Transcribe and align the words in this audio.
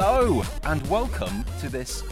Hello, 0.00 0.44
and 0.62 0.88
welcome 0.88 1.44
to 1.58 1.68
this 1.68 2.04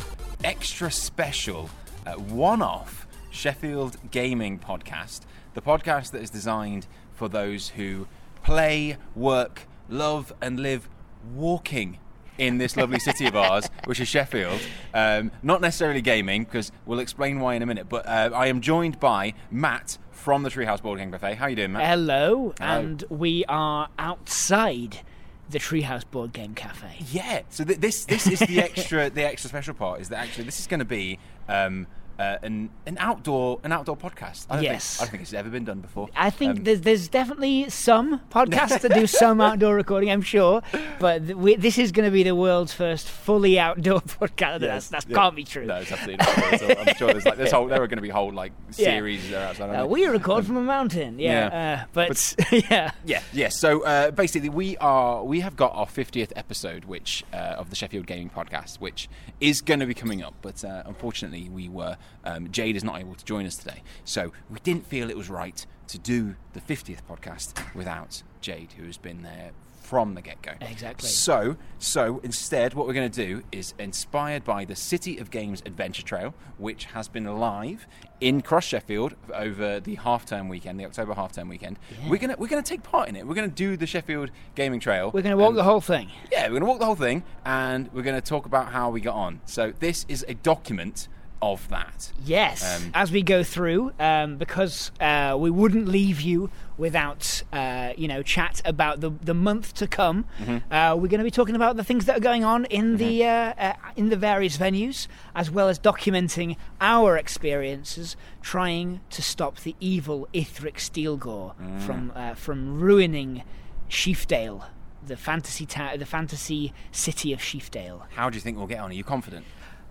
extra 0.42 0.90
special 0.90 1.70
uh, 2.04 2.14
one 2.14 2.61
off 2.61 3.06
Sheffield 3.30 3.96
Gaming 4.11 4.58
podcast. 4.58 5.20
The 5.54 5.62
podcast 5.62 6.11
that 6.11 6.20
is 6.20 6.29
designed 6.29 6.88
for 7.14 7.29
those 7.29 7.68
who 7.68 8.08
play, 8.43 8.96
work, 9.14 9.68
love, 9.88 10.32
and 10.43 10.58
live 10.58 10.88
walking 11.32 12.00
in 12.38 12.58
this 12.58 12.76
lovely 12.76 12.98
city 12.98 13.25
of 13.25 13.36
ours, 13.36 13.70
which 13.84 14.00
is 14.00 14.08
Sheffield. 14.08 14.61
Um, 14.93 15.30
not 15.44 15.61
necessarily 15.61 16.03
gaming, 16.03 16.43
because 16.43 16.72
we'll 16.86 16.98
explain 16.98 17.39
why 17.39 17.54
in 17.54 17.62
a 17.62 17.66
minute. 17.66 17.89
But 17.89 18.04
uh, 18.08 18.30
I 18.34 18.48
am 18.48 18.62
joined 18.62 18.98
by 18.98 19.34
Matt 19.48 19.96
from 20.11 20.43
the 20.43 20.50
Treehouse 20.50 20.82
Board 20.82 20.98
Game 20.98 21.12
Cafe. 21.12 21.34
How 21.34 21.44
are 21.44 21.50
you 21.50 21.57
doing, 21.57 21.71
Matt? 21.71 21.86
Hello, 21.89 22.53
Hello. 22.58 22.80
and 22.80 23.04
we 23.11 23.44
are 23.48 23.90
outside 23.96 25.03
the 25.50 25.59
Treehouse 25.59 26.09
Board 26.11 26.32
Game 26.32 26.55
Cafe. 26.55 26.96
Yeah. 27.11 27.43
So 27.50 27.64
th- 27.64 27.79
this 27.79 28.05
this 28.05 28.27
is 28.27 28.41
the 28.41 28.61
extra 28.63 29.11
the 29.11 29.25
extra 29.25 29.49
special 29.49 29.75
part 29.75 30.00
is 30.00 30.09
that 30.09 30.19
actually 30.19 30.45
this 30.45 30.59
is 30.61 30.67
going 30.67 30.81
to 30.81 30.85
be 30.86 31.19
um, 31.49 31.86
uh, 32.19 32.38
an 32.42 32.70
an 32.86 32.97
outdoor 32.98 33.61
an 33.64 33.72
outdoor 33.72 33.97
podcast. 33.97 34.47
I 34.48 34.56
don't 34.56 34.64
Yes. 34.64 34.97
Think, 34.97 35.00
I 35.00 35.05
don't 35.05 35.11
think 35.12 35.22
it's 35.22 35.33
ever 35.34 35.48
been 35.50 35.64
done 35.64 35.80
before. 35.80 36.08
I 36.16 36.30
think 36.30 36.58
Um, 36.58 36.64
there's, 36.64 36.80
there's 36.83 37.08
definitely 37.08 37.69
some 37.70 38.20
podcasts 38.30 38.80
that 38.80 38.94
do 38.94 39.06
some 39.22 39.41
outdoor 39.41 39.74
recording, 39.74 40.11
I'm 40.11 40.22
sure, 40.22 40.62
but 40.98 41.24
th- 41.27 41.36
we, 41.36 41.56
this 41.56 41.78
is 41.78 41.92
going 41.92 42.05
to 42.06 42.10
be 42.10 42.22
the 42.22 42.34
world's 42.34 42.72
first 42.72 43.08
fully 43.08 43.58
outdoor 43.58 44.00
podcast. 44.20 44.60
That's, 44.60 44.88
that 44.88 45.05
yeah. 45.08 45.14
can't 45.14 45.36
be 45.36 45.44
true. 45.44 45.66
No, 45.66 45.77
it's 45.77 45.92
absolutely 45.92 46.24
not. 46.24 46.88
I'm 46.88 46.94
sure 46.96 47.08
there's 47.12 47.24
like 47.26 47.36
this 47.36 47.52
whole 47.52 47.66
there 47.66 47.82
are 47.82 47.86
going 47.86 47.98
to 47.98 48.02
be 48.02 48.08
whole 48.08 48.32
like 48.32 48.52
series 48.70 49.32
are 49.32 49.36
outside. 49.38 49.70
Uh, 49.74 49.86
we 49.86 50.06
record 50.06 50.46
from 50.46 50.56
a 50.56 50.62
mountain, 50.62 51.19
yeah. 51.19 51.46
Um, 51.46 51.52
yeah. 51.52 51.82
Uh, 51.82 51.86
but, 51.92 52.34
yeah, 52.70 52.91
Yeah, 53.04 53.22
yeah. 53.32 53.48
So 53.48 53.82
uh, 53.84 54.10
basically, 54.10 54.48
we 54.48 54.76
are 54.78 55.22
we 55.24 55.41
have 55.41 55.56
got 55.56 55.74
our 55.74 55.86
fiftieth 55.86 56.32
episode, 56.36 56.84
which 56.86 57.24
uh, 57.32 57.36
of 57.36 57.70
the 57.70 57.76
Sheffield 57.76 58.06
Gaming 58.06 58.30
Podcast, 58.30 58.76
which 58.76 59.08
is 59.41 59.60
going 59.60 59.80
to 59.80 59.86
be 59.86 59.94
coming 59.94 60.22
up. 60.22 60.34
But 60.42 60.64
uh, 60.64 60.82
unfortunately, 60.86 61.48
we 61.48 61.69
were 61.69 61.96
um, 62.24 62.50
Jade 62.50 62.76
is 62.76 62.84
not 62.84 63.00
able 63.00 63.14
to 63.14 63.24
join 63.24 63.46
us 63.46 63.56
today, 63.56 63.82
so 64.04 64.32
we 64.50 64.58
didn't 64.62 64.86
feel 64.86 65.10
it 65.10 65.16
was 65.16 65.28
right 65.30 65.64
to 65.88 65.98
do 65.98 66.34
the 66.52 66.60
fiftieth 66.60 67.06
podcast 67.08 67.54
without 67.74 68.22
Jade, 68.40 68.72
who 68.76 68.84
has 68.86 68.96
been 68.98 69.22
there 69.22 69.52
from 69.82 70.14
the 70.14 70.20
get 70.20 70.42
go. 70.42 70.50
Exactly. 70.60 71.08
So, 71.08 71.56
so 71.78 72.20
instead, 72.24 72.74
what 72.74 72.88
we're 72.88 72.92
going 72.92 73.08
to 73.08 73.24
do 73.26 73.44
is 73.52 73.72
inspired 73.78 74.42
by 74.42 74.64
the 74.64 74.74
City 74.74 75.16
of 75.18 75.30
Games 75.30 75.62
Adventure 75.64 76.02
Trail, 76.02 76.34
which 76.58 76.86
has 76.86 77.06
been 77.06 77.24
live 77.38 77.86
in 78.20 78.41
Cross 78.42 78.64
Sheffield 78.64 79.14
over 79.32 79.78
the 79.78 79.94
half-term 79.94 80.48
weekend, 80.48 80.80
the 80.80 80.86
October 80.86 81.14
half-term 81.14 81.48
weekend. 81.48 81.78
We're 82.08 82.16
gonna 82.18 82.34
we're 82.36 82.48
gonna 82.48 82.62
take 82.64 82.82
part 82.82 83.08
in 83.08 83.14
it. 83.14 83.28
We're 83.28 83.36
gonna 83.36 83.46
do 83.46 83.76
the 83.76 83.86
Sheffield 83.86 84.32
Gaming 84.56 84.80
Trail. 84.80 85.12
we're 85.14 85.22
going 85.22 85.30
to 85.30 85.36
walk 85.36 85.50
and- 85.50 85.58
the 85.58 85.62
whole 85.62 85.80
thing. 85.80 86.10
yeah, 86.32 86.48
we're 86.48 86.54
gonna 86.54 86.66
walk 86.66 86.80
the 86.80 86.86
whole 86.86 86.96
thing, 86.96 87.22
and 87.44 87.88
we're 87.92 88.02
gonna 88.02 88.20
talk 88.20 88.44
about 88.46 88.72
how 88.72 88.91
we 88.91 89.00
got 89.00 89.14
on. 89.14 89.41
So 89.46 89.72
this 89.78 90.04
is 90.08 90.24
a 90.26 90.34
document 90.34 91.06
of 91.42 91.68
that. 91.68 92.12
Yes, 92.24 92.62
Um, 92.84 92.90
as 92.94 93.12
we 93.12 93.22
go 93.22 93.42
through, 93.42 93.92
um, 94.00 94.36
because 94.36 94.90
uh, 95.00 95.36
we 95.38 95.50
wouldn't 95.50 95.86
leave 95.88 96.20
you 96.20 96.50
without, 96.78 97.42
uh, 97.52 97.92
you 97.96 98.08
know, 98.08 98.22
chat 98.22 98.60
about 98.64 99.00
the 99.00 99.10
the 99.22 99.34
month 99.34 99.74
to 99.74 99.86
come. 99.86 100.24
Mm-hmm. 100.40 100.72
Uh, 100.72 100.94
we're 100.96 101.08
going 101.08 101.18
to 101.18 101.24
be 101.24 101.30
talking 101.30 101.54
about 101.56 101.76
the 101.76 101.84
things 101.84 102.04
that 102.06 102.16
are 102.16 102.20
going 102.20 102.44
on 102.44 102.64
in 102.66 102.96
the 102.96 103.24
uh, 103.24 103.52
uh, 103.58 103.72
in 103.96 104.08
the 104.08 104.16
various 104.16 104.56
venues, 104.58 105.08
as 105.34 105.50
well 105.50 105.68
as 105.68 105.78
documenting 105.78 106.56
our 106.80 107.16
experiences 107.16 108.16
trying 108.42 109.00
to 109.10 109.22
stop 109.22 109.60
the 109.60 109.74
evil 109.80 110.28
Ithric 110.32 110.76
Steelgore 110.76 111.54
Mm. 111.56 111.80
from 111.82 112.12
uh, 112.14 112.34
from 112.34 112.80
ruining 112.80 113.42
Sheafdale, 113.91 114.64
the 115.06 115.16
fantasy 115.16 115.66
ta- 115.66 115.96
the 115.96 116.06
fantasy 116.06 116.72
city 116.91 117.32
of 117.32 117.41
Sheafdale. 117.41 118.02
How 118.14 118.30
do 118.30 118.36
you 118.36 118.41
think 118.41 118.56
we'll 118.58 118.66
get 118.66 118.80
on? 118.80 118.91
Are 118.91 118.94
you 118.94 119.04
confident? 119.04 119.44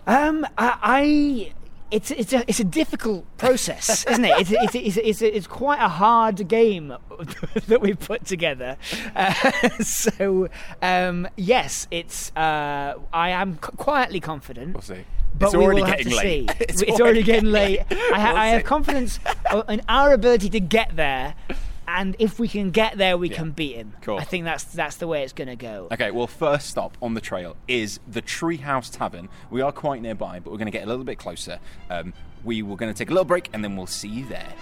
Um, 0.06 0.46
I, 0.56 0.78
I 0.82 1.52
it's 1.90 2.10
it's 2.10 2.32
a 2.32 2.44
it's 2.48 2.60
a 2.60 2.64
difficult 2.64 3.24
process, 3.38 4.04
isn't 4.10 4.24
it? 4.24 4.32
It's 4.40 4.50
it's 4.50 4.74
it's 4.74 4.96
it's, 4.96 5.22
it's 5.22 5.46
quite 5.46 5.80
a 5.80 5.88
hard 5.88 6.46
game 6.48 6.88
that 7.68 7.80
we've 7.80 7.98
put 7.98 8.24
together. 8.24 8.76
Uh, 9.14 9.32
so, 9.80 10.48
um, 10.82 11.28
yes, 11.36 11.86
it's 11.90 12.30
uh, 12.36 12.94
I 13.12 13.30
am 13.30 13.56
qu- 13.56 13.76
quietly 13.76 14.20
confident. 14.20 14.74
We'll 14.74 14.82
see. 14.82 15.04
But 15.38 15.46
it's 15.46 15.56
we 15.56 15.64
already 15.64 15.80
will 15.82 15.88
have 15.88 15.98
getting 15.98 16.12
to 16.12 16.18
late. 16.18 16.50
see. 16.50 16.56
It's, 16.60 17.00
already 17.00 17.22
getting 17.22 17.50
late. 17.50 17.80
I, 17.90 17.94
ha- 18.18 18.28
We'll 18.32 18.36
I 18.38 18.46
have 18.48 18.64
confidence 18.64 19.20
in 19.68 19.82
our 19.86 20.14
ability 20.14 20.48
to 20.50 20.60
get 20.60 20.96
there, 20.96 21.34
and 21.88 22.16
if 22.18 22.38
we 22.38 22.48
can 22.48 22.70
get 22.70 22.98
there, 22.98 23.16
we 23.16 23.28
Yeah. 23.30 23.36
can 23.36 23.50
beat 23.52 23.76
him. 23.76 23.94
Cool. 24.02 24.18
I 24.18 24.24
think 24.24 24.44
that's 24.44 24.64
that's 24.64 24.96
the 24.96 25.06
way 25.06 25.22
it's 25.22 25.32
going 25.32 25.48
to 25.48 25.56
go. 25.56 25.88
Okay, 25.92 26.10
well, 26.10 26.26
first 26.26 26.68
stop 26.68 26.96
on 27.00 27.14
the 27.14 27.20
trail 27.20 27.56
is 27.68 28.00
the 28.08 28.22
Treehouse 28.22 28.90
Tavern. 28.96 29.28
We 29.50 29.60
are 29.60 29.72
quite 29.72 30.02
nearby, 30.02 30.40
but 30.40 30.50
we're 30.50 30.58
going 30.58 30.66
to 30.66 30.72
get 30.72 30.84
a 30.84 30.86
little 30.88 31.04
bit 31.04 31.18
closer. 31.18 31.58
Um, 31.90 32.12
we 32.44 32.62
were 32.62 32.76
going 32.76 32.92
to 32.92 32.96
take 32.98 33.10
a 33.10 33.12
little 33.12 33.24
break, 33.24 33.48
and 33.52 33.62
then 33.64 33.76
we'll 33.76 33.86
see 33.86 34.08
you 34.08 34.26
there. 34.26 34.52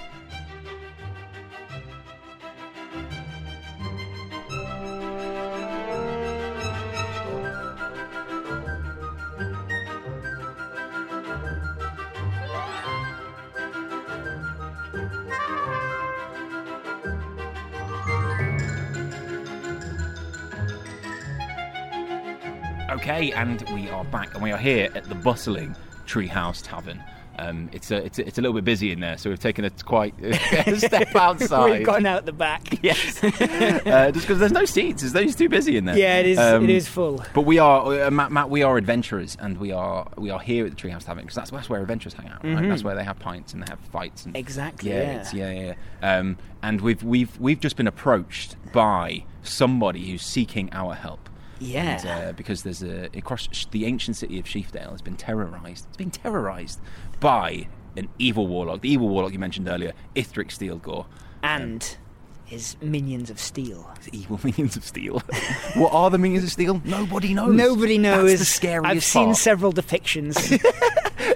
Okay, 23.05 23.33
and 23.33 23.61
we 23.75 23.91
are 23.91 24.03
back, 24.07 24.33
and 24.33 24.43
we 24.43 24.51
are 24.51 24.57
here 24.57 24.89
at 24.95 25.05
the 25.11 25.15
bustling 25.15 25.77
Treehouse 26.07 26.63
Tavern. 26.63 27.05
Um, 27.39 27.69
it's 27.71 27.91
a 27.91 27.97
it's 28.03 28.19
a, 28.19 28.27
it's 28.27 28.39
a 28.39 28.41
little 28.41 28.55
bit 28.55 28.65
busy 28.65 28.93
in 28.93 29.01
there, 29.01 29.19
so 29.19 29.29
we've 29.29 29.39
taken 29.39 29.67
a 29.67 29.71
quite 29.71 30.15
a 30.23 30.79
step 30.79 31.15
outside. 31.15 31.71
We've 31.71 31.87
gone 31.87 32.07
out 32.07 32.25
the 32.25 32.33
back. 32.33 32.79
yes, 32.83 33.23
uh, 33.23 34.11
just 34.11 34.27
because 34.27 34.39
there's 34.39 34.53
no 34.53 34.65
seats, 34.65 35.03
it's, 35.03 35.15
it's 35.15 35.35
too 35.35 35.51
busy 35.51 35.77
in 35.77 35.85
there. 35.85 35.99
Yeah, 35.99 36.21
it 36.21 36.25
is. 36.29 36.39
Um, 36.39 36.65
it 36.65 36.71
is 36.71 36.89
full. 36.89 37.23
But 37.35 37.43
we 37.43 37.59
are, 37.59 38.05
uh, 38.05 38.11
Matt, 38.11 38.33
Matt. 38.33 38.49
We 38.49 38.63
are 38.63 38.79
adventurers, 38.79 39.37
and 39.39 39.59
we 39.59 39.71
are 39.71 40.11
we 40.17 40.31
are 40.31 40.41
here 40.41 40.65
at 40.65 40.75
the 40.75 40.77
Treehouse 40.89 41.05
Tavern 41.05 41.25
because 41.25 41.35
that's, 41.37 41.51
that's 41.51 41.69
where 41.69 41.83
adventurers 41.83 42.15
hang 42.15 42.29
out. 42.29 42.43
Right? 42.43 42.67
That's 42.67 42.85
where 42.85 42.95
they 42.95 43.05
have 43.05 43.19
pints 43.19 43.53
and 43.53 43.63
they 43.63 43.67
have 43.69 43.81
fights. 43.81 44.25
And, 44.25 44.33
Mm-hmm. 44.33 44.41
Exactly, 44.41 44.93
Yeah, 44.93 45.29
yeah, 45.35 45.51
yeah. 45.51 45.75
yeah. 46.01 46.19
Um, 46.19 46.39
and 46.63 46.81
we've 46.81 47.03
we've 47.03 47.39
we've 47.39 47.61
just 47.61 47.77
been 47.77 47.87
approached 47.87 48.57
by 48.73 49.25
somebody 49.43 50.11
who's 50.11 50.23
seeking 50.23 50.71
our 50.73 50.95
help. 50.95 51.29
Yeah. 51.65 52.01
And, 52.01 52.29
uh, 52.29 52.33
because 52.33 52.63
there's 52.63 52.83
a 52.83 53.07
across 53.17 53.49
the 53.71 53.87
ancient 53.87 54.17
city 54.17 54.39
of 54.39 54.45
Sheafdale 54.47 54.91
has 54.91 55.03
been 55.03 55.17
terrorized. 55.17 55.87
It's 55.89 55.97
been 55.97 56.11
terrorized 56.11 56.81
by 57.21 57.69
an 57.97 58.09
evil 58.19 58.47
warlock. 58.47 58.81
The 58.81 58.91
evil 58.91 59.09
warlock 59.09 59.33
you 59.33 59.39
mentioned 59.39 59.69
earlier, 59.69 59.93
Ithric 60.15 60.49
Steelgore. 60.49 61.07
and 61.43 61.97
his 62.45 62.77
minions 62.83 63.31
of 63.31 63.41
steel. 63.41 63.91
The 64.05 64.19
evil 64.19 64.39
minions 64.45 64.77
of 64.77 64.85
steel. 64.85 65.21
what 65.75 65.93
are 65.93 66.11
the 66.11 66.19
minions 66.19 66.45
of 66.45 66.53
steel? 66.53 66.81
Nobody 66.85 67.35
knows. 67.35 67.55
Nobody 67.55 67.99
knows. 67.99 68.31
That's 68.31 68.41
the 68.41 68.47
scariest 68.47 68.87
I've 68.91 69.05
seen 69.05 69.25
part. 69.27 69.37
several 69.39 69.73
depictions, 69.73 70.35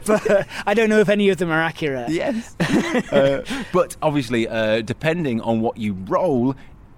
but 0.07 0.31
uh, 0.31 0.45
I 0.67 0.75
don't 0.75 0.89
know 0.91 1.01
if 1.01 1.09
any 1.09 1.29
of 1.31 1.39
them 1.39 1.51
are 1.51 1.61
accurate. 1.63 2.11
Yes. 2.11 2.55
uh, 3.13 3.43
but 3.73 3.97
obviously, 4.03 4.47
uh, 4.49 4.83
depending 4.83 5.41
on 5.41 5.61
what 5.61 5.79
you 5.79 5.95
roll 5.95 6.55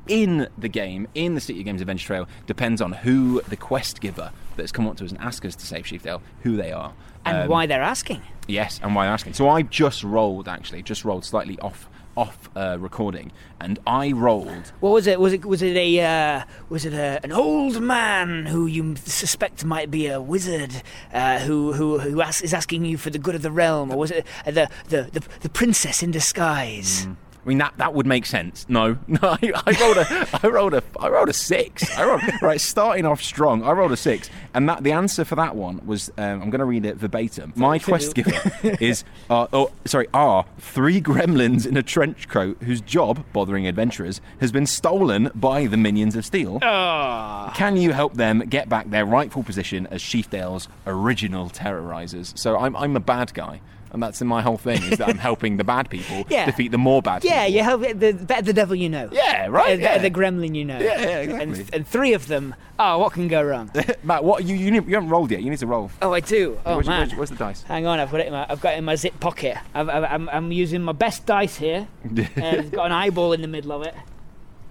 in 0.08 0.48
the 0.58 0.68
game, 0.68 1.06
in 1.14 1.34
the 1.34 1.40
City 1.40 1.60
of 1.60 1.64
Games 1.64 1.80
Adventure 1.80 2.06
Trail, 2.06 2.28
depends 2.46 2.80
on 2.80 2.92
who 2.92 3.40
the 3.48 3.56
quest 3.56 4.00
giver 4.00 4.32
that's 4.56 4.72
come 4.72 4.86
up 4.86 4.96
to 4.98 5.04
us 5.04 5.10
and 5.10 5.20
asked 5.20 5.44
us 5.44 5.54
to 5.56 5.66
save 5.66 5.84
Sheafdale, 5.84 6.20
who 6.42 6.56
they 6.56 6.72
are. 6.72 6.92
And 7.24 7.36
Um, 7.36 7.48
why 7.48 7.66
they're 7.66 7.82
asking. 7.82 8.22
Yes, 8.48 8.80
and 8.82 8.94
why 8.94 9.04
they're 9.04 9.14
asking. 9.14 9.34
So 9.34 9.48
I 9.48 9.62
just 9.62 10.02
rolled, 10.02 10.48
actually, 10.48 10.82
just 10.82 11.04
rolled 11.04 11.24
slightly 11.24 11.58
off 11.60 11.88
off 12.16 12.50
uh, 12.56 12.76
recording, 12.80 13.30
and 13.60 13.78
I 13.86 14.10
rolled. 14.12 14.72
What 14.80 14.90
was 14.90 15.06
it? 15.06 15.20
Was 15.20 15.32
it 15.32 15.44
was 15.44 15.62
it 15.62 15.76
a 15.76 16.00
uh, 16.00 16.44
was 16.68 16.84
it 16.84 16.92
a, 16.92 17.20
an 17.22 17.30
old 17.30 17.80
man 17.80 18.46
who 18.46 18.66
you 18.66 18.96
suspect 18.96 19.64
might 19.64 19.90
be 19.92 20.08
a 20.08 20.20
wizard 20.20 20.82
uh, 21.12 21.38
who 21.38 21.72
who 21.72 22.00
who 22.00 22.20
is 22.20 22.52
asking 22.52 22.84
you 22.84 22.98
for 22.98 23.10
the 23.10 23.18
good 23.18 23.36
of 23.36 23.42
the 23.42 23.52
realm, 23.52 23.92
or 23.92 23.96
was 23.96 24.10
it 24.10 24.26
the, 24.44 24.68
the 24.88 25.08
the 25.12 25.22
the 25.40 25.48
princess 25.48 26.02
in 26.02 26.10
disguise? 26.10 27.06
I 27.44 27.48
mean 27.48 27.58
that 27.58 27.74
that 27.78 27.94
would 27.94 28.06
make 28.06 28.26
sense. 28.26 28.66
No, 28.68 28.98
no, 29.06 29.18
I, 29.22 29.38
I 29.66 29.76
rolled 29.80 29.96
a, 29.96 30.28
I 30.42 30.48
rolled 30.48 30.74
a, 30.74 30.82
I 30.98 31.08
rolled 31.08 31.28
a 31.28 31.32
six. 31.32 31.96
I 31.96 32.04
rolled 32.04 32.22
right, 32.42 32.60
starting 32.60 33.06
off 33.06 33.22
strong. 33.22 33.62
I 33.62 33.72
rolled 33.72 33.92
a 33.92 33.96
six, 33.96 34.28
and 34.54 34.68
that 34.68 34.82
the 34.84 34.92
answer 34.92 35.24
for 35.24 35.36
that 35.36 35.56
one 35.56 35.80
was 35.86 36.10
um, 36.18 36.42
I'm 36.42 36.50
going 36.50 36.60
to 36.60 36.64
read 36.64 36.84
it 36.84 36.96
verbatim. 36.96 37.52
My 37.56 37.78
quest 37.78 38.14
giver 38.14 38.32
is, 38.80 39.04
uh, 39.30 39.46
oh, 39.52 39.70
sorry, 39.86 40.06
are 40.12 40.44
three 40.58 41.00
gremlins 41.00 41.66
in 41.66 41.76
a 41.76 41.82
trench 41.82 42.28
coat 42.28 42.58
whose 42.62 42.80
job, 42.80 43.24
bothering 43.32 43.66
adventurers, 43.66 44.20
has 44.40 44.52
been 44.52 44.66
stolen 44.66 45.30
by 45.34 45.66
the 45.66 45.76
minions 45.76 46.16
of 46.16 46.26
steel. 46.26 46.58
Ah, 46.62 47.52
Can 47.56 47.76
you 47.76 47.92
help 47.92 48.14
them 48.14 48.40
get 48.40 48.68
back 48.68 48.90
their 48.90 49.06
rightful 49.06 49.42
position 49.42 49.86
as 49.86 50.02
Sheafdale's 50.02 50.68
original 50.86 51.48
terrorizers? 51.48 52.36
So 52.38 52.58
I'm, 52.58 52.76
I'm 52.76 52.96
a 52.96 53.00
bad 53.00 53.32
guy. 53.34 53.60
And 53.92 54.02
that's 54.02 54.20
my 54.22 54.40
whole 54.42 54.56
thing 54.58 54.82
is 54.84 54.98
that 54.98 55.08
I'm 55.08 55.18
helping 55.18 55.56
the 55.56 55.64
bad 55.64 55.90
people 55.90 56.24
Yeah. 56.30 56.46
defeat 56.46 56.70
the 56.70 56.78
more 56.78 57.02
bad. 57.02 57.22
People. 57.22 57.36
Yeah, 57.36 57.44
people. 57.46 57.56
you 57.56 57.62
help 57.64 57.80
the 58.00 58.12
better 58.12 58.42
the 58.42 58.52
devil 58.52 58.74
you 58.74 58.88
know. 58.88 59.08
Yeah, 59.12 59.46
right, 59.48 59.76
The, 59.76 59.82
yeah. 59.82 59.98
the 59.98 60.10
gremlin 60.10 60.54
you 60.54 60.64
know. 60.64 60.78
Yeah, 60.78 61.00
yeah, 61.00 61.18
exactly. 61.20 61.60
And, 61.60 61.74
and 61.74 61.86
three 61.86 62.12
of 62.14 62.26
them. 62.28 62.54
Oh, 62.78 62.98
what 62.98 63.12
can 63.12 63.28
go 63.28 63.42
wrong? 63.42 63.70
Matt, 64.02 64.24
what 64.24 64.44
you 64.44 64.56
you, 64.56 64.70
need- 64.70 64.86
you 64.86 64.94
haven't 64.94 65.10
rolled 65.10 65.30
yet? 65.30 65.42
You 65.42 65.50
need 65.50 65.58
to 65.58 65.66
roll. 65.66 65.90
Oh, 66.00 66.12
I 66.14 66.20
do. 66.20 66.58
Oh 66.64 66.76
where's, 66.76 66.86
man. 66.86 67.00
where's, 67.08 67.14
where's 67.16 67.30
the 67.30 67.36
dice? 67.36 67.62
Hang 67.64 67.86
on, 67.86 67.98
I've 68.00 68.10
got 68.10 68.20
it. 68.20 68.26
In 68.28 68.32
my, 68.32 68.46
I've 68.48 68.60
got 68.60 68.74
it 68.74 68.78
in 68.78 68.84
my 68.84 68.94
zip 68.94 69.18
pocket. 69.20 69.58
I've, 69.74 69.88
I've, 69.88 70.04
I'm, 70.04 70.28
I'm 70.30 70.52
using 70.52 70.82
my 70.82 70.92
best 70.92 71.26
dice 71.26 71.56
here. 71.56 71.88
Uh, 72.10 72.22
it's 72.56 72.70
got 72.70 72.86
an 72.86 72.92
eyeball 72.92 73.32
in 73.32 73.42
the 73.42 73.48
middle 73.48 73.72
of 73.72 73.82
it. 73.86 73.94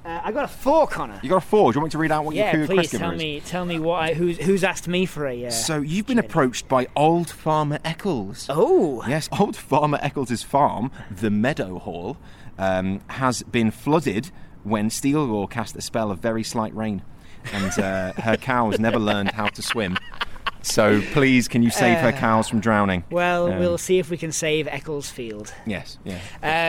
Uh, 0.10 0.22
I 0.24 0.32
got 0.32 0.46
a 0.46 0.48
four, 0.48 0.88
Connor. 0.88 1.20
You 1.22 1.30
got 1.30 1.38
a 1.38 1.46
four. 1.46 1.72
Do 1.72 1.78
you 1.78 1.82
want 1.82 1.90
me 1.90 1.92
to 1.92 1.98
read 2.00 2.12
out 2.12 2.26
what 2.26 2.34
yeah, 2.34 2.56
your 2.56 2.66
please 2.66 2.90
tell 2.90 3.12
is? 3.12 3.20
me. 3.20 3.42
Tell 3.42 3.64
me 3.64 3.80
what 3.80 4.02
I, 4.02 4.14
who's 4.16 4.40
who's 4.40 4.64
asked 4.64 4.88
me 4.88 5.06
for 5.06 5.28
a. 5.28 5.46
Uh, 5.46 5.52
So 5.52 5.82
you've 5.82 6.08
been 6.08 6.16
training. 6.18 6.30
approached 6.32 6.68
by 6.68 6.88
old 6.96 7.30
Farmer 7.30 7.78
Eccles. 7.86 8.48
oh. 8.50 9.04
Yes, 9.08 9.30
old 9.40 9.56
Farmer 9.56 10.00
Eccles's 10.02 10.42
farm, 10.42 10.92
the 11.12 11.30
Meadow 11.30 11.78
Hall, 11.78 12.18
um, 12.58 13.02
has 13.08 13.44
been 13.44 13.70
flooded 13.70 14.32
when 14.64 14.90
Steelgore 14.90 15.48
cast 15.50 15.76
a 15.76 15.82
spell 15.82 16.10
of 16.10 16.18
very 16.20 16.44
slight 16.44 16.76
rain, 16.76 17.04
and 17.54 17.78
uh, 17.78 18.14
her 18.14 18.36
cows 18.36 18.80
never 18.80 18.98
learned 18.98 19.32
how 19.34 19.48
to 19.50 19.62
swim. 19.62 19.96
So 20.62 21.02
please, 21.14 21.48
can 21.48 21.64
you 21.64 21.70
save 21.72 21.98
her 22.00 22.10
Uh, 22.10 22.12
cows 22.12 22.48
from 22.50 22.60
drowning? 22.60 23.04
Well, 23.10 23.52
Um, 23.52 23.60
we'll 23.60 23.78
see 23.78 23.98
if 24.00 24.10
we 24.10 24.18
can 24.18 24.32
save 24.32 24.68
Ecclesfield. 24.68 25.54
Yes, 25.66 25.98
yeah. 26.04 26.20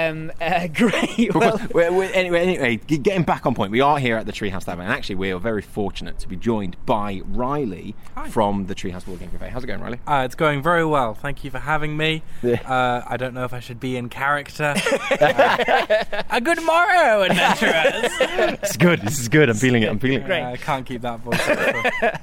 Um, 0.08 0.30
uh, 0.40 0.66
great. 0.72 1.34
Well, 1.34 1.56
Because 1.58 1.68
we're, 1.74 1.92
we're- 1.92 2.12
anyway, 2.14 2.42
anyway, 2.42 2.76
getting 2.76 3.24
back 3.24 3.46
on 3.46 3.54
point, 3.54 3.72
we 3.72 3.80
are 3.80 3.98
here 3.98 4.16
at 4.16 4.26
the 4.26 4.32
Treehouse 4.32 4.64
Tavern, 4.64 4.84
and 4.84 4.92
actually, 4.94 5.16
we 5.16 5.32
are 5.32 5.38
very 5.38 5.62
fortunate 5.62 6.18
to 6.20 6.28
be 6.28 6.36
joined 6.36 6.76
by 6.86 7.20
Riley 7.26 7.94
from 8.28 8.66
the 8.66 8.74
Treehouse 8.74 9.04
Board 9.04 9.20
Game 9.20 9.30
Cafe. 9.30 9.48
How's 9.48 9.64
it 9.64 9.66
going, 9.66 9.80
Riley? 9.80 9.98
Uh, 10.06 10.22
it's 10.24 10.34
going 10.36 10.62
very 10.62 10.84
well. 10.84 11.14
Thank 11.14 11.42
you 11.44 11.50
for 11.50 11.58
having 11.58 11.96
me. 11.96 12.22
Yeah. 12.42 12.60
Uh, 12.62 13.04
I 13.08 13.16
don't 13.16 13.34
know 13.34 13.44
if 13.44 13.52
I 13.52 13.60
should 13.60 13.80
be 13.80 13.96
in 13.96 14.08
character. 14.08 14.74
Uh, 15.20 16.22
a 16.30 16.40
good 16.40 16.62
morrow, 16.64 17.22
adventurers. 17.22 18.10
It's 18.62 18.76
good. 18.76 19.00
This 19.02 19.18
is 19.18 19.28
good. 19.28 19.48
I'm 19.50 19.56
feeling 19.56 19.82
it. 19.82 19.88
I'm 19.90 19.98
feeling 19.98 20.20
it. 20.22 20.26
Great. 20.26 20.42
Uh, 20.42 20.50
I 20.50 20.56
can't 20.56 20.86
keep 20.86 21.02
that 21.02 21.20
voice 21.20 21.40
up 21.48 21.58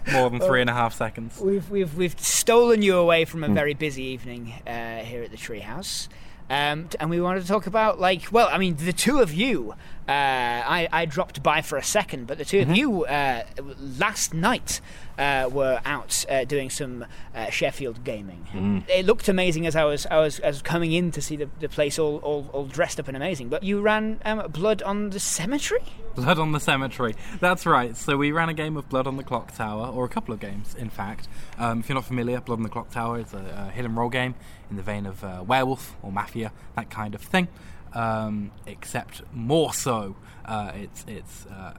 for 0.06 0.12
more 0.14 0.30
than 0.30 0.40
three 0.40 0.62
and 0.62 0.70
a 0.70 0.74
half 0.74 0.94
seconds. 0.94 1.40
We've 1.58 1.72
we've 1.72 1.98
we've 1.98 2.20
stolen 2.20 2.84
you 2.84 2.98
away 2.98 3.26
from 3.26 3.44
a 3.44 3.48
very 3.48 3.74
busy 3.74 4.04
evening 4.04 4.54
uh, 4.68 5.00
here 5.00 5.24
at 5.24 5.32
the 5.32 5.38
Treehouse. 5.38 6.08
Um, 6.50 6.88
and 7.00 7.10
we 7.10 7.20
wanted 7.20 7.42
to 7.42 7.48
talk 7.48 7.68
about, 7.68 8.00
like, 8.00 8.32
well, 8.32 8.48
I 8.50 8.58
mean, 8.58 8.78
the 8.78 8.94
two 8.94 9.20
of 9.20 9.34
you. 9.34 9.74
Uh, 10.08 10.12
I, 10.12 10.88
I 10.94 11.06
dropped 11.06 11.44
by 11.44 11.62
for 11.62 11.78
a 11.78 11.84
second, 11.84 12.28
but 12.28 12.38
the 12.38 12.46
2 12.46 12.60
of 12.60 12.78
you 12.78 13.04
uh, 13.04 13.44
last 13.78 14.34
night 14.34 14.80
uh, 15.18 15.50
were 15.52 15.82
out 15.86 16.26
uh, 16.30 16.46
doing 16.46 16.70
some 16.70 17.06
uh, 17.36 17.50
Sheffield 17.50 18.04
gaming. 18.04 18.84
It 18.88 19.06
looked 19.06 19.28
amazing 19.30 19.66
as 19.66 19.76
I 19.76 19.84
was 19.84 20.06
I 20.06 20.20
was, 20.20 20.40
I 20.42 20.48
was 20.48 20.62
coming 20.62 20.92
in 20.92 21.12
to 21.12 21.22
see 21.22 21.36
the, 21.36 21.50
the 21.60 21.70
place 21.70 21.98
all, 22.00 22.18
all, 22.18 22.50
all 22.54 22.66
dressed 22.66 23.00
up 23.00 23.08
and 23.08 23.18
amazing. 23.18 23.50
But 23.50 23.64
you 23.64 23.82
ran 23.82 24.20
um, 24.26 24.50
Blood 24.52 24.82
on 24.84 25.10
the 25.10 25.20
Cemetery. 25.20 25.84
Blood 26.16 26.40
on 26.40 26.52
the 26.52 26.60
Cemetery. 26.60 27.16
That's 27.40 27.66
right. 27.66 27.96
So 27.96 28.18
we 28.18 28.32
ran 28.32 28.50
a 28.50 28.54
game 28.54 28.78
of 28.78 28.90
Blood 28.90 29.08
on 29.08 29.18
the 29.18 29.24
Clock 29.24 29.56
Tower, 29.56 29.88
or 29.88 30.06
a 30.06 30.10
couple 30.10 30.34
of 30.34 30.40
games, 30.40 30.76
in 30.76 30.90
fact. 30.90 31.28
Um, 31.58 31.80
if 31.80 31.90
you're 31.90 31.96
not 31.96 32.06
familiar, 32.06 32.40
Blood 32.42 32.60
on 32.60 32.64
the 32.64 32.70
Clock 32.70 32.90
Tower 32.92 33.20
is 33.20 33.34
a, 33.34 33.68
a 33.68 33.72
hidden 33.72 33.96
role 33.96 34.10
game 34.10 34.36
in 34.70 34.78
the 34.78 34.84
vein 34.84 35.06
of 35.06 35.24
uh, 35.24 35.44
Werewolf 35.46 35.96
or 36.02 36.12
Mafia, 36.12 36.52
that 36.76 36.90
kind 36.90 37.16
of 37.16 37.22
thing. 37.22 37.48
Um, 37.94 38.52
except 38.66 39.24
more 39.34 39.74
so. 39.74 40.16
Uh, 40.46 40.72
it's 40.76 41.06
it's 41.08 41.46
uh, 41.48 41.74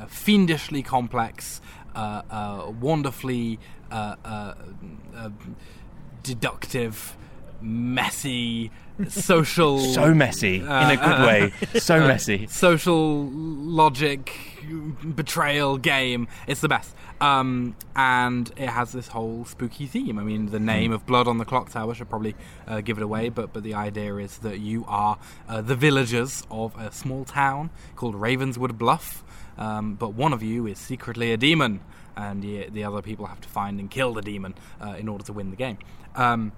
a, 0.00 0.02
a 0.04 0.06
fiendishly 0.06 0.82
complex, 0.82 1.60
wonderfully 1.94 3.58
uh, 3.90 4.16
uh, 4.24 4.54
uh, 5.16 5.30
deductive, 6.22 7.16
messy, 7.60 8.70
social. 9.08 9.78
So 9.94 10.14
messy 10.14 10.56
in 10.56 10.66
a 10.66 10.96
good 10.96 11.26
way. 11.26 11.52
So 11.80 12.00
messy. 12.00 12.46
social 12.48 13.28
logic 13.30 14.32
betrayal 15.04 15.78
game. 15.78 16.28
It's 16.46 16.60
the 16.60 16.68
best. 16.68 16.94
Um, 17.20 17.76
and 17.94 18.52
it 18.56 18.68
has 18.68 18.92
this 18.92 19.08
whole 19.08 19.44
spooky 19.44 19.86
theme. 19.86 20.18
I 20.18 20.24
mean, 20.24 20.46
the 20.46 20.60
name 20.60 20.92
of 20.92 21.06
Blood 21.06 21.28
on 21.28 21.38
the 21.38 21.44
Clock 21.44 21.70
Tower 21.70 21.94
should 21.94 22.10
probably 22.10 22.34
uh, 22.66 22.80
give 22.80 22.98
it 22.98 23.02
away, 23.02 23.28
but 23.28 23.52
but 23.52 23.62
the 23.62 23.74
idea 23.74 24.16
is 24.16 24.38
that 24.38 24.58
you 24.58 24.84
are 24.88 25.18
uh, 25.48 25.62
the 25.62 25.76
villagers 25.76 26.44
of 26.50 26.76
a 26.76 26.92
small 26.92 27.24
town 27.24 27.70
called 27.96 28.14
Ravenswood 28.16 28.76
Bluff. 28.76 29.23
Um, 29.58 29.94
but 29.94 30.14
one 30.14 30.32
of 30.32 30.42
you 30.42 30.66
is 30.66 30.78
secretly 30.78 31.32
a 31.32 31.36
demon, 31.36 31.80
and 32.16 32.42
the, 32.42 32.68
the 32.70 32.84
other 32.84 33.02
people 33.02 33.26
have 33.26 33.40
to 33.40 33.48
find 33.48 33.78
and 33.80 33.90
kill 33.90 34.14
the 34.14 34.22
demon 34.22 34.54
uh, 34.80 34.94
in 34.98 35.08
order 35.08 35.24
to 35.24 35.32
win 35.32 35.50
the 35.50 35.56
game. 35.56 35.78
Um, 36.14 36.52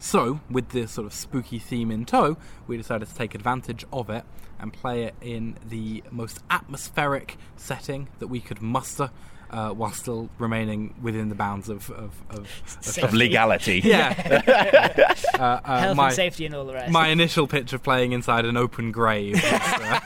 so, 0.00 0.40
with 0.48 0.68
this 0.68 0.92
sort 0.92 1.06
of 1.06 1.12
spooky 1.12 1.58
theme 1.58 1.90
in 1.90 2.04
tow, 2.04 2.36
we 2.68 2.76
decided 2.76 3.08
to 3.08 3.14
take 3.14 3.34
advantage 3.34 3.84
of 3.92 4.08
it 4.10 4.24
and 4.60 4.72
play 4.72 5.04
it 5.04 5.14
in 5.20 5.56
the 5.68 6.04
most 6.10 6.40
atmospheric 6.50 7.36
setting 7.56 8.08
that 8.20 8.28
we 8.28 8.40
could 8.40 8.62
muster, 8.62 9.10
uh, 9.50 9.70
while 9.70 9.90
still 9.90 10.30
remaining 10.38 10.94
within 11.02 11.28
the 11.30 11.34
bounds 11.34 11.68
of 11.68 11.90
of, 11.90 12.12
of, 12.30 12.48
of 12.86 12.98
Of 13.04 13.14
legality. 13.14 13.80
yeah. 13.84 15.14
uh, 15.38 15.42
uh, 15.42 15.80
Health 15.80 15.96
my, 15.96 16.06
and 16.06 16.14
safety 16.14 16.46
and 16.46 16.54
all 16.54 16.64
the 16.64 16.74
rest. 16.74 16.92
my 16.92 17.08
initial 17.08 17.46
pitch 17.48 17.72
of 17.72 17.82
playing 17.82 18.12
inside 18.12 18.44
an 18.44 18.56
open 18.56 18.92
grave 18.92 19.34
was, 19.34 20.00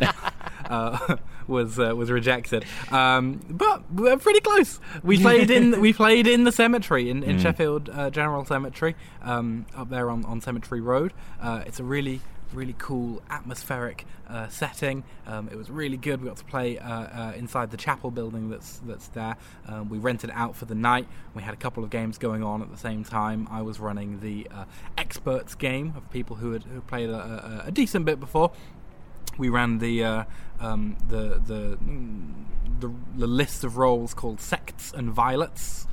uh, 0.70 1.16
was, 1.46 1.78
uh, 1.78 1.94
was 1.94 2.10
rejected, 2.10 2.64
um, 2.90 3.40
but 3.50 3.90
we're 3.92 4.16
pretty 4.16 4.40
close. 4.40 4.80
We 5.02 5.20
played 5.20 5.50
in 5.50 5.80
we 5.80 5.92
played 5.92 6.26
in 6.26 6.44
the 6.44 6.52
cemetery 6.52 7.10
in, 7.10 7.22
in 7.22 7.38
Sheffield 7.38 7.90
uh, 7.90 8.10
General 8.10 8.44
Cemetery 8.44 8.96
um, 9.22 9.66
up 9.76 9.90
there 9.90 10.10
on, 10.10 10.24
on 10.24 10.40
Cemetery 10.40 10.80
Road. 10.80 11.12
Uh, 11.40 11.62
it's 11.66 11.80
a 11.80 11.84
really 11.84 12.20
really 12.52 12.74
cool 12.78 13.22
atmospheric 13.30 14.04
uh, 14.28 14.48
setting. 14.48 15.04
Um, 15.26 15.48
it 15.50 15.56
was 15.56 15.70
really 15.70 15.96
good. 15.96 16.20
We 16.20 16.28
got 16.28 16.36
to 16.38 16.44
play 16.44 16.78
uh, 16.78 16.88
uh, 16.88 17.32
inside 17.36 17.70
the 17.70 17.76
chapel 17.76 18.10
building 18.10 18.50
that's 18.50 18.78
that's 18.86 19.08
there. 19.08 19.36
Um, 19.66 19.88
we 19.88 19.98
rented 19.98 20.30
it 20.30 20.36
out 20.36 20.56
for 20.56 20.64
the 20.64 20.74
night. 20.74 21.06
We 21.34 21.42
had 21.42 21.54
a 21.54 21.56
couple 21.56 21.84
of 21.84 21.90
games 21.90 22.18
going 22.18 22.42
on 22.42 22.62
at 22.62 22.70
the 22.70 22.78
same 22.78 23.04
time. 23.04 23.48
I 23.50 23.62
was 23.62 23.80
running 23.80 24.20
the 24.20 24.48
uh, 24.50 24.64
experts 24.98 25.54
game 25.54 25.94
of 25.96 26.08
people 26.10 26.36
who 26.36 26.52
had 26.52 26.64
who 26.64 26.80
played 26.82 27.10
a, 27.10 27.62
a, 27.64 27.68
a 27.68 27.70
decent 27.70 28.04
bit 28.04 28.20
before. 28.20 28.52
We 29.38 29.48
ran 29.48 29.78
the 29.78 30.04
uh, 30.04 30.24
um, 30.60 30.96
the 31.08 31.40
the, 31.44 31.78
mm, 31.82 32.32
the 32.80 32.92
the 33.16 33.26
list 33.26 33.64
of 33.64 33.76
roles 33.76 34.14
called 34.14 34.40
sects 34.40 34.92
and 34.92 35.10
violets. 35.10 35.86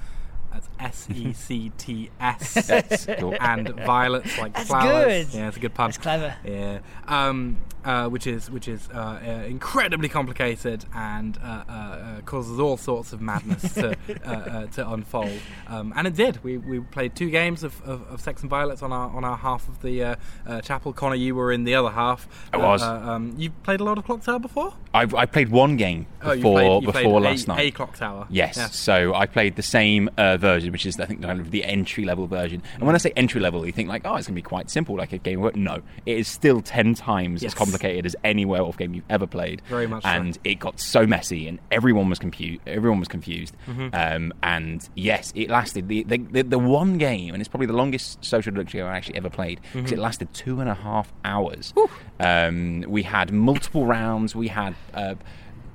That's 0.51 0.67
S 0.79 1.07
E 1.13 1.33
C 1.33 1.71
T 1.77 2.09
S 2.19 2.57
and 3.09 3.69
violets 3.69 4.37
like 4.37 4.53
That's 4.53 4.67
flowers. 4.69 5.25
good. 5.31 5.37
Yeah, 5.37 5.47
it's 5.47 5.57
a 5.57 5.59
good 5.59 5.73
pun. 5.73 5.87
That's 5.89 5.97
clever. 5.97 6.35
Yeah, 6.45 6.79
um, 7.07 7.57
uh, 7.85 8.09
which 8.09 8.27
is 8.27 8.49
which 8.51 8.67
is 8.67 8.89
uh, 8.93 8.97
uh, 8.97 9.29
incredibly 9.47 10.09
complicated 10.09 10.85
and 10.93 11.37
uh, 11.43 11.63
uh, 11.69 11.71
uh, 11.71 12.21
causes 12.21 12.59
all 12.59 12.75
sorts 12.77 13.13
of 13.13 13.21
madness 13.21 13.73
to 13.75 13.91
uh, 14.25 14.29
uh, 14.29 14.65
to 14.67 14.89
unfold. 14.89 15.39
Um, 15.67 15.93
and 15.95 16.05
it 16.07 16.15
did. 16.15 16.43
We, 16.43 16.57
we 16.57 16.79
played 16.81 17.15
two 17.15 17.29
games 17.29 17.63
of, 17.63 17.81
of, 17.87 18.01
of 18.09 18.21
Sects 18.21 18.41
and 18.41 18.49
Violets 18.49 18.81
on 18.81 18.91
our 18.91 19.09
on 19.15 19.23
our 19.23 19.37
half 19.37 19.67
of 19.69 19.81
the 19.81 20.03
uh, 20.03 20.15
uh, 20.45 20.61
chapel. 20.61 20.91
Connor, 20.93 21.15
you 21.15 21.33
were 21.35 21.51
in 21.51 21.63
the 21.63 21.75
other 21.75 21.89
half. 21.91 22.27
I 22.53 22.57
was. 22.57 22.81
Uh, 22.81 22.91
um, 22.93 23.33
you 23.37 23.51
played 23.51 23.79
a 23.79 23.83
lot 23.83 23.97
of 23.97 24.03
Clock 24.05 24.23
Tower 24.23 24.39
before. 24.39 24.73
I, 24.93 25.01
I 25.15 25.25
played 25.25 25.49
one 25.49 25.77
game 25.77 26.07
Oh, 26.23 26.31
you 26.31 26.37
before 26.37 26.53
played, 26.59 26.81
you 26.81 26.87
before 26.87 27.01
played 27.21 27.23
last 27.31 27.45
a, 27.45 27.47
night. 27.49 27.59
A 27.59 27.71
Clock 27.71 27.95
Tower. 27.95 28.27
Yes, 28.29 28.57
Yeah. 28.57 28.67
so 28.69 29.13
I 29.13 29.27
played 29.27 29.55
the 29.55 29.61
same 29.63 30.09
uh, 30.17 30.37
version, 30.71 30.73
which 30.73 30.85
is 30.85 30.99
I 30.99 31.05
think 31.05 31.21
kind 31.21 31.39
of 31.39 31.51
the 31.51 31.63
entry 31.63 32.05
level 32.05 32.27
version. 32.27 32.61
And 32.75 32.83
when 32.83 32.95
I 32.95 32.97
say 32.97 33.11
entry 33.15 33.41
level, 33.41 33.65
you 33.65 33.71
think 33.71 33.89
like, 33.89 34.03
oh, 34.05 34.15
it's 34.15 34.27
going 34.27 34.33
to 34.35 34.41
be 34.41 34.41
quite 34.41 34.69
simple, 34.69 34.95
like 34.95 35.13
a 35.13 35.17
game 35.17 35.43
of. 35.43 35.55
No, 35.55 35.81
it 36.05 36.17
is 36.17 36.27
still 36.27 36.61
ten 36.61 36.93
times 36.93 37.41
Yes. 37.43 37.51
as 37.51 37.55
complicated 37.55 38.05
as 38.05 38.15
any 38.23 38.45
werewolf 38.45 38.77
game 38.77 38.93
you've 38.93 39.03
ever 39.09 39.27
played. 39.27 39.61
Very 39.69 39.87
much 39.87 40.03
so. 40.03 40.09
And 40.09 40.37
it 40.43 40.55
got 40.59 40.79
so 40.79 41.05
messy, 41.07 41.47
and 41.47 41.59
everyone 41.71 42.09
was 42.09 42.19
confused. 42.19 42.61
Everyone 42.67 42.99
was 42.99 43.07
confused. 43.07 43.55
Mm-hmm. 43.67 43.89
Um, 43.93 44.33
and 44.43 44.87
yes, 44.95 45.31
it 45.35 45.49
lasted 45.49 45.87
the, 45.87 46.03
the 46.03 46.17
the 46.17 46.43
the 46.43 46.59
one 46.59 46.97
game, 46.97 47.33
and 47.33 47.41
it's 47.41 47.49
probably 47.49 47.67
the 47.67 47.73
longest 47.73 48.23
social 48.23 48.51
deduction 48.51 48.79
game 48.79 48.87
I 48.87 48.95
actually 48.97 49.17
ever 49.17 49.29
played 49.29 49.59
because 49.73 49.91
Mm-hmm. 49.91 49.99
it 49.99 50.01
lasted 50.03 50.33
two 50.33 50.59
and 50.59 50.69
a 50.69 50.73
half 50.73 51.11
hours. 51.25 51.73
Um, 52.19 52.83
we 52.87 53.03
had 53.03 53.31
multiple 53.31 53.85
rounds. 53.85 54.35
We 54.35 54.47
had. 54.47 54.75
Uh, 54.93 55.15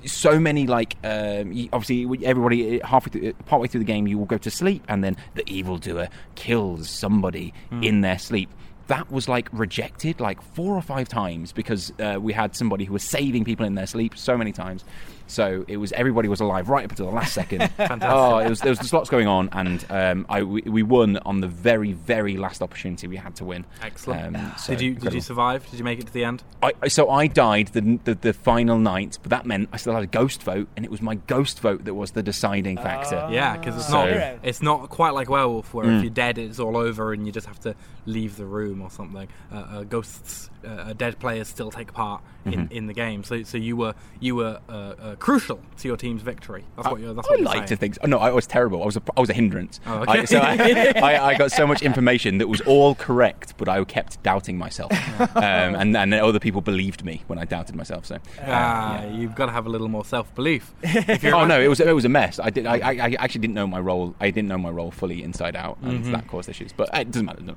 so 0.07 0.39
many 0.41 0.67
like 0.67 0.97
um, 1.05 1.55
y- 1.55 1.69
obviously 1.73 2.25
everybody 2.27 2.81
uh, 2.81 2.87
halfway 2.87 3.11
through, 3.13 3.29
uh, 3.31 3.33
partway 3.45 3.69
through 3.69 3.81
the 3.81 3.85
game 3.87 4.07
you 4.07 4.19
will 4.19 4.27
go 4.27 4.39
to 4.39 4.51
sleep 4.51 4.83
and 4.89 5.03
then 5.05 5.17
the 5.35 5.49
evildoer 5.49 6.09
kills 6.35 6.89
somebody 6.91 7.53
in 7.83 8.01
their 8.01 8.19
sleep. 8.19 8.51
That 8.89 9.11
was 9.13 9.29
like 9.29 9.49
rejected 9.53 10.21
like 10.21 10.43
four 10.43 10.75
or 10.77 10.83
five 10.83 11.09
times 11.09 11.53
because 11.53 11.93
uh, 12.01 12.19
we 12.21 12.33
had 12.33 12.55
somebody 12.57 12.85
who 12.85 12.93
was 12.93 13.05
saving 13.05 13.45
people 13.45 13.65
in 13.65 13.75
their 13.77 13.87
sleep 13.87 14.17
so 14.17 14.37
many 14.37 14.53
times 14.53 14.85
So 15.33 15.65
it 15.67 15.79
was 15.79 15.93
everybody 15.93 16.29
was 16.29 16.41
alive 16.41 16.69
right 16.69 16.85
up 16.85 16.91
until 16.91 17.07
the 17.07 17.15
last 17.15 17.33
second. 17.33 17.71
oh, 18.03 18.39
it 18.39 18.49
was 18.49 18.61
there 18.61 18.71
was 18.71 18.79
just 18.79 18.93
lots 18.93 19.09
going 19.11 19.27
on, 19.27 19.49
and 19.53 19.85
um, 19.91 20.27
I 20.29 20.43
we, 20.43 20.61
we 20.63 20.83
won 20.83 21.17
on 21.19 21.41
the 21.41 21.49
very 21.49 21.93
very 21.93 22.37
last 22.37 22.61
opportunity 22.63 23.07
we 23.07 23.17
had 23.17 23.35
to 23.37 23.45
win. 23.45 23.65
Excellent. 23.83 24.37
Um, 24.37 24.53
so 24.59 24.75
did 24.75 24.83
you 24.83 24.95
did 24.95 25.15
you 25.15 25.21
survive? 25.21 25.69
Did 25.71 25.79
you 25.79 25.85
make 25.85 25.99
it 26.01 26.07
to 26.07 26.13
the 26.13 26.25
end? 26.25 26.43
I, 26.63 26.89
so 26.89 27.09
I 27.11 27.27
died 27.27 27.69
the, 27.69 27.99
the 28.05 28.15
the 28.15 28.33
final 28.33 28.79
night, 28.79 29.19
but 29.23 29.31
that 29.31 29.47
meant 29.47 29.71
I 29.73 29.79
still 29.79 29.95
had 29.95 30.03
a 30.03 30.07
ghost 30.07 30.43
vote, 30.43 30.69
and 30.77 30.85
it 30.85 30.91
was 30.91 31.01
my 31.01 31.15
ghost 31.15 31.61
vote 31.61 31.85
that 31.87 31.95
was 31.95 32.11
the 32.13 32.23
deciding 32.23 32.77
factor. 32.77 33.27
Yeah, 33.31 33.57
because 33.57 33.77
it's 33.77 33.91
Ah. 33.91 34.05
not 34.05 34.39
it's 34.43 34.63
not 34.63 34.91
quite 34.91 35.11
like 35.15 35.29
werewolf 35.31 35.73
where 35.73 35.87
Mm. 35.87 35.97
if 35.99 36.03
you're 36.05 36.11
dead 36.11 36.39
it's 36.39 36.59
all 36.61 36.77
over 36.77 37.13
and 37.13 37.27
you 37.27 37.33
just 37.33 37.47
have 37.47 37.59
to 37.61 37.75
leave 38.07 38.37
the 38.37 38.45
room 38.47 38.83
or 38.83 38.91
something. 38.91 39.29
Uh, 39.51 39.57
uh, 39.57 39.83
ghosts, 39.85 40.51
uh, 40.65 40.69
uh, 40.69 40.93
dead 40.93 41.19
players 41.19 41.49
still 41.49 41.71
take 41.71 41.93
part 41.93 42.23
in, 42.23 42.53
Mm-hmm. 42.53 42.73
in 42.73 42.87
the 42.89 42.93
game. 42.93 43.23
So 43.23 43.45
so 43.45 43.57
you 43.57 43.77
were 43.77 43.95
you 44.19 44.35
were 44.35 44.59
uh, 44.69 44.73
uh, 44.73 45.15
crucial 45.17 45.61
to 45.79 45.89
your 45.89 45.97
team's 45.97 46.23
victory. 46.23 46.65
That's 46.77 46.89
what 46.89 47.01
you're. 47.01 47.15
That's 47.15 47.29
I 47.29 47.33
what 47.33 47.41
like 47.43 47.67
to 47.67 47.77
think. 47.77 47.95
So. 47.95 48.07
No, 48.09 48.19
I 48.19 48.31
was 48.33 48.47
terrible. 48.49 48.83
I 48.83 48.87
was 48.87 48.97
a, 48.97 49.03
I 49.17 49.21
was 49.21 49.31
a 49.31 49.33
hindrance. 49.33 49.79
Oh, 49.87 49.99
okay. 50.01 50.21
I, 50.21 50.25
so 50.25 50.39
I, 50.39 50.93
I, 50.97 51.27
I 51.29 51.35
got 51.39 51.53
so 51.53 51.67
much 51.69 51.83
information 51.83 52.39
that 52.39 52.49
was 52.49 52.61
all 52.63 52.97
correct, 52.97 53.55
but 53.59 53.69
I 53.69 53.85
kept 53.85 54.21
doubting 54.25 54.59
myself, 54.59 54.91
um, 55.37 55.75
and 55.77 55.97
and 55.97 56.13
other 56.15 56.41
people 56.41 56.61
believed 56.61 57.05
me 57.05 57.23
when 57.29 57.39
I 57.39 57.45
doubted 57.45 57.77
myself. 57.77 58.07
So. 58.07 58.19
Ah, 58.45 59.05
you've 59.07 59.37
got 59.37 59.47
to 59.47 59.53
have 59.53 59.67
a 59.67 59.69
little 59.71 59.89
more 59.89 60.05
self 60.05 60.35
belief. 60.35 60.75
Oh 61.33 61.45
no, 61.47 61.61
it 61.61 61.69
was 61.69 61.79
it 61.81 61.95
was 61.95 62.05
a 62.05 62.09
mess. 62.09 62.41
I 62.41 62.51
did 62.51 62.67
I, 62.67 62.77
I, 62.79 62.93
I 63.07 63.17
actually 63.21 63.41
didn't 63.43 63.55
know 63.55 63.67
my 63.69 63.79
role. 63.81 64.15
I 64.21 64.31
didn't 64.31 64.49
know 64.49 64.59
my 64.59 64.71
role 64.71 64.91
fully 64.91 65.23
inside 65.23 65.55
out, 65.55 65.79
and 65.83 66.03
Mm-hmm. 66.03 66.13
that 66.13 66.27
caused 66.27 66.49
issues. 66.49 66.73
But 66.73 66.91
it 66.93 67.11
doesn't 67.13 67.27
matter. 67.27 67.43
No. 67.43 67.55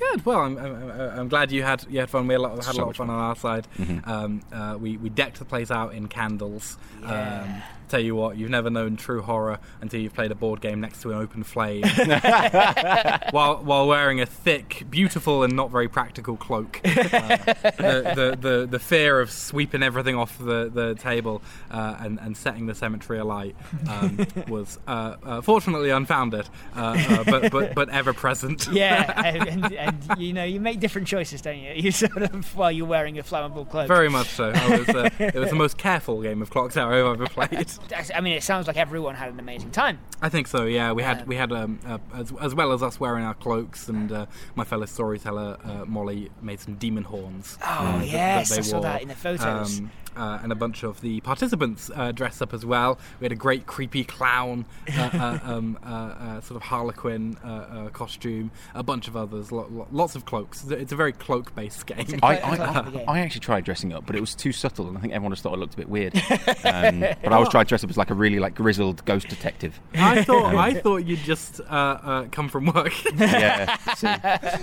Good. 0.00 0.24
Well, 0.24 0.40
I'm, 0.40 0.56
I'm, 0.58 0.90
I'm 0.90 1.28
glad 1.28 1.52
you 1.52 1.62
had 1.62 1.84
you 1.88 2.00
had 2.00 2.08
fun. 2.10 2.26
We 2.26 2.34
had 2.34 2.40
a 2.40 2.42
lot, 2.42 2.64
had 2.64 2.74
a 2.74 2.78
lot 2.78 2.88
of 2.90 2.96
fun 2.96 3.08
fun. 3.08 3.16
on 3.16 3.22
our 3.22 3.36
side. 3.36 3.66
Um, 4.04 4.40
uh, 4.52 4.76
we 4.80 4.96
we 4.96 5.10
decked 5.10 5.38
the 5.38 5.44
place 5.44 5.70
out 5.70 5.92
in 5.94 6.08
candles. 6.08 6.78
Um, 7.04 7.62
tell 7.90 8.00
you 8.00 8.14
what, 8.14 8.36
you've 8.36 8.50
never 8.50 8.70
known 8.70 8.96
true 8.96 9.22
horror 9.22 9.58
until 9.80 10.00
you've 10.00 10.14
played 10.14 10.30
a 10.30 10.34
board 10.34 10.60
game 10.60 10.80
next 10.80 11.02
to 11.02 11.10
an 11.10 11.18
open 11.18 11.42
flame, 11.42 11.82
while 13.30 13.58
while 13.62 13.86
wearing 13.86 14.20
a 14.20 14.26
thick, 14.26 14.84
beautiful, 14.88 15.42
and 15.42 15.54
not 15.54 15.70
very 15.70 15.88
practical 15.88 16.36
cloak. 16.36 16.80
Uh, 17.10 17.34
the, 17.76 18.12
the, 18.14 18.36
the 18.40 18.66
the 18.66 18.78
fear 18.78 19.20
of 19.20 19.30
sweeping 19.30 19.82
everything 19.82 20.14
off 20.14 20.36
the 20.38 20.70
the 20.72 20.94
table 20.96 21.42
uh, 21.70 21.96
and 22.00 22.18
and 22.20 22.36
setting 22.36 22.66
the 22.66 22.74
cemetery 22.74 23.18
alight 23.18 23.56
um, 23.88 24.26
was 24.48 24.78
uh, 24.86 25.16
uh, 25.22 25.40
fortunately 25.40 25.90
unfounded, 25.90 26.48
uh, 26.76 26.96
uh, 27.08 27.24
but 27.24 27.50
but 27.50 27.74
but 27.74 27.88
ever 27.90 28.12
present. 28.12 28.68
Yeah, 28.70 29.12
and, 29.24 29.48
and, 29.48 29.72
and 29.72 30.18
you 30.18 30.32
know 30.32 30.44
you 30.44 30.60
make 30.60 30.80
different 30.80 31.08
choices, 31.08 31.40
don't 31.40 31.58
you? 31.58 31.72
You 31.74 31.90
sort 31.90 32.22
of 32.22 32.54
while 32.54 32.70
you're 32.70 32.86
wearing 32.86 33.18
a 33.18 33.22
flammable 33.22 33.68
cloak. 33.68 33.88
Very 33.88 34.08
much 34.08 34.28
so. 34.28 34.52
I 34.54 34.78
was, 34.78 34.88
uh, 34.88 35.10
it 35.18 35.34
was 35.34 35.50
the 35.50 35.56
most 35.56 35.78
careful 35.78 36.20
game 36.22 36.42
of 36.42 36.50
Clock 36.50 36.72
Tower 36.72 36.92
I've 36.92 37.20
ever 37.20 37.26
played. 37.26 37.70
I 38.14 38.20
mean, 38.20 38.34
it 38.34 38.42
sounds 38.42 38.66
like 38.66 38.76
everyone 38.76 39.14
had 39.16 39.32
an 39.32 39.40
amazing 39.40 39.70
time. 39.72 39.98
I 40.22 40.28
think 40.28 40.46
so. 40.46 40.64
Yeah, 40.64 40.92
we 40.92 41.02
had 41.02 41.22
Um, 41.22 41.26
we 41.26 41.36
had 41.36 41.52
um, 41.52 41.80
uh, 41.86 41.98
as, 42.14 42.32
as 42.40 42.54
well 42.54 42.72
as 42.72 42.82
us 42.82 43.00
wearing 43.00 43.24
our 43.24 43.34
cloaks, 43.34 43.88
and 43.88 44.12
uh, 44.12 44.26
my 44.54 44.64
fellow 44.64 44.86
storyteller 44.86 45.56
uh, 45.64 45.84
Molly 45.86 46.30
made 46.40 46.60
some 46.60 46.74
demon 46.76 47.04
horns. 47.04 47.58
Oh 47.64 47.98
that- 47.98 48.06
yes, 48.06 48.48
that 48.48 48.54
they 48.54 48.58
I 48.60 48.62
saw 48.62 48.76
wore. 48.76 48.82
that 48.82 49.02
in 49.02 49.08
the 49.08 49.14
photos. 49.16 49.80
Um, 49.80 49.90
uh, 50.16 50.38
and 50.42 50.52
a 50.52 50.54
bunch 50.54 50.82
of 50.82 51.00
the 51.00 51.20
participants 51.20 51.90
uh, 51.94 52.12
dressed 52.12 52.40
up 52.42 52.52
as 52.54 52.64
well. 52.64 52.98
We 53.20 53.24
had 53.24 53.32
a 53.32 53.36
great 53.36 53.66
creepy 53.66 54.04
clown, 54.04 54.64
uh, 54.96 55.10
uh, 55.12 55.38
um, 55.44 55.78
uh, 55.84 55.86
uh, 55.88 56.40
sort 56.40 56.56
of 56.56 56.62
harlequin 56.62 57.36
uh, 57.44 57.48
uh, 57.48 57.88
costume, 57.90 58.50
a 58.74 58.82
bunch 58.82 59.08
of 59.08 59.16
others, 59.16 59.50
lo- 59.52 59.68
lo- 59.70 59.88
lots 59.90 60.14
of 60.16 60.24
cloaks. 60.24 60.64
It's 60.68 60.92
a- 60.92 60.96
very 60.96 61.12
cloak-based 61.12 61.86
game. 61.86 62.18
I, 62.22 62.36
Quite 62.36 62.60
a 62.60 62.66
clever 62.72 62.90
game. 62.90 63.08
I, 63.08 63.12
I 63.12 63.18
actually 63.20 63.40
tried 63.40 63.64
dressing 63.64 63.92
up, 63.92 64.04
but 64.06 64.14
it 64.16 64.20
was 64.20 64.34
too 64.34 64.52
subtle, 64.52 64.88
and 64.88 64.98
I 64.98 65.00
think 65.00 65.12
everyone 65.14 65.32
just 65.32 65.42
thought 65.42 65.54
I 65.54 65.56
looked 65.56 65.74
a 65.74 65.76
bit 65.78 65.88
weird. 65.88 66.14
Um, 66.62 67.00
but 67.00 67.32
I 67.32 67.38
was 67.38 67.48
trying 67.48 67.64
to 67.64 67.68
dress 67.68 67.82
up 67.84 67.90
as 67.90 67.96
like 67.96 68.10
a 68.10 68.14
really 68.14 68.38
like 68.38 68.54
grizzled 68.54 69.04
ghost 69.06 69.28
detective. 69.28 69.80
I 69.94 70.22
thought 70.22 70.54
I 70.54 70.74
thought 70.74 70.98
you'd 71.06 71.18
just 71.20 71.60
uh, 71.60 71.64
uh, 71.64 72.24
come 72.30 72.48
from 72.48 72.66
work. 72.66 72.92
Yeah. 73.16 73.76
see. 73.94 74.06
No. 74.06 74.14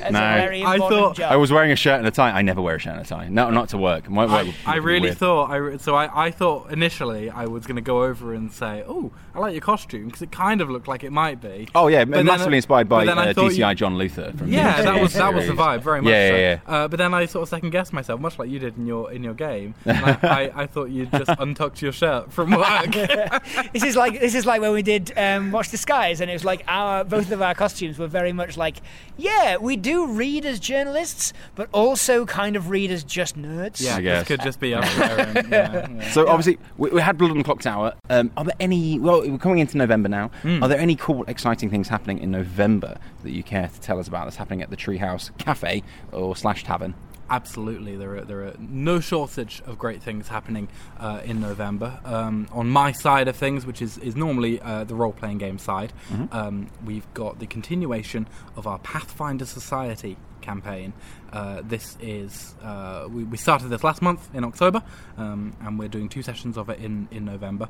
a 0.08 0.12
very 0.12 0.64
I 0.64 0.78
thought- 0.78 1.16
job. 1.16 1.32
I 1.32 1.36
was 1.38 1.52
wearing 1.52 1.72
a 1.72 1.76
shirt 1.76 1.98
and 2.00 2.08
a 2.08 2.12
tie. 2.12 2.32
I 2.32 2.42
never 2.44 2.62
wear 2.62 2.76
a 2.76 2.80
shirt 2.80 2.94
and 2.94 3.02
a 3.02 3.06
tie. 3.06 3.28
No, 3.30 3.50
not 3.50 3.70
to 3.70 3.78
work. 3.78 4.10
My 4.10 4.26
work 4.26 4.54
I, 4.66 4.74
I 4.74 4.76
really 4.78 5.02
weird. 5.10 5.18
thought 5.18 5.37
I 5.44 5.78
so 5.78 5.96
I, 5.96 6.28
I 6.28 6.32
thought 6.32 6.72
initially 6.72 7.30
I 7.30 7.46
was 7.46 7.66
going 7.66 7.76
to 7.76 7.82
go 7.82 8.04
over 8.04 8.34
and 8.34 8.52
say 8.52 8.84
oh 8.88 9.12
I 9.36 9.40
like 9.40 9.54
your 9.54 9.62
costume 9.62 10.06
because 10.08 10.22
it 10.22 10.32
kind 10.32 10.62
of 10.62 10.70
looked 10.70 10.88
like 10.88 11.04
it 11.04 11.12
might 11.12 11.40
be 11.42 11.68
Oh 11.76 11.88
yeah, 11.88 12.06
But 12.06 12.16
then- 12.18 12.26
massively 12.26 12.58
inspired 12.58 12.90
by 12.90 13.06
but 13.06 13.18
uh, 13.18 13.34
DCI 13.34 13.70
you- 13.70 13.76
John 13.76 13.98
Luther. 13.98 14.32
From 14.38 14.48
yeah 14.52 14.78
the 14.78 14.84
that 14.84 15.02
was 15.02 15.14
that 15.14 15.34
was 15.34 15.48
the 15.48 15.54
vibe 15.54 15.82
very 15.82 16.02
much 16.02 16.12
Yeah, 16.12 16.30
so. 16.30 16.36
yeah, 16.36 16.60
Uh, 16.66 16.88
but 16.88 16.98
then 16.98 17.14
I 17.14 17.26
sort 17.26 17.44
of 17.44 17.50
second 17.50 17.70
guessed 17.70 17.94
myself 17.94 18.20
much 18.20 18.40
like 18.40 18.50
you 18.50 18.60
did 18.60 18.78
in 18.78 18.88
your 18.88 19.12
in 19.12 19.24
your 19.24 19.34
game 19.34 19.76
and 19.86 19.98
I, 19.98 20.18
I, 20.24 20.52
I 20.64 20.66
thought 20.68 20.90
you'd 20.90 21.12
just 21.12 21.32
untucked 21.40 21.82
your 21.82 21.92
shirt 21.92 22.32
from 22.34 22.52
work 22.52 22.92
this 23.74 23.84
is 23.84 23.96
like 23.96 24.20
this 24.20 24.36
is 24.36 24.46
like 24.46 24.62
when 24.62 24.72
we 24.74 24.82
did 24.82 25.12
um, 25.18 25.52
Watch 25.52 25.70
the 25.70 25.78
Skies, 25.78 26.22
and 26.22 26.30
it 26.30 26.34
was 26.34 26.46
like 26.46 26.64
our 26.68 27.04
both 27.04 27.32
of 27.32 27.42
our 27.42 27.54
costumes 27.54 27.98
were 28.00 28.08
very 28.08 28.34
much 28.34 28.58
like, 28.58 28.78
yeah, 29.18 29.58
we 29.58 29.76
do 29.76 30.08
read 30.08 30.46
as 30.46 30.60
journalists, 30.60 31.34
but 31.56 31.70
also 31.72 32.26
kind 32.26 32.56
of 32.56 32.70
read 32.70 32.92
as 32.92 33.04
just 33.04 33.38
nerds. 33.38 33.82
yeah 33.82 33.98
I 33.98 34.02
this 34.02 34.28
could 34.28 34.42
just 34.42 34.60
be 34.60 34.74
up 34.74 34.84
there 34.98 35.20
and, 35.20 35.27
yeah, 35.50 35.88
yeah. 35.90 36.12
So 36.12 36.28
obviously 36.28 36.60
we, 36.78 36.90
we 36.90 37.02
had 37.02 37.18
Blood 37.18 37.32
on 37.32 37.38
the 37.38 37.44
Clock 37.44 37.62
Tower. 37.62 37.94
Um, 38.10 38.32
are 38.38 38.46
there 38.46 38.56
any? 38.60 39.00
Well, 39.00 39.22
we're 39.22 39.38
coming 39.38 39.60
into 39.60 39.78
November 39.78 40.10
now. 40.10 40.30
Hmm. 40.42 40.64
Are 40.64 40.68
there 40.68 40.80
any 40.80 40.96
cool, 40.96 41.24
exciting 41.26 41.70
things 41.70 41.88
happening 41.88 42.20
in 42.20 42.32
November 42.32 42.98
that 43.24 43.32
you 43.32 43.44
care 43.44 43.68
to 43.68 43.82
tell 43.82 44.00
us 44.00 44.08
about? 44.08 44.26
That's 44.26 44.38
happening 44.38 44.62
at 44.62 44.70
the 44.70 44.78
Treehouse 44.78 45.36
Cafe 45.38 45.84
or 46.12 46.36
slash 46.36 46.64
Tavern. 46.64 46.94
Absolutely, 47.30 47.98
there 47.98 48.16
are 48.16 48.22
there 48.22 48.48
are 48.48 48.54
no 48.58 49.02
shortage 49.02 49.62
of 49.66 49.78
great 49.78 50.02
things 50.02 50.30
happening 50.30 50.70
uh, 50.98 51.22
in 51.26 51.42
November. 51.42 52.00
Um, 52.06 52.48
on 52.54 52.70
my 52.70 52.94
side 52.94 53.28
of 53.28 53.36
things, 53.36 53.66
which 53.66 53.82
is 53.82 53.98
is 53.98 54.16
normally 54.16 54.62
uh, 54.62 54.86
the 54.86 54.96
role 54.96 55.12
playing 55.12 55.38
game 55.40 55.58
side, 55.58 55.92
um, 56.32 56.70
we've 56.86 57.14
got 57.14 57.40
the 57.40 57.46
continuation 57.46 58.30
of 58.56 58.66
our 58.66 58.80
Pathfinder 58.80 59.46
Society 59.46 60.16
campaign. 60.52 60.94
Uh, 61.34 61.62
this 61.74 61.98
is 62.02 62.56
uh, 62.64 63.08
we, 63.16 63.22
we 63.34 63.38
started 63.38 63.68
this 63.70 63.84
last 63.84 64.02
month 64.02 64.22
in 64.34 64.44
October, 64.44 64.82
um, 65.18 65.56
and 65.64 65.72
we're 65.80 65.94
doing 65.98 66.10
two 66.10 66.24
sessions 66.24 66.58
of 66.58 66.70
it 66.70 66.80
in 66.80 67.08
in 67.12 67.24
November. 67.26 67.68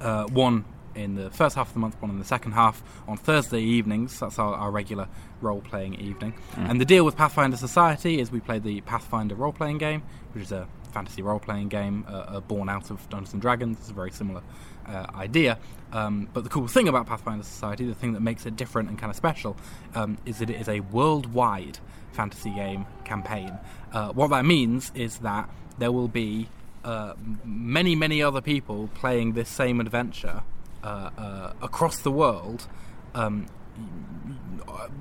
Uh, 0.00 0.24
one 0.46 0.64
in 0.96 1.14
the 1.14 1.30
first 1.30 1.54
half 1.56 1.68
of 1.68 1.74
the 1.74 1.80
month, 1.80 1.94
one 2.00 2.10
in 2.10 2.18
the 2.18 2.30
second 2.36 2.52
half 2.52 2.82
on 3.06 3.16
Thursday 3.16 3.60
evenings. 3.60 4.18
That's 4.20 4.38
our, 4.38 4.54
our 4.54 4.70
regular 4.70 5.06
role 5.40 5.60
playing 5.60 5.94
evening. 6.10 6.32
And 6.56 6.80
the 6.80 6.84
deal 6.84 7.04
with 7.04 7.16
Pathfinder 7.16 7.56
Society 7.56 8.18
is 8.20 8.32
we 8.32 8.40
play 8.40 8.58
the 8.58 8.80
Pathfinder 8.80 9.34
role 9.34 9.52
playing 9.52 9.78
game, 9.78 10.02
which 10.32 10.44
is 10.44 10.52
a 10.52 10.66
fantasy 10.96 11.20
role 11.20 11.38
playing 11.38 11.68
game 11.68 12.06
uh, 12.08 12.12
uh, 12.12 12.40
born 12.40 12.70
out 12.70 12.90
of 12.90 13.06
Dungeons 13.10 13.34
and 13.34 13.42
Dragons. 13.42 13.76
It's 13.78 13.90
a 13.90 13.92
very 13.92 14.10
similar 14.10 14.42
uh, 14.86 15.06
idea. 15.14 15.58
Um, 15.92 16.26
but 16.32 16.42
the 16.42 16.48
cool 16.48 16.68
thing 16.68 16.88
about 16.88 17.06
Pathfinder 17.06 17.44
Society, 17.44 17.84
the 17.84 17.94
thing 17.94 18.14
that 18.14 18.20
makes 18.20 18.46
it 18.46 18.56
different 18.56 18.88
and 18.88 18.98
kind 18.98 19.10
of 19.10 19.16
special, 19.16 19.58
um, 19.94 20.16
is 20.24 20.38
that 20.38 20.48
it 20.48 20.58
is 20.58 20.70
a 20.70 20.80
worldwide 20.80 21.78
fantasy 22.12 22.48
game 22.48 22.86
campaign. 23.04 23.52
Uh, 23.92 24.10
what 24.12 24.30
that 24.30 24.46
means 24.46 24.90
is 24.94 25.18
that 25.18 25.50
there 25.76 25.92
will 25.92 26.08
be 26.08 26.48
uh, 26.82 27.12
many, 27.44 27.94
many 27.94 28.22
other 28.22 28.40
people 28.40 28.88
playing 28.94 29.34
this 29.34 29.50
same 29.50 29.80
adventure 29.80 30.42
uh, 30.82 31.52
across 31.60 31.98
the 31.98 32.12
world 32.12 32.68
um, 33.14 33.46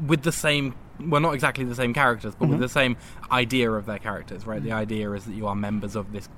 with 0.05 0.23
the 0.23 0.31
same 0.31 0.75
well 0.99 1.21
not 1.21 1.33
exactly 1.33 1.65
the 1.65 1.75
same 1.75 1.93
characters 1.93 2.33
but 2.35 2.47
with 2.47 2.59
the 2.59 2.69
same 2.69 2.95
idea 3.31 3.69
of 3.69 3.85
their 3.85 3.99
characters 3.99 4.45
right 4.45 4.63
the 4.63 4.71
idea 4.71 5.11
is 5.11 5.25
that 5.25 5.33
you 5.33 5.45
are 5.45 5.55
members 5.55 5.95
of 5.95 6.11
this 6.13 6.29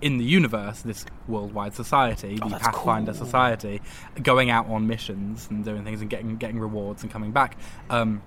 in 0.00 0.18
the 0.18 0.24
universe 0.24 0.82
this 0.82 1.04
worldwide 1.26 1.74
society 1.74 2.36
the 2.36 2.58
pathfinder 2.58 3.12
cool. 3.12 3.24
society 3.24 3.80
going 4.22 4.50
out 4.50 4.68
on 4.68 4.86
missions 4.86 5.48
and 5.50 5.64
doing 5.64 5.82
things 5.84 6.00
and 6.00 6.10
getting 6.10 6.36
getting 6.36 6.60
rewards 6.60 7.02
and 7.02 7.10
coming 7.10 7.32
back 7.32 7.56
um, 7.90 8.22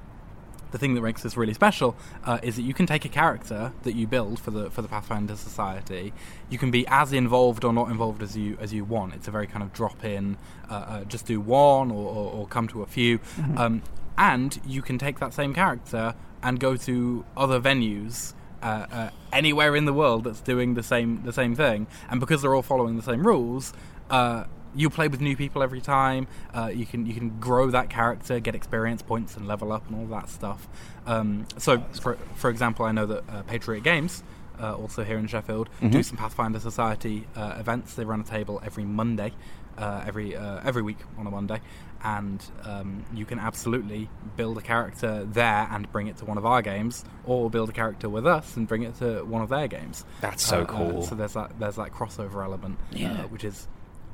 the 0.71 0.77
thing 0.77 0.95
that 0.95 1.01
makes 1.01 1.21
this 1.21 1.37
really 1.37 1.53
special 1.53 1.95
uh, 2.23 2.39
is 2.41 2.55
that 2.55 2.63
you 2.63 2.73
can 2.73 2.85
take 2.85 3.05
a 3.05 3.09
character 3.09 3.73
that 3.83 3.93
you 3.93 4.07
build 4.07 4.39
for 4.39 4.51
the 4.51 4.69
for 4.71 4.81
the 4.81 4.87
Pathfinder 4.87 5.35
Society. 5.35 6.13
You 6.49 6.57
can 6.57 6.71
be 6.71 6.87
as 6.87 7.13
involved 7.13 7.63
or 7.63 7.73
not 7.73 7.91
involved 7.91 8.23
as 8.23 8.35
you 8.35 8.57
as 8.59 8.73
you 8.73 8.85
want. 8.85 9.13
It's 9.13 9.27
a 9.27 9.31
very 9.31 9.47
kind 9.47 9.63
of 9.63 9.73
drop 9.73 10.03
in, 10.03 10.37
uh, 10.69 10.73
uh, 10.73 11.03
just 11.05 11.25
do 11.25 11.39
one 11.39 11.91
or, 11.91 12.09
or, 12.09 12.31
or 12.31 12.47
come 12.47 12.67
to 12.69 12.81
a 12.81 12.85
few, 12.85 13.19
um, 13.57 13.83
and 14.17 14.59
you 14.65 14.81
can 14.81 14.97
take 14.97 15.19
that 15.19 15.33
same 15.33 15.53
character 15.53 16.15
and 16.43 16.59
go 16.59 16.75
to 16.75 17.25
other 17.35 17.59
venues. 17.59 18.33
Uh, 18.61 18.85
uh, 18.91 19.09
anywhere 19.33 19.75
in 19.75 19.85
the 19.85 19.93
world 19.93 20.23
that's 20.23 20.39
doing 20.39 20.75
the 20.75 20.83
same 20.83 21.23
the 21.23 21.33
same 21.33 21.55
thing, 21.55 21.87
and 22.11 22.19
because 22.19 22.43
they're 22.43 22.53
all 22.53 22.61
following 22.61 22.95
the 22.95 23.01
same 23.01 23.25
rules, 23.25 23.73
uh, 24.11 24.43
you 24.75 24.89
play 24.89 25.07
with 25.07 25.21
new 25.21 25.35
people 25.35 25.63
every 25.63 25.81
time. 25.81 26.27
Uh, 26.53 26.71
you 26.73 26.85
can 26.85 27.05
you 27.05 27.13
can 27.13 27.39
grow 27.39 27.69
that 27.71 27.89
character, 27.89 28.39
get 28.39 28.55
experience 28.55 29.01
points, 29.01 29.35
and 29.35 29.47
level 29.47 29.71
up, 29.71 29.87
and 29.87 29.99
all 29.99 30.05
that 30.19 30.29
stuff. 30.29 30.67
Um, 31.05 31.47
so, 31.57 31.79
for 32.01 32.17
for 32.35 32.49
example, 32.49 32.85
I 32.85 32.91
know 32.91 33.05
that 33.05 33.23
uh, 33.29 33.43
Patriot 33.43 33.83
Games, 33.83 34.23
uh, 34.61 34.75
also 34.75 35.03
here 35.03 35.17
in 35.17 35.27
Sheffield, 35.27 35.69
do 35.89 36.03
some 36.03 36.17
Pathfinder 36.17 36.59
Society 36.59 37.27
uh, 37.35 37.55
events. 37.59 37.95
They 37.95 38.05
run 38.05 38.21
a 38.21 38.23
table 38.23 38.61
every 38.63 38.85
Monday, 38.85 39.33
uh, 39.77 40.03
every 40.05 40.35
uh, 40.35 40.61
every 40.63 40.81
week 40.81 40.99
on 41.17 41.27
a 41.27 41.31
Monday, 41.31 41.61
and 42.03 42.43
um, 42.63 43.05
you 43.13 43.25
can 43.25 43.39
absolutely 43.39 44.09
build 44.35 44.57
a 44.57 44.61
character 44.61 45.23
there 45.25 45.67
and 45.71 45.91
bring 45.91 46.07
it 46.07 46.17
to 46.17 46.25
one 46.25 46.37
of 46.37 46.45
our 46.45 46.61
games, 46.61 47.03
or 47.25 47.49
build 47.49 47.69
a 47.69 47.73
character 47.73 48.09
with 48.09 48.25
us 48.25 48.55
and 48.57 48.67
bring 48.67 48.83
it 48.83 48.95
to 48.99 49.23
one 49.23 49.41
of 49.41 49.49
their 49.49 49.67
games. 49.67 50.05
That's 50.21 50.45
so 50.45 50.59
Uh, 50.59 50.61
uh, 50.61 50.65
cool. 50.65 51.01
so 51.03 51.15
there's 51.15 51.33
that 51.33 51.59
there's 51.59 51.75
that 51.75 51.91
crossover 51.91 52.43
element, 52.43 52.77
Yeah. 52.91 53.13
uh, 53.13 53.23
which 53.27 53.43
is 53.43 53.67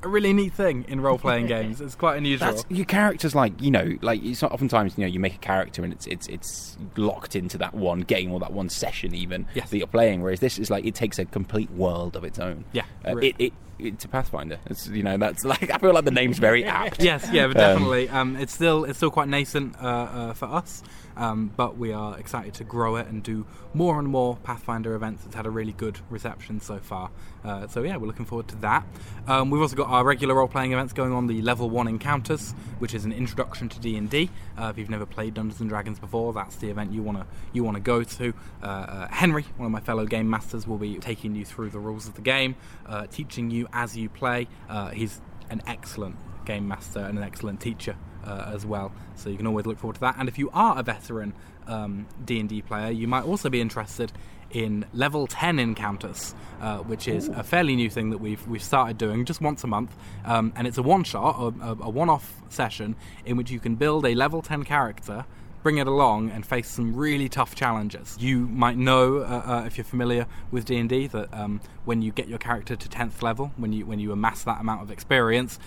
a 0.03 0.07
really 0.07 0.31
neat 0.31 0.53
thing 0.53 0.85
in 0.87 1.01
role 1.01 1.17
playing 1.17 1.47
games. 1.57 1.81
It's 1.81 1.95
quite 1.95 2.17
unusual. 2.17 2.51
That's 2.51 2.65
your 2.69 2.85
characters 2.85 3.33
like 3.33 3.59
you 3.61 3.71
know 3.71 3.97
like 4.01 4.23
it's 4.23 4.41
not 4.43 4.51
oftentimes 4.51 4.95
you 4.97 5.03
know 5.03 5.07
you 5.11 5.19
make 5.19 5.33
a 5.35 5.39
character 5.39 5.83
and 5.83 5.91
it's 5.91 6.05
it's 6.05 6.27
it's 6.27 6.77
locked 6.97 7.35
into 7.35 7.57
that 7.57 7.73
one 7.73 8.01
game 8.01 8.31
or 8.31 8.39
that 8.41 8.53
one 8.53 8.69
session 8.69 9.15
even 9.15 9.47
Yes. 9.55 9.71
that 9.71 9.77
you're 9.79 9.87
playing 9.87 10.21
whereas 10.21 10.39
this 10.39 10.59
is 10.59 10.69
like 10.69 10.85
it 10.85 10.93
takes 10.93 11.17
a 11.17 11.25
complete 11.25 11.71
world 11.71 12.15
of 12.15 12.23
its 12.23 12.37
own 12.37 12.65
Yeah. 12.73 12.83
uh, 13.07 13.17
it, 13.17 13.35
it 13.39 13.53
it's 13.79 14.05
a 14.05 14.07
Pathfinder 14.07 14.59
it's 14.65 14.87
you 14.87 15.03
know 15.03 15.17
that's 15.17 15.43
like 15.45 15.71
I 15.73 15.77
feel 15.77 15.93
like 15.93 16.05
the 16.05 16.11
name's 16.11 16.39
very 16.39 16.65
apt 16.65 17.01
yes, 17.01 17.27
yeah, 17.31 17.47
but 17.47 17.57
definitely. 17.57 18.09
Um, 18.09 18.35
it's 18.37 18.53
still 18.53 18.85
it's 18.85 18.97
still 18.97 19.11
quite 19.11 19.27
nascent 19.27 19.75
uh, 19.81 19.87
uh, 19.87 20.33
for 20.33 20.45
us, 20.45 20.83
um, 21.15 21.51
but 21.55 21.77
we 21.77 21.93
are 21.93 22.17
excited 22.17 22.53
to 22.55 22.63
grow 22.63 22.95
it 22.95 23.07
and 23.07 23.21
do 23.23 23.45
more 23.73 23.99
and 23.99 24.07
more 24.07 24.37
Pathfinder 24.37 24.95
events. 24.95 25.25
It's 25.25 25.35
had 25.35 25.45
a 25.45 25.49
really 25.51 25.73
good 25.73 25.99
reception 26.09 26.59
so 26.59 26.79
far. 26.79 27.11
Uh, 27.43 27.67
so 27.67 27.83
yeah, 27.83 27.95
we're 27.97 28.07
looking 28.07 28.25
forward 28.25 28.47
to 28.49 28.55
that. 28.57 28.85
Um, 29.27 29.51
we've 29.51 29.61
also 29.61 29.75
got 29.75 29.87
our 29.89 30.03
regular 30.03 30.35
role-playing 30.35 30.73
events 30.73 30.93
going 30.93 31.13
on. 31.13 31.27
The 31.27 31.41
Level 31.41 31.69
One 31.69 31.87
Encounters, 31.87 32.51
which 32.79 32.93
is 32.93 33.05
an 33.05 33.11
introduction 33.13 33.69
to 33.69 33.79
D 33.79 33.95
and 33.95 34.09
D. 34.09 34.29
Uh, 34.57 34.69
If 34.69 34.77
you've 34.77 34.89
never 34.89 35.05
played 35.05 35.35
Dungeons 35.35 35.61
and 35.61 35.69
Dragons 35.69 35.99
before, 35.99 36.33
that's 36.33 36.55
the 36.57 36.69
event 36.69 36.91
you 36.91 37.03
wanna 37.03 37.25
you 37.53 37.63
wanna 37.63 37.79
go 37.79 38.03
to. 38.03 38.33
Uh, 38.61 38.65
uh, 38.65 39.07
Henry, 39.09 39.45
one 39.57 39.65
of 39.67 39.71
my 39.71 39.79
fellow 39.79 40.05
game 40.05 40.29
masters, 40.29 40.67
will 40.67 40.77
be 40.77 40.97
taking 40.97 41.35
you 41.35 41.45
through 41.45 41.69
the 41.69 41.79
rules 41.79 42.07
of 42.07 42.15
the 42.15 42.21
game, 42.21 42.55
uh, 42.87 43.05
teaching 43.07 43.51
you 43.51 43.66
as 43.73 43.97
you 43.97 44.09
play. 44.09 44.47
Uh, 44.69 44.89
he's 44.89 45.21
an 45.49 45.61
excellent 45.67 46.15
game 46.45 46.67
master 46.67 46.99
and 46.99 47.17
an 47.17 47.23
excellent 47.23 47.59
teacher 47.61 47.95
uh, 48.25 48.51
as 48.53 48.65
well. 48.65 48.91
So 49.15 49.29
you 49.29 49.37
can 49.37 49.47
always 49.47 49.65
look 49.65 49.79
forward 49.79 49.95
to 49.95 50.01
that. 50.01 50.15
And 50.17 50.27
if 50.27 50.37
you 50.37 50.49
are 50.53 50.77
a 50.77 50.83
veteran 50.83 51.33
um, 51.67 52.07
D&D 52.23 52.61
player, 52.63 52.91
you 52.91 53.07
might 53.07 53.23
also 53.23 53.49
be 53.49 53.61
interested 53.61 54.11
in 54.51 54.85
level 54.93 55.27
10 55.27 55.59
encounters, 55.59 56.33
uh, 56.61 56.77
which 56.79 57.07
is 57.07 57.27
a 57.29 57.43
fairly 57.43 57.75
new 57.75 57.89
thing 57.89 58.11
that 58.11 58.19
we've 58.19 58.47
we've 58.47 58.63
started 58.63 58.97
doing 58.97 59.25
just 59.25 59.41
once 59.41 59.63
a 59.63 59.67
month, 59.67 59.93
um, 60.23 60.53
and 60.55 60.65
it's 60.65 60.77
a 60.77 60.81
one 60.81 61.03
shot, 61.03 61.35
a, 61.37 61.65
a, 61.65 61.71
a 61.81 61.89
one-off 61.89 62.41
session 62.49 62.95
in 63.25 63.35
which 63.35 63.51
you 63.51 63.59
can 63.59 63.75
build 63.75 64.05
a 64.05 64.15
level 64.15 64.41
10 64.41 64.63
character. 64.63 65.25
Bring 65.67 65.79
it 65.79 65.87
along 65.87 66.31
and 66.31 66.45
face 66.45 66.69
some 66.69 66.95
really 66.95 67.27
tough 67.27 67.53
challenges. 67.53 68.15
You 68.21 68.47
might 68.47 68.77
know, 68.77 69.17
uh, 69.17 69.23
uh, 69.45 69.63
if 69.67 69.77
you're 69.77 69.83
familiar 69.83 70.25
with 70.49 70.63
D 70.63 70.77
and 70.77 70.87
D, 70.87 71.07
that 71.07 71.27
um, 71.33 71.59
when 71.83 72.01
you 72.01 72.13
get 72.13 72.29
your 72.29 72.37
character 72.37 72.77
to 72.77 72.87
tenth 72.87 73.21
level, 73.21 73.51
when 73.57 73.73
you 73.73 73.85
when 73.85 73.99
you 73.99 74.13
amass 74.13 74.43
that 74.43 74.61
amount 74.61 74.81
of 74.81 74.91
experience, 74.91 75.59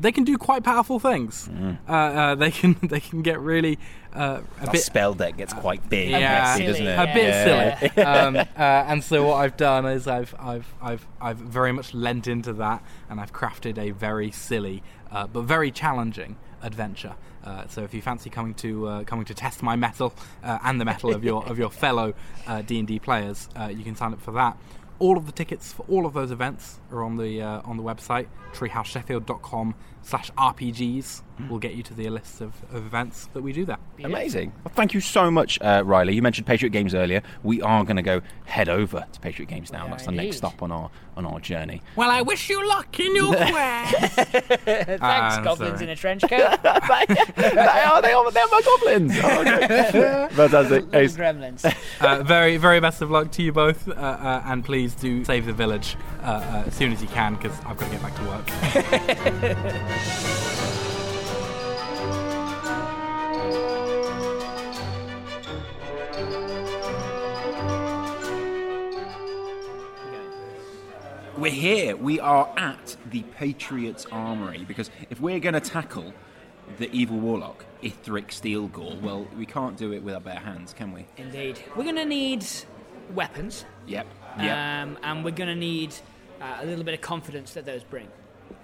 they 0.00 0.10
can 0.10 0.24
do 0.24 0.36
quite 0.38 0.64
powerful 0.64 0.98
things. 0.98 1.48
Uh, 1.88 1.92
uh, 1.92 2.34
they 2.34 2.50
can 2.50 2.76
they 2.82 2.98
can 2.98 3.22
get 3.22 3.38
really 3.38 3.78
uh, 4.12 4.40
a 4.58 4.64
that 4.64 4.72
bit 4.72 4.80
spell 4.82 5.14
deck 5.14 5.36
gets 5.36 5.52
quite 5.52 5.88
big 5.88 6.10
yeah, 6.10 6.56
messy, 6.56 6.66
doesn't 6.66 6.86
it 6.88 6.98
a 6.98 7.14
bit 7.14 7.28
Yeah. 7.28 7.78
silly. 7.78 8.02
um, 8.04 8.36
uh, 8.36 8.44
and 8.58 9.04
so 9.04 9.24
what 9.24 9.36
I've 9.36 9.56
done 9.56 9.86
is 9.86 10.08
I've 10.08 10.34
I've 10.40 10.74
I've 10.82 11.06
I've 11.20 11.38
very 11.38 11.70
much 11.70 11.94
lent 11.94 12.26
into 12.26 12.52
that, 12.54 12.82
and 13.08 13.20
I've 13.20 13.32
crafted 13.32 13.78
a 13.78 13.92
very 13.92 14.32
silly 14.32 14.82
uh, 15.12 15.28
but 15.28 15.42
very 15.42 15.70
challenging 15.70 16.38
adventure. 16.60 17.14
Uh, 17.44 17.66
so 17.68 17.82
if 17.82 17.92
you 17.92 18.00
fancy 18.00 18.30
coming 18.30 18.54
to 18.54 18.88
uh, 18.88 19.04
coming 19.04 19.24
to 19.26 19.34
test 19.34 19.62
my 19.62 19.76
mettle 19.76 20.14
uh, 20.42 20.58
and 20.64 20.80
the 20.80 20.84
mettle 20.84 21.14
of 21.14 21.22
your 21.22 21.46
of 21.46 21.58
your 21.58 21.70
fellow 21.84 22.14
D 22.66 22.78
and 22.78 22.88
D 22.88 22.98
players, 22.98 23.48
uh, 23.58 23.66
you 23.66 23.84
can 23.84 23.94
sign 23.94 24.12
up 24.12 24.20
for 24.20 24.32
that. 24.32 24.56
All 24.98 25.16
of 25.18 25.26
the 25.26 25.32
tickets 25.32 25.72
for 25.72 25.84
all 25.88 26.06
of 26.06 26.14
those 26.14 26.30
events 26.30 26.78
are 26.90 27.02
on 27.02 27.16
the 27.16 27.42
uh, 27.42 27.60
on 27.64 27.76
the 27.76 27.82
website 27.82 28.26
treehousesheffield.com 28.52 29.74
slash 30.04 30.30
RPGs. 30.32 31.22
will 31.48 31.58
get 31.58 31.74
you 31.74 31.82
to 31.82 31.94
the 31.94 32.08
list 32.10 32.40
of, 32.40 32.52
of 32.70 32.86
events 32.86 33.26
that 33.32 33.42
we 33.42 33.52
do 33.52 33.64
there. 33.64 33.78
Amazing. 34.04 34.52
Well, 34.64 34.72
thank 34.74 34.94
you 34.94 35.00
so 35.00 35.30
much, 35.30 35.58
uh, 35.60 35.82
Riley. 35.84 36.14
You 36.14 36.22
mentioned 36.22 36.46
Patriot 36.46 36.70
Games 36.70 36.94
earlier. 36.94 37.22
We 37.42 37.60
are 37.62 37.82
going 37.84 37.96
to 37.96 38.02
go 38.02 38.20
head 38.44 38.68
over 38.68 39.04
to 39.10 39.20
Patriot 39.20 39.48
Games 39.48 39.72
now. 39.72 39.86
are 39.86 39.90
That's 39.90 40.04
the 40.04 40.10
indeed. 40.12 40.24
next 40.26 40.36
stop 40.36 40.62
on 40.62 40.70
our 40.70 40.90
on 41.16 41.24
our 41.26 41.38
journey. 41.40 41.80
Well, 41.94 42.10
I 42.10 42.22
wish 42.22 42.48
you 42.50 42.66
luck 42.68 42.98
in 42.98 43.14
your 43.16 43.34
quest. 43.36 43.94
Thanks, 44.14 45.00
I'm 45.00 45.44
goblins 45.44 45.74
sorry. 45.78 45.84
in 45.84 45.88
a 45.90 45.96
trench 45.96 46.22
coat. 46.22 46.30
they 46.62 47.82
are 47.84 48.02
they 48.02 48.12
are 48.12 48.30
they're 48.32 48.46
my 48.50 48.60
goblins. 48.64 49.12
Oh, 49.22 49.40
okay. 49.40 50.28
Fantastic. 50.32 50.84
Ace. 50.94 51.16
gremlins. 51.16 51.64
uh, 52.00 52.22
very, 52.24 52.56
very 52.56 52.80
best 52.80 53.00
of 53.02 53.10
luck 53.10 53.30
to 53.32 53.42
you 53.42 53.52
both, 53.52 53.88
uh, 53.88 53.92
uh, 53.92 54.42
and 54.46 54.64
please 54.64 54.94
do 54.94 55.24
save 55.24 55.46
the 55.46 55.52
village 55.52 55.96
uh, 56.22 56.26
uh, 56.26 56.64
as 56.66 56.74
soon 56.74 56.92
as 56.92 57.00
you 57.00 57.08
can 57.08 57.34
because 57.36 57.56
I've 57.64 57.76
got 57.76 57.86
to 57.86 57.92
get 57.92 58.02
back 58.02 58.14
to 58.16 58.22
work. 58.24 59.93
We're 71.36 71.50
here. 71.50 71.96
We 71.96 72.20
are 72.20 72.48
at 72.56 72.96
the 73.10 73.22
Patriots 73.22 74.06
Armory 74.12 74.64
because 74.66 74.88
if 75.10 75.20
we're 75.20 75.40
going 75.40 75.54
to 75.54 75.60
tackle 75.60 76.14
the 76.78 76.88
evil 76.92 77.18
warlock, 77.18 77.64
Ithric 77.82 78.28
Steelgore, 78.28 79.00
well, 79.00 79.26
we 79.36 79.44
can't 79.44 79.76
do 79.76 79.92
it 79.92 80.02
with 80.02 80.14
our 80.14 80.20
bare 80.20 80.36
hands, 80.38 80.72
can 80.72 80.92
we? 80.92 81.06
Indeed. 81.16 81.58
We're 81.76 81.82
going 81.82 81.96
to 81.96 82.04
need 82.04 82.46
weapons, 83.12 83.64
Yep. 83.86 84.06
Yep. 84.38 84.56
um, 84.56 84.98
and 85.02 85.24
we're 85.24 85.32
going 85.32 85.48
to 85.50 85.56
need 85.56 85.94
uh, 86.40 86.58
a 86.62 86.66
little 86.66 86.84
bit 86.84 86.94
of 86.94 87.00
confidence 87.00 87.52
that 87.54 87.66
those 87.66 87.82
bring. 87.82 88.08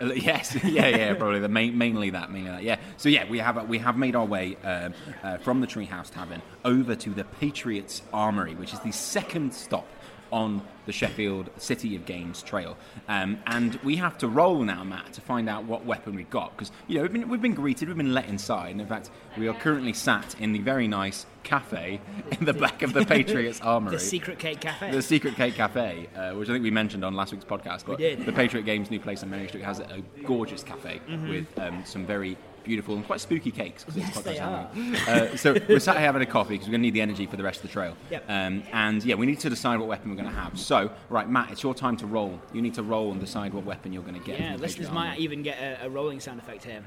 Yes, 0.15 0.57
yeah, 0.65 0.89
yeah, 0.89 1.15
probably 1.15 1.41
the 1.41 1.49
main, 1.49 1.77
mainly 1.77 2.09
that, 2.11 2.31
mainly 2.31 2.51
that. 2.51 2.63
Yeah. 2.63 2.79
So 2.97 3.11
yeah, 3.11 3.29
we 3.29 3.39
have 3.39 3.69
we 3.69 3.77
have 3.79 3.99
made 3.99 4.17
our 4.17 4.25
way 4.25 4.57
um, 4.65 4.95
uh, 5.23 5.37
from 5.39 5.61
the 5.61 5.67
Treehouse 5.67 6.11
Tavern 6.11 6.41
over 6.65 6.97
to 6.97 7.11
the 7.11 7.25
Patriots 7.25 8.01
Armory, 8.13 8.55
which 8.55 8.73
is 8.73 8.81
the 8.81 8.93
second 8.93 9.53
stop 9.53 9.87
on 10.33 10.63
the 10.87 10.93
Sheffield 10.93 11.51
City 11.57 11.95
of 11.97 12.07
Games 12.07 12.43
Trail, 12.43 12.77
um, 13.09 13.39
and 13.47 13.75
we 13.85 13.97
have 13.97 14.19
to 14.19 14.29
roll 14.29 14.63
now, 14.63 14.83
Matt, 14.85 15.13
to 15.15 15.21
find 15.21 15.49
out 15.49 15.65
what 15.65 15.85
weapon 15.85 16.15
we've 16.15 16.31
got 16.31 16.57
because 16.57 16.73
you 16.89 16.97
know 16.97 17.03
we've 17.03 17.13
been 17.13 17.29
we've 17.29 17.43
been 17.43 17.55
greeted, 17.55 17.89
we've 17.89 17.97
been 17.97 18.15
let 18.15 18.29
inside, 18.29 18.71
and 18.71 18.81
in 18.81 18.87
fact 18.87 19.11
we 19.37 19.49
are 19.49 19.55
currently 19.55 19.93
sat 19.93 20.39
in 20.41 20.53
the 20.53 20.59
very 20.59 20.89
nice 20.89 21.27
cafe 21.43 22.01
in 22.39 22.45
the 22.45 22.53
back 22.53 22.83
of 22.83 22.93
the 22.93 23.05
Patriots 23.05 23.61
Armory. 23.63 23.97
The 23.97 24.01
Secret 24.01 24.39
Cake 24.39 24.61
Cafe. 24.61 24.91
The 24.91 25.03
Secret 25.03 25.35
Cake 25.37 25.55
Cafe, 25.55 26.09
uh, 26.17 26.33
which 26.33 26.49
I 26.49 26.53
think 26.53 26.65
we 26.65 26.71
mentioned 26.71 27.05
on 27.05 27.15
last 27.15 27.33
week's 27.33 27.45
podcast, 27.45 27.85
but 27.87 27.99
the 27.99 28.33
Patriot 28.33 28.65
Games 28.65 28.91
new 28.91 29.01
place 29.01 29.23
in 29.23 29.31
Mary 29.31 29.49
Street 29.49 29.65
has 29.65 29.81
a 29.81 30.03
gorgeous 30.25 30.63
cafe 30.63 31.01
with 31.29 31.47
um, 31.59 31.83
some 31.85 32.07
very 32.07 32.37
beautiful 32.65 32.95
and 32.95 33.05
quite 33.05 33.21
spooky 33.21 33.51
cakes. 33.51 33.85
Yes, 33.95 34.13
quite 34.13 34.25
they 34.25 34.37
fascinating. 34.37 34.95
Uh, 35.09 35.37
so 35.37 35.57
we're 35.69 35.81
sat 35.81 35.97
here 35.97 36.07
having 36.07 36.23
a 36.23 36.27
coffee 36.27 36.55
because 36.55 36.67
we're 36.69 36.73
going 36.73 36.83
to 36.83 36.87
need 36.87 36.95
the 36.95 37.01
energy 37.01 37.27
for 37.27 37.37
the 37.37 37.43
rest 37.43 37.59
of 37.59 37.63
the 37.63 37.73
trail. 37.73 37.97
Yep. 38.11 38.25
Um, 38.29 38.63
and 38.73 39.05
yeah, 39.05 39.15
we 39.15 39.27
need 39.27 39.41
to 39.41 39.51
decide 39.51 39.79
what 39.79 39.89
weapon 39.89 40.11
we're 40.11 40.17
going 40.17 40.29
to 40.29 40.35
have. 40.35 40.59
So, 40.59 40.91
right, 41.09 41.29
Matt, 41.29 41.51
it's 41.51 41.63
your 41.63 41.75
time 41.75 41.97
to 41.99 42.07
roll. 42.07 42.41
You 42.53 42.63
need 42.63 42.75
to 42.75 42.83
roll 42.83 43.13
and 43.13 43.21
decide 43.21 43.55
what 43.55 43.65
weapon 43.65 43.93
you're 43.93 44.03
going 44.03 44.19
to 44.19 44.27
get. 44.27 44.41
yeah, 44.41 44.57
listeners 44.57 44.91
might 44.91 45.19
even 45.19 45.43
get 45.43 45.59
a, 45.59 45.87
a 45.87 45.91
rolling 45.91 46.21
sound 46.21 46.41
effect 46.41 46.65
here. 46.65 46.83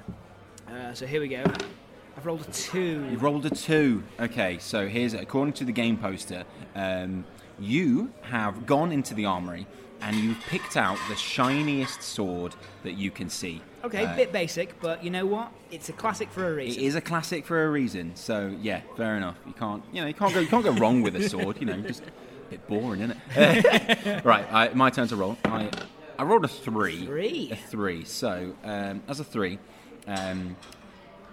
Uh, 0.70 0.94
so 0.94 1.06
here 1.06 1.22
we 1.22 1.28
go. 1.28 1.44
I've 2.16 2.26
rolled 2.26 2.42
a 2.42 2.52
two. 2.52 3.08
You've 3.10 3.24
rolled 3.24 3.46
a 3.46 3.50
two. 3.50 4.04
Okay, 4.20 4.58
so 4.60 4.88
here's 4.88 5.14
according 5.14 5.54
to 5.56 5.66
the 5.66 5.72
game 5.72 5.98
poster, 5.98 6.44
um, 6.76 7.26
you 7.60 8.12
have 8.22 8.66
gone 8.66 8.92
into 8.92 9.14
the 9.14 9.26
armory 9.26 9.68
and 10.04 10.16
you've 10.18 10.40
picked 10.42 10.78
out 10.78 10.98
the 11.08 11.16
shiniest 11.16 12.02
sword 12.02 12.56
that 12.84 12.94
you 12.94 13.10
can 13.10 13.30
see. 13.30 13.62
Okay, 13.84 14.06
Uh, 14.06 14.16
bit 14.16 14.32
basic, 14.32 14.80
but 14.82 15.04
you 15.04 15.10
know 15.10 15.26
what? 15.26 15.52
It's 15.72 15.90
a 15.90 15.94
classic 15.94 16.30
for 16.30 16.48
a 16.48 16.54
reason. 16.54 16.82
It 16.82 16.86
is 16.86 16.96
a 16.96 17.02
classic 17.02 17.46
for 17.46 17.64
a 17.66 17.70
reason. 17.70 18.16
So 18.16 18.56
yeah, 18.62 18.82
fair 18.96 19.16
enough. 19.18 19.38
You 19.46 19.54
can't, 19.54 19.84
you 19.92 20.02
know, 20.02 20.08
you 20.08 20.14
can't 20.14 20.34
go, 20.34 20.40
you 20.40 20.48
can't 20.48 20.64
go 20.64 20.72
wrong 20.74 21.02
with 21.02 21.16
a 21.16 21.28
sword. 21.28 21.58
You 21.60 21.68
know, 21.68 21.82
just 21.82 22.04
a 22.04 22.50
bit 22.50 22.68
boring, 22.68 23.02
isn't 23.02 23.18
it? 23.36 24.26
right, 24.26 24.46
I, 24.52 24.70
my 24.74 24.90
turn 24.90 25.08
to 25.08 25.16
roll. 25.16 25.38
I, 25.46 25.70
I 26.18 26.24
rolled 26.24 26.46
a 26.46 26.50
three. 26.50 27.06
Three. 27.06 27.50
A 27.52 27.56
three. 27.56 28.06
So 28.06 28.56
um, 28.64 29.04
as 29.08 29.20
a 29.20 29.24
three, 29.24 29.60
um, 30.08 30.56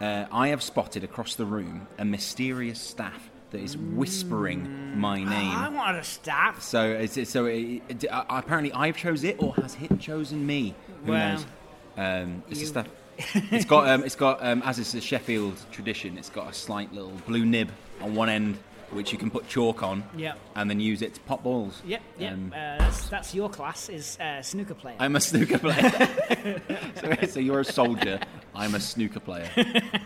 uh, 0.00 0.26
I 0.32 0.48
have 0.48 0.62
spotted 0.62 1.04
across 1.04 1.34
the 1.34 1.44
room 1.44 1.86
a 1.98 2.04
mysterious 2.04 2.80
staff 2.80 3.29
that 3.50 3.60
is 3.60 3.76
whispering 3.76 4.98
my 4.98 5.18
name. 5.18 5.28
I 5.56 5.68
wanted 5.68 5.98
a 6.00 6.04
staff. 6.04 6.62
So, 6.62 6.90
it's, 6.90 7.16
it's- 7.16 7.30
so 7.30 7.46
it, 7.46 7.82
it, 7.88 8.04
uh, 8.10 8.24
apparently 8.28 8.72
I've 8.72 8.96
chose 8.96 9.24
it, 9.24 9.36
or 9.42 9.54
has 9.54 9.76
it 9.80 9.98
chosen 10.00 10.46
me? 10.46 10.74
Who 11.04 11.12
Well, 11.12 11.32
knows? 11.34 11.46
Um, 11.96 12.42
it's 12.48 12.60
you- 12.60 12.66
a 12.66 12.68
staff. 12.68 12.86
it's 13.50 13.64
got 13.66 13.86
um, 13.88 14.02
it's 14.04 14.14
got 14.16 14.42
um, 14.42 14.62
as 14.64 14.78
is 14.78 14.92
the 14.92 15.00
Sheffield 15.00 15.54
tradition. 15.70 16.16
It's 16.16 16.30
got 16.30 16.48
a 16.48 16.54
slight 16.54 16.92
little 16.94 17.12
blue 17.26 17.44
nib 17.44 17.70
on 18.00 18.14
one 18.14 18.30
end, 18.30 18.56
which 18.92 19.12
you 19.12 19.18
can 19.18 19.30
put 19.30 19.46
chalk 19.46 19.82
on, 19.82 20.02
Yep. 20.16 20.38
and 20.56 20.70
then 20.70 20.80
use 20.80 21.02
it 21.02 21.14
to 21.14 21.20
pop 21.22 21.42
balls. 21.42 21.82
Yep, 21.84 22.00
yep. 22.18 22.32
Um, 22.32 22.52
uh, 22.54 22.78
that's, 22.78 23.08
that's 23.10 23.34
your 23.34 23.50
class, 23.50 23.90
is 23.90 24.18
uh, 24.20 24.40
snooker 24.40 24.72
player. 24.74 24.96
I'm 24.98 25.16
a 25.16 25.20
snooker 25.20 25.58
player. 25.58 25.90
so, 27.20 27.26
so 27.26 27.40
you're 27.40 27.60
a 27.60 27.64
soldier, 27.64 28.20
I'm 28.54 28.74
a 28.74 28.80
snooker 28.80 29.20
player. 29.20 29.50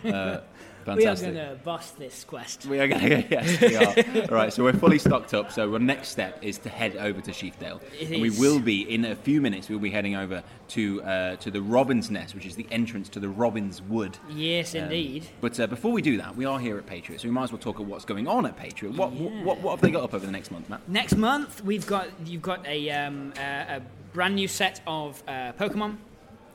Uh, 0.05 0.41
We 0.87 1.07
are 1.07 1.17
going 1.17 1.35
to 1.35 1.59
bust 1.65 1.99
this 1.99 2.25
quest. 2.25 2.67
We 2.67 2.79
are 2.81 2.89
going 2.89 3.01
to 3.01 3.25
yes, 3.31 3.61
we 3.61 3.77
are. 3.77 4.23
All 4.29 4.35
right, 4.37 4.53
so 4.53 4.65
we're 4.65 4.73
fully 4.73 4.99
stocked 4.99 5.35
up. 5.35 5.51
So 5.53 5.73
our 5.73 5.79
next 5.79 6.09
step 6.09 6.39
is 6.43 6.59
to 6.59 6.69
head 6.69 6.97
over 6.97 7.21
to 7.21 7.31
Sheafdale, 7.31 7.81
It 8.01 8.11
and 8.11 8.23
we 8.23 8.31
will 8.31 8.61
be 8.61 8.83
in 8.93 9.05
a 9.05 9.15
few 9.17 9.41
minutes. 9.41 9.69
We'll 9.69 9.79
be 9.79 9.91
heading 9.91 10.17
over 10.17 10.43
to 10.69 11.03
uh, 11.03 11.37
to 11.37 11.51
the 11.51 11.63
Robin's 11.63 12.11
Nest, 12.11 12.35
which 12.35 12.47
is 12.47 12.57
the 12.57 12.67
entrance 12.71 13.09
to 13.11 13.21
the 13.21 13.29
Robin's 13.29 13.83
Wood. 13.83 14.19
Yes, 14.31 14.75
Um, 14.75 14.83
indeed. 14.83 15.27
But 15.41 15.59
uh, 15.59 15.67
before 15.67 15.93
we 15.93 16.03
do 16.03 16.17
that, 16.19 16.37
we 16.37 16.45
are 16.45 16.59
here 16.59 16.79
at 16.79 16.87
Patriot, 16.87 17.21
so 17.21 17.29
we 17.29 17.33
might 17.33 17.45
as 17.45 17.53
well 17.53 17.61
talk 17.61 17.77
about 17.79 17.89
what's 17.89 18.05
going 18.05 18.29
on 18.29 18.47
at 18.47 18.57
Patriot. 18.57 18.95
What, 18.97 19.13
what, 19.13 19.61
what 19.61 19.71
have 19.73 19.81
they 19.81 19.91
got 19.91 20.05
up 20.05 20.15
over 20.15 20.25
the 20.27 20.33
next 20.33 20.51
month, 20.51 20.69
Matt? 20.69 20.89
Next 20.89 21.17
month, 21.17 21.63
we've 21.65 21.87
got 21.87 22.09
you've 22.27 22.43
got 22.43 22.67
a, 22.67 22.91
um, 22.91 23.33
a, 23.39 23.77
a 23.77 23.83
brand 24.13 24.35
new 24.37 24.49
set 24.49 24.81
of 24.87 25.23
uh, 25.27 25.53
Pokemon. 25.53 25.97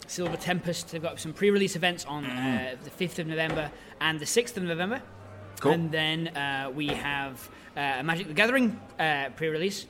Silver 0.10 0.38
Tempest. 0.38 0.91
They've 0.91 1.02
got 1.02 1.19
some 1.19 1.34
pre-release 1.34 1.76
events 1.76 2.06
on 2.06 2.26
uh, 2.26 2.76
the 2.84 2.89
5th 2.89 3.19
of 3.19 3.28
November 3.28 3.72
and 4.02 4.19
the 4.19 4.26
6th 4.26 4.58
of 4.58 4.63
November. 4.63 5.02
Cool. 5.60 5.74
And 5.74 5.91
then 5.91 6.30
uh, 6.30 6.72
we 6.74 6.88
have 6.88 7.50
uh, 7.76 7.98
a 8.00 8.04
Magic 8.04 8.28
the 8.28 8.34
Gathering 8.34 8.80
uh, 8.98 9.30
pre-release, 9.36 9.86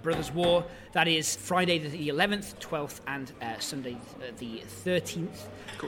Brothers 0.00 0.32
War. 0.32 0.64
That 0.92 1.08
is 1.08 1.36
Friday 1.36 1.78
the 1.78 2.08
11th, 2.08 2.56
12th, 2.60 3.00
and 3.06 3.32
uh, 3.42 3.58
Sunday 3.58 3.94
uh, 4.20 4.26
the 4.38 4.62
13th. 4.84 5.28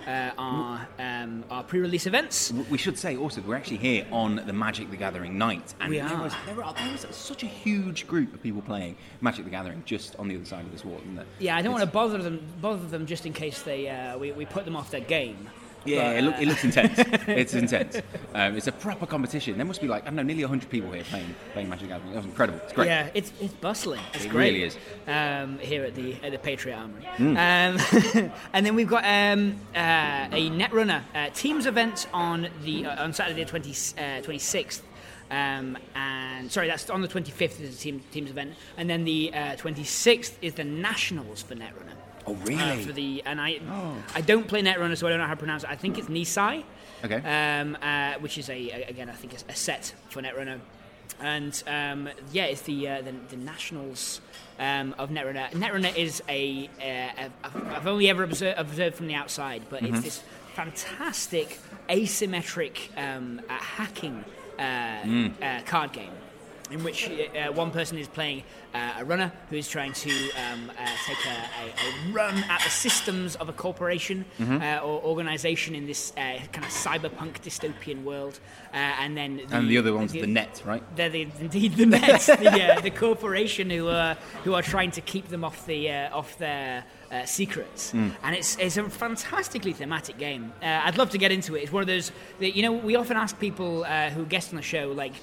Uh, 0.07 0.31
are 0.39 0.89
um, 0.99 1.45
our 1.51 1.63
pre-release 1.63 2.07
events. 2.07 2.53
We 2.69 2.79
should 2.79 2.99
say 2.99 3.17
also 3.17 3.41
we're 3.43 3.55
actually 3.55 3.77
here 3.77 4.05
on 4.11 4.37
the 4.45 4.53
Magic 4.53 4.91
the 4.91 4.97
Gathering 4.97 5.39
night, 5.39 5.73
and 5.79 5.91
We 5.91 5.99
there 5.99 6.09
are. 6.09 6.23
was 6.25 6.35
there, 6.47 6.65
are, 6.65 6.75
there 6.75 6.91
was 6.91 7.07
such 7.15 7.45
a 7.45 7.47
huge 7.47 8.07
group 8.09 8.35
of 8.35 8.43
people 8.43 8.61
playing 8.61 8.97
Magic 9.21 9.45
the 9.45 9.51
Gathering 9.53 9.83
just 9.87 10.17
on 10.17 10.27
the 10.27 10.35
other 10.35 10.45
side 10.45 10.65
of 10.65 10.73
this 10.73 10.85
wall, 10.85 10.99
isn't 11.03 11.15
there? 11.15 11.27
Yeah, 11.39 11.55
I 11.57 11.63
don't 11.63 11.73
It's- 11.75 11.81
want 11.81 11.91
to 11.91 11.93
bother 11.95 12.19
them 12.23 12.41
bother 12.61 12.87
them 12.89 13.07
just 13.07 13.25
in 13.25 13.33
case 13.33 13.63
they 13.63 13.89
uh, 13.89 14.19
we, 14.19 14.33
we 14.33 14.47
put 14.47 14.65
them 14.65 14.75
off 14.75 14.91
their 14.91 15.01
game. 15.01 15.49
Yeah, 15.85 16.13
But, 16.13 16.17
it, 16.17 16.23
look, 16.23 16.35
uh, 16.35 16.41
it 16.41 16.49
looks 16.49 16.65
intense. 16.65 16.95
it's 17.29 17.55
intense. 17.65 17.97
Um, 18.35 18.57
it's 18.57 18.67
a 18.67 18.73
proper 18.73 19.07
competition. 19.07 19.57
There 19.57 19.67
must 19.67 19.81
be 19.81 19.89
like 19.89 20.03
I 20.03 20.07
don't 20.07 20.17
know, 20.17 20.23
nearly 20.23 20.43
hundred 20.43 20.71
people 20.71 20.91
here 20.93 21.05
playing 21.05 21.35
playing 21.53 21.69
Magic 21.69 21.89
the 21.89 21.95
Gathering. 21.95 22.11
That 22.13 22.17
was 22.19 22.27
incredible. 22.27 22.61
It's 22.65 22.73
great. 22.73 22.87
Yeah, 22.87 23.09
it's 23.15 23.33
it's 23.41 23.55
bustling. 23.55 24.01
It's 24.15 24.25
It 24.25 24.29
great. 24.31 24.53
really 24.55 24.65
is. 24.65 24.77
Um, 25.07 25.59
here 25.59 25.85
at 25.85 25.95
the 25.95 26.17
at 26.23 26.33
the 26.33 26.39
Patriot 26.39 26.77
Armory. 26.77 27.05
Hmm. 27.17 27.37
Um, 27.37 28.33
and 28.53 28.65
then 28.67 28.75
we've 28.75 28.89
got 28.89 29.05
um, 29.05 29.57
uh, 29.75 30.29
a 30.33 30.51
Netrunner 30.51 31.03
uh, 31.15 31.31
teams 31.35 31.67
event 31.67 32.07
on 32.13 32.49
the 32.65 32.87
uh, 32.87 33.03
on 33.05 33.13
Saturday 33.13 33.45
the 33.45 33.51
20, 33.51 33.71
uh, 33.71 33.73
26th. 34.23 34.81
Um, 35.31 35.79
and 35.97 36.53
sorry, 36.53 36.69
that's 36.69 36.91
on 36.91 37.01
the 37.01 37.09
25th 37.09 37.59
is 37.61 37.77
the 37.77 37.83
team, 37.83 38.01
teams 38.13 38.31
event, 38.31 38.53
and 38.77 38.89
then 38.91 39.05
the 39.05 39.33
uh, 39.35 39.39
26th 39.57 40.33
is 40.43 40.55
the 40.55 40.65
nationals 40.65 41.43
for 41.43 41.55
Netrunner. 41.55 41.94
Oh 42.27 42.33
Uh, 42.33 42.45
really? 42.45 42.85
for 42.85 42.93
the 42.93 43.23
and 43.27 43.41
I 43.41 43.61
Oh. 43.69 43.97
I 44.15 44.21
don't 44.21 44.47
play 44.49 44.63
Netrunner, 44.63 44.97
so 44.97 45.07
I 45.07 45.11
don't 45.11 45.19
know 45.19 45.27
how 45.27 45.35
to 45.35 45.39
pronounce 45.39 45.65
it. 45.65 45.71
I 45.71 45.77
think 45.77 45.99
it's 45.99 46.09
Nisei. 46.09 46.65
Okay. 47.05 47.17
Um, 47.61 47.77
uh, 47.83 48.15
which 48.21 48.39
is 48.39 48.49
a, 48.49 48.71
again 48.89 49.09
I 49.11 49.13
think 49.13 49.35
a, 49.35 49.37
a 49.53 49.55
set 49.55 49.95
for 50.09 50.23
Netrunner, 50.23 50.59
and 51.21 51.63
um, 51.67 52.09
yeah, 52.33 52.45
it's 52.45 52.63
the 52.63 52.89
uh, 52.89 53.03
the, 53.03 53.13
the 53.29 53.37
nationals 53.37 54.21
um, 54.59 54.95
of 54.99 55.11
Netrunner. 55.11 55.51
Netrunner 55.51 55.95
is 55.97 56.23
a, 56.29 56.71
uh, 56.81 56.83
a 56.85 57.31
I've- 57.45 57.69
I've 57.77 57.87
only 57.87 58.09
ever 58.09 58.23
observed, 58.23 58.59
observed 58.59 58.97
from 58.97 59.07
the 59.09 59.15
outside, 59.15 59.63
but 59.69 59.83
Mm-hmm. 59.83 59.95
it's 59.97 60.05
this 60.05 60.23
fantastic 60.55 61.59
asymmetric 61.91 62.77
um, 62.97 63.41
uh, 63.49 63.53
hacking 63.55 64.25
uh, 64.59 64.63
Mm. 64.63 65.33
uh, 65.43 65.63
card 65.67 65.93
game. 65.93 66.13
In 66.75 66.83
which 66.85 67.09
uh, 67.09 67.53
one 67.53 67.71
person 67.71 67.99
is 67.99 68.09
playing 68.09 68.43
uh, 68.75 68.95
a 68.99 69.05
runner 69.05 69.31
who 69.49 69.57
is 69.57 69.69
trying 69.69 69.93
to 69.93 70.11
um, 70.33 70.71
uh, 70.77 70.87
take 71.07 71.25
a, 71.25 71.31
a, 71.63 71.65
a 72.11 72.13
run 72.13 72.35
at 72.51 72.61
the 72.65 72.71
systems 72.71 73.37
of 73.37 73.49
a 73.49 73.53
corporation 73.53 74.25
Mm-hmm. 74.41 74.61
uh, 74.63 74.79
or 74.87 75.01
organization 75.05 75.75
in 75.75 75.87
this 75.87 76.13
uh, 76.17 76.39
kind 76.53 76.65
of 76.67 76.73
cyberpunk 76.73 77.41
dystopian 77.41 78.03
world, 78.03 78.41
uh, 78.73 78.77
and 78.77 79.17
then 79.17 79.37
the, 79.49 79.57
and 79.57 79.69
the 79.71 79.79
other 79.79 79.93
one's 79.95 80.13
the 80.13 80.27
net, 80.27 80.63
right? 80.67 80.83
they're 80.97 81.09
the, 81.11 81.23
indeed 81.41 81.75
the 81.77 81.87
Nets, 81.87 82.27
the, 82.45 82.63
uh, 82.77 82.81
the 82.81 82.91
corporation 82.91 83.71
who 83.71 83.89
are 83.89 84.15
who 84.45 84.55
are 84.55 84.63
trying 84.63 84.91
to 84.93 85.01
keep 85.01 85.29
them 85.29 85.45
off 85.45 85.65
the 85.67 85.91
uh, 85.91 86.17
off 86.19 86.37
their 86.39 86.85
uh, 87.13 87.25
secrets, 87.25 87.93
Hmm. 87.93 88.09
and 88.25 88.35
it's 88.35 88.57
it's 88.59 88.77
a 88.77 88.89
fantastically 88.91 89.73
thematic 89.73 90.19
game. 90.19 90.53
Uh, 90.63 90.83
I'd 90.87 90.99
love 90.99 91.11
to 91.11 91.19
get 91.19 91.31
into 91.31 91.55
it. 91.57 91.63
It's 91.63 91.73
one 91.73 91.83
of 91.83 91.89
those 91.89 92.11
that 92.41 92.57
you 92.57 92.63
know 92.63 92.73
we 92.73 92.97
often 92.97 93.17
ask 93.17 93.39
people 93.39 93.85
uh, 93.85 94.11
who 94.11 94.25
guest 94.27 94.51
on 94.51 94.57
the 94.57 94.63
show 94.63 94.91
like. 94.93 95.15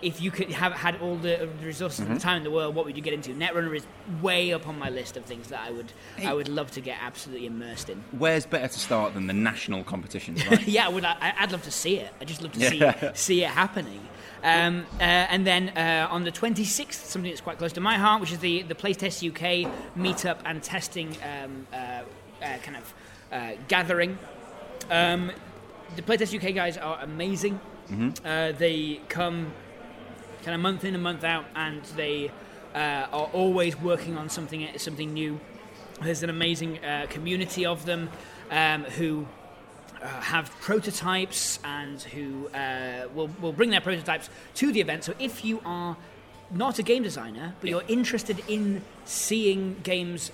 If 0.00 0.20
you 0.20 0.30
could 0.30 0.50
have 0.52 0.72
had 0.72 1.00
all 1.02 1.16
the 1.16 1.48
the 1.60 1.66
resources 1.66 2.00
Mm-hmm. 2.00 2.12
and 2.12 2.20
the 2.20 2.22
time 2.22 2.36
in 2.38 2.44
the 2.44 2.50
world, 2.50 2.74
what 2.74 2.84
would 2.84 2.96
you 2.96 3.02
get 3.02 3.12
into? 3.14 3.30
Netrunner 3.34 3.74
is 3.76 3.84
way 4.22 4.52
up 4.52 4.68
on 4.68 4.78
my 4.78 4.90
list 4.90 5.16
of 5.16 5.24
things 5.24 5.48
that 5.48 5.60
I 5.60 5.70
would 5.72 5.92
I 6.24 6.32
would 6.32 6.48
love 6.48 6.70
to 6.72 6.80
get 6.80 6.98
absolutely 7.02 7.46
immersed 7.46 7.88
in. 7.90 8.04
Where's 8.12 8.46
better 8.46 8.68
to 8.68 8.78
start 8.78 9.14
than 9.14 9.26
the 9.26 9.32
national 9.32 9.82
competitions, 9.84 10.46
right? 10.46 10.66
yeah, 10.76 10.86
I 10.86 10.88
would. 10.88 11.04
I, 11.04 11.34
I'd 11.38 11.50
love 11.52 11.62
to 11.64 11.70
see 11.72 11.96
it. 11.96 12.10
I 12.20 12.24
just 12.24 12.42
love 12.42 12.52
to 12.52 12.60
Yeah. 12.60 13.10
see 13.10 13.10
see 13.14 13.44
it 13.44 13.50
happening. 13.50 14.00
Um, 14.44 14.86
uh, 15.00 15.02
and 15.02 15.44
then 15.44 15.70
uh, 15.70 16.06
on 16.12 16.22
the 16.22 16.30
26th, 16.30 16.92
something 16.92 17.28
that's 17.28 17.40
quite 17.40 17.58
close 17.58 17.72
to 17.72 17.80
my 17.80 17.96
heart, 17.98 18.20
which 18.20 18.30
is 18.30 18.38
the 18.38 18.62
the 18.62 18.76
PlayTest 18.76 19.28
UK 19.28 19.68
meetup 19.96 20.38
and 20.44 20.62
testing 20.62 21.16
um, 21.24 21.66
uh, 21.72 21.76
uh, 21.76 22.02
kind 22.62 22.76
of 22.76 22.94
uh, 23.32 23.50
gathering. 23.66 24.16
Um, 24.90 25.32
the 25.96 26.02
PlayTest 26.02 26.32
UK 26.40 26.54
guys 26.54 26.76
are 26.78 27.00
amazing. 27.02 27.58
Uh, 28.24 28.52
they 28.52 29.00
come 29.08 29.50
kind 30.48 30.54
of 30.54 30.62
month 30.62 30.82
in 30.82 30.94
and 30.94 31.02
month 31.02 31.24
out, 31.24 31.44
and 31.54 31.84
they 31.94 32.30
uh, 32.74 33.06
are 33.12 33.28
always 33.34 33.78
working 33.78 34.16
on 34.16 34.30
something 34.30 34.66
something 34.78 35.12
new. 35.12 35.38
There's 36.00 36.22
an 36.22 36.30
amazing 36.30 36.82
uh, 36.82 37.04
community 37.10 37.66
of 37.66 37.84
them 37.84 38.08
um, 38.50 38.84
who 38.84 39.26
uh, 40.00 40.06
have 40.06 40.50
prototypes 40.62 41.58
and 41.64 42.00
who 42.00 42.48
uh, 42.48 43.08
will, 43.14 43.28
will 43.42 43.52
bring 43.52 43.68
their 43.68 43.82
prototypes 43.82 44.30
to 44.54 44.72
the 44.72 44.80
event. 44.80 45.04
So 45.04 45.12
if 45.18 45.44
you 45.44 45.60
are 45.66 45.98
not 46.50 46.78
a 46.78 46.82
game 46.82 47.02
designer, 47.02 47.54
but 47.60 47.68
you're 47.68 47.84
interested 47.86 48.42
in 48.48 48.80
seeing 49.04 49.76
games 49.82 50.32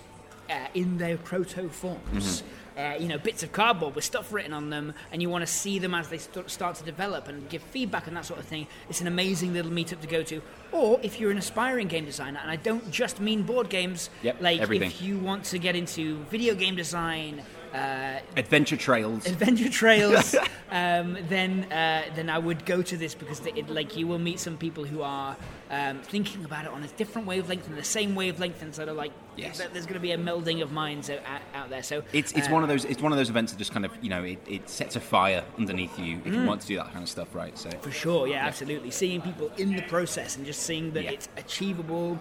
uh, 0.49 0.69
in 0.75 0.99
their 0.99 1.17
proto 1.17 1.69
forms, 1.71 2.45
uh, 2.77 2.95
you 2.99 3.07
know, 3.09 3.19
bits 3.19 3.43
of 3.43 3.53
cardboard 3.53 3.95
with 3.95 4.05
stuff 4.05 4.33
written 4.33 4.53
on 4.53 4.71
them, 4.71 4.95
and 5.13 5.23
you 5.23 5.31
want 5.31 5.43
to 5.47 5.53
see 5.53 5.79
them 5.79 5.95
as 5.95 6.09
they 6.09 6.19
st- 6.19 6.51
start 6.51 6.75
to 6.77 6.85
develop 6.85 7.29
and 7.29 7.49
give 7.49 7.63
feedback 7.63 8.07
and 8.07 8.17
that 8.17 8.25
sort 8.25 8.41
of 8.41 8.47
thing, 8.47 8.67
it's 8.89 9.01
an 9.01 9.07
amazing 9.07 9.53
little 9.53 9.71
meetup 9.71 10.01
to 10.01 10.07
go 10.07 10.23
to. 10.25 10.43
Or 10.73 10.99
if 11.03 11.21
you're 11.21 11.31
an 11.31 11.39
aspiring 11.39 11.87
game 11.89 12.05
designer, 12.05 12.41
and 12.43 12.51
I 12.51 12.57
don't 12.57 12.91
just 12.91 13.21
mean 13.21 13.43
board 13.45 13.69
games, 13.69 14.11
Yep, 14.23 14.41
like 14.41 14.61
everything. 14.61 14.89
if 14.91 15.01
you 15.03 15.19
want 15.19 15.45
to 15.47 15.59
get 15.59 15.77
into 15.77 16.19
video 16.25 16.55
game 16.55 16.75
design, 16.75 17.43
uh, 17.73 18.21
Adventure 18.37 18.77
trails. 18.77 19.27
adventure 19.27 19.69
trails, 19.69 20.35
um, 20.71 21.17
then 21.29 21.65
uh, 21.73 22.03
then 22.15 22.31
I 22.31 22.39
would 22.39 22.65
go 22.67 22.83
to 22.83 22.97
this 22.97 23.15
because 23.15 23.45
it, 23.47 23.69
like 23.69 23.97
you 23.97 24.07
will 24.07 24.19
meet 24.21 24.39
some 24.41 24.57
people 24.57 24.85
who 24.85 25.03
are 25.03 25.37
um, 25.71 25.99
thinking 26.01 26.45
about 26.45 26.65
it 26.67 26.71
on 26.71 26.83
a 26.85 26.89
different 26.89 27.27
wavelength 27.27 27.67
and 27.69 27.77
the 27.77 27.85
same 27.85 28.15
wavelength, 28.15 28.63
and 28.63 28.75
sort 28.75 28.89
of 28.89 28.97
like 28.97 29.13
Yes. 29.37 29.59
th- 29.59 29.71
there's 29.73 29.85
going 29.87 29.95
to 29.95 30.01
be 30.01 30.13
a 30.13 30.19
melding 30.19 30.63
of 30.63 30.71
minds 30.71 31.11
out, 31.11 31.19
out 31.55 31.69
there. 31.69 31.83
So 31.83 32.03
It's, 32.13 32.31
it's 32.33 32.49
uh, 32.49 32.53
one 32.53 32.63
of 32.63 32.69
those 32.69 32.85
it's 32.85 33.03
one 33.03 33.11
of 33.13 33.19
those 33.19 33.31
events 33.31 33.51
that 33.53 33.59
just 33.59 33.73
kind 33.73 33.85
of 33.85 33.91
you 34.03 34.09
know 34.11 34.23
it, 34.23 34.39
it 34.47 34.69
sets 34.69 34.95
a 34.97 35.01
fire 35.01 35.43
underneath 35.59 35.99
you 35.99 36.19
if 36.25 36.33
Mm. 36.33 36.43
you 36.43 36.47
want 36.47 36.61
to 36.61 36.67
do 36.69 36.77
that 36.77 36.93
kind 36.93 37.03
of 37.03 37.09
stuff 37.09 37.35
right 37.35 37.59
so 37.59 37.71
For 37.81 37.91
sure, 37.91 38.29
yeah, 38.29 38.47
absolutely. 38.47 38.91
Seeing 38.91 39.21
people 39.23 39.51
in 39.57 39.75
the 39.75 39.83
process 39.83 40.37
and 40.37 40.47
just 40.47 40.63
seeing 40.63 40.93
that 40.93 41.05
Yeah. 41.05 41.11
it's 41.13 41.29
achievable 41.37 42.19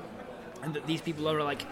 and 0.63 0.73
that 0.73 0.87
these 0.87 1.01
people 1.01 1.27
are 1.29 1.43
like, 1.43 1.63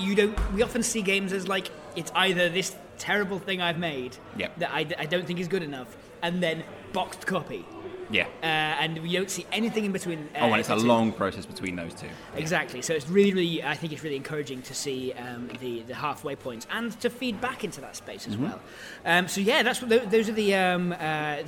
you 0.00 0.14
don't, 0.14 0.52
we 0.52 0.62
often 0.62 0.82
see 0.82 1.02
games 1.02 1.32
as 1.32 1.46
like, 1.48 1.70
it's 1.96 2.10
either 2.14 2.48
this 2.48 2.74
terrible 2.98 3.38
thing 3.38 3.60
I've 3.62 3.78
made 3.78 4.16
Yep. 4.36 4.58
that 4.58 4.70
I, 4.72 4.86
I 4.98 5.06
don't 5.06 5.24
think 5.26 5.38
is 5.38 5.48
good 5.48 5.62
enough, 5.62 5.96
and 6.22 6.42
then 6.42 6.64
boxed 6.92 7.26
copy. 7.26 7.64
Yeah 8.10 8.26
Uh, 8.42 8.46
and 8.82 8.98
we 9.02 9.12
don't 9.12 9.30
see 9.30 9.46
anything 9.52 9.84
in 9.84 9.92
between. 9.92 10.18
Uh, 10.34 10.40
oh 10.40 10.52
and 10.52 10.60
it's 10.60 10.68
a 10.70 10.76
long 10.76 11.12
process 11.12 11.46
between 11.46 11.76
those 11.76 11.94
two 11.94 12.08
Exactly. 12.36 12.82
So 12.82 12.92
it's 12.94 13.08
really, 13.08 13.32
really, 13.32 13.62
I 13.62 13.74
think 13.74 13.92
it's 13.92 14.02
really 14.02 14.16
encouraging 14.16 14.62
to 14.62 14.74
see 14.74 15.12
um, 15.14 15.48
the 15.60 15.82
the 15.82 15.94
halfway 15.94 16.36
points 16.36 16.66
and 16.70 16.98
to 17.00 17.08
feed 17.10 17.40
back 17.40 17.64
into 17.64 17.80
that 17.80 17.96
space 17.96 18.26
Mm-hmm. 18.26 18.44
as 18.44 18.50
well. 18.50 18.60
Um, 19.04 19.28
so 19.28 19.40
yeah, 19.40 19.62
that's 19.62 19.80
what 19.82 20.10
those 20.10 20.28
are 20.28 20.32
the 20.32 20.54
um, 20.54 20.92
uh, 20.92 20.96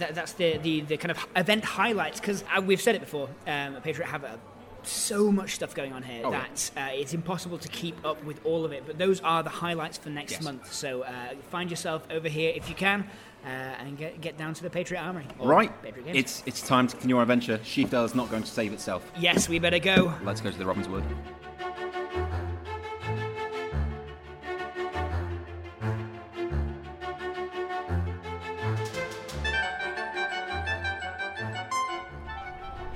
that, 0.00 0.14
that's 0.14 0.32
the, 0.32 0.58
the 0.58 0.80
the 0.82 0.96
kind 0.96 1.10
of 1.10 1.18
event 1.36 1.64
highlights 1.64 2.20
because 2.20 2.44
uh, 2.56 2.60
we've 2.60 2.80
said 2.80 2.94
it 2.94 3.00
before. 3.00 3.28
Um, 3.46 3.76
Patriot 3.82 4.08
have 4.08 4.24
a, 4.24 4.38
so 4.82 5.32
much 5.32 5.50
stuff 5.56 5.74
going 5.74 5.92
on 5.92 6.02
here 6.04 6.22
Oh, 6.24 6.30
that 6.30 6.70
uh, 6.76 6.88
it's 6.92 7.12
impossible 7.12 7.58
to 7.58 7.68
keep 7.68 7.96
up 8.04 8.22
with 8.24 8.38
all 8.44 8.64
of 8.64 8.72
it. 8.72 8.84
But 8.86 8.98
those 8.98 9.20
are 9.20 9.42
the 9.42 9.50
highlights 9.50 9.98
for 9.98 10.10
next 10.10 10.32
Yes. 10.32 10.42
month. 10.42 10.72
So 10.72 11.02
uh, 11.02 11.10
find 11.50 11.70
yourself 11.70 12.06
over 12.10 12.28
here 12.28 12.52
if 12.54 12.68
you 12.68 12.74
can. 12.76 13.08
Uh, 13.46 13.48
and 13.48 13.96
get, 13.96 14.20
get 14.20 14.37
down 14.37 14.52
to 14.54 14.62
the 14.64 14.68
Patriot 14.68 15.00
Armory. 15.00 15.24
right 15.38 15.70
Patriot 15.80 16.04
Games. 16.04 16.18
it's 16.18 16.42
it's 16.46 16.62
time 16.62 16.88
to 16.88 16.94
continue 16.96 17.14
our 17.16 17.22
adventure 17.22 17.59
Sheafdale 17.59 18.04
is 18.04 18.12
not 18.12 18.28
going 18.28 18.42
to 18.42 18.48
save 18.50 18.72
itself 18.72 19.09
yes, 19.16 19.48
we 19.48 19.61
better 19.61 19.78
go. 19.78 20.12
let's 20.24 20.40
go 20.40 20.50
to 20.50 20.59
the 20.59 20.66
Robin's 20.66 20.88
Wood 20.88 21.04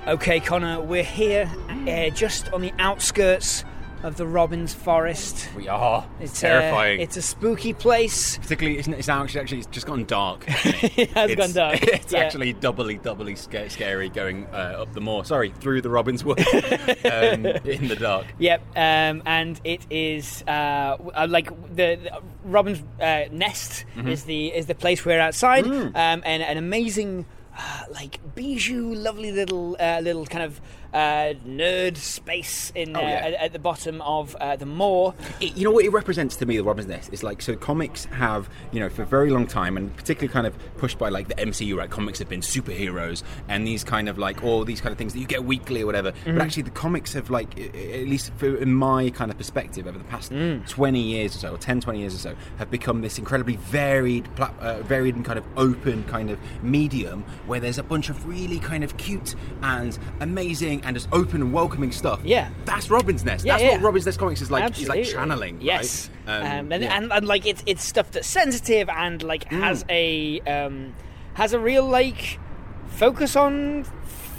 Okay, 0.07 0.39
Connor, 0.39 0.81
we're 0.81 1.03
here 1.03 1.49
uh, 1.87 2.09
just 2.09 2.51
on 2.53 2.61
the 2.61 2.73
outskirts 2.79 3.63
of 4.03 4.15
the 4.17 4.25
Robin's 4.25 4.73
Forest. 4.73 5.49
We 5.55 5.67
are. 5.67 6.07
It's 6.19 6.39
terrifying. 6.39 6.99
A, 6.99 7.03
it's 7.03 7.17
a 7.17 7.21
spooky 7.21 7.73
place. 7.73 8.37
Particularly, 8.39 8.79
isn't 8.79 8.93
it? 8.93 8.99
It's 8.99 9.09
actually, 9.09 9.41
actually 9.41 9.57
it's 9.59 9.67
just 9.67 9.85
gone 9.85 10.05
dark. 10.05 10.45
it? 10.47 10.97
It 10.97 11.11
has 11.11 11.31
it's, 11.31 11.39
gone 11.39 11.51
dark. 11.53 11.81
It's 11.87 12.11
yeah. 12.13 12.19
actually 12.19 12.53
doubly, 12.53 12.97
doubly 12.97 13.35
scary 13.35 14.09
going 14.09 14.47
uh, 14.53 14.81
up 14.81 14.93
the 14.93 15.01
moor. 15.01 15.23
Sorry, 15.25 15.49
through 15.59 15.81
the 15.81 15.89
Robin's 15.89 16.23
Wood 16.25 16.39
um, 17.05 17.45
in 17.65 17.87
the 17.87 17.97
dark. 17.99 18.25
Yep, 18.39 18.61
um, 18.75 19.21
and 19.25 19.59
it 19.63 19.85
is 19.89 20.43
uh, 20.47 20.51
uh, 21.13 21.27
like 21.29 21.49
the, 21.75 21.95
the 21.97 22.21
Robin's 22.43 22.81
uh, 22.99 23.25
Nest 23.31 23.85
Mm-hmm. 23.95 24.07
is 24.07 24.23
the 24.23 24.47
is 24.47 24.65
the 24.67 24.75
place 24.75 25.03
we're 25.05 25.19
outside, 25.19 25.65
Mm. 25.65 25.87
um, 25.95 26.21
and 26.25 26.41
an 26.43 26.57
amazing, 26.57 27.25
uh, 27.57 27.83
like 27.91 28.19
bijou, 28.35 28.93
lovely 28.95 29.31
little 29.31 29.75
uh, 29.79 29.99
little 30.01 30.25
kind 30.25 30.43
of 30.43 30.59
uh, 30.93 31.33
nerd 31.47 31.97
space 31.97 32.71
in 32.75 32.95
Oh, 32.95 33.01
yeah. 33.01 33.07
at, 33.07 33.33
at 33.33 33.53
the 33.53 33.59
bottom 33.59 34.01
of 34.01 34.35
uh, 34.35 34.55
the 34.55 34.65
moor. 34.65 35.13
It, 35.39 35.55
you 35.57 35.63
know 35.63 35.71
what 35.71 35.85
it 35.85 35.89
represents 35.91 36.35
to 36.37 36.45
me, 36.45 36.57
the 36.57 36.63
Robin's 36.63 36.87
Nest, 36.87 37.09
It's 37.13 37.23
like 37.23 37.41
so. 37.41 37.55
Comics 37.55 38.05
have, 38.05 38.49
you 38.71 38.79
know, 38.79 38.89
for 38.89 39.03
a 39.03 39.05
very 39.05 39.29
long 39.29 39.47
time, 39.47 39.77
and 39.77 39.95
particularly 39.95 40.31
kind 40.33 40.45
of 40.47 40.53
pushed 40.77 40.97
by 40.97 41.09
like 41.09 41.27
the 41.27 41.35
MCU, 41.35 41.77
right? 41.77 41.89
Comics 41.89 42.19
have 42.19 42.27
been 42.29 42.41
superheroes 42.41 43.23
and 43.47 43.65
these 43.65 43.83
kind 43.83 44.09
of 44.09 44.17
like 44.17 44.43
all 44.43 44.65
these 44.65 44.81
kind 44.81 44.91
of 44.91 44.97
things 44.97 45.13
that 45.13 45.19
you 45.19 45.25
get 45.27 45.43
weekly 45.45 45.81
or 45.83 45.85
whatever. 45.85 46.11
But 46.25 46.39
actually, 46.41 46.63
the 46.63 46.71
comics 46.71 47.13
have 47.13 47.29
like, 47.29 47.57
at 47.59 48.07
least 48.07 48.31
for, 48.37 48.55
in 48.57 48.73
my 48.73 49.09
kind 49.11 49.31
of 49.31 49.37
perspective, 49.37 49.87
over 49.87 49.97
the 49.97 50.03
past 50.05 50.31
twenty 50.67 51.01
years 51.01 51.35
or 51.35 51.39
so, 51.39 51.53
or 51.55 51.57
10, 51.57 51.81
20 51.81 51.99
years 51.99 52.15
or 52.15 52.17
so, 52.19 52.35
have 52.57 52.69
become 52.71 53.01
this 53.01 53.17
incredibly 53.17 53.55
varied, 53.55 54.33
pla- 54.35 54.53
uh, 54.59 54.81
varied 54.83 55.15
and 55.15 55.23
kind 55.25 55.39
of 55.39 55.45
open 55.57 56.03
kind 56.05 56.29
of 56.29 56.39
medium 56.63 57.23
where 57.47 57.59
there's 57.59 57.77
a 57.77 57.83
bunch 57.83 58.09
of 58.09 58.25
really 58.27 58.59
kind 58.59 58.83
of 58.83 58.97
cute 58.97 59.35
and 59.61 59.97
amazing 60.19 60.80
and 60.83 60.95
just 60.95 61.07
open 61.11 61.41
and 61.41 61.53
welcoming 61.53 61.91
stuff. 61.91 62.19
Yeah. 62.23 62.49
that's 62.65 62.89
Robin's 62.89 63.23
Nest. 63.23 63.45
Yeah, 63.45 63.53
That's 63.53 63.63
yeah. 63.63 63.71
what 63.73 63.81
Robin's 63.81 64.05
Nest 64.05 64.19
comics 64.19 64.41
is 64.41 64.49
like. 64.51 64.63
Absolutely. 64.63 65.01
Is 65.01 65.07
like 65.09 65.15
channeling. 65.15 65.55
right? 65.57 65.63
Yes, 65.63 66.09
Um, 66.27 66.43
um, 66.43 66.71
and, 66.71 66.83
yeah. 66.83 66.97
and, 66.97 67.11
and 67.13 67.27
like 67.27 67.45
it's 67.45 67.63
it's 67.65 67.83
stuff 67.83 68.11
that's 68.11 68.27
sensitive 68.27 68.89
and 68.89 69.21
like 69.23 69.49
Mm. 69.49 69.59
has 69.61 69.85
a 69.89 70.39
um, 70.41 70.93
has 71.35 71.53
a 71.53 71.59
real 71.59 71.85
like 71.85 72.39
focus 72.87 73.35
on 73.35 73.85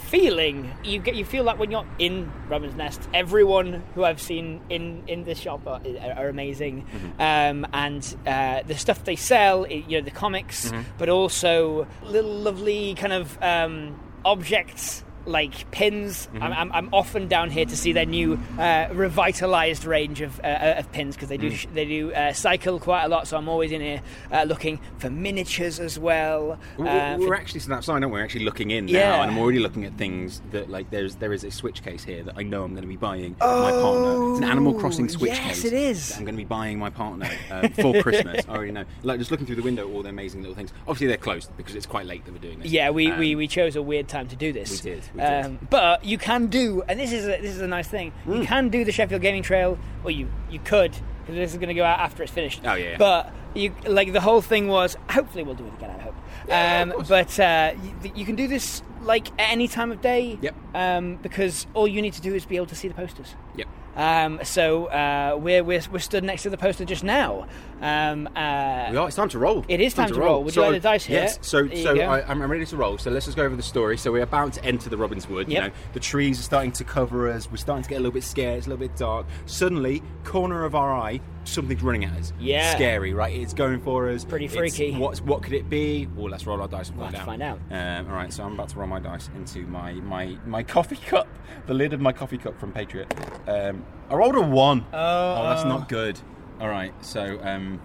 feeling. 0.09 0.71
You 0.83 0.99
get 0.99 1.15
you 1.15 1.25
feel 1.25 1.45
that 1.45 1.57
when 1.57 1.71
you're 1.71 1.85
in 1.97 2.31
Robin's 2.47 2.75
Nest, 2.75 3.01
everyone 3.13 3.83
who 3.95 4.03
I've 4.03 4.21
seen 4.21 4.61
in 4.69 5.03
in 5.07 5.23
this 5.23 5.39
shop 5.39 5.65
are, 5.65 5.81
are 6.17 6.29
amazing, 6.29 6.85
Mm-hmm. 6.85 7.21
um, 7.21 7.67
and 7.73 8.15
uh, 8.27 8.61
the 8.67 8.77
stuff 8.77 9.03
they 9.05 9.15
sell, 9.15 9.67
you 9.67 9.83
know, 9.99 10.01
the 10.01 10.11
comics, 10.11 10.69
Mm-hmm. 10.71 10.81
but 10.97 11.09
also 11.09 11.87
little 12.03 12.33
lovely 12.35 12.93
kind 12.95 13.13
of 13.13 13.41
um, 13.41 13.99
objects. 14.25 15.03
Like 15.25 15.69
pins, 15.71 16.27
Mm-hmm. 16.33 16.43
I'm, 16.43 16.53
I'm, 16.53 16.71
I'm 16.73 16.93
often 16.93 17.27
down 17.27 17.49
here 17.49 17.65
to 17.65 17.77
see 17.77 17.93
their 17.93 18.05
new 18.05 18.39
uh, 18.59 18.87
revitalized 18.91 19.85
range 19.85 20.21
of, 20.21 20.39
uh, 20.43 20.75
of 20.77 20.91
pins 20.91 21.15
because 21.15 21.29
they 21.29 21.37
do 21.37 21.51
Mm. 21.51 21.73
they 21.73 21.85
do 21.85 22.11
uh, 22.13 22.33
cycle 22.33 22.79
quite 22.79 23.03
a 23.03 23.07
lot. 23.07 23.27
So 23.27 23.37
I'm 23.37 23.47
always 23.47 23.71
in 23.71 23.81
here 23.81 24.01
uh, 24.31 24.43
looking 24.43 24.79
for 24.97 25.09
miniatures 25.09 25.79
as 25.79 25.97
well. 25.99 26.57
We're, 26.77 26.87
uh, 26.87 27.17
we're 27.17 27.27
for- 27.27 27.35
actually 27.35 27.59
sitting 27.61 27.75
outside, 27.75 27.93
aren't 27.93 28.05
we? 28.07 28.11
We're 28.13 28.23
actually 28.23 28.45
looking 28.45 28.71
in 28.71 28.87
Yeah. 28.87 29.09
now, 29.17 29.21
and 29.23 29.31
I'm 29.31 29.37
already 29.37 29.59
looking 29.59 29.85
at 29.85 29.97
things 29.97 30.41
that 30.51 30.69
like 30.69 30.89
there's 30.89 31.15
there 31.15 31.31
is 31.33 31.43
a 31.43 31.51
switch 31.51 31.83
case 31.83 32.03
here 32.03 32.23
that 32.23 32.35
I 32.37 32.43
know 32.43 32.63
I'm 32.63 32.71
going 32.71 32.81
to 32.83 32.87
be 32.87 32.97
buying 32.97 33.35
for 33.35 33.45
my 33.47 33.71
partner. 33.71 34.31
It's 34.31 34.39
an 34.39 34.43
Animal 34.45 34.73
Crossing 34.73 35.07
switch 35.09 35.31
Oh, 35.31 35.33
yes, 35.35 35.61
case. 35.61 35.65
it 35.65 35.73
is. 35.73 36.11
I'm 36.17 36.25
going 36.25 36.35
to 36.35 36.41
be 36.41 36.45
buying 36.45 36.79
my 36.79 36.89
partner 36.89 37.29
um, 37.51 37.69
for 37.69 38.01
Christmas. 38.01 38.45
I 38.49 38.55
already 38.55 38.71
know. 38.71 38.85
Like 39.03 39.19
just 39.19 39.31
looking 39.31 39.45
through 39.45 39.55
the 39.57 39.63
window, 39.63 39.89
all 39.91 40.03
the 40.03 40.09
amazing 40.09 40.41
little 40.41 40.55
things. 40.55 40.73
Obviously 40.87 41.07
they're 41.07 41.17
closed 41.17 41.55
because 41.57 41.75
it's 41.75 41.85
quite 41.85 42.05
late 42.05 42.25
that 42.25 42.31
we're 42.33 42.39
doing 42.39 42.59
this. 42.59 42.71
Yeah, 42.71 42.89
we, 42.89 43.11
Um, 43.11 43.19
we, 43.19 43.35
we 43.35 43.47
chose 43.47 43.75
a 43.75 43.81
weird 43.81 44.07
time 44.07 44.27
to 44.29 44.35
do 44.35 44.51
this. 44.51 44.83
We 44.83 44.91
did. 44.91 45.03
Um, 45.19 45.59
but 45.69 46.03
you 46.03 46.17
can 46.17 46.47
do, 46.47 46.83
and 46.87 46.99
this 46.99 47.11
is 47.11 47.25
a, 47.25 47.39
this 47.41 47.55
is 47.55 47.61
a 47.61 47.67
nice 47.67 47.87
thing. 47.87 48.11
Hmm. 48.25 48.33
You 48.33 48.45
can 48.45 48.69
do 48.69 48.83
the 48.83 48.91
Sheffield 48.91 49.21
Gaming 49.21 49.43
Trail, 49.43 49.77
or 50.03 50.11
you 50.11 50.29
you 50.49 50.59
could, 50.59 50.91
because 50.91 51.35
this 51.35 51.51
is 51.51 51.57
going 51.57 51.69
to 51.69 51.75
go 51.75 51.83
out 51.83 51.99
after 51.99 52.23
it's 52.23 52.31
finished. 52.31 52.61
Oh, 52.65 52.73
yeah, 52.73 52.91
yeah. 52.91 52.97
But 52.97 53.33
you 53.53 53.73
like 53.85 54.11
the 54.13 54.21
whole 54.21 54.41
thing 54.41 54.67
was. 54.67 54.97
Hopefully, 55.09 55.43
we'll 55.43 55.55
do 55.55 55.65
it 55.65 55.73
again. 55.75 55.91
I 55.91 56.01
hope. 56.01 56.15
Yeah, 56.47 56.81
um, 56.81 56.91
course. 56.91 57.07
but 57.07 57.39
uh, 57.39 57.73
you, 58.03 58.11
you 58.15 58.25
can 58.25 58.35
do 58.35 58.47
this 58.47 58.81
like 59.01 59.27
at 59.33 59.51
any 59.51 59.67
time 59.67 59.91
of 59.91 60.01
day. 60.01 60.39
Yep. 60.41 60.55
Um, 60.73 61.15
because 61.17 61.67
all 61.73 61.87
you 61.87 62.01
need 62.01 62.13
to 62.13 62.21
do 62.21 62.33
is 62.33 62.45
be 62.45 62.55
able 62.55 62.65
to 62.67 62.75
see 62.75 62.87
the 62.87 62.93
posters. 62.93 63.35
Yep. 63.55 63.67
Um, 63.95 64.39
so 64.43 64.87
uh, 64.87 65.37
we're, 65.39 65.63
we're 65.63 65.81
we're 65.91 65.99
stood 65.99 66.23
next 66.23 66.43
to 66.43 66.49
the 66.49 66.57
poster 66.57 66.83
just 66.85 67.03
now. 67.03 67.47
Um, 67.83 68.27
uh, 68.33 68.87
We 68.91 68.97
are. 68.97 69.07
It's 69.07 69.15
time 69.17 69.27
to 69.29 69.39
roll. 69.39 69.65
It 69.67 69.81
is 69.81 69.87
It's 69.87 69.95
time 69.95 70.07
to 70.09 70.19
roll. 70.19 70.43
Would 70.43 70.55
you 70.55 70.61
like 70.61 70.71
the 70.71 70.79
dice 70.79 71.03
here? 71.05 71.21
Yes. 71.23 71.37
So, 71.41 71.63
There 71.65 71.83
so. 71.83 71.99
I, 71.99 72.25
I'm 72.29 72.41
ready 72.49 72.65
to 72.65 72.77
roll. 72.77 72.97
So 72.97 73.11
let's 73.11 73.25
just 73.25 73.35
go 73.35 73.43
over 73.43 73.55
the 73.57 73.61
story. 73.61 73.97
So 73.97 74.11
we're 74.11 74.23
about 74.23 74.53
to 74.53 74.63
enter 74.63 74.89
the 74.89 74.95
Robin's 74.97 75.27
Wood. 75.27 75.49
Yep. 75.49 75.63
You 75.63 75.67
know, 75.69 75.75
the 75.91 75.99
trees 75.99 76.39
are 76.39 76.43
starting 76.43 76.71
to 76.71 76.83
cover 76.85 77.29
us. 77.29 77.51
We're 77.51 77.57
starting 77.57 77.83
to 77.83 77.89
get 77.89 77.95
a 77.97 77.99
little 77.99 78.13
bit 78.13 78.23
scared. 78.23 78.59
It's 78.59 78.67
a 78.67 78.69
little 78.69 78.87
bit 78.87 78.95
dark. 78.95 79.25
Suddenly, 79.47 80.01
corner 80.23 80.63
of 80.63 80.75
our 80.75 80.93
eye, 80.93 81.19
something's 81.43 81.83
running 81.83 82.05
at 82.05 82.17
us. 82.17 82.31
Yeah. 82.39 82.73
Scary, 82.73 83.13
right? 83.13 83.35
It's 83.35 83.53
going 83.53 83.81
for 83.81 84.09
us. 84.09 84.23
Pretty 84.23 84.45
It's- 84.45 84.57
freaky. 84.57 84.97
What's 84.97 85.19
what 85.21 85.43
could 85.43 85.53
it 85.53 85.69
be? 85.69 86.07
Well, 86.15 86.29
let's 86.29 86.47
roll 86.47 86.61
our 86.61 86.69
dice 86.69 86.87
and 86.89 86.97
We'll 86.97 87.09
find 87.11 87.41
out. 87.43 87.59
find 87.69 88.07
Um, 88.07 88.11
all 88.11 88.15
right. 88.17 88.31
So 88.31 88.45
I'm 88.45 88.53
about 88.53 88.69
to 88.69 88.79
roll 88.79 88.87
my 88.87 88.99
dice 89.01 89.29
into 89.35 89.59
my 89.67 89.91
my 89.93 90.37
my 90.45 90.63
coffee 90.63 90.95
cup, 91.07 91.27
the 91.67 91.73
lid 91.73 91.91
of 91.91 91.99
my 91.99 92.13
coffee 92.13 92.37
cup 92.37 92.57
from 92.57 92.71
Patriot. 92.71 93.13
Um, 93.45 93.85
I 94.09 94.15
rolled 94.15 94.35
a 94.35 94.41
one. 94.41 94.85
Oh. 94.93 95.49
that's 95.49 95.65
not 95.65 95.89
good. 95.89 96.17
All 96.59 96.69
right. 96.69 96.93
So. 97.03 97.39
Um, 97.43 97.81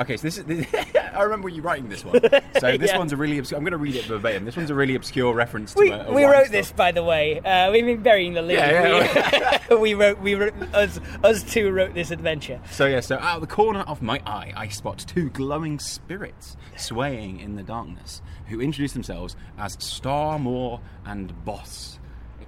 Okay, 0.00 0.16
so 0.16 0.22
this 0.28 0.38
is. 0.38 0.44
This, 0.46 0.66
I 1.12 1.22
remember 1.24 1.48
you 1.48 1.60
writing 1.60 1.88
this 1.88 2.04
one. 2.04 2.20
So 2.60 2.76
this 2.78 2.92
Yeah. 2.92 2.98
one's 2.98 3.12
a 3.12 3.16
really. 3.16 3.36
Obscure, 3.38 3.58
I'm 3.58 3.64
going 3.64 3.72
to 3.72 3.78
read 3.78 3.96
it 3.96 4.04
verbatim. 4.04 4.44
This 4.44 4.56
one's 4.56 4.70
a 4.70 4.74
really 4.74 4.94
obscure 4.94 5.34
reference 5.34 5.74
to 5.74 5.80
We, 5.80 5.90
a, 5.90 6.06
a 6.06 6.12
we 6.14 6.24
wrote 6.24 6.42
stuff. 6.46 6.52
this, 6.52 6.70
by 6.72 6.92
the 6.92 7.02
way. 7.02 7.40
Uh, 7.40 7.72
we've 7.72 7.84
been 7.84 8.00
burying 8.02 8.34
the 8.34 8.42
lead. 8.42 8.58
Yeah, 8.58 9.58
We, 9.70 9.76
we 9.76 9.94
wrote. 9.94 10.20
We 10.20 10.36
wrote. 10.36 10.54
Us, 10.72 11.00
us 11.24 11.42
two 11.42 11.72
wrote 11.72 11.94
this 11.94 12.12
adventure. 12.12 12.60
So 12.70 12.86
yeah, 12.86 13.00
so 13.00 13.16
out 13.16 13.36
of 13.36 13.40
the 13.40 13.48
corner 13.48 13.80
of 13.80 14.00
my 14.00 14.20
eye, 14.24 14.52
I 14.56 14.68
spot 14.68 14.98
two 14.98 15.30
glowing 15.30 15.80
spirits 15.80 16.56
swaying 16.76 17.40
in 17.40 17.56
the 17.56 17.64
darkness, 17.64 18.22
who 18.46 18.60
introduce 18.60 18.92
themselves 18.92 19.34
as 19.58 19.76
Starmore 19.78 20.80
and 21.04 21.44
Boss. 21.44 21.97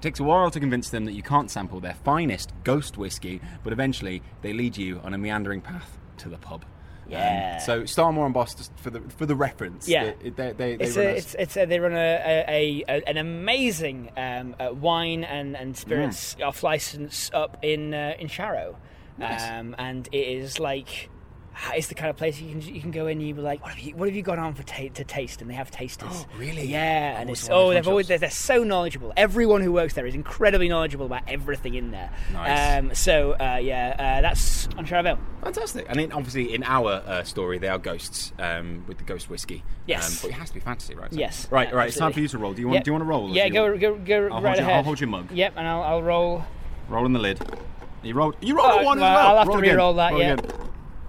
It 0.01 0.03
takes 0.03 0.19
a 0.19 0.25
while 0.25 0.51
to 0.51 0.59
convince 0.59 0.89
them 0.89 1.05
that 1.05 1.13
you 1.13 1.23
can't 1.23 1.51
sample 1.51 1.79
their 1.79 1.93
finest 1.93 2.55
ghost 2.65 2.97
whiskey, 2.97 3.39
but 3.63 3.71
eventually 3.75 4.23
they 4.41 4.55
lead 4.55 4.79
you 4.79 4.99
on 5.05 5.13
a 5.13 5.19
meandering 5.19 5.61
path 5.61 5.99
to 6.17 6.31
the 6.31 6.39
pub. 6.39 6.65
Um, 6.65 7.13
Yeah. 7.13 7.59
so 7.59 7.83
Starmore 7.83 8.25
and 8.25 8.33
Boss, 8.33 8.55
just 8.55 8.73
for 8.79 8.89
the 8.89 9.03
for 9.19 9.27
the 9.27 9.37
reference, 9.37 9.87
Yeah. 9.87 10.13
they, 10.23 10.31
they, 10.31 10.53
they, 10.53 10.77
they 10.77 10.85
It's, 10.87 10.97
run 10.97 11.07
a, 11.07 11.11
us- 11.11 11.19
it's, 11.19 11.35
it's 11.35 11.57
a, 11.59 11.67
they 11.67 11.79
run 11.81 11.93
a, 11.93 12.45
a, 12.49 12.85
a 12.89 13.03
an 13.07 13.19
amazing 13.19 14.11
um, 14.17 14.55
uh, 14.59 14.73
wine 14.73 15.23
and, 15.25 15.55
and 15.55 15.77
spirits 15.77 16.35
off 16.43 16.63
license 16.63 17.31
up 17.35 17.59
in 17.63 17.93
uh, 17.93 18.15
in 18.19 18.29
Sharrow, 18.29 18.77
Nice. 19.19 19.51
um, 19.51 19.75
and 19.79 20.09
it 20.13 20.17
is 20.29 20.59
like 20.59 21.11
it's 21.75 21.89
the 21.89 21.95
kind 21.95 22.11
of 22.11 22.17
place 22.17 22.41
you 22.41 22.51
can 22.51 22.61
you 22.75 22.81
can 22.81 22.91
go 22.91 23.07
in 23.07 23.19
and 23.19 23.27
you 23.29 23.35
be 23.35 23.41
like, 23.43 23.61
what 23.63 23.71
have 23.75 23.79
you 23.79 23.95
what 23.97 24.09
have 24.09 24.17
you 24.17 24.23
got 24.23 24.39
on 24.39 24.55
for 24.55 24.63
ta- 24.63 24.89
to 24.95 25.05
taste? 25.05 25.41
And 25.41 25.51
they 25.51 25.55
have 25.55 25.71
tasters. 25.71 26.09
Oh, 26.13 26.27
really? 26.39 26.65
Yeah, 26.67 27.15
Oh, 27.17 27.21
and 27.21 27.31
it's 27.31 27.41
it's 27.41 27.49
one 27.49 27.59
of 27.59 27.65
oh 27.67 27.71
they've 27.75 27.89
always 27.89 28.09
they're, 28.09 28.19
they're 28.19 28.31
so 28.31 28.65
knowledgeable. 28.65 29.13
Everyone 29.17 29.61
who 29.61 29.73
works 29.73 29.95
there 29.95 30.07
is 30.07 30.15
incredibly 30.15 30.69
knowledgeable 30.69 31.07
about 31.07 31.23
everything 31.29 31.75
in 31.75 31.91
there. 31.91 32.11
Nice. 32.33 32.79
Um, 32.79 32.95
so 32.95 33.33
uh, 33.33 33.59
yeah, 33.63 33.95
uh, 33.99 34.21
that's 34.23 34.67
on 34.77 34.87
Sharrow. 34.87 35.19
Fantastic. 35.43 35.87
And 35.89 35.99
then 35.99 36.13
obviously 36.13 36.55
in 36.55 36.63
our 36.65 37.03
uh, 37.07 37.23
story, 37.25 37.59
they 37.59 37.69
are 37.69 37.79
ghosts 37.79 38.33
um, 38.39 38.85
with 38.87 38.99
the 38.99 39.05
ghost 39.05 39.29
whiskey. 39.31 39.63
Yes. 39.87 40.09
Um, 40.11 40.29
but 40.29 40.37
it 40.37 40.39
has 40.41 40.49
to 40.49 40.55
be 40.55 40.61
fantasy, 40.61 40.95
right? 40.95 41.13
So- 41.13 41.19
Yes, 41.19 41.49
Right, 41.51 41.73
right. 41.73 41.89
It's 41.89 41.97
time 41.99 42.13
for 42.13 42.21
you 42.21 42.29
to 42.29 42.39
roll. 42.39 42.53
Do 42.55 42.61
you 42.61 42.69
want, 42.69 42.75
Yep. 42.77 42.85
do 42.85 42.89
you 42.89 42.93
want 42.95 43.03
to 43.03 43.09
roll? 43.09 43.31
Yeah, 43.31 43.49
go 43.49 43.77
go 43.77 43.97
go 43.97 44.29
I'll 44.29 44.41
right 44.41 44.43
hold 44.43 44.57
your- 44.57 44.63
ahead. 44.63 44.77
I'll 44.77 44.83
hold 44.83 45.01
your 45.01 45.09
mug. 45.09 45.31
Yep, 45.33 45.55
and 45.57 45.67
I'll, 45.67 45.83
I'll 45.83 46.03
roll. 46.03 46.45
Roll 46.89 47.07
in 47.07 47.13
the 47.13 47.19
lid. 47.19 47.39
You 48.03 48.15
rolled. 48.15 48.37
You 48.41 48.57
rolled 48.57 48.71
Oh, 48.73 48.79
a 48.81 48.85
one 48.85 48.99
well, 49.01 49.09
as 49.11 49.17
well. 49.17 49.27
I'll 49.29 49.37
have 49.39 49.47
to 49.47 49.51
Roll 49.51 49.59
again. 49.61 49.71
re-roll 49.77 49.95
that, 49.95 50.11
Roll 50.13 50.21
yeah. 50.21 50.33
again. 50.35 50.51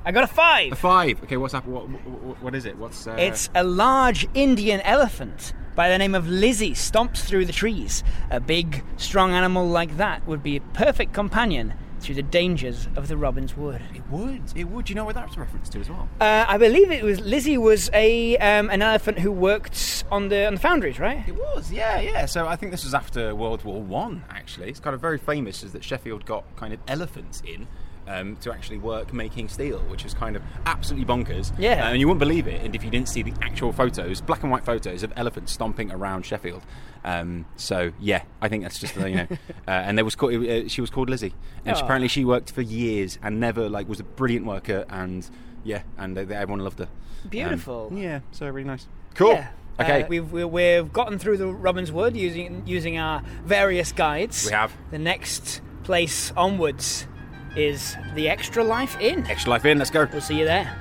I 0.06 0.12
got 0.12 0.24
a 0.24 0.28
five. 0.28 0.72
A 0.72 0.76
five. 0.76 1.24
Okay, 1.24 1.38
what's 1.38 1.54
happened? 1.54 1.74
What, 1.74 1.88
what, 1.90 2.42
what 2.44 2.56
is 2.56 2.66
it? 2.66 2.78
What's? 2.78 3.06
Uh, 3.08 3.16
It's 3.20 3.50
a 3.54 3.64
large 3.64 4.28
Indian 4.34 4.82
elephant 4.82 5.54
by 5.76 5.90
the 5.90 5.98
name 5.98 6.16
of 6.16 6.28
Lizzie 6.28 6.72
stomps 6.72 7.20
through 7.24 7.46
the 7.46 7.54
trees. 7.54 8.04
A 8.30 8.40
big, 8.40 8.84
strong 8.98 9.34
animal 9.34 9.68
like 9.68 9.98
that 9.98 10.26
would 10.28 10.42
be 10.44 10.58
a 10.58 10.62
perfect 10.62 11.14
companion 11.14 11.74
through 12.00 12.16
the 12.16 12.24
dangers 12.24 12.88
of 12.96 13.08
the 13.10 13.16
Robin's 13.16 13.56
Wood. 13.56 13.80
It 13.94 14.02
would. 14.10 14.42
It 14.56 14.64
would. 14.66 14.86
Do 14.86 14.92
You 14.92 14.96
know 14.96 15.06
what 15.06 15.14
that's 15.14 15.36
a 15.38 15.40
reference 15.40 15.70
to 15.70 15.80
as 15.80 15.88
well? 15.88 16.10
Uh, 16.20 16.46
I 16.48 16.58
believe 16.58 16.90
it 16.90 17.04
was 17.04 17.20
Lizzie 17.22 17.60
was 17.60 17.92
a 17.94 18.38
um, 18.38 18.72
an 18.72 18.82
elephant 18.82 19.20
who 19.20 19.32
worked 19.32 20.04
on 20.12 20.30
the 20.30 20.48
on 20.48 20.56
the 20.56 20.60
foundries, 20.60 20.98
right? 21.00 21.24
It 21.28 21.36
was. 21.36 21.72
Yeah, 21.72 22.00
yeah. 22.00 22.26
So 22.26 22.48
I 22.48 22.56
think 22.56 22.72
this 22.72 22.84
was 22.84 22.96
after 22.96 23.36
World 23.36 23.64
War 23.64 23.80
One. 23.84 24.24
Actually, 24.32 24.70
it's 24.70 24.80
kind 24.80 24.96
of 24.96 25.00
very 25.00 25.20
famous 25.20 25.62
is 25.62 25.74
that 25.74 25.84
Sheffield 25.84 26.26
got 26.26 26.44
kind 26.56 26.74
of 26.74 26.80
elephants 26.88 27.44
in. 27.46 27.68
Um, 28.12 28.36
to 28.41 28.52
actually 28.52 28.80
work 28.80 29.13
making 29.13 29.47
steel, 29.47 29.80
which 29.88 30.04
is 30.06 30.13
kind 30.13 30.36
of 30.36 30.41
absolutely 30.65 31.06
bonkers. 31.06 31.54
Yeah. 31.58 31.86
Uh, 31.86 31.91
and 31.91 32.00
you 32.00 32.08
wouldn't 32.08 32.19
believe 32.19 32.45
it 32.47 32.62
and 32.62 32.76
if 32.76 32.84
you 32.84 32.89
didn't 32.89 33.08
see 33.08 33.21
the 33.21 33.32
actual 33.41 33.71
photos, 33.71 34.19
black 34.21 34.43
and 34.43 34.52
white 34.52 34.65
photos 34.65 35.04
of 35.04 35.13
elephants 35.15 35.52
stomping 35.54 35.91
around 35.91 36.26
Sheffield. 36.26 36.62
Um, 37.06 37.45
so 37.56 37.91
yeah, 38.00 38.24
I 38.41 38.50
think 38.50 38.63
that's 38.63 38.80
just 38.80 38.97
uh, 38.97 39.06
you 39.06 39.15
know. 39.15 39.28
uh, 39.67 39.71
and 39.71 39.97
there 39.97 40.04
was 40.06 40.15
called, 40.15 40.34
uh, 40.34 40.67
she 40.67 40.82
was 40.82 40.89
called 40.89 41.10
Lizzie, 41.10 41.34
and 41.65 41.78
she, 41.78 41.82
Oh. 41.82 41.86
apparently 41.86 42.08
she 42.10 42.26
worked 42.26 42.52
for 42.52 42.62
years 42.62 43.17
and 43.24 43.39
never 43.39 43.69
like 43.69 43.88
was 43.88 44.00
a 44.00 44.04
brilliant 44.04 44.45
worker 44.45 44.86
and 44.89 45.30
yeah, 45.63 45.84
and 45.97 46.17
uh, 46.17 46.21
everyone 46.21 46.60
loved 46.60 46.80
her. 46.80 46.86
Um, 47.24 47.30
Beautiful. 47.30 47.91
yeah, 47.95 48.19
so 48.32 48.47
really 48.50 48.67
nice. 48.67 48.88
Cool. 49.15 49.34
Yeah. 49.34 49.50
Okay. 49.80 50.04
Uh, 50.04 50.08
we've 50.08 50.32
we- 50.32 50.43
we've 50.45 50.91
gotten 50.91 51.17
through 51.17 51.38
the 51.38 51.47
Robin's 51.47 51.91
Wood 51.91 52.17
using 52.17 52.63
using 52.65 52.97
our 52.97 53.24
various 53.45 53.91
guides. 53.93 54.45
We 54.45 54.52
have. 54.52 54.74
The 54.91 55.00
next 55.00 55.62
place 55.84 56.32
onwards 56.36 57.08
is 57.56 57.96
the 58.16 58.30
Extra 58.30 58.64
Life 58.64 58.98
Inn. 59.00 59.26
Extra 59.28 59.52
life 59.52 59.66
in. 59.66 59.78
Let's 59.78 59.90
go. 59.90 60.08
We'll 60.12 60.22
see 60.22 60.40
you 60.40 60.46
there. 60.46 60.74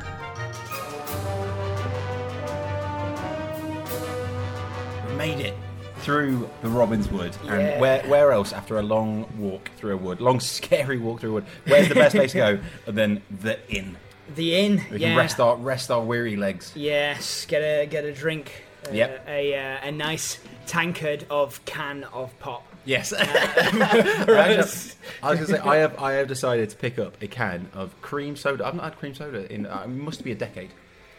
We 5.09 5.15
made 5.15 5.41
it 5.41 5.55
through 5.99 6.49
the 6.63 6.69
Robin's 6.69 7.09
Wood, 7.11 7.37
Yeah. 7.45 7.55
and 7.55 7.81
where 7.81 8.03
where 8.05 8.33
else 8.33 8.53
after 8.53 8.79
a 8.79 8.83
long 8.83 9.27
walk 9.39 9.71
through 9.77 9.95
a 9.95 9.97
wood, 9.97 10.21
long 10.21 10.41
scary 10.59 10.99
walk 10.99 11.21
through 11.21 11.31
a 11.31 11.35
wood? 11.35 11.45
Where's 11.67 11.89
the 11.89 11.95
best 11.95 12.15
place 12.17 12.33
to 12.33 12.39
go 12.39 12.59
than 12.91 13.23
the 13.41 13.59
inn? 13.71 13.97
The 14.35 14.55
inn. 14.57 14.81
We 14.91 14.99
yeah. 14.99 15.09
can 15.09 15.17
rest 15.17 15.41
our 15.41 15.57
rest 15.57 15.91
our 15.91 16.03
weary 16.03 16.37
legs. 16.37 16.73
Yes, 16.75 17.45
get 17.47 17.61
a 17.61 17.87
get 17.87 18.05
a 18.05 18.13
drink. 18.13 18.65
Uh, 18.89 18.93
Yep. 18.93 19.25
A 19.29 19.55
uh, 19.55 19.89
a 19.89 19.93
nice 19.93 20.39
tankard 20.67 21.27
of 21.29 21.63
can 21.65 22.05
of 22.05 22.37
pop. 22.39 22.65
Yes. 22.85 23.13
us. 23.13 24.97
I 25.23 25.31
was 25.31 25.39
going 25.39 25.39
to 25.39 25.47
say 25.47 25.59
I 25.59 25.77
have 25.77 25.99
I 25.99 26.13
have 26.13 26.29
decided 26.29 26.71
to 26.71 26.77
pick 26.77 26.99
up 26.99 27.17
a 27.23 27.27
can 27.27 27.69
of 27.75 28.01
cream 28.03 28.37
soda. 28.37 28.67
I've 28.67 28.75
not 28.75 28.85
had 28.85 28.99
cream 28.99 29.15
soda 29.15 29.53
in 29.53 29.67
uh, 29.67 29.83
it 29.85 29.89
must 29.89 30.25
be 30.25 30.33
a 30.33 30.35
decade. 30.35 30.71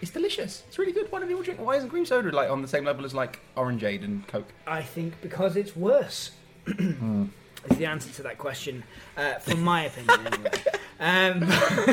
It's 0.01 0.11
delicious. 0.11 0.63
It's 0.67 0.79
really 0.79 0.91
good. 0.91 1.11
Why 1.11 1.19
don't 1.19 1.27
people 1.27 1.43
drink? 1.43 1.59
Why 1.59 1.75
isn't 1.75 1.89
cream 1.89 2.05
soda 2.05 2.31
like 2.31 2.49
on 2.49 2.61
the 2.61 2.67
same 2.67 2.85
level 2.85 3.05
as 3.05 3.13
like 3.13 3.39
orangeade 3.55 4.03
and 4.03 4.27
Coke? 4.27 4.51
I 4.65 4.81
think 4.81 5.21
because 5.21 5.55
it's 5.55 5.75
worse. 5.75 6.31
Hmm. 6.65 7.25
is 7.69 7.77
the 7.77 7.85
answer 7.85 8.11
to 8.13 8.23
that 8.23 8.37
question, 8.37 8.83
uh, 9.17 9.35
from 9.35 9.61
my 9.61 9.85
opinion. 9.85 10.27
Anyway. 10.27 10.51
Um, 11.03 11.41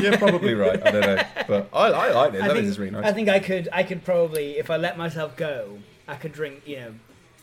You're 0.03 0.19
probably 0.19 0.53
right. 0.53 0.87
I 0.87 0.91
don't 0.91 1.01
know, 1.01 1.23
but 1.47 1.71
I, 1.73 1.87
I 1.87 2.13
like 2.13 2.35
it. 2.35 2.43
I 2.43 2.45
I 2.45 2.49
think 2.49 2.57
think, 2.59 2.67
is 2.69 2.79
really 2.79 2.91
nice. 2.91 3.07
I 3.07 3.13
think 3.15 3.31
I 3.31 3.39
could 3.39 3.67
I 3.73 3.83
could 3.83 4.05
probably 4.05 4.59
if 4.59 4.71
I 4.71 4.77
let 4.77 4.99
myself 4.99 5.35
go, 5.35 5.79
I 6.07 6.17
could 6.17 6.33
drink 6.33 6.61
you 6.67 6.77
know 6.77 6.95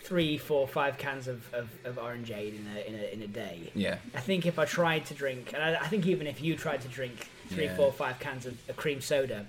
three, 0.06 0.38
four, 0.38 0.68
five 0.68 0.98
cans 0.98 1.28
of, 1.28 1.52
of, 1.54 1.68
of 1.84 1.96
orangeade 1.96 2.54
in 2.60 2.66
a, 2.76 2.80
in 2.88 2.96
a 2.96 3.14
in 3.14 3.22
a 3.24 3.28
day. 3.28 3.72
yeah. 3.74 3.98
I 4.16 4.20
think 4.20 4.46
if 4.46 4.60
I 4.60 4.66
tried 4.66 5.06
to 5.08 5.14
drink, 5.14 5.52
and 5.54 5.62
I, 5.64 5.76
I 5.82 5.88
think 5.88 6.06
even 6.06 6.28
if 6.28 6.42
you 6.42 6.56
tried 6.56 6.82
to 6.82 6.88
drink 6.88 7.28
three, 7.50 7.66
Yeah. 7.66 7.76
four, 7.76 7.92
five 7.92 8.20
cans 8.20 8.46
of, 8.46 8.54
of 8.70 8.76
cream 8.76 9.02
soda, 9.02 9.46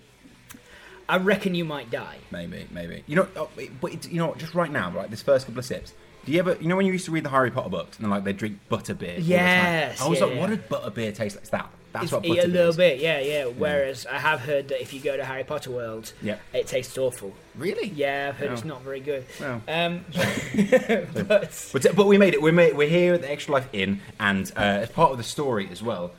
I 1.09 1.19
reckon 1.19 1.55
you 1.55 1.64
might 1.64 1.90
die. 1.90 2.16
Maybe, 2.31 2.66
maybe. 2.71 3.05
You 3.07 3.16
know, 3.16 3.29
oh, 3.37 3.49
wait, 3.57 3.81
but 3.81 3.92
it, 3.95 4.09
you 4.09 4.16
know, 4.19 4.29
what, 4.29 4.38
just 4.38 4.55
right 4.55 4.71
now, 4.73 4.90
right, 4.90 5.09
this 5.11 5.23
first 5.23 5.47
couple 5.47 5.59
of 5.61 5.64
sips. 5.64 5.92
Do 6.25 6.33
you 6.33 6.40
ever, 6.40 6.57
you 6.61 6.66
know, 6.66 6.75
when 6.77 6.87
you 6.87 6.92
used 6.92 7.05
to 7.05 7.12
read 7.12 7.23
the 7.25 7.29
Harry 7.31 7.53
Potter 7.53 7.69
books 7.71 8.01
and 8.01 8.11
like 8.11 8.25
they 8.25 8.33
drink 8.33 8.59
butter 8.69 8.95
beer? 8.95 9.11
all 9.11 9.16
the 9.16 9.21
time? 9.23 9.29
Yes, 9.31 10.01
I 10.01 10.09
was 10.09 10.19
yeah, 10.19 10.25
like, 10.27 10.38
what 10.40 10.51
yeah. 10.51 10.57
did 10.57 10.69
butter 10.69 10.90
beer 10.90 11.12
taste 11.12 11.37
like? 11.37 11.42
It's 11.42 11.51
that. 11.51 11.71
That's 12.00 12.12
what 12.12 12.18
a 12.24 12.28
butter 12.28 12.42
beer 12.42 12.46
little 12.50 12.70
is. 12.70 12.76
bit, 12.76 13.00
yeah, 13.00 13.20
yeah. 13.20 13.44
Whereas 13.46 14.06
I 14.06 14.18
have 14.18 14.40
heard 14.40 14.68
that 14.68 14.80
if 14.80 14.92
you 14.94 15.00
go 15.00 15.16
to 15.16 15.24
Harry 15.24 15.44
Potter 15.44 15.70
World, 15.70 16.12
Yeah. 16.22 16.37
it 16.52 16.66
tastes 16.66 16.96
awful. 16.98 17.35
Really? 17.56 17.88
Yeah, 17.88 18.28
I've 18.30 18.37
heard 18.37 18.50
Oh. 18.50 18.52
it's 18.54 18.64
not 18.64 18.82
very 18.82 19.00
good. 19.00 19.24
Oh. 19.40 19.61
Um, 19.68 20.04
but 21.28 21.70
But, 21.72 21.96
but 21.96 22.06
we 22.06 22.18
made 22.18 22.35
it. 22.35 22.42
We're, 22.42 22.52
made, 22.52 22.76
we're 22.76 22.88
here 22.88 23.14
at 23.14 23.22
the 23.22 23.30
Extra 23.30 23.54
Life 23.54 23.68
Inn, 23.72 24.00
and 24.20 24.50
uh, 24.56 24.61
as 24.61 24.90
part 24.90 25.12
of 25.12 25.18
the 25.18 25.24
story 25.24 25.68
as 25.70 25.82
well, 25.82 26.12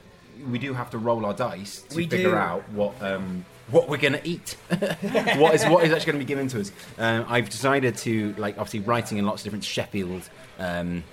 we 0.49 0.59
do 0.59 0.73
have 0.73 0.89
to 0.91 0.97
roll 0.97 1.25
our 1.25 1.33
dice 1.33 1.81
to 1.89 1.95
We 1.95 2.07
figure 2.07 2.29
do. 2.31 2.35
out 2.35 2.69
what 2.69 2.93
um, 3.01 3.45
what 3.69 3.89
we're 3.89 3.97
going 3.97 4.13
to 4.13 4.25
eat. 4.27 4.55
what 5.37 5.53
is 5.55 5.65
what 5.65 5.83
is 5.83 5.91
actually 5.91 6.11
going 6.11 6.19
to 6.19 6.19
be 6.19 6.25
given 6.25 6.47
to 6.49 6.61
us. 6.61 6.71
Um, 6.97 7.25
I've 7.27 7.49
decided 7.49 7.97
to 7.97 8.33
like 8.37 8.57
obviously 8.57 8.81
writing 8.81 9.17
in 9.17 9.25
lots 9.25 9.41
of 9.41 9.45
different 9.45 9.63
Sheffield. 9.63 10.29
Um, 10.59 11.03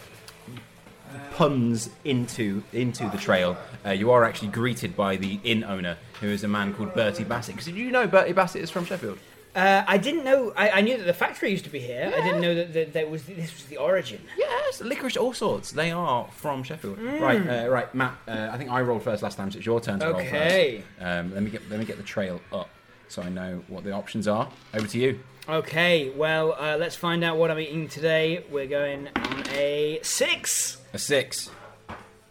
puns 1.34 1.90
into 2.04 2.62
into 2.72 3.08
the 3.10 3.18
trail 3.18 3.56
uh, 3.84 3.90
you 3.90 4.10
are 4.12 4.24
actually 4.24 4.48
greeted 4.48 4.94
by 4.96 5.16
the 5.16 5.40
inn 5.42 5.64
owner 5.64 5.96
who 6.20 6.28
is 6.28 6.44
a 6.44 6.48
man 6.48 6.72
called 6.72 6.94
Bertie 6.94 7.24
Bassett 7.24 7.56
because 7.56 7.66
did 7.66 7.74
you 7.74 7.90
know 7.90 8.06
Bertie 8.06 8.32
Bassett 8.32 8.62
is 8.62 8.70
from 8.70 8.84
Sheffield 8.84 9.18
uh, 9.56 9.84
I 9.86 9.98
didn't 9.98 10.24
know. 10.24 10.52
I, 10.56 10.68
I 10.70 10.80
knew 10.80 10.96
that 10.96 11.04
the 11.04 11.12
factory 11.14 11.52
used 11.52 11.62
to 11.62 11.70
be 11.70 11.78
here. 11.78 12.12
I 12.12 12.20
didn't 12.22 12.40
know 12.40 12.56
that, 12.56 12.72
that, 12.72 12.92
that 12.94 13.08
was 13.08 13.22
this 13.22 13.54
was 13.54 13.66
the 13.66 13.76
origin. 13.76 14.20
Yes, 14.36 14.80
licorice 14.80 15.16
all 15.16 15.32
sorts. 15.32 15.70
They 15.70 15.92
are 15.92 16.26
from 16.32 16.64
Sheffield. 16.64 16.98
Right, 16.98 17.38
uh, 17.38 17.68
right, 17.68 17.94
Matt. 17.94 18.18
Uh, 18.26 18.48
I 18.50 18.58
think 18.58 18.72
I 18.72 18.80
rolled 18.80 19.04
first 19.04 19.22
last 19.22 19.36
time, 19.36 19.52
so 19.52 19.58
it's 19.58 19.64
your 19.66 19.80
turn 19.80 20.00
to 20.00 20.06
roll 20.06 20.16
Okay. 20.16 20.82
first. 20.98 21.06
Um, 21.08 21.32
let 21.34 21.44
me 21.44 21.50
get 21.50 21.70
let 21.70 21.78
me 21.78 21.84
get 21.84 21.98
the 21.98 22.02
trail 22.02 22.40
up 22.52 22.68
so 23.06 23.22
I 23.22 23.28
know 23.28 23.62
what 23.68 23.84
the 23.84 23.92
options 23.92 24.26
are. 24.26 24.48
Over 24.74 24.88
to 24.88 24.98
you. 24.98 25.20
Okay, 25.48 26.10
well, 26.10 26.56
uh, 26.58 26.76
let's 26.76 26.96
find 26.96 27.22
out 27.22 27.36
what 27.36 27.52
I'm 27.52 27.60
eating 27.60 27.86
today. 27.86 28.44
We're 28.50 28.66
going 28.66 29.08
on 29.14 29.44
a 29.50 30.00
six. 30.02 30.78
A 30.94 30.98
six. 30.98 31.50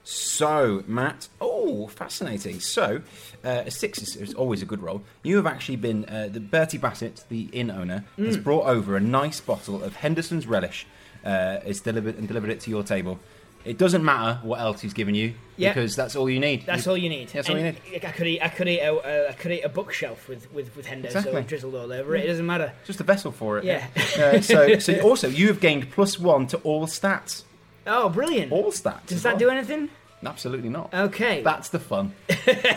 So, 0.05 0.83
Matt. 0.85 1.29
Oh, 1.39 1.87
fascinating. 1.87 2.59
So, 2.59 3.01
uh, 3.45 3.63
a 3.65 3.71
six 3.71 4.01
is, 4.01 4.15
is 4.17 4.33
always 4.33 4.61
a 4.61 4.65
good 4.65 4.81
roll. 4.81 5.01
You 5.23 5.37
have 5.37 5.45
actually 5.45 5.77
been 5.77 6.05
uh, 6.05 6.27
the 6.31 6.41
Bertie 6.41 6.77
Bassett, 6.77 7.23
the 7.29 7.43
inn 7.53 7.71
owner, 7.71 8.03
has 8.17 8.37
Mm. 8.37 8.43
brought 8.43 8.65
over 8.65 8.97
a 8.97 8.99
nice 8.99 9.39
bottle 9.39 9.81
of 9.81 9.95
Henderson's 9.97 10.45
relish. 10.45 10.85
Uh, 11.23 11.59
is 11.65 11.79
delivered 11.79 12.17
and 12.17 12.27
delivered 12.27 12.49
it 12.49 12.59
to 12.59 12.69
your 12.69 12.83
table. 12.83 13.17
It 13.63 13.77
doesn't 13.77 14.03
matter 14.03 14.39
what 14.43 14.59
else 14.59 14.81
he's 14.81 14.91
given 14.91 15.15
you 15.15 15.35
Yeah. 15.55 15.71
because 15.73 15.95
that's 15.95 16.17
all 16.17 16.29
you 16.29 16.41
need. 16.41 16.65
That's 16.65 16.85
all 16.85 16.97
you 16.97 17.07
need. 17.07 17.29
That's 17.29 17.49
all 17.49 17.57
you 17.57 17.63
And 17.67 17.77
I 18.05 18.11
could 18.11 18.27
eat. 18.27 18.41
I 18.43 18.49
could 18.49 18.67
eat. 18.67 18.79
A, 18.81 18.93
uh, 18.93 19.29
I 19.29 19.33
could 19.33 19.53
eat 19.53 19.61
a 19.61 19.69
bookshelf 19.69 20.27
with 20.27 20.51
with 20.53 20.75
with 20.75 20.85
Hendo 20.85 21.05
Exactly. 21.05 21.31
so 21.31 21.41
drizzled 21.43 21.75
all 21.75 21.93
over 21.93 22.13
it. 22.17 22.25
It 22.25 22.27
doesn't 22.27 22.45
matter. 22.45 22.73
Just 22.83 22.99
a 22.99 23.03
vessel 23.05 23.31
for 23.31 23.57
it. 23.59 23.63
Yeah. 23.63 23.87
Uh, 24.19 24.41
so, 24.41 24.79
so 24.79 24.99
also 24.99 25.29
you 25.29 25.47
have 25.47 25.61
gained 25.61 25.89
plus 25.91 26.19
one 26.19 26.45
to 26.47 26.57
all 26.57 26.85
stats. 26.87 27.43
Oh, 27.85 28.09
brilliant! 28.09 28.51
All 28.51 28.71
stats. 28.71 29.05
Does 29.07 29.23
that 29.23 29.33
well. 29.33 29.39
do 29.39 29.49
anything? 29.49 29.89
Absolutely 30.25 30.69
not. 30.69 30.93
Okay. 30.93 31.43
That's 31.43 31.69
the 31.69 31.79
fun. 31.79 32.13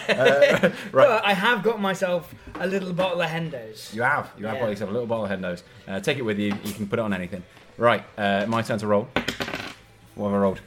Uh, 0.08 0.70
right. 0.92 1.06
But 1.08 1.24
I 1.24 1.32
have 1.34 1.62
got 1.62 1.80
myself 1.80 2.32
a 2.60 2.66
little 2.66 2.92
bottle 2.92 3.20
of 3.20 3.28
Hendos. 3.28 3.92
You 3.94 4.02
have. 4.02 4.30
You 4.38 4.46
have 4.46 4.54
Yeah. 4.56 4.60
got 4.62 4.70
yourself 4.70 4.90
a 4.90 4.92
little 4.92 5.06
bottle 5.08 5.24
of 5.26 5.30
Hendos. 5.32 5.62
Uh, 5.86 5.98
take 6.00 6.16
it 6.18 6.22
with 6.22 6.38
you. 6.38 6.54
You 6.64 6.72
can 6.72 6.86
put 6.88 6.98
it 7.00 7.02
on 7.02 7.12
anything. 7.12 7.42
Right. 7.76 8.04
Uh, 8.16 8.46
my 8.48 8.62
turn 8.62 8.78
to 8.78 8.86
roll. 8.86 9.08
What 10.14 10.28
have 10.28 10.34
I 10.34 10.38
rolled? 10.38 10.60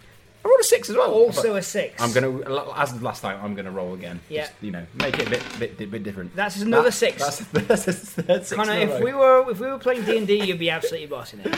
I 0.44 0.48
rolled 0.48 0.60
a 0.60 0.64
six 0.64 0.90
as 0.90 0.96
well. 0.98 1.12
Also 1.12 1.56
a 1.56 1.62
six. 1.62 2.02
I'm 2.02 2.12
gonna, 2.12 2.72
as 2.76 3.02
last 3.02 3.22
time, 3.22 3.40
I'm 3.44 3.56
gonna 3.56 3.72
roll 3.72 3.94
again. 3.94 4.20
Yeah. 4.30 4.42
Just, 4.42 4.54
you 4.62 4.72
know, 4.72 4.86
make 4.96 5.18
it 5.20 5.28
a 5.28 5.30
bit, 5.30 5.78
bit, 5.78 5.92
bit 5.92 6.04
different. 6.04 6.36
That's 6.36 6.62
another 6.62 6.84
That- 6.90 6.92
six. 6.92 7.22
That's, 7.24 7.38
that's, 7.86 7.86
third 7.86 8.46
six 8.46 8.54
Connor, 8.54 8.74
if 8.74 9.02
we 9.02 9.14
were 9.14 9.50
if 9.50 9.60
we 9.60 9.68
were 9.68 9.80
playing 9.80 10.04
D 10.04 10.18
and 10.18 10.28
D, 10.28 10.44
you'd 10.46 10.60
be 10.60 10.70
absolutely 10.70 11.08
bossing 11.08 11.40
it. 11.42 11.56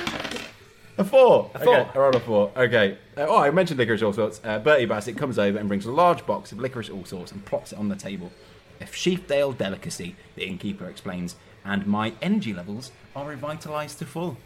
A 1.02 1.04
four. 1.04 1.52
A 1.56 1.60
four. 1.60 1.78
Okay, 1.78 1.90
I 1.94 1.98
rolled 1.98 2.16
a 2.16 2.20
four. 2.20 2.52
Okay. 2.56 2.98
Uh, 3.18 3.26
oh, 3.28 3.38
I 3.38 3.52
mentioned 3.52 3.80
licorice 3.80 4.04
all 4.04 4.14
sorts. 4.14 4.40
Uh, 4.44 4.60
Bertie 4.60 4.86
Bassett 4.86 5.18
comes 5.18 5.40
over 5.40 5.58
and 5.58 5.68
brings 5.68 5.86
a 5.86 5.92
large 5.92 6.26
box 6.26 6.52
of 6.52 6.60
licorice 6.60 6.90
all 6.90 7.06
sorts 7.06 7.32
and 7.32 7.44
plots 7.46 7.72
it 7.74 7.80
on 7.80 7.90
the 7.90 7.96
table. 7.96 8.32
A 8.80 8.86
Sheafdale 8.86 9.58
delicacy, 9.58 10.16
the 10.36 10.46
innkeeper 10.46 10.86
explains, 10.86 11.36
and 11.66 11.86
my 11.86 12.14
energy 12.22 12.54
levels 12.54 12.92
are 13.16 13.36
revitalised 13.36 13.98
to 14.00 14.06
full. 14.06 14.38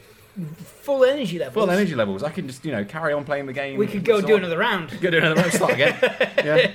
Full 0.82 1.06
energy 1.06 1.40
levels. 1.40 1.54
Full 1.66 1.72
energy 1.72 1.96
levels. 1.96 2.22
I 2.22 2.30
can 2.30 2.48
just, 2.48 2.66
you 2.66 2.72
know, 2.74 2.84
carry 2.84 3.14
on 3.14 3.24
playing 3.24 3.46
the 3.46 3.54
game. 3.54 3.78
We 3.78 3.88
could 3.88 4.04
go 4.04 4.20
so 4.20 4.28
do 4.28 4.34
on. 4.34 4.40
another 4.40 4.58
round. 4.58 5.00
Go 5.00 5.10
do 5.10 5.18
another 5.18 5.36
round, 5.36 5.54
start 5.54 5.74
again. 5.74 5.98
yeah. 6.02 6.58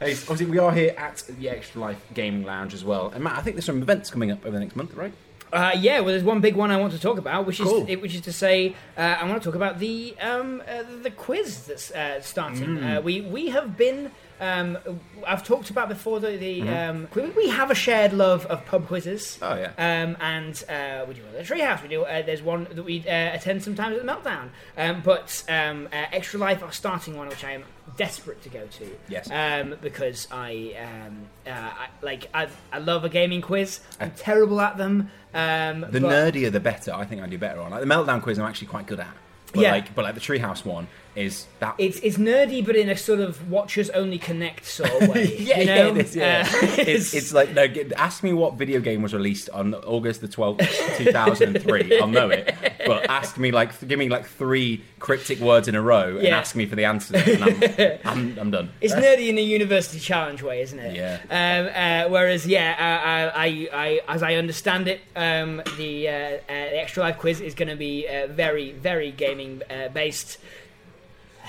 hey, 0.00 0.12
obviously, 0.12 0.46
we 0.46 0.58
are 0.58 0.72
here 0.72 0.92
at 0.98 1.22
the 1.38 1.48
Extra 1.48 1.80
Life 1.80 2.04
Gaming 2.12 2.44
Lounge 2.44 2.74
as 2.74 2.84
well. 2.84 3.10
And 3.14 3.22
Matt, 3.22 3.38
I 3.38 3.42
think 3.42 3.54
there's 3.54 3.66
some 3.66 3.80
events 3.80 4.10
coming 4.10 4.32
up 4.32 4.44
over 4.44 4.50
the 4.50 4.60
next 4.60 4.74
month, 4.74 4.94
right? 4.94 5.12
Uh, 5.52 5.72
yeah, 5.78 5.98
well, 6.00 6.08
there's 6.10 6.22
one 6.22 6.40
big 6.40 6.54
one 6.56 6.70
I 6.70 6.76
want 6.76 6.92
to 6.92 6.98
talk 7.00 7.18
about, 7.18 7.44
which 7.46 7.58
is 7.60 7.66
Cool. 7.66 7.84
which 7.84 8.14
is 8.14 8.20
to 8.22 8.32
say, 8.32 8.74
uh, 8.96 9.00
I 9.00 9.24
want 9.28 9.42
to 9.42 9.46
talk 9.48 9.56
about 9.56 9.78
the 9.80 10.14
um, 10.20 10.62
uh, 10.68 10.84
the 11.02 11.10
quiz 11.10 11.66
that's 11.66 11.90
uh, 11.90 12.20
starting. 12.20 12.78
Mm. 12.78 12.98
Uh, 12.98 13.00
we 13.02 13.20
we 13.22 13.48
have 13.48 13.76
been. 13.76 14.10
Um, 14.42 14.78
I've 15.26 15.44
talked 15.46 15.68
about 15.68 15.90
before 15.90 16.18
the, 16.18 16.28
the 16.38 16.60
Mm-hmm. 16.62 16.90
um, 16.96 17.08
we, 17.14 17.28
we 17.44 17.48
have 17.50 17.70
a 17.70 17.74
shared 17.74 18.14
love 18.14 18.46
of 18.46 18.64
pub 18.64 18.86
quizzes. 18.86 19.38
Oh, 19.42 19.54
yeah. 19.54 19.72
Um, 19.76 20.16
and 20.18 20.64
uh, 20.66 21.04
we 21.06 21.12
do 21.12 21.22
one 21.24 21.34
at 21.36 21.46
the 21.46 21.54
Treehouse. 21.54 21.82
We 21.82 21.88
do. 21.88 22.04
Uh, 22.04 22.22
there's 22.22 22.40
one 22.40 22.64
that 22.72 22.82
we 22.82 23.00
uh, 23.06 23.34
attend 23.34 23.62
sometimes 23.62 23.96
at 23.98 24.06
the 24.06 24.10
Meltdown. 24.10 24.48
Um, 24.78 25.02
but 25.04 25.44
um, 25.46 25.88
uh, 25.92 26.06
Extra 26.12 26.40
Life 26.40 26.62
are 26.62 26.72
starting 26.72 27.18
one, 27.18 27.28
which 27.28 27.44
I 27.44 27.52
am 27.52 27.64
desperate 27.96 28.42
to 28.42 28.48
go 28.48 28.66
to. 28.66 28.96
Yes. 29.08 29.30
Um, 29.30 29.76
because 29.80 30.28
I 30.30 30.74
um, 31.06 31.26
uh, 31.46 31.50
I, 31.50 31.88
like 32.02 32.28
I, 32.34 32.48
I 32.72 32.78
love 32.78 33.04
a 33.04 33.08
gaming 33.08 33.40
quiz. 33.42 33.80
I'm 34.00 34.08
Uh, 34.08 34.12
terrible 34.16 34.60
at 34.60 34.76
them. 34.76 35.10
Um, 35.34 35.80
The 35.82 36.00
but- 36.00 36.02
nerdier, 36.02 36.50
the 36.52 36.60
better. 36.60 36.92
I 36.94 37.04
think 37.04 37.22
I 37.22 37.26
do 37.26 37.38
better 37.38 37.60
on. 37.60 37.70
Like 37.70 37.80
the 37.80 37.86
meltdown 37.86 38.22
quiz, 38.22 38.38
I'm 38.38 38.46
actually 38.46 38.68
quite 38.68 38.86
good 38.86 39.00
at. 39.00 39.14
But 39.52 39.62
Yeah. 39.62 39.72
like, 39.72 39.94
but 39.94 40.04
like 40.04 40.14
the 40.14 40.20
treehouse 40.20 40.64
one 40.64 40.86
is 41.20 41.46
that. 41.60 41.74
It's 41.78 41.98
it's 42.00 42.16
nerdy, 42.18 42.64
but 42.64 42.76
in 42.76 42.88
a 42.88 42.96
sort 42.96 43.20
of 43.20 43.50
watchers 43.50 43.90
only 43.90 44.18
connect 44.18 44.64
sort 44.66 44.90
of 44.90 45.08
way. 45.14 45.36
yeah, 45.38 45.60
you 45.60 45.66
know? 45.66 45.74
yeah, 45.74 45.88
it 45.88 45.96
is, 45.98 46.16
yeah. 46.16 46.48
Uh, 46.52 46.58
it's, 46.78 47.14
it's 47.14 47.32
like 47.32 47.52
no. 47.54 47.66
Ask 47.96 48.22
me 48.22 48.32
what 48.32 48.54
video 48.54 48.80
game 48.80 49.02
was 49.02 49.14
released 49.14 49.48
on 49.50 49.74
August 49.74 50.20
the 50.20 50.28
twelfth, 50.28 50.60
two 50.96 51.12
thousand 51.12 51.56
and 51.56 51.64
three. 51.64 51.98
I'll 52.00 52.06
know 52.08 52.30
it. 52.30 52.54
But 52.86 53.08
ask 53.10 53.38
me 53.38 53.50
like, 53.52 53.78
give 53.86 53.98
me 53.98 54.08
like 54.08 54.26
three 54.26 54.82
cryptic 54.98 55.38
words 55.38 55.68
in 55.68 55.74
a 55.74 55.82
row 55.82 56.16
and 56.16 56.22
Yeah. 56.26 56.38
ask 56.38 56.56
me 56.56 56.66
for 56.66 56.76
the 56.76 56.84
answer, 56.86 57.16
and 57.16 57.44
I'm, 57.44 57.98
I'm, 58.04 58.38
I'm 58.38 58.50
done. 58.50 58.70
It's 58.80 58.94
nerdy 58.94 59.28
in 59.28 59.38
a 59.38 59.42
university 59.42 60.00
challenge 60.00 60.42
way, 60.42 60.62
isn't 60.62 60.78
it? 60.78 60.96
Yeah. 60.96 61.18
Um, 61.30 62.06
uh, 62.08 62.10
whereas, 62.12 62.46
yeah, 62.46 62.74
uh, 62.78 63.38
I, 63.38 63.68
I, 63.72 64.00
I, 64.08 64.14
as 64.14 64.22
I 64.22 64.34
understand 64.36 64.88
it, 64.88 65.00
um, 65.14 65.62
the, 65.76 66.08
uh, 66.08 66.12
uh, 66.12 66.40
the 66.48 66.80
extra 66.80 67.02
life 67.02 67.18
quiz 67.18 67.40
is 67.40 67.54
going 67.54 67.68
to 67.68 67.76
be 67.76 68.08
uh, 68.08 68.26
very, 68.28 68.72
very 68.72 69.10
gaming 69.12 69.62
uh, 69.70 69.88
based. 69.88 70.38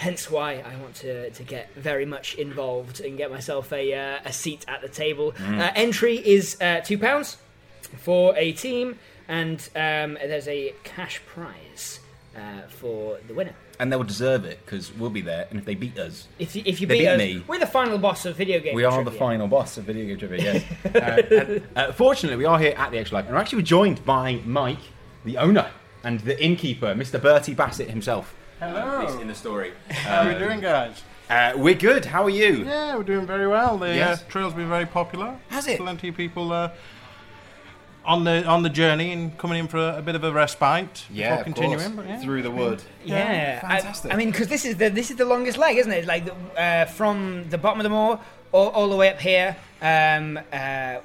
Hence 0.01 0.31
why 0.31 0.63
I 0.65 0.75
want 0.81 0.95
to, 0.95 1.29
to 1.29 1.43
get 1.43 1.71
very 1.75 2.07
much 2.07 2.33
involved 2.33 3.01
and 3.01 3.19
get 3.19 3.29
myself 3.29 3.71
a, 3.71 3.93
uh, 3.93 4.19
a 4.25 4.33
seat 4.33 4.65
at 4.67 4.81
the 4.81 4.89
table. 4.89 5.35
Uh, 5.39 5.69
entry 5.75 6.15
is 6.17 6.59
uh, 6.59 6.81
two 6.83 6.97
pounds 6.97 7.37
for 7.97 8.35
a 8.35 8.51
team, 8.51 8.97
and 9.27 9.59
um, 9.75 10.13
there's 10.15 10.47
a 10.47 10.73
cash 10.83 11.21
prize 11.27 11.99
uh, 12.35 12.61
for 12.67 13.19
the 13.27 13.35
winner. 13.35 13.53
And 13.79 13.91
they'll 13.91 14.03
deserve 14.03 14.43
it 14.43 14.65
because 14.65 14.91
we'll 14.91 15.11
be 15.11 15.21
there. 15.21 15.45
And 15.51 15.59
if 15.59 15.65
they 15.65 15.75
beat 15.75 15.99
us, 15.99 16.27
If 16.39 16.55
you, 16.55 16.63
if 16.65 16.81
you 16.81 16.87
They 16.87 16.95
beat, 16.95 17.01
beat 17.01 17.07
us, 17.07 17.17
me. 17.19 17.43
we're 17.47 17.59
the 17.59 17.67
final 17.67 17.99
boss 17.99 18.25
of 18.25 18.35
video 18.35 18.59
game. 18.59 18.73
we 18.73 18.83
are 18.83 19.03
the 19.03 19.11
final 19.11 19.47
boss 19.47 19.77
of 19.77 19.83
video 19.83 20.07
game 20.07 20.17
trivia. 20.17 20.53
Yes. 20.55 20.65
uh, 20.95 21.35
and, 21.35 21.67
uh, 21.75 21.91
fortunately, 21.91 22.37
we 22.37 22.45
are 22.45 22.57
here 22.57 22.73
at 22.75 22.89
the 22.89 22.97
Extra 22.97 23.17
Life, 23.19 23.25
and 23.25 23.35
we're 23.35 23.41
actually 23.41 23.61
joined 23.61 24.03
by 24.03 24.41
Mike, 24.45 24.81
the 25.25 25.37
owner, 25.37 25.69
and 26.03 26.21
the 26.21 26.43
innkeeper, 26.43 26.95
Mr. 26.95 27.21
Bertie 27.21 27.53
Bassett 27.53 27.91
himself. 27.91 28.35
Hello. 28.61 29.19
In 29.19 29.27
the 29.27 29.33
story. 29.33 29.73
How 29.89 30.21
are 30.21 30.31
we 30.31 30.37
doing, 30.37 30.59
guys? 30.59 31.01
Uh, 31.27 31.53
we're 31.55 31.73
good. 31.73 32.05
How 32.05 32.23
are 32.23 32.29
you? 32.29 32.63
Yeah, 32.63 32.95
we're 32.95 33.01
doing 33.01 33.25
very 33.25 33.47
well. 33.47 33.75
The 33.79 33.87
Yes. 33.95 34.21
uh, 34.21 34.25
trail's 34.29 34.53
been 34.53 34.69
very 34.69 34.85
popular. 34.85 35.35
Has 35.49 35.65
it? 35.65 35.79
Plenty 35.79 36.09
of 36.09 36.15
people 36.15 36.53
uh, 36.53 36.69
on 38.05 38.23
the 38.23 38.45
on 38.45 38.61
the 38.61 38.69
journey 38.69 39.13
and 39.13 39.35
coming 39.39 39.57
in 39.57 39.67
for 39.67 39.77
a, 39.79 39.97
a 39.97 40.01
bit 40.03 40.13
of 40.13 40.23
a 40.23 40.31
respite 40.31 41.05
Yeah, 41.09 41.29
before 41.29 41.39
of 41.39 41.43
continuing. 41.45 41.95
But, 41.95 42.07
yeah. 42.07 42.19
Through 42.21 42.43
the 42.43 42.51
wood. 42.51 42.83
Yeah, 43.03 43.61
fantastic. 43.61 44.11
I, 44.11 44.13
I 44.13 44.17
mean, 44.17 44.29
because 44.29 44.47
this 44.47 44.63
is 44.63 44.75
the 44.75 44.89
this 44.89 45.09
is 45.09 45.17
the 45.17 45.25
longest 45.25 45.57
leg, 45.57 45.77
isn't 45.77 45.91
it? 45.91 46.05
Like 46.05 46.25
the, 46.25 46.35
uh, 46.61 46.85
from 46.85 47.49
the 47.49 47.57
bottom 47.57 47.79
of 47.79 47.83
the 47.83 47.89
moor 47.89 48.19
all, 48.51 48.69
all 48.69 48.89
the 48.89 48.95
way 48.95 49.09
up 49.09 49.19
here. 49.19 49.55
Um, 49.81 50.37
uh, 50.53 50.97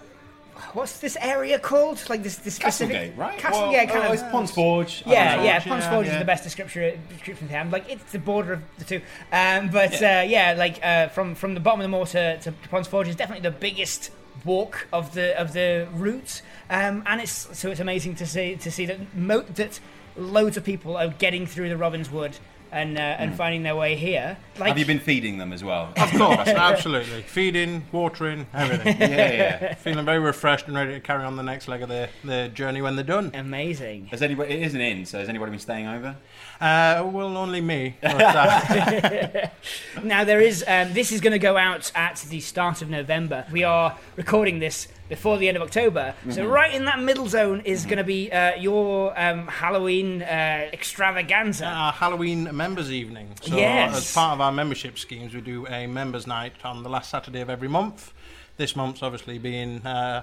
what's 0.72 0.98
this 1.00 1.16
area 1.20 1.58
called? 1.58 2.02
Like 2.08 2.22
this 2.22 2.36
this 2.36 2.56
specific 2.56 3.14
Castlegate, 3.14 3.16
right? 3.16 3.38
Castlegate, 3.38 3.72
Well, 3.72 3.86
kind 3.86 4.04
oh, 4.04 4.08
of. 4.08 4.14
it's 4.14 4.22
Ponds 4.24 4.50
Forge. 4.50 5.02
Yeah, 5.06 5.42
yeah, 5.42 5.58
Forge, 5.58 5.68
Ponds 5.68 5.84
yeah, 5.84 5.90
Forge 5.90 6.06
is 6.06 6.12
yeah. 6.12 6.18
the 6.18 6.24
best 6.24 6.44
description 6.44 7.00
description 7.08 7.48
thing. 7.48 7.70
Like 7.70 7.88
it's 7.88 8.12
the 8.12 8.18
border 8.18 8.54
of 8.54 8.62
the 8.78 8.84
two. 8.84 9.00
Um, 9.32 9.68
but 9.70 10.00
yeah, 10.00 10.20
uh, 10.20 10.22
yeah 10.22 10.54
like 10.56 10.84
uh, 10.84 11.08
from 11.08 11.34
from 11.34 11.54
the 11.54 11.60
bottom 11.60 11.80
of 11.80 11.84
the 11.84 11.88
moor 11.88 12.06
to, 12.06 12.38
to 12.38 12.52
Ponds 12.70 12.88
Forge 12.88 13.08
is 13.08 13.16
definitely 13.16 13.48
the 13.48 13.56
biggest 13.56 14.10
walk 14.44 14.86
of 14.92 15.14
the 15.14 15.38
of 15.40 15.52
the 15.52 15.88
route. 15.94 16.42
Um, 16.70 17.02
and 17.06 17.20
it's 17.20 17.56
so 17.58 17.70
it's 17.70 17.80
amazing 17.80 18.16
to 18.16 18.26
see 18.26 18.56
to 18.56 18.70
see 18.70 18.86
that 18.86 19.14
mo- 19.14 19.44
that 19.54 19.80
loads 20.16 20.56
of 20.56 20.64
people 20.64 20.96
are 20.96 21.08
getting 21.08 21.46
through 21.46 21.68
the 21.68 21.76
Robin's 21.76 22.10
Wood 22.10 22.38
and 22.76 22.98
uh, 22.98 23.00
and 23.00 23.34
finding 23.34 23.62
their 23.62 23.74
way 23.76 23.96
here. 23.96 24.36
Like 24.58 24.68
Have 24.68 24.78
you 24.78 24.84
been 24.86 25.00
feeding 25.00 25.38
them 25.38 25.52
as 25.52 25.64
well? 25.64 25.92
Of 25.96 26.10
course, 26.12 26.38
absolutely. 26.48 27.22
Feeding, 27.22 27.84
watering, 27.92 28.46
everything. 28.54 29.00
yeah, 29.00 29.32
yeah. 29.32 29.74
Feeling 29.74 30.04
very 30.04 30.18
refreshed 30.18 30.66
and 30.66 30.76
ready 30.76 30.92
to 30.92 31.00
carry 31.00 31.24
on 31.24 31.36
the 31.36 31.42
next 31.42 31.68
leg 31.68 31.82
of 31.82 31.88
their, 31.88 32.08
their 32.24 32.48
journey 32.48 32.82
when 32.82 32.96
they're 32.96 33.04
done. 33.04 33.30
amazing. 33.34 34.06
Has 34.06 34.22
anybody? 34.22 34.54
It 34.54 34.62
is 34.62 34.74
an 34.74 34.80
inn, 34.80 35.06
so 35.06 35.18
has 35.18 35.28
anybody 35.28 35.50
been 35.50 35.60
staying 35.60 35.86
over? 35.86 36.16
Uh, 36.60 37.08
well, 37.12 37.36
only 37.36 37.60
me. 37.60 37.96
But, 38.00 38.20
uh, 38.20 39.48
Now 40.02 40.24
there 40.24 40.40
is. 40.40 40.64
Um, 40.66 40.92
this 40.92 41.12
is 41.12 41.20
going 41.20 41.32
to 41.32 41.38
go 41.38 41.56
out 41.56 41.90
at 41.94 42.16
the 42.28 42.40
start 42.40 42.82
of 42.82 42.88
November. 42.90 43.46
We 43.52 43.64
are 43.64 43.98
recording 44.16 44.58
this 44.58 44.88
before 45.08 45.38
the 45.38 45.48
end 45.48 45.56
of 45.56 45.62
October, 45.62 46.14
so 46.30 46.46
right 46.46 46.74
in 46.74 46.84
that 46.86 47.00
middle 47.00 47.28
zone 47.28 47.60
is 47.64 47.84
going 47.84 47.98
to 47.98 48.04
be 48.04 48.30
uh, 48.32 48.56
your 48.56 49.18
um, 49.18 49.46
Halloween 49.46 50.22
uh, 50.22 50.68
extravaganza. 50.72 51.66
our 51.66 51.92
Halloween 51.92 52.48
members' 52.56 52.90
evening. 52.90 53.28
So, 53.42 53.56
Yes. 53.56 53.96
as 53.96 54.14
part 54.14 54.34
of 54.34 54.40
our 54.40 54.52
membership 54.52 54.98
schemes, 54.98 55.34
we 55.34 55.40
do 55.40 55.66
a 55.68 55.86
members' 55.86 56.26
night 56.26 56.54
on 56.64 56.82
the 56.82 56.88
last 56.88 57.10
Saturday 57.10 57.40
of 57.40 57.48
every 57.50 57.68
month. 57.68 58.12
This 58.56 58.74
month's 58.74 59.02
obviously 59.02 59.38
being 59.38 59.84
uh, 59.86 60.22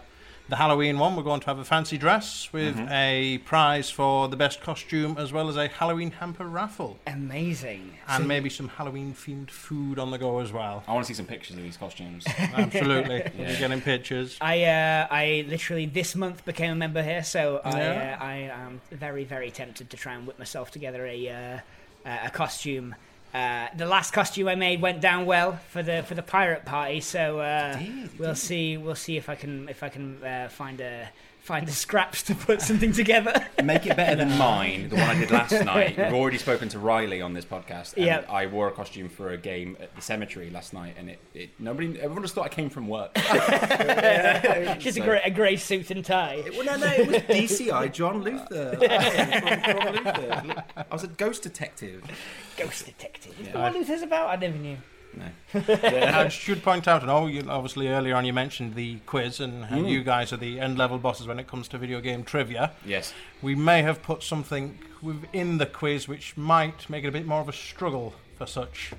the 0.50 0.56
Halloween 0.58 1.00
one. 1.00 1.16
We're 1.16 1.24
going 1.24 1.40
to 1.40 1.46
have 1.48 1.60
a 1.60 1.64
fancy 1.64 1.98
dress 1.98 2.52
with 2.52 2.78
a 2.90 3.40
prize 3.40 3.90
for 3.90 4.28
the 4.28 4.36
best 4.36 4.62
costume, 4.62 5.16
as 5.18 5.32
well 5.32 5.50
as 5.50 5.56
a 5.56 5.68
Halloween 5.68 6.12
hamper 6.12 6.46
raffle, 6.46 7.00
Amazing. 7.08 7.94
and 8.08 8.28
maybe 8.28 8.50
some 8.50 8.68
Halloween-themed 8.68 9.50
food 9.50 10.00
on 10.00 10.12
the 10.12 10.18
go 10.18 10.40
as 10.40 10.52
well. 10.52 10.84
I 10.88 10.94
want 10.94 11.06
to 11.06 11.14
see 11.14 11.16
some 11.16 11.26
pictures 11.26 11.56
of 11.56 11.64
these 11.64 11.78
costumes. 11.78 12.26
Absolutely, 12.38 13.24
we'll 13.38 13.48
be 13.48 13.58
getting 13.58 13.82
pictures. 13.82 14.38
I 14.42 14.64
uh, 14.64 15.08
I 15.10 15.46
literally 15.48 15.86
this 15.86 16.16
month 16.16 16.44
became 16.46 16.72
a 16.72 16.76
member 16.76 17.04
here, 17.04 17.24
so 17.24 17.62
I 17.64 17.82
uh, 17.82 18.18
I 18.20 18.36
am 18.54 18.82
very 18.92 19.24
very 19.24 19.52
tempted 19.52 19.90
to 19.90 19.98
try 19.98 20.14
and 20.14 20.28
whip 20.28 20.38
myself 20.40 20.72
together 20.72 21.06
a 21.06 21.30
uh, 22.06 22.18
a 22.26 22.30
costume. 22.30 22.96
Uh, 23.34 23.68
the 23.76 23.88
last 23.88 24.14
costume 24.14 24.48
I 24.48 24.56
made 24.56 24.80
went 24.80 25.02
down 25.02 25.26
well 25.26 25.60
for 25.70 25.82
the 25.82 26.04
for 26.04 26.14
the 26.14 26.22
pirate 26.22 26.66
party, 26.66 27.00
so 27.00 27.40
uh, 27.40 27.80
we'll 28.20 28.36
see 28.36 28.78
we'll 28.78 28.94
see 28.94 29.18
if 29.18 29.28
I 29.28 29.36
can 29.36 29.68
if 29.70 29.82
I 29.82 29.90
can 29.90 30.24
uh, 30.24 30.50
find 30.50 30.80
a 30.80 31.10
find 31.44 31.68
the 31.68 31.72
scraps 31.74 32.24
to 32.24 32.34
put 32.34 32.62
something 32.62 32.94
together. 32.94 33.46
Make 33.64 33.86
it 33.86 33.98
better 33.98 34.16
than 34.16 34.38
mine, 34.38 34.88
the 34.90 34.96
one 34.96 35.04
I 35.10 35.20
did 35.20 35.30
last 35.30 35.52
night. 35.52 35.98
We've 35.98 36.14
already 36.14 36.38
spoken 36.38 36.70
to 36.70 36.80
Riley 36.80 37.22
on 37.22 37.34
this 37.34 37.44
podcast. 37.46 37.96
And 37.98 38.06
Yep. 38.06 38.30
I 38.30 38.46
wore 38.48 38.70
a 38.70 38.72
costume 38.72 39.10
for 39.10 39.32
a 39.32 39.38
game 39.38 39.76
at 39.82 39.94
the 39.96 40.02
cemetery 40.02 40.50
last 40.50 40.74
night, 40.74 40.96
and 40.98 41.10
it, 41.10 41.20
it 41.34 41.50
nobody 41.60 42.00
everyone 42.00 42.22
just 42.24 42.34
thought 42.34 42.46
I 42.46 42.50
came 42.50 42.70
from 42.70 42.88
work. 42.88 43.14
Just 44.80 44.98
a 44.98 45.02
So- 45.02 45.04
grey 45.04 45.22
a 45.24 45.30
grey 45.30 45.56
suit 45.58 45.92
and 45.92 46.04
tie. 46.04 46.44
well, 46.56 46.64
no, 46.66 46.78
no, 46.78 46.88
it 46.94 47.08
was 47.08 47.18
DCI 47.18 47.92
John 47.92 48.22
Luther. 48.24 48.78
I 48.88 50.86
was 50.92 51.04
a 51.04 51.08
ghost 51.08 51.44
detective. 51.44 52.04
Ghost 52.58 52.86
detective. 52.86 53.40
Is 53.40 53.48
that 53.48 53.56
what 53.56 53.74
Luther's 53.74 54.02
about? 54.02 54.30
I 54.30 54.36
never 54.38 54.58
knew. 54.58 54.78
No. 55.16 55.62
I 55.68 56.28
should 56.30 56.64
point 56.64 56.88
out, 56.88 57.02
and 57.02 57.12
oh, 57.12 57.28
you, 57.28 57.44
obviously 57.48 57.88
earlier 57.88 58.16
on 58.16 58.26
you 58.26 58.34
mentioned 58.34 58.76
the 58.76 58.98
quiz, 59.06 59.40
and 59.40 59.66
how 59.66 59.78
you 59.78 60.04
guys 60.04 60.34
are 60.34 60.38
the 60.38 60.60
end-level 60.60 60.98
bosses 60.98 61.28
when 61.28 61.40
it 61.40 61.48
comes 61.48 61.68
to 61.70 61.78
video 61.78 62.02
game 62.02 62.24
trivia. 62.24 62.72
Yes. 62.86 63.14
We 63.42 63.56
may 63.56 63.82
have 63.82 64.02
put 64.02 64.24
something 64.24 64.80
within 65.02 65.58
the 65.58 65.66
quiz 65.66 66.08
which 66.08 66.36
might 66.38 66.90
make 66.90 67.04
it 67.04 67.08
a 67.08 67.12
bit 67.12 67.26
more 67.26 67.42
of 67.42 67.50
a 67.50 67.54
struggle 67.54 68.14
for 68.38 68.46
such 68.46 68.94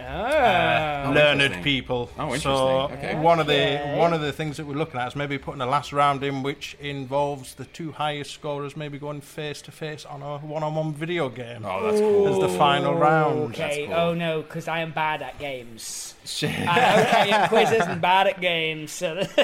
Ah. 0.00 0.67
Oh, 1.10 1.12
learned 1.12 1.62
people. 1.64 2.10
Oh, 2.18 2.34
So. 2.36 2.88
Okay. 2.92 3.14
one 3.14 3.40
of 3.40 3.48
Okay. 3.48 3.80
the 3.92 3.98
one 3.98 4.12
of 4.12 4.20
the 4.20 4.32
things 4.32 4.56
that 4.58 4.66
we're 4.66 4.74
looking 4.74 5.00
at 5.00 5.08
is 5.08 5.16
maybe 5.16 5.38
putting 5.38 5.60
a 5.60 5.66
last 5.66 5.92
round 5.92 6.22
in 6.22 6.42
which 6.42 6.76
involves 6.80 7.54
the 7.54 7.64
two 7.66 7.92
highest 7.92 8.32
scorers 8.32 8.76
maybe 8.76 8.98
going 8.98 9.20
face 9.20 9.62
to 9.62 9.70
face 9.72 10.04
on 10.04 10.22
a 10.22 10.38
one-on-one 10.38 10.92
video 10.94 11.28
game 11.28 11.64
Oh, 11.64 11.82
that's 11.84 12.00
cool. 12.00 12.28
as 12.44 12.50
the 12.52 12.58
final 12.58 12.94
oh, 12.94 12.98
round. 12.98 13.38
Okay. 13.54 13.86
cool. 13.86 13.94
Oh 13.94 14.14
no, 14.14 14.42
because 14.42 14.68
I 14.68 14.80
am 14.80 14.92
bad 14.92 15.22
at 15.22 15.38
games. 15.38 16.14
Shit. 16.24 16.50
I 16.68 17.02
okay 17.02 17.30
at 17.30 17.48
quizzes 17.48 17.86
and 17.86 18.00
bad 18.00 18.26
at 18.26 18.40
games. 18.40 18.90
So 18.92 19.22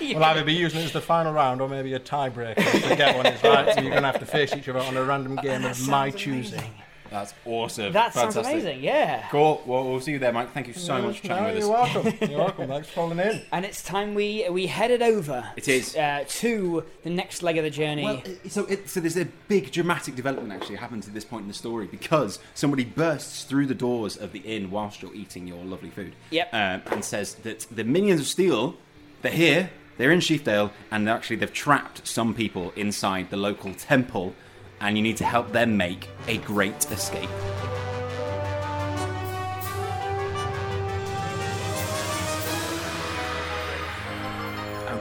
We'll 0.00 0.24
either 0.24 0.44
be 0.44 0.54
using 0.54 0.80
it 0.80 0.84
as 0.84 0.92
the 0.92 1.00
final 1.00 1.32
round 1.32 1.60
or 1.60 1.68
maybe 1.68 1.92
a 1.94 2.00
tiebreaker 2.00 2.56
to 2.88 2.96
get 2.96 3.16
one 3.16 3.26
is 3.26 3.42
right. 3.42 3.74
So 3.74 3.80
you're 3.80 3.90
going 3.90 4.02
to 4.02 4.10
have 4.10 4.18
to 4.20 4.26
face 4.26 4.54
each 4.54 4.68
other 4.68 4.80
on 4.80 4.96
a 4.96 5.04
random 5.04 5.36
game 5.36 5.64
of 5.64 5.88
my 5.88 6.10
choosing. 6.10 6.62
That's 7.10 7.34
awesome. 7.44 7.92
that 7.92 8.14
sounds 8.14 8.34
Fantastic. 8.34 8.62
amazing. 8.62 8.82
Yeah. 8.84 9.28
Cool. 9.30 9.62
Well, 9.66 9.84
we'll 9.90 10.00
see 10.00 10.12
you 10.12 10.18
there, 10.18 10.32
Mike. 10.32 10.52
Thank 10.52 10.68
you 10.68 10.72
so 10.74 11.02
much 11.02 11.20
for 11.20 11.26
chatting 11.28 11.44
No, 11.44 11.52
with 11.54 11.62
you're 11.64 11.76
us. 11.76 11.94
welcome. 11.94 12.18
You're 12.30 12.38
welcome. 12.38 12.68
Thanks 12.68 12.88
for 12.88 12.94
calling 12.94 13.18
in. 13.18 13.42
And 13.52 13.64
it's 13.64 13.82
time 13.82 14.14
we 14.14 14.46
we 14.50 14.66
headed 14.68 15.02
over. 15.02 15.50
It 15.56 15.68
is. 15.68 15.96
uh, 15.96 16.24
to 16.28 16.84
the 17.02 17.10
next 17.10 17.42
leg 17.42 17.58
of 17.58 17.64
the 17.64 17.70
journey. 17.70 18.04
Well, 18.04 18.22
so 18.48 18.64
it, 18.66 18.88
so 18.88 19.00
there's 19.00 19.16
a 19.16 19.26
big 19.48 19.72
dramatic 19.72 20.14
development 20.14 20.52
actually 20.52 20.76
happens 20.76 21.08
at 21.08 21.14
this 21.14 21.24
point 21.24 21.42
in 21.42 21.48
the 21.48 21.54
story 21.54 21.86
because 21.86 22.38
somebody 22.54 22.84
bursts 22.84 23.44
through 23.44 23.66
the 23.66 23.74
doors 23.74 24.16
of 24.16 24.32
the 24.32 24.40
inn 24.40 24.70
whilst 24.70 25.02
you're 25.02 25.14
eating 25.14 25.46
your 25.46 25.64
lovely 25.64 25.90
food. 25.90 26.14
Yep. 26.30 26.48
Um, 26.54 26.82
and 26.92 27.04
says 27.04 27.34
that 27.36 27.66
the 27.70 27.84
minions 27.84 28.20
of 28.20 28.26
steel, 28.26 28.76
they're 29.22 29.32
here, 29.32 29.70
they're 29.98 30.12
in 30.12 30.20
Sheafdale, 30.20 30.70
and 30.90 31.08
actually 31.08 31.36
they've 31.36 31.52
trapped 31.52 32.06
some 32.06 32.34
people 32.34 32.72
inside 32.76 33.30
the 33.30 33.36
local 33.36 33.74
temple, 33.74 34.34
and 34.80 34.96
you 34.96 35.02
need 35.02 35.16
to 35.18 35.24
help 35.24 35.52
them 35.52 35.76
make 35.76 36.08
a 36.28 36.38
great 36.38 36.90
escape. 36.90 37.28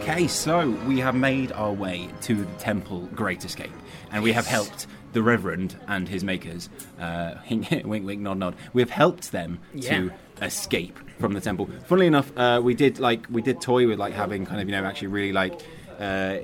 Okay, 0.10 0.28
so 0.28 0.72
we 0.88 1.00
have 1.00 1.14
made 1.14 1.52
our 1.52 1.72
way 1.72 2.10
to 2.22 2.44
the 2.44 2.54
temple 2.58 3.08
Great 3.14 3.46
Escape, 3.46 3.72
and 4.12 4.24
we 4.24 4.32
have 4.32 4.48
helped 4.48 4.88
the 5.14 5.22
Reverend 5.22 5.76
and 5.88 6.10
his 6.10 6.24
makers. 6.24 6.68
Uh, 7.00 7.36
wink, 7.52 7.86
wink, 7.86 8.20
nod, 8.20 8.40
nod. 8.40 8.56
We 8.74 8.82
have 8.82 8.90
helped 8.90 9.32
them 9.32 9.60
to 9.82 10.12
escape 10.42 10.98
from 11.20 11.34
the 11.34 11.42
temple. 11.42 11.70
Funnily 11.86 12.08
enough, 12.08 12.36
uh, 12.36 12.60
we 12.64 12.74
did 12.74 13.00
like 13.00 13.28
we 13.30 13.44
did 13.44 13.62
toy 13.62 13.88
with 13.88 14.00
like 14.00 14.14
having 14.14 14.48
kind 14.48 14.60
of 14.60 14.68
you 14.68 14.76
know 14.76 14.84
actually 14.84 15.10
really 15.10 15.32
like 15.32 15.54
uh, 16.00 16.38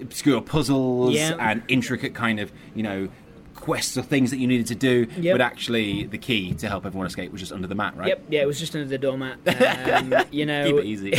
obscure 0.00 0.40
puzzles 0.40 1.14
Yeah. 1.14 1.36
and 1.38 1.62
intricate 1.68 2.14
kind 2.14 2.40
of 2.40 2.52
you 2.74 2.82
know 2.82 3.08
quests 3.54 3.96
or 3.98 4.02
things 4.02 4.30
that 4.30 4.36
you 4.38 4.46
needed 4.46 4.68
to 4.68 4.74
do. 4.76 5.08
Yep. 5.18 5.34
But 5.34 5.40
actually, 5.40 6.04
the 6.04 6.16
key 6.16 6.54
to 6.54 6.68
help 6.68 6.86
everyone 6.86 7.08
escape 7.08 7.32
was 7.32 7.40
just 7.40 7.52
under 7.52 7.66
the 7.66 7.74
mat, 7.74 7.96
right? 7.96 8.06
Yep, 8.08 8.24
yeah, 8.30 8.40
it 8.42 8.46
was 8.46 8.58
just 8.60 8.72
under 8.76 8.86
the 8.86 8.98
doormat. 8.98 9.36
Um, 9.88 10.14
you 10.30 10.46
know, 10.46 10.64
Keep 10.64 10.76
it 10.76 10.84
easy. 10.84 11.12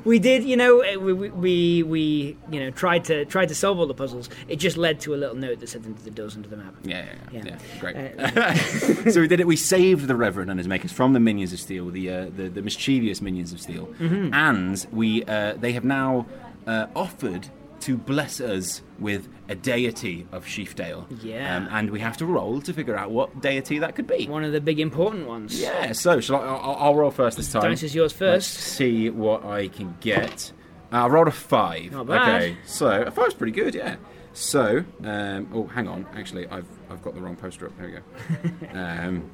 we 0.04 0.18
did, 0.18 0.44
you 0.44 0.56
know, 0.56 0.78
we, 1.00 1.12
we- 1.12 1.82
we 1.82 2.36
you 2.50 2.60
know 2.60 2.70
tried 2.70 3.04
to 3.06 3.24
tried 3.26 3.48
to 3.48 3.54
solve 3.54 3.78
all 3.78 3.86
the 3.86 3.94
puzzles. 3.94 4.28
It 4.48 4.56
just 4.56 4.76
led 4.76 5.00
to 5.00 5.14
a 5.14 5.16
little 5.16 5.34
note 5.36 5.60
that 5.60 5.68
said 5.68 5.84
into 5.84 6.02
the 6.02 6.10
doors 6.10 6.36
under 6.36 6.48
the 6.48 6.56
map. 6.56 6.74
Yeah, 6.84 7.04
yeah, 7.04 7.14
yeah, 7.32 7.42
Yeah. 7.44 7.58
yeah, 7.74 7.80
great. 7.80 7.96
Uh, 7.96 8.54
so 9.10 9.20
we 9.20 9.28
did 9.28 9.40
it. 9.40 9.46
We 9.46 9.56
saved 9.56 10.06
the 10.06 10.16
Reverend 10.16 10.50
and 10.50 10.58
his 10.60 10.68
makers 10.68 10.92
from 10.92 11.12
the 11.12 11.20
minions 11.20 11.52
of 11.52 11.58
steel, 11.60 11.90
the 11.90 12.10
uh, 12.10 12.24
the, 12.36 12.48
the 12.48 12.62
mischievous 12.62 13.20
minions 13.20 13.52
of 13.52 13.60
steel, 13.60 13.86
Mm-hmm. 13.98 14.32
and 14.34 14.86
we 14.92 15.24
uh, 15.24 15.54
they 15.54 15.72
have 15.72 15.84
now 15.84 16.26
uh, 16.66 16.86
offered 16.94 17.48
to 17.80 17.96
bless 17.96 18.40
us 18.40 18.82
with 18.98 19.28
a 19.48 19.54
deity 19.54 20.26
of 20.32 20.44
Sheafdale. 20.44 21.06
Yeah. 21.22 21.56
um, 21.56 21.68
and 21.70 21.90
we 21.90 22.00
have 22.00 22.16
to 22.16 22.26
roll 22.26 22.60
to 22.62 22.72
figure 22.72 22.96
out 22.96 23.10
what 23.10 23.40
deity 23.40 23.78
that 23.78 23.94
could 23.94 24.06
be. 24.06 24.26
One 24.26 24.44
of 24.44 24.52
the 24.52 24.60
big 24.60 24.80
important 24.80 25.28
ones. 25.28 25.60
Yeah. 25.60 25.92
So 25.92 26.20
shall 26.20 26.36
I, 26.36 26.46
I'll, 26.46 26.76
I'll 26.76 26.94
roll 26.94 27.10
first 27.10 27.36
this 27.36 27.52
time. 27.52 27.62
Dice 27.62 27.82
is 27.82 27.94
yours 27.94 28.12
Let's 28.20 28.48
first. 28.48 28.54
see 28.54 29.10
what 29.10 29.44
I 29.44 29.68
can 29.68 29.96
get. 30.00 30.52
Uh, 30.92 31.04
I 31.04 31.06
rolled 31.08 31.28
a 31.28 31.32
five. 31.32 31.92
Not 31.92 32.06
bad. 32.06 32.42
Okay, 32.42 32.56
so 32.64 33.02
a 33.02 33.10
five's 33.10 33.34
pretty 33.34 33.52
good, 33.52 33.74
yeah. 33.74 33.96
So, 34.32 34.84
um, 35.02 35.48
oh, 35.52 35.66
hang 35.66 35.88
on. 35.88 36.06
Actually, 36.14 36.46
I've 36.48 36.66
I've 36.90 37.02
got 37.02 37.14
the 37.14 37.20
wrong 37.20 37.36
poster 37.36 37.66
up. 37.66 37.76
There 37.78 37.86
we 37.86 38.66
go. 38.66 38.78
um, 38.78 39.30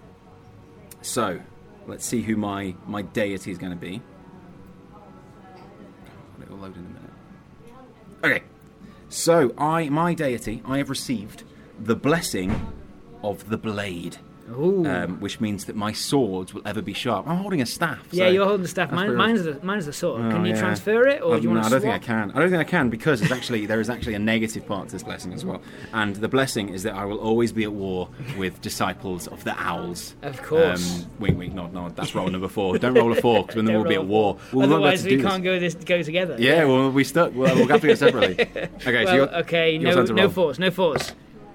so, 1.01 1.41
let's 1.87 2.05
see 2.07 2.23
who 2.23 2.37
my 2.37 2.75
my 2.87 3.03
deity 3.03 3.51
is 3.51 3.59
going 3.59 3.73
to 3.73 3.79
be. 3.79 4.01
It'll 6.43 6.57
load 6.57 6.77
in 6.77 6.85
a 6.85 6.89
minute. 6.89 7.11
Okay. 8.25 8.43
So, 9.09 9.53
I 9.59 9.89
my 9.89 10.15
deity, 10.15 10.63
I 10.65 10.79
have 10.79 10.89
received 10.89 11.45
the 11.79 11.97
blessing 11.97 12.73
of 13.23 13.49
the 13.51 13.59
blade. 13.59 14.19
Um, 14.53 15.21
which 15.21 15.41
means 15.41 15.65
that 15.67 15.77
my 15.77 15.93
swords 15.93 16.55
will 16.55 16.63
ever 16.67 16.83
be 16.83 16.93
sharp. 16.93 17.27
I'm 17.29 17.39
holding 17.39 17.61
a 17.63 17.67
staff. 17.67 18.07
yeah, 18.11 18.27
so 18.27 18.31
you're 18.31 18.45
holding 18.45 18.63
the 18.63 18.69
staff. 18.69 18.91
Mine, 18.93 19.15
mine's, 19.17 19.45
the, 19.45 19.59
mine's 19.63 19.87
the 19.87 19.93
sword. 19.93 20.23
Oh, 20.25 20.31
Can 20.31 20.45
you 20.45 20.53
yeah. 20.55 20.61
transfer 20.61 21.07
it, 21.07 21.23
or 21.23 21.35
Um, 21.35 21.41
do 21.41 21.49
you 21.49 21.55
no, 21.55 21.61
want 21.61 21.67
I 21.67 21.71
don't 21.71 21.81
think 21.81 21.95
I 21.95 21.99
can. 21.99 22.31
I 22.33 22.39
don't 22.39 22.51
think 22.51 22.61
I 22.61 22.65
can 22.65 22.91
because 22.91 23.21
there's 23.21 23.33
actually 23.33 23.67
there 23.67 23.81
is 23.81 23.91
actually 23.91 24.15
a 24.15 24.19
negative 24.19 24.67
part 24.67 24.89
to 24.89 24.93
this 24.93 25.03
blessing 25.03 25.33
as 25.33 25.45
well. 25.45 25.61
And 25.93 26.17
the 26.17 26.29
blessing 26.29 26.69
is 26.69 26.83
that 26.83 26.95
I 26.95 27.05
will 27.05 27.19
always 27.19 27.53
be 27.53 27.65
at 27.65 27.73
war 27.73 28.09
with 28.37 28.61
disciples 28.61 29.27
of 29.29 29.45
the 29.45 29.59
owls. 29.61 30.15
Of 30.23 30.43
course. 30.43 31.03
Um, 31.03 31.11
wink, 31.19 31.39
wink, 31.39 31.55
nod, 31.55 31.73
nod. 31.73 31.97
That's 31.97 32.15
roll 32.15 32.29
number 32.29 32.49
four. 32.49 32.79
Don't 32.79 32.95
roll 32.95 33.13
a 33.13 33.17
four 33.17 33.43
because 33.47 33.65
then 33.65 33.75
we'll 33.75 33.85
be 33.89 33.95
at 33.95 34.07
war. 34.07 34.39
We'll 34.53 34.67
be 34.69 34.73
Otherwise, 34.75 35.05
we 35.05 35.21
can't 35.23 35.43
go 35.43 35.59
this 35.59 35.75
go 35.75 36.03
together. 36.03 36.37
Yeah, 36.39 36.65
well, 36.65 36.91
we 36.91 37.05
stuck. 37.05 37.35
Well, 37.35 37.55
we'll 37.55 37.69
have 37.69 37.81
to 37.81 37.87
go 37.89 37.95
separately. 37.95 38.49
Okay, 38.83 39.05
so 39.05 39.13
Well, 39.13 39.15
you're, 39.15 39.35
okay, 39.41 39.79
no, 39.79 40.03
no 40.03 40.29
force, 40.29 40.59
no 40.59 40.71
force. 40.71 41.13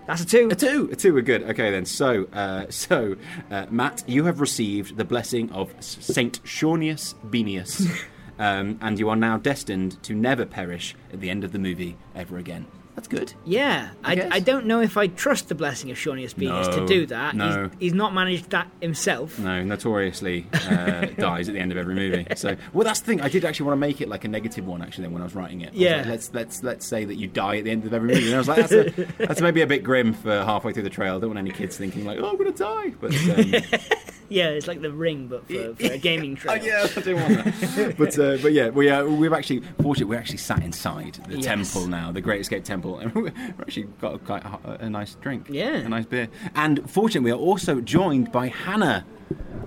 That's 0.07 0.21
a 0.21 0.25
two. 0.25 0.47
A 0.49 0.55
two, 0.55 0.89
a 0.89 0.95
two, 0.95 1.13
we're 1.13 1.21
good. 1.21 1.43
Okay, 1.43 1.69
then. 1.69 1.85
So, 1.85 2.27
uh, 2.31 2.65
so 2.69 3.17
uh, 3.51 3.65
Matt, 3.69 4.03
you 4.07 4.23
have 4.23 4.39
received 4.39 4.95
the 4.95 5.03
blessing 5.03 5.51
of 5.51 5.73
Saint 5.81 6.41
Shaunius 6.43 7.13
Benius, 7.25 7.85
um, 8.39 8.79
and 8.81 8.97
you 8.97 9.09
are 9.09 9.17
now 9.17 9.37
destined 9.37 10.01
to 10.03 10.13
never 10.13 10.45
perish 10.45 10.95
at 11.11 11.19
the 11.19 11.29
end 11.29 11.43
of 11.43 11.51
the 11.51 11.59
movie 11.59 11.97
ever 12.15 12.37
again. 12.37 12.65
That's 12.97 13.07
good. 13.07 13.31
Yeah, 13.45 13.91
I, 14.03 14.15
guess. 14.15 14.29
I 14.31 14.39
don't 14.39 14.65
know 14.65 14.81
if 14.81 14.97
I 14.97 15.05
trust 15.05 15.49
the 15.49 15.55
blessing 15.55 15.91
of 15.91 15.97
Shaunius 15.97 16.33
Venus 16.33 16.67
to 16.69 16.83
do 16.87 17.05
that. 17.05 17.35
no. 17.35 17.69
He's, 17.73 17.79
he's 17.79 17.93
not 17.93 18.11
managed 18.11 18.49
that 18.49 18.71
himself. 18.81 19.37
No, 19.37 19.63
notoriously 19.63 20.47
uh, 20.51 21.05
dies 21.19 21.47
at 21.47 21.53
the 21.53 21.59
end 21.59 21.71
of 21.71 21.77
every 21.77 21.93
movie. 21.93 22.25
So, 22.35 22.57
well, 22.73 22.83
that's 22.85 23.01
the 23.01 23.05
thing. 23.05 23.21
I 23.21 23.29
did 23.29 23.45
actually 23.45 23.67
want 23.67 23.75
to 23.79 23.79
make 23.87 24.01
it 24.01 24.09
like 24.09 24.25
a 24.25 24.27
negative 24.27 24.65
one. 24.65 24.81
Actually, 24.81 25.03
then 25.03 25.13
when 25.13 25.21
I 25.21 25.25
was 25.25 25.35
writing 25.35 25.61
it, 25.61 25.67
I 25.67 25.71
was 25.73 25.79
Yeah. 25.79 25.97
like, 25.97 26.05
let's 26.07 26.33
let's 26.33 26.63
let's 26.63 26.85
say 26.87 27.05
that 27.05 27.15
you 27.17 27.27
die 27.27 27.57
at 27.57 27.65
the 27.65 27.69
end 27.69 27.85
of 27.85 27.93
every 27.93 28.07
movie. 28.15 28.25
And 28.25 28.33
I 28.35 28.39
was 28.39 28.47
like, 28.47 28.67
that's, 28.67 28.71
a, 28.97 29.05
that's 29.27 29.41
maybe 29.41 29.61
a 29.61 29.67
bit 29.67 29.83
grim 29.83 30.13
for 30.13 30.31
halfway 30.43 30.73
through 30.73 30.81
the 30.83 30.89
trail. 30.89 31.17
I 31.17 31.19
don't 31.19 31.29
want 31.29 31.37
any 31.39 31.51
kids 31.51 31.77
thinking 31.77 32.03
like, 32.03 32.17
oh, 32.17 32.31
I'm 32.31 32.37
gonna 32.37 32.51
die. 32.51 32.89
But 32.99 33.13
um, 33.29 33.79
Yeah, 34.30 34.49
it's 34.49 34.67
like 34.67 34.82
the 34.82 34.91
ring, 34.91 35.28
but 35.28 35.47
for, 35.47 35.73
for 35.75 35.93
a 35.93 35.97
gaming 36.09 36.38
Oh 36.47 36.53
yeah, 36.53 36.88
I 36.95 37.01
do 37.01 37.15
want 37.15 37.43
that. 37.45 37.95
but 37.97 38.19
uh, 38.19 38.38
but 38.41 38.53
yeah, 38.53 38.69
we 38.69 38.89
uh, 38.89 39.05
we've 39.05 39.34
actually 39.34 39.61
fortunately 39.82 40.05
we're 40.15 40.19
actually 40.19 40.38
sat 40.38 40.63
inside 40.63 41.19
the 41.28 41.38
Yes. 41.38 41.45
temple 41.45 41.88
now, 41.88 42.11
the 42.11 42.21
Great 42.21 42.41
Escape 42.41 42.63
Temple, 42.63 42.99
and 42.99 43.13
we've 43.15 43.34
actually 43.59 43.84
got 44.01 44.15
a, 44.15 44.17
quite 44.19 44.43
a, 44.43 44.86
a 44.86 44.89
nice 44.89 45.15
drink, 45.15 45.47
Yeah. 45.49 45.75
a 45.78 45.89
nice 45.89 46.05
beer. 46.05 46.28
And 46.55 46.89
fortunately, 46.89 47.32
we 47.32 47.38
are 47.38 47.39
also 47.39 47.80
joined 47.82 48.32
by 48.32 48.47
Hannah 48.47 49.05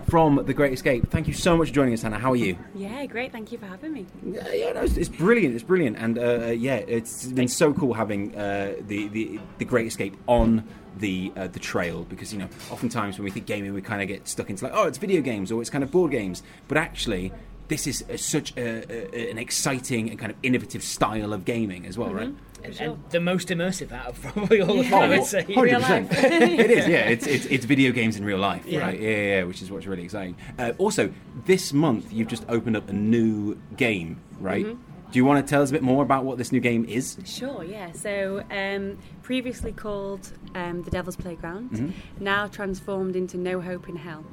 from 0.08 0.44
the 0.44 0.52
Great 0.52 0.72
Escape. 0.72 1.08
Thank 1.10 1.28
you 1.28 1.34
so 1.34 1.56
much 1.56 1.68
for 1.68 1.74
joining 1.74 1.94
us, 1.94 2.02
Hannah. 2.02 2.18
How 2.18 2.32
are 2.32 2.36
you? 2.36 2.58
Yeah, 2.74 3.06
great. 3.06 3.32
Thank 3.32 3.52
you 3.52 3.58
for 3.58 3.66
having 3.66 3.92
me. 3.92 4.06
Yeah, 4.24 4.52
yeah, 4.52 4.72
no, 4.72 4.82
it's, 4.82 4.96
it's 4.96 5.08
brilliant. 5.08 5.54
It's 5.54 5.64
brilliant, 5.64 5.96
and 5.96 6.18
uh, 6.18 6.22
uh, 6.22 6.46
yeah, 6.48 6.76
it's 6.76 7.26
been 7.26 7.48
so 7.48 7.72
cool 7.72 7.94
having 7.94 8.34
uh, 8.36 8.74
the, 8.80 9.08
the 9.08 9.40
the 9.58 9.64
Great 9.64 9.86
Escape 9.86 10.16
on 10.26 10.64
the 10.96 11.32
uh, 11.36 11.46
the 11.46 11.60
trail 11.60 12.04
because 12.04 12.32
you 12.32 12.38
know 12.38 12.48
oftentimes 12.70 13.18
when 13.18 13.24
we 13.24 13.30
think 13.30 13.46
gaming, 13.46 13.72
we 13.72 13.82
kind 13.82 14.02
of 14.02 14.08
get 14.08 14.26
stuck 14.26 14.50
into 14.50 14.64
like 14.64 14.74
oh, 14.74 14.86
it's 14.86 14.98
video 14.98 15.20
games 15.22 15.52
or 15.52 15.60
it's 15.60 15.70
kind 15.70 15.84
of 15.84 15.90
board 15.90 16.10
games, 16.10 16.42
but 16.68 16.76
actually. 16.76 17.32
This 17.68 17.86
is 17.86 18.04
uh, 18.10 18.16
such 18.16 18.52
a, 18.56 18.82
a, 19.16 19.30
an 19.30 19.38
exciting 19.38 20.10
and 20.10 20.18
kind 20.18 20.32
of 20.32 20.38
innovative 20.42 20.82
style 20.82 21.32
of 21.32 21.44
gaming 21.44 21.86
as 21.86 21.96
well, 21.96 22.12
right? 22.12 22.34
And, 22.64 22.80
and 22.80 23.04
the 23.10 23.20
most 23.20 23.48
immersive 23.48 23.92
out 23.92 24.08
of 24.08 24.20
probably 24.22 24.60
all 24.60 24.78
of 24.80 24.84
Yeah. 24.84 24.90
them, 24.90 25.00
I 25.10 25.14
Oh, 25.14 25.18
would 25.18 25.26
say. 25.26 25.44
Real 25.48 25.80
100%. 25.80 26.12
it 26.12 26.70
is, 26.70 26.86
yeah. 26.88 27.08
It's, 27.08 27.26
it's, 27.26 27.46
it's 27.46 27.64
video 27.64 27.92
games 27.92 28.16
in 28.16 28.24
real 28.24 28.38
life, 28.38 28.64
Yeah. 28.66 28.80
right? 28.80 29.00
Yeah, 29.00 29.08
yeah, 29.08 29.16
yeah, 29.38 29.42
which 29.44 29.62
is 29.62 29.70
what's 29.70 29.86
really 29.86 30.04
exciting. 30.04 30.36
Uh, 30.58 30.72
also, 30.78 31.12
this 31.46 31.72
month 31.72 32.12
you've 32.12 32.28
just 32.28 32.44
opened 32.48 32.76
up 32.76 32.88
a 32.88 32.92
new 32.92 33.56
game, 33.76 34.20
right? 34.38 34.64
Mm-hmm. 34.66 34.82
Do 35.10 35.18
you 35.18 35.24
want 35.24 35.44
to 35.44 35.50
tell 35.50 35.60
us 35.60 35.70
a 35.70 35.72
bit 35.72 35.82
more 35.82 36.04
about 36.04 36.24
what 36.24 36.38
this 36.38 36.52
new 36.52 36.60
game 36.60 36.84
is? 36.84 37.16
Sure, 37.24 37.64
yeah. 37.64 37.90
So, 37.90 38.44
um, 38.48 38.96
previously 39.22 39.72
called 39.72 40.32
um, 40.54 40.82
The 40.84 40.90
Devil's 40.92 41.16
Playground, 41.16 41.92
now 42.20 42.46
transformed 42.46 43.16
into 43.16 43.36
No 43.36 43.60
Hope 43.60 43.88
in 43.88 43.96
Hell. 43.96 44.24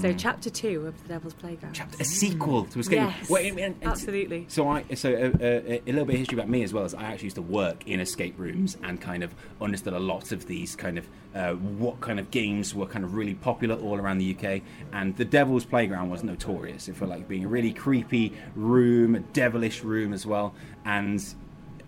So, 0.00 0.12
chapter 0.12 0.48
two 0.48 0.86
of 0.86 1.02
The 1.02 1.08
Devil's 1.08 1.34
Playground. 1.34 1.72
Chapter, 1.72 1.96
a 2.00 2.04
sequel 2.04 2.64
to 2.66 2.78
Escape. 2.78 2.98
Yes, 2.98 3.30
and- 3.30 3.58
and- 3.58 3.76
absolutely. 3.84 4.46
So 4.48 4.68
I 4.68 4.84
so 4.94 5.12
uh, 5.12 5.42
uh, 5.44 5.44
a 5.44 5.82
little 5.86 6.04
bit 6.04 6.14
of 6.14 6.18
history 6.20 6.36
about 6.38 6.48
me 6.48 6.62
as 6.62 6.72
well 6.72 6.84
as 6.84 6.94
I 6.94 7.02
actually 7.04 7.26
used 7.26 7.36
to 7.36 7.42
work 7.42 7.86
in 7.86 7.98
escape 7.98 8.34
rooms 8.38 8.76
and 8.84 9.00
kind 9.00 9.22
of 9.24 9.34
understood 9.60 9.94
a 9.94 9.98
lot 9.98 10.30
of 10.30 10.46
these 10.46 10.76
kind 10.76 10.98
of 10.98 11.08
uh, 11.34 11.52
what 11.54 12.00
kind 12.00 12.20
of 12.20 12.30
games 12.30 12.74
were 12.74 12.86
kind 12.86 13.04
of 13.04 13.14
really 13.14 13.34
popular 13.34 13.74
all 13.76 13.96
around 13.98 14.18
the 14.18 14.36
UK. 14.36 14.62
And 14.92 15.16
the 15.16 15.24
Devil's 15.24 15.64
Playground 15.64 16.10
was 16.10 16.22
notorious 16.22 16.88
for 16.94 17.06
like 17.06 17.26
being 17.28 17.44
a 17.44 17.48
really 17.48 17.72
creepy 17.72 18.32
room, 18.54 19.16
a 19.16 19.20
devilish 19.20 19.82
room 19.82 20.12
as 20.12 20.24
well, 20.26 20.54
and. 20.84 21.22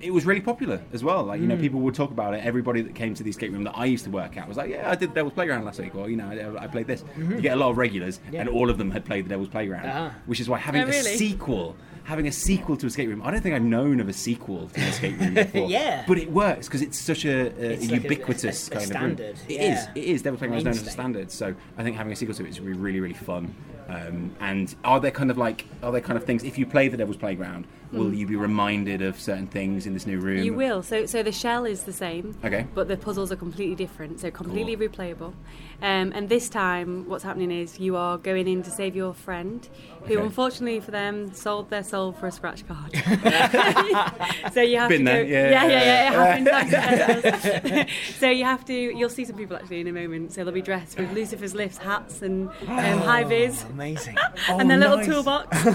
It 0.00 0.12
was 0.12 0.24
really 0.24 0.40
popular 0.40 0.80
as 0.92 1.04
well. 1.04 1.24
Like 1.24 1.40
you 1.40 1.46
know, 1.46 1.56
people 1.56 1.80
would 1.80 1.94
talk 1.94 2.10
about 2.10 2.34
it. 2.34 2.44
Everybody 2.44 2.80
that 2.82 2.94
came 2.94 3.14
to 3.14 3.22
the 3.22 3.30
escape 3.30 3.52
room 3.52 3.64
that 3.64 3.76
I 3.76 3.84
used 3.84 4.04
to 4.04 4.10
work 4.10 4.36
at 4.36 4.48
was 4.48 4.56
like, 4.56 4.70
"Yeah, 4.70 4.90
I 4.90 4.94
did 4.94 5.10
the 5.10 5.14
Devil's 5.14 5.34
Playground 5.34 5.64
last 5.64 5.78
week," 5.78 5.94
or 5.94 6.08
you 6.08 6.16
know, 6.16 6.30
I, 6.58 6.64
I 6.64 6.66
played 6.66 6.86
this. 6.86 7.04
You 7.18 7.40
get 7.40 7.52
a 7.54 7.60
lot 7.60 7.70
of 7.70 7.76
regulars, 7.76 8.18
and 8.32 8.48
all 8.48 8.70
of 8.70 8.78
them 8.78 8.90
had 8.90 9.04
played 9.04 9.26
the 9.26 9.28
Devil's 9.30 9.48
Playground, 9.48 9.86
Ah. 9.86 10.14
which 10.26 10.40
is 10.40 10.48
why 10.48 10.58
having 10.58 10.82
Oh, 10.82 10.86
really? 10.86 10.98
a 10.98 11.16
sequel, 11.18 11.76
having 12.04 12.26
a 12.26 12.32
sequel 12.32 12.76
to 12.78 12.86
Escape 12.86 13.08
Room. 13.08 13.20
I 13.22 13.30
don't 13.30 13.42
think 13.42 13.54
I've 13.54 13.62
known 13.62 14.00
of 14.00 14.08
a 14.08 14.12
sequel 14.12 14.68
to 14.68 14.80
Escape 14.80 15.20
Room 15.20 15.34
before. 15.44 15.68
Yeah. 15.68 16.04
but 16.08 16.16
it 16.18 16.32
works 16.32 16.66
because 16.66 16.80
it's 16.82 16.98
such 16.98 17.24
a, 17.26 17.30
a 17.30 17.72
It's 17.72 17.82
like 17.90 18.00
a- 18.00 18.02
ubiquitous 18.04 18.68
a- 18.68 18.70
kind 18.70 18.86
standard, 18.86 19.20
of 19.34 19.38
room. 19.40 19.46
It 19.50 19.60
yeah. 19.60 19.82
is. 19.82 19.88
It 19.94 20.04
is. 20.04 20.22
Devil's 20.22 20.38
Playground 20.38 20.58
is 20.60 20.64
known 20.64 20.74
as 20.74 20.86
a 20.86 20.90
standard. 20.90 21.30
So 21.30 21.54
I 21.76 21.82
think 21.82 21.96
having 21.96 22.12
a 22.12 22.16
sequel 22.16 22.34
to 22.36 22.44
it 22.44 22.48
is 22.48 22.60
really, 22.60 23.00
really 23.00 23.14
fun. 23.14 23.54
Um, 23.90 24.34
and 24.40 24.72
are 24.84 25.00
there 25.00 25.10
kind 25.10 25.30
of 25.32 25.36
like 25.38 25.64
are 25.82 25.90
there 25.90 26.00
kind 26.00 26.16
of 26.16 26.24
things 26.24 26.44
if 26.44 26.56
you 26.58 26.64
play 26.66 26.86
the 26.88 26.96
Devil's 26.96 27.16
Playground, 27.16 27.66
will 27.90 28.14
you 28.14 28.24
be 28.24 28.36
reminded 28.36 29.02
of 29.02 29.18
certain 29.18 29.48
things 29.48 29.84
in 29.84 29.94
this 29.94 30.06
new 30.06 30.20
room? 30.20 30.44
You 30.44 30.54
will. 30.54 30.80
So, 30.84 31.06
so 31.06 31.24
the 31.24 31.32
shell 31.32 31.64
is 31.64 31.82
the 31.82 31.92
same. 31.92 32.36
Okay. 32.44 32.66
But 32.72 32.86
the 32.86 32.96
puzzles 32.96 33.32
are 33.32 33.36
completely 33.36 33.74
different, 33.74 34.20
so 34.20 34.30
completely 34.30 34.76
Cool. 34.76 34.88
replayable. 34.88 35.32
Um, 35.82 36.12
and 36.14 36.28
this 36.28 36.48
time, 36.48 37.08
what's 37.08 37.24
happening 37.24 37.50
is 37.50 37.80
you 37.80 37.96
are 37.96 38.16
going 38.18 38.46
in 38.46 38.62
to 38.62 38.70
save 38.70 38.94
your 38.94 39.12
friend, 39.12 39.66
who 40.04 40.14
Okay. 40.14 40.22
unfortunately 40.24 40.78
for 40.78 40.92
them 40.92 41.32
sold 41.34 41.68
their 41.70 41.82
soul 41.82 42.12
for 42.12 42.28
a 42.28 42.32
scratch 42.32 42.62
card. 42.68 42.92
so 44.52 44.60
you 44.60 44.78
have 44.78 44.88
Been 44.90 45.00
to 45.00 45.04
there, 45.06 45.24
go, 45.24 45.30
yeah. 45.30 45.50
yeah, 45.50 45.64
yeah, 45.66 45.84
yeah, 45.84 46.40
it 46.42 46.44
happens. 47.74 47.90
so 48.18 48.28
you 48.30 48.44
have 48.44 48.64
to. 48.66 48.72
You'll 48.72 49.08
see 49.10 49.24
some 49.24 49.36
people 49.36 49.56
actually 49.56 49.80
in 49.80 49.88
a 49.88 49.92
moment. 49.92 50.32
So 50.32 50.44
they'll 50.44 50.52
be 50.54 50.62
dressed 50.62 50.98
with 50.98 51.10
Lucifer's 51.12 51.54
lifts, 51.54 51.78
hats, 51.78 52.22
and 52.22 52.48
um, 52.68 52.98
high 53.00 53.24
vis. 53.24 53.64
Amazing. 53.80 54.16
and 54.48 54.70
their 54.70 54.76
little 54.76 54.98
nice. 54.98 55.06
toolbox. 55.06 55.62
so 55.64 55.72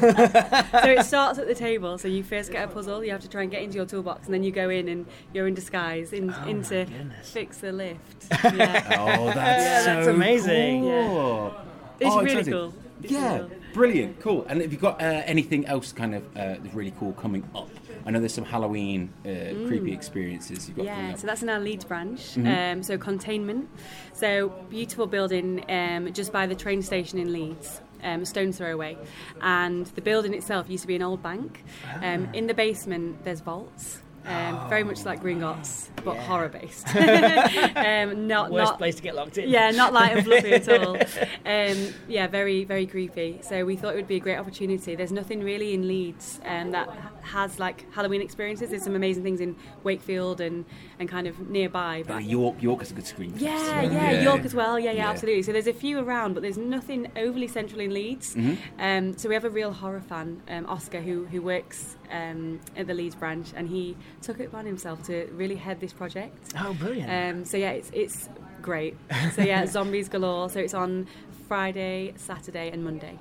it 0.89 1.05
starts 1.05 1.39
at 1.39 1.47
the 1.47 1.55
table. 1.55 1.97
So 1.97 2.07
you 2.07 2.23
first 2.23 2.51
get 2.51 2.63
a 2.63 2.67
puzzle. 2.71 3.03
You 3.03 3.11
have 3.11 3.21
to 3.21 3.29
try 3.29 3.41
and 3.41 3.49
get 3.49 3.63
into 3.63 3.77
your 3.77 3.85
toolbox, 3.87 4.25
and 4.25 4.33
then 4.33 4.43
you 4.43 4.51
go 4.51 4.69
in 4.69 4.87
and 4.87 5.07
you're 5.33 5.47
in 5.47 5.55
disguise 5.55 6.13
in, 6.13 6.31
into 6.47 6.85
fix 7.23 7.57
the 7.57 7.71
lift. 7.71 7.99
Yeah. 8.55 9.07
Oh, 9.17 9.25
that's 9.25 9.35
Yeah, 9.37 9.79
so 9.79 9.85
that's 9.95 10.07
amazing. 10.07 10.83
Cool. 10.83 11.55
It's 11.99 12.09
Oh, 12.11 12.17
really 12.21 12.31
exciting. 12.31 12.53
cool. 12.53 12.73
It's 13.03 13.11
yeah, 13.11 13.39
cool. 13.39 13.51
brilliant, 13.73 14.19
cool. 14.21 14.45
And 14.47 14.61
have 14.61 14.71
you 14.71 14.77
got 14.79 15.01
uh, 15.01 15.23
anything 15.25 15.65
else 15.65 15.91
kind 15.91 16.15
of 16.15 16.23
uh, 16.37 16.55
really 16.73 16.91
cool 16.99 17.13
coming 17.13 17.43
up? 17.55 17.69
I 18.05 18.11
know 18.11 18.19
there's 18.19 18.33
some 18.33 18.45
Halloween 18.45 19.11
uh, 19.25 19.67
creepy 19.67 19.91
experiences 19.91 20.67
you've 20.67 20.77
got 20.77 20.85
Mm. 20.85 20.89
Yeah, 20.89 21.15
so 21.15 21.25
that's 21.27 21.41
in 21.41 21.49
our 21.49 21.59
Leeds 21.59 21.85
branch. 21.85 22.35
Mm-hmm. 22.35 22.47
Um, 22.77 22.83
so 22.83 22.97
containment. 22.97 23.67
So 24.13 24.49
beautiful 24.69 25.07
building 25.07 25.65
um, 25.69 26.13
just 26.13 26.31
by 26.31 26.45
the 26.45 26.55
train 26.55 26.81
station 26.83 27.17
in 27.19 27.33
Leeds. 27.33 27.81
Um, 28.03 28.21
a 28.21 28.25
stone's 28.25 28.57
throw 28.57 28.73
away, 28.73 28.97
and 29.41 29.85
the 29.87 30.01
building 30.01 30.33
itself 30.33 30.69
used 30.69 30.83
to 30.83 30.87
be 30.87 30.95
an 30.95 31.01
old 31.01 31.23
bank. 31.23 31.63
Um, 32.01 32.29
in 32.33 32.47
the 32.47 32.53
basement, 32.53 33.23
there's 33.23 33.41
vaults, 33.41 33.99
um, 34.27 34.67
very 34.69 34.83
much 34.83 35.05
like 35.05 35.21
Gringotts, 35.21 35.89
but 36.03 36.17
horror 36.17 36.49
based. 36.49 36.87
um, 36.95 38.27
not 38.27 38.51
Worst 38.51 38.71
not 38.71 38.77
place 38.77 38.95
to 38.95 39.01
get 39.01 39.15
locked 39.15 39.37
in. 39.37 39.49
yeah, 39.49 39.71
not 39.71 39.93
light 39.93 40.15
and 40.17 40.25
fluffy 40.25 40.53
at 40.53 40.69
all. 40.69 40.97
Um, 41.45 41.93
yeah, 42.07 42.25
very, 42.27 42.63
very 42.63 42.87
creepy. 42.87 43.39
So 43.43 43.65
we 43.65 43.75
thought 43.75 43.93
it 43.93 43.97
would 43.97 44.07
be 44.07 44.15
a 44.15 44.19
great 44.19 44.37
opportunity. 44.37 44.95
There's 44.95 45.11
nothing 45.11 45.41
really 45.43 45.73
in 45.73 45.87
Leeds 45.87 46.39
um, 46.45 46.71
that 46.71 46.89
has 47.21 47.59
like 47.59 47.85
Halloween 47.93 48.21
experiences. 48.21 48.71
There's 48.71 48.83
some 48.83 48.95
amazing 48.95 49.21
things 49.23 49.39
in 49.41 49.55
Wakefield 49.83 50.41
and, 50.41 50.65
and 50.99 51.07
kind 51.07 51.27
of 51.27 51.39
nearby. 51.49 52.01
Uh, 52.01 52.13
But 52.13 52.23
York, 52.23 52.61
York 52.61 52.81
is 52.81 52.91
a 52.91 52.93
good 52.95 53.05
screen. 53.05 53.33
yeah, 53.37 53.57
fest, 53.81 53.91
yeah, 53.93 54.05
right? 54.05 54.21
York 54.23 54.43
as 54.43 54.55
well. 54.55 54.79
Yeah, 54.79 54.91
yeah, 54.91 54.97
Yeah. 55.03 55.09
absolutely. 55.11 55.43
So 55.43 55.51
there's 55.51 55.67
a 55.67 55.73
few 55.73 55.99
around, 55.99 56.33
but 56.33 56.41
there's 56.41 56.57
nothing 56.57 57.11
overly 57.15 57.47
central 57.47 57.79
in 57.79 57.93
Leeds. 57.93 58.35
Mm-hmm. 58.35 58.81
Um, 58.81 59.17
so 59.17 59.29
we 59.29 59.35
have 59.35 59.45
a 59.45 59.49
real 59.49 59.71
horror 59.71 60.01
fan, 60.01 60.41
um, 60.49 60.65
Oscar, 60.65 60.99
who 61.01 61.25
who 61.25 61.41
works 61.43 61.95
um, 62.11 62.59
at 62.75 62.87
the 62.87 62.93
Leeds 62.93 63.15
branch, 63.15 63.49
and 63.55 63.67
he 63.69 63.95
took 64.21 64.39
it 64.39 64.45
upon 64.47 64.65
himself 64.65 65.03
to 65.03 65.27
really 65.33 65.55
head 65.55 65.79
this 65.79 65.93
project. 65.93 66.53
Oh, 66.59 66.73
brilliant. 66.73 67.09
Um, 67.37 67.45
so 67.45 67.57
yeah, 67.57 67.71
it's 67.71 67.89
it's 67.93 68.29
great. 68.61 68.95
So 69.33 69.41
yeah, 69.43 69.65
zombies 69.67 70.09
galore. 70.09 70.49
So 70.49 70.59
it's 70.59 70.73
on 70.73 71.07
Friday, 71.47 72.11
Saturday, 72.17 72.71
and 72.71 72.83
Monday. 72.83 73.19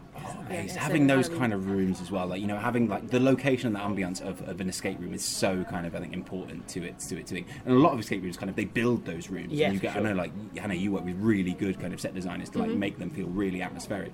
Yeah, 0.49 0.55
It's 0.63 0.73
so 0.75 0.81
having 0.81 1.07
those 1.07 1.27
Halloween. 1.27 1.41
kind 1.41 1.53
of 1.53 1.69
rooms 1.69 2.01
as 2.01 2.11
well, 2.11 2.27
like 2.27 2.41
you 2.41 2.47
know, 2.47 2.57
having 2.57 2.89
like 2.89 3.09
the 3.11 3.21
location 3.21 3.67
and 3.67 3.77
the 3.77 3.81
ambience 4.03 4.23
of, 4.27 4.41
of 4.49 4.61
an 4.63 4.69
escape 4.71 4.99
room 4.99 5.13
is 5.13 5.23
so 5.23 5.63
kind 5.65 5.87
of 5.87 5.95
I 5.95 6.01
think 6.01 6.15
important 6.15 6.67
to 6.69 6.83
it 6.83 6.99
to 7.01 7.19
it 7.19 7.27
to 7.27 7.39
it. 7.41 7.45
And 7.67 7.75
a 7.77 7.79
lot 7.79 7.93
of 7.93 8.01
escape 8.01 8.23
rooms 8.23 8.39
kind 8.39 8.49
of 8.49 8.57
they 8.57 8.65
build 8.65 9.05
those 9.05 9.29
rooms. 9.29 9.53
Yeah, 9.53 9.67
and 9.67 9.75
you 9.75 9.81
get 9.81 9.93
sure. 9.93 10.01
I 10.01 10.05
know 10.11 10.15
like 10.15 10.33
Hannah, 10.57 10.73
you 10.75 10.93
work 10.93 11.05
with 11.05 11.17
really 11.21 11.53
good 11.53 11.79
kind 11.79 11.93
of 11.93 12.01
set 12.01 12.15
designers 12.15 12.49
to 12.51 12.59
like 12.59 12.71
Mm-hmm. 12.71 12.79
make 12.81 12.99
them 12.99 13.11
feel 13.11 13.27
really 13.27 13.61
atmospheric. 13.61 14.13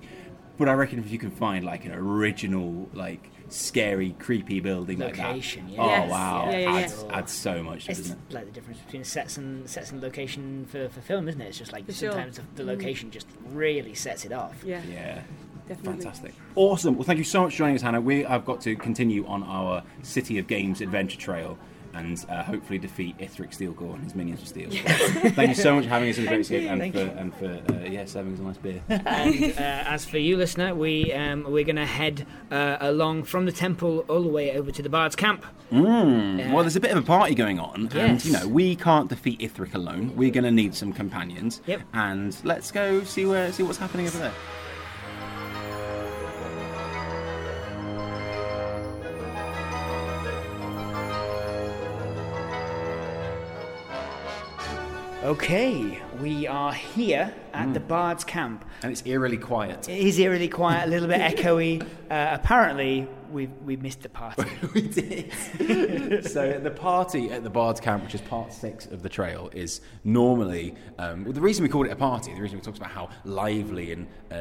But 0.57 0.67
I 0.67 0.73
reckon 0.73 0.99
if 0.99 1.09
you 1.09 1.17
can 1.17 1.31
find 1.31 1.63
like 1.65 1.85
an 1.85 1.93
original, 1.93 2.89
like 2.93 3.29
scary, 3.53 4.15
creepy 4.19 4.59
building 4.59 4.99
Location, 4.99 5.67
like 5.67 5.75
yeah. 5.77 5.83
oh 5.83 5.87
Yes, 5.87 6.11
wow, 6.11 6.49
yeah, 6.51 6.57
yeah, 6.57 6.71
adds, 6.73 7.03
yeah. 7.07 7.17
adds 7.17 7.31
so 7.31 7.63
much, 7.63 7.89
It's 7.89 7.99
doesn't 7.99 8.17
it? 8.29 8.33
like 8.33 8.45
the 8.45 8.51
difference 8.51 8.79
between 8.79 9.03
sets 9.03 9.37
and 9.37 9.69
sets 9.69 9.91
and 9.91 10.01
location 10.01 10.65
for, 10.69 10.87
for 10.89 11.01
film, 11.01 11.27
isn't 11.27 11.41
it? 11.41 11.47
It's 11.49 11.57
just 11.57 11.73
like 11.73 11.85
For 11.85 11.91
sure. 11.93 12.11
sometimes 12.11 12.37
the, 12.37 12.43
the 12.55 12.63
mm. 12.63 12.67
location 12.67 13.11
just 13.11 13.27
really 13.49 13.93
sets 13.93 14.25
it 14.25 14.31
off. 14.31 14.63
Yeah, 14.63 14.81
Yeah. 14.89 15.21
definitely. 15.67 16.01
Fantastic. 16.01 16.33
Awesome. 16.55 16.95
Well, 16.95 17.03
thank 17.03 17.17
you 17.17 17.23
so 17.25 17.43
much 17.43 17.53
for 17.53 17.57
joining 17.59 17.75
us, 17.75 17.81
Hannah. 17.81 18.01
We 18.01 18.23
have 18.23 18.45
got 18.45 18.61
to 18.61 18.75
continue 18.75 19.25
on 19.27 19.43
our 19.43 19.83
City 20.01 20.37
of 20.37 20.47
Games 20.47 20.81
adventure 20.81 21.17
trail 21.17 21.57
and 21.93 22.25
uh, 22.29 22.43
hopefully 22.43 22.79
defeat 22.79 23.17
Ithric 23.17 23.55
Steelgore 23.55 23.95
and 23.95 24.03
his 24.03 24.15
minions 24.15 24.41
of 24.41 24.47
steel. 24.47 24.69
thank 24.69 25.49
you 25.49 25.55
so 25.55 25.75
much 25.75 25.85
for 25.85 25.89
having 25.89 26.09
us. 26.09 26.17
It 26.17 26.21
was 26.21 26.27
great 26.29 26.37
to 26.37 26.43
see 26.43 26.63
you 26.63 26.69
and 26.69 26.93
for, 26.93 26.99
you. 26.99 27.05
and 27.05 27.35
for 27.35 27.73
uh, 27.73 27.89
yeah, 27.89 28.05
serving 28.05 28.33
us 28.33 28.39
a 28.39 28.43
nice 28.43 28.57
beer. 28.57 28.81
and 28.89 29.43
uh, 29.43 29.89
as 29.89 30.05
for 30.05 30.17
you, 30.17 30.37
listener, 30.37 30.73
we 30.75 31.11
um, 31.13 31.45
we're 31.49 31.63
going 31.63 31.75
to 31.75 31.85
head 31.85 32.25
uh, 32.51 32.77
along 32.79 33.23
from 33.23 33.45
the 33.45 33.51
temple 33.51 34.05
all 34.07 34.21
the 34.21 34.29
way 34.29 34.55
over 34.57 34.71
to 34.71 34.81
the 34.81 34.89
Bard's 34.89 35.15
camp. 35.15 35.45
Mm. 35.71 36.51
Well, 36.51 36.63
there's 36.63 36.75
a 36.75 36.81
bit 36.81 36.91
of 36.91 36.97
a 36.97 37.05
party 37.05 37.33
going 37.35 37.59
on, 37.59 37.89
and 37.93 38.23
you 38.23 38.33
know 38.33 38.47
we 38.47 38.75
can't 38.75 39.09
defeat 39.09 39.39
Ithric 39.39 39.73
alone. 39.73 40.15
We're 40.15 40.31
going 40.31 40.43
to 40.43 40.51
need 40.51 40.75
some 40.75 40.91
companions. 40.93 41.61
Yep. 41.65 41.81
And 41.93 42.35
let's 42.43 42.71
go 42.71 43.03
see 43.03 43.25
where 43.25 43.51
see 43.53 43.63
what's 43.63 43.77
happening 43.77 44.07
over 44.07 44.17
there. 44.17 44.33
Okay, 55.23 56.01
we 56.19 56.47
are 56.47 56.73
here 56.73 57.31
at 57.53 57.75
the 57.75 57.79
Bard's 57.79 58.23
camp. 58.23 58.65
And 58.81 58.91
it's 58.91 59.03
eerily 59.05 59.37
quiet. 59.37 59.87
It 59.87 59.99
is 59.99 60.17
eerily 60.17 60.47
quiet, 60.47 60.87
a 60.87 60.89
little 60.89 61.07
bit 61.07 61.21
echoey. 61.37 61.83
Uh, 62.09 62.29
apparently, 62.31 63.07
we've 63.31 63.51
we 63.65 63.75
missed 63.77 64.01
the 64.01 64.09
party. 64.09 64.43
we 64.73 64.81
did. 64.81 65.31
so 66.29 66.59
the 66.59 66.71
party 66.71 67.31
at 67.31 67.43
the 67.43 67.49
Bard's 67.49 67.79
Camp, 67.79 68.03
which 68.03 68.15
is 68.15 68.21
part 68.21 68.53
six 68.53 68.85
of 68.87 69.01
the 69.03 69.09
trail, 69.09 69.49
is 69.53 69.81
normally 70.03 70.75
um, 70.99 71.23
well, 71.23 71.33
the 71.33 71.41
reason 71.41 71.63
we 71.63 71.69
called 71.69 71.87
it 71.87 71.91
a 71.91 71.95
party. 71.95 72.33
The 72.33 72.41
reason 72.41 72.57
we 72.57 72.63
talked 72.63 72.77
about 72.77 72.91
how 72.91 73.09
lively 73.25 73.91
and 73.93 74.07
uh, 74.31 74.35
uh, 74.35 74.37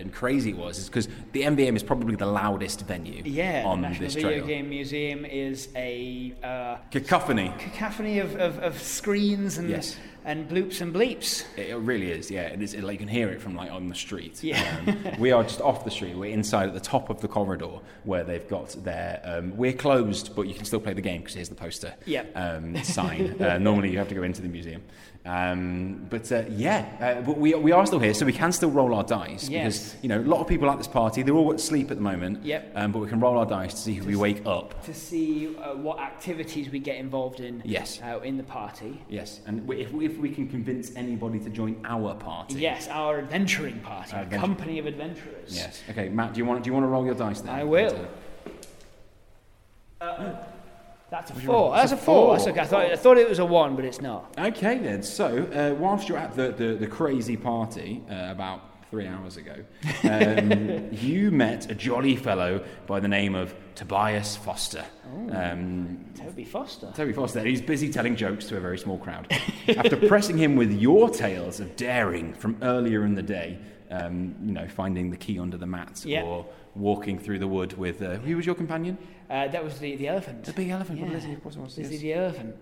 and 0.00 0.12
crazy 0.12 0.50
it 0.50 0.56
was 0.56 0.78
is 0.78 0.86
because 0.86 1.08
the 1.32 1.42
NVM 1.42 1.76
is 1.76 1.82
probably 1.82 2.16
the 2.16 2.26
loudest 2.26 2.86
venue 2.86 3.22
Yeah, 3.24 3.62
on 3.66 3.80
National 3.80 4.06
this 4.06 4.14
Video 4.14 4.30
trail. 4.30 4.46
Game 4.46 4.68
Museum 4.68 5.24
is 5.24 5.68
a 5.76 6.34
uh, 6.42 6.76
Cacophony. 6.90 7.52
cacophony 7.58 8.18
of, 8.18 8.34
of, 8.36 8.58
of 8.58 8.80
screens 8.80 9.58
and 9.58 9.68
Yes. 9.70 9.96
and 10.24 10.48
bloops 10.48 10.80
and 10.80 10.92
bleeps. 10.94 11.44
It 11.56 11.74
really 11.76 12.10
is, 12.10 12.30
yeah. 12.30 12.42
And 12.42 12.62
it's, 12.62 12.74
like, 12.74 12.92
you 12.92 12.98
can 12.98 13.08
hear 13.08 13.28
it 13.30 13.40
from 13.40 13.54
like 13.54 13.70
on 13.70 13.88
the 13.88 13.94
street. 13.94 14.42
Yeah. 14.42 14.76
Um, 14.86 15.18
we 15.18 15.32
are 15.32 15.42
just 15.42 15.60
off 15.60 15.84
the 15.84 15.90
street. 15.90 16.16
We're 16.16 16.32
inside 16.32 16.68
at 16.68 16.74
the 16.74 16.80
top 16.80 17.08
of 17.10 17.20
the 17.20 17.28
corridor 17.28 17.78
where 18.04 18.24
they've 18.30 18.48
got 18.48 18.70
their. 18.84 19.20
Um, 19.24 19.56
we're 19.56 19.72
closed, 19.72 20.34
but 20.36 20.42
you 20.42 20.54
can 20.54 20.64
still 20.64 20.80
play 20.80 20.92
the 20.92 21.02
game 21.02 21.20
because 21.20 21.34
here's 21.34 21.48
the 21.48 21.54
poster. 21.54 21.94
Yep. 22.06 22.32
Um, 22.34 22.82
sign. 22.84 23.40
uh, 23.42 23.58
normally 23.58 23.90
you 23.90 23.98
have 23.98 24.08
to 24.08 24.14
go 24.14 24.22
into 24.22 24.40
the 24.42 24.48
museum. 24.48 24.82
Um, 25.26 26.06
but 26.08 26.32
uh, 26.32 26.44
yeah, 26.48 26.88
uh, 26.98 27.20
but 27.20 27.36
we, 27.36 27.54
we 27.54 27.72
are 27.72 27.84
still 27.84 27.98
here, 27.98 28.14
so 28.14 28.24
we 28.24 28.32
can 28.32 28.52
still 28.52 28.70
roll 28.70 28.94
our 28.94 29.04
dice 29.04 29.50
Yes. 29.50 29.62
because 29.90 29.96
you 30.02 30.08
know 30.08 30.18
a 30.18 30.22
lot 30.22 30.40
of 30.40 30.48
people 30.48 30.70
at 30.70 30.78
this 30.78 30.88
party 30.88 31.22
they're 31.22 31.34
all 31.34 31.52
asleep 31.52 31.90
at 31.90 31.98
the 31.98 32.02
moment. 32.02 32.42
Yep. 32.42 32.72
Um, 32.74 32.90
but 32.92 33.00
we 33.00 33.08
can 33.08 33.20
roll 33.20 33.36
our 33.36 33.44
dice 33.44 33.74
to 33.74 33.80
see 33.80 33.94
who 33.94 34.06
we 34.06 34.16
wake 34.16 34.46
up. 34.46 34.82
To 34.84 34.94
see 34.94 35.54
uh, 35.58 35.74
what 35.76 35.98
activities 35.98 36.70
we 36.70 36.78
get 36.78 36.96
involved 36.96 37.40
in 37.40 37.60
Yes. 37.66 38.00
uh, 38.02 38.20
in 38.20 38.38
the 38.38 38.42
party. 38.44 38.98
Yes, 39.10 39.40
and 39.46 39.66
we- 39.68 39.82
if, 39.82 39.92
if 39.92 40.16
we 40.16 40.30
can 40.30 40.48
convince 40.48 40.96
anybody 40.96 41.38
to 41.40 41.50
join 41.50 41.76
our 41.84 42.14
party. 42.14 42.54
Yes, 42.54 42.88
our 42.88 43.18
adventuring 43.18 43.78
party, 43.80 44.12
Our 44.14 44.20
a 44.20 44.22
adventure- 44.22 44.46
company 44.46 44.78
of 44.78 44.86
adventurers. 44.86 45.54
Yes. 45.54 45.82
Okay, 45.90 46.08
Matt, 46.08 46.32
do 46.32 46.38
you 46.38 46.46
want 46.46 46.64
do 46.64 46.68
you 46.68 46.74
want 46.74 46.84
to 46.84 46.88
roll 46.88 47.04
your 47.04 47.14
dice 47.14 47.42
then? 47.42 47.54
I 47.54 47.64
will. 47.64 48.08
That's 51.10 51.30
a 51.30 51.34
four. 51.34 51.74
That's 51.74 51.92
a 51.92 51.96
four. 51.96 52.36
That's 52.36 52.46
okay. 52.48 52.60
I 52.60 52.64
thought, 52.66 52.86
I 52.86 52.96
thought 52.96 53.18
it 53.18 53.28
was 53.28 53.38
a 53.40 53.44
one, 53.44 53.74
but 53.76 53.84
it's 53.84 54.00
not. 54.00 54.34
Okay 54.38 54.78
then. 54.78 55.02
So 55.02 55.26
uh, 55.52 55.74
whilst 55.78 56.08
you're 56.08 56.18
at 56.18 56.34
the, 56.36 56.52
the, 56.52 56.74
the 56.74 56.86
crazy 56.86 57.36
party 57.36 58.02
uh, 58.10 58.28
about 58.30 58.62
three 58.90 59.06
hours 59.06 59.36
ago, 59.36 59.54
um, 60.04 60.88
you 60.92 61.30
met 61.30 61.70
a 61.70 61.74
jolly 61.74 62.16
fellow 62.16 62.64
by 62.86 63.00
the 63.00 63.08
name 63.08 63.34
of 63.34 63.54
Tobias 63.74 64.36
Foster. 64.36 64.84
Um, 65.32 66.04
Toby 66.14 66.44
Foster. 66.44 66.92
Toby 66.94 67.12
Foster. 67.12 67.40
He's 67.44 67.62
busy 67.62 67.90
telling 67.90 68.14
jokes 68.16 68.46
to 68.46 68.56
a 68.56 68.60
very 68.60 68.78
small 68.78 68.98
crowd. 68.98 69.32
After 69.68 69.96
pressing 69.96 70.38
him 70.38 70.54
with 70.56 70.70
your 70.72 71.10
tales 71.10 71.60
of 71.60 71.74
daring 71.76 72.34
from 72.34 72.56
earlier 72.62 73.04
in 73.04 73.14
the 73.14 73.22
day, 73.22 73.58
um, 73.90 74.34
you 74.44 74.52
know, 74.52 74.68
finding 74.68 75.10
the 75.10 75.16
key 75.16 75.38
under 75.38 75.56
the 75.56 75.66
mat 75.66 76.02
Yeah. 76.04 76.22
or 76.22 76.46
walking 76.80 77.18
through 77.18 77.38
the 77.38 77.48
wood 77.48 77.76
with 77.76 78.02
uh, 78.02 78.16
who 78.16 78.36
was 78.36 78.46
your 78.46 78.54
companion? 78.54 78.98
Uh, 79.28 79.46
that 79.48 79.62
was 79.62 79.78
the, 79.78 79.96
the 79.96 80.08
elephant. 80.08 80.44
The 80.44 80.52
big 80.52 80.70
elephant. 80.70 80.98
Yeah. 80.98 81.06
What 81.06 81.14
is 81.14 81.24
he? 81.24 81.32
Of 81.34 81.42
course 81.42 81.56
it 81.56 81.60
was, 81.60 81.76
This 81.76 81.86
yes. 81.86 81.94
is 81.94 82.00
the 82.00 82.12
elephant. 82.14 82.56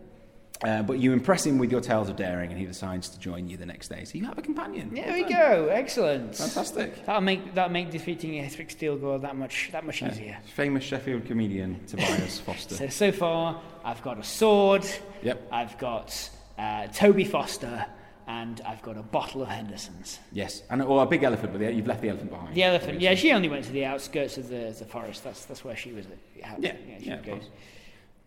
Uh, 0.64 0.83
but 0.83 0.99
you 0.99 1.12
impress 1.12 1.47
him 1.47 1.57
with 1.57 1.71
your 1.71 1.81
tales 1.81 2.09
of 2.09 2.16
daring, 2.16 2.51
and 2.51 2.59
he 2.59 2.66
decides 2.66 3.09
to 3.11 3.19
join 3.21 3.47
you 3.49 3.57
the 3.57 3.64
next 3.64 3.89
day. 3.89 4.05
So 4.05 4.19
you 4.19 4.25
have 4.27 4.39
a 4.39 4.43
companion. 4.43 4.93
There 4.93 5.05
Well 5.07 5.14
we 5.14 5.23
go. 5.23 5.69
Excellent. 5.69 6.35
Fantastic. 6.35 7.07
That'll 7.07 7.21
make 7.21 7.55
that'll 7.55 7.71
make 7.73 7.91
defeating 7.91 8.33
Ithric 8.43 8.75
Steelgore 8.77 9.21
that 9.23 9.37
much 9.37 9.69
that 9.71 9.87
much 9.87 10.03
Yeah. 10.03 10.11
easier. 10.11 10.39
Famous 10.57 10.83
Sheffield 10.83 11.27
comedian 11.27 11.79
Tobias 11.87 12.41
Foster. 12.47 12.75
So 12.75 12.89
so 12.89 13.12
far, 13.12 13.62
I've 13.85 14.03
got 14.03 14.19
a 14.19 14.25
sword. 14.25 14.85
Yep. 15.23 15.47
I've 15.53 15.79
got 15.79 16.29
uh, 16.59 16.89
Toby 16.89 17.25
Foster, 17.25 17.87
and 18.29 18.61
I've 18.66 18.83
got 18.83 18.99
a 18.99 19.03
bottle 19.03 19.43
of 19.43 19.49
Henderson's. 19.49 20.20
Yes, 20.33 20.62
and 20.68 20.83
or 20.83 21.03
a 21.03 21.07
big 21.07 21.22
elephant, 21.22 21.53
but 21.53 21.59
the, 21.59 21.72
you've 21.72 21.87
left 21.87 22.03
the 22.03 22.11
elephant 22.11 22.31
behind. 22.31 22.55
The 22.55 22.62
elephant. 22.62 23.01
Yeah, 23.01 23.14
she 23.14 23.33
only 23.33 23.49
went 23.49 23.64
to 23.64 23.72
the 23.72 23.87
outskirts 23.87 24.37
of 24.37 24.49
the, 24.49 24.76
the 24.79 24.85
forest. 24.85 25.24
That's 25.24 25.47
that's 25.47 25.64
where 25.64 25.74
she 25.74 25.93
was. 25.93 26.07
At. 26.43 26.62
Yeah, 26.62 26.74
yeah, 27.01 27.16
course. 27.22 27.47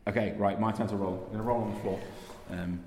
Okay, 0.08 0.34
right. 0.38 0.60
My 0.60 0.72
turn 0.72 0.88
to 0.88 0.96
roll. 0.96 1.14
I'm 1.14 1.26
going 1.26 1.38
to 1.38 1.44
roll 1.44 1.62
on 1.62 1.74
the 1.74 1.80
floor. 1.82 2.00
Um, 2.50 2.80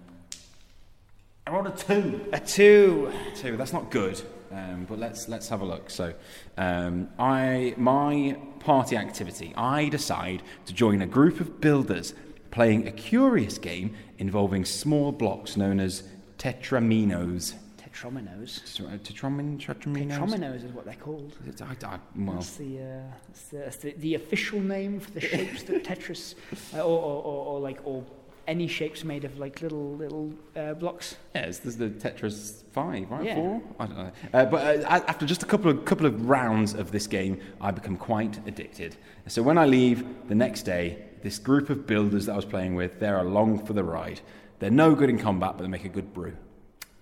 I 1.46 1.52
rolled 1.52 1.68
a 1.68 1.70
two. 1.70 2.28
A 2.32 2.40
two. 2.40 3.12
Two. 3.36 3.56
That's 3.56 3.72
not 3.72 3.92
good. 3.92 4.20
Um, 4.50 4.84
but 4.88 4.98
let's 4.98 5.28
let's 5.28 5.48
have 5.48 5.60
a 5.60 5.64
look. 5.64 5.90
So, 5.90 6.14
um, 6.58 7.08
I 7.16 7.74
my 7.76 8.36
party 8.58 8.96
activity. 8.96 9.54
I 9.56 9.88
decide 9.88 10.42
to 10.66 10.72
join 10.72 11.00
a 11.00 11.06
group 11.06 11.40
of 11.40 11.60
builders 11.60 12.12
playing 12.50 12.88
a 12.88 12.92
curious 12.92 13.58
game 13.58 13.94
involving 14.18 14.64
small 14.64 15.12
blocks 15.12 15.56
known 15.56 15.80
as 15.80 16.04
tetraminos. 16.44 17.54
Tetrominos. 17.78 18.60
Tetramin, 19.02 19.58
tetraminos. 19.58 20.18
Tetrominos 20.18 20.64
is 20.64 20.72
what 20.72 20.84
they're 20.84 20.94
called. 20.94 21.36
It's- 21.46 21.62
I, 21.62 21.86
I, 21.86 21.98
well, 22.16 22.36
That's 22.36 22.56
the, 22.56 22.80
uh, 22.80 22.82
that's 23.28 23.42
the, 23.48 23.56
that's 23.58 23.76
the 23.76 23.92
the 23.92 24.14
official 24.14 24.60
name 24.60 25.00
for 25.00 25.10
the 25.12 25.20
shapes 25.20 25.62
that 25.64 25.84
Tetris, 25.88 26.34
uh, 26.74 26.78
or, 26.80 26.98
or, 27.00 27.22
or, 27.22 27.46
or 27.46 27.60
like 27.60 27.80
or 27.84 28.04
any 28.46 28.66
shapes 28.66 29.04
made 29.04 29.24
of 29.24 29.38
like 29.38 29.62
little 29.62 29.94
little 29.94 30.32
uh, 30.56 30.74
blocks. 30.74 31.16
Yeah, 31.34 31.42
it's, 31.42 31.58
there's 31.60 31.76
the 31.76 31.88
Tetris 31.88 32.62
five, 32.72 33.10
right? 33.10 33.24
Yeah. 33.24 33.36
Four? 33.36 33.62
I 33.78 33.86
don't 33.86 33.96
know. 33.96 34.12
Uh, 34.34 34.44
but 34.46 34.84
uh, 34.84 35.04
after 35.08 35.24
just 35.24 35.42
a 35.42 35.46
couple 35.46 35.70
of 35.70 35.84
couple 35.84 36.04
of 36.06 36.28
rounds 36.28 36.74
of 36.74 36.90
this 36.90 37.06
game, 37.06 37.40
I 37.60 37.70
become 37.70 37.96
quite 37.96 38.38
addicted. 38.46 38.96
So 39.28 39.42
when 39.42 39.56
I 39.56 39.64
leave 39.66 40.04
the 40.28 40.34
next 40.34 40.62
day, 40.64 41.04
this 41.22 41.38
group 41.38 41.70
of 41.70 41.86
builders 41.86 42.26
that 42.26 42.32
I 42.32 42.36
was 42.36 42.44
playing 42.44 42.74
with, 42.74 42.98
they're 43.00 43.20
along 43.20 43.64
for 43.66 43.72
the 43.72 43.84
ride. 43.84 44.20
They're 44.64 44.70
no 44.70 44.94
good 44.94 45.10
in 45.10 45.18
combat, 45.18 45.58
but 45.58 45.62
they 45.64 45.68
make 45.68 45.84
a 45.84 45.90
good 45.90 46.14
brew. 46.14 46.34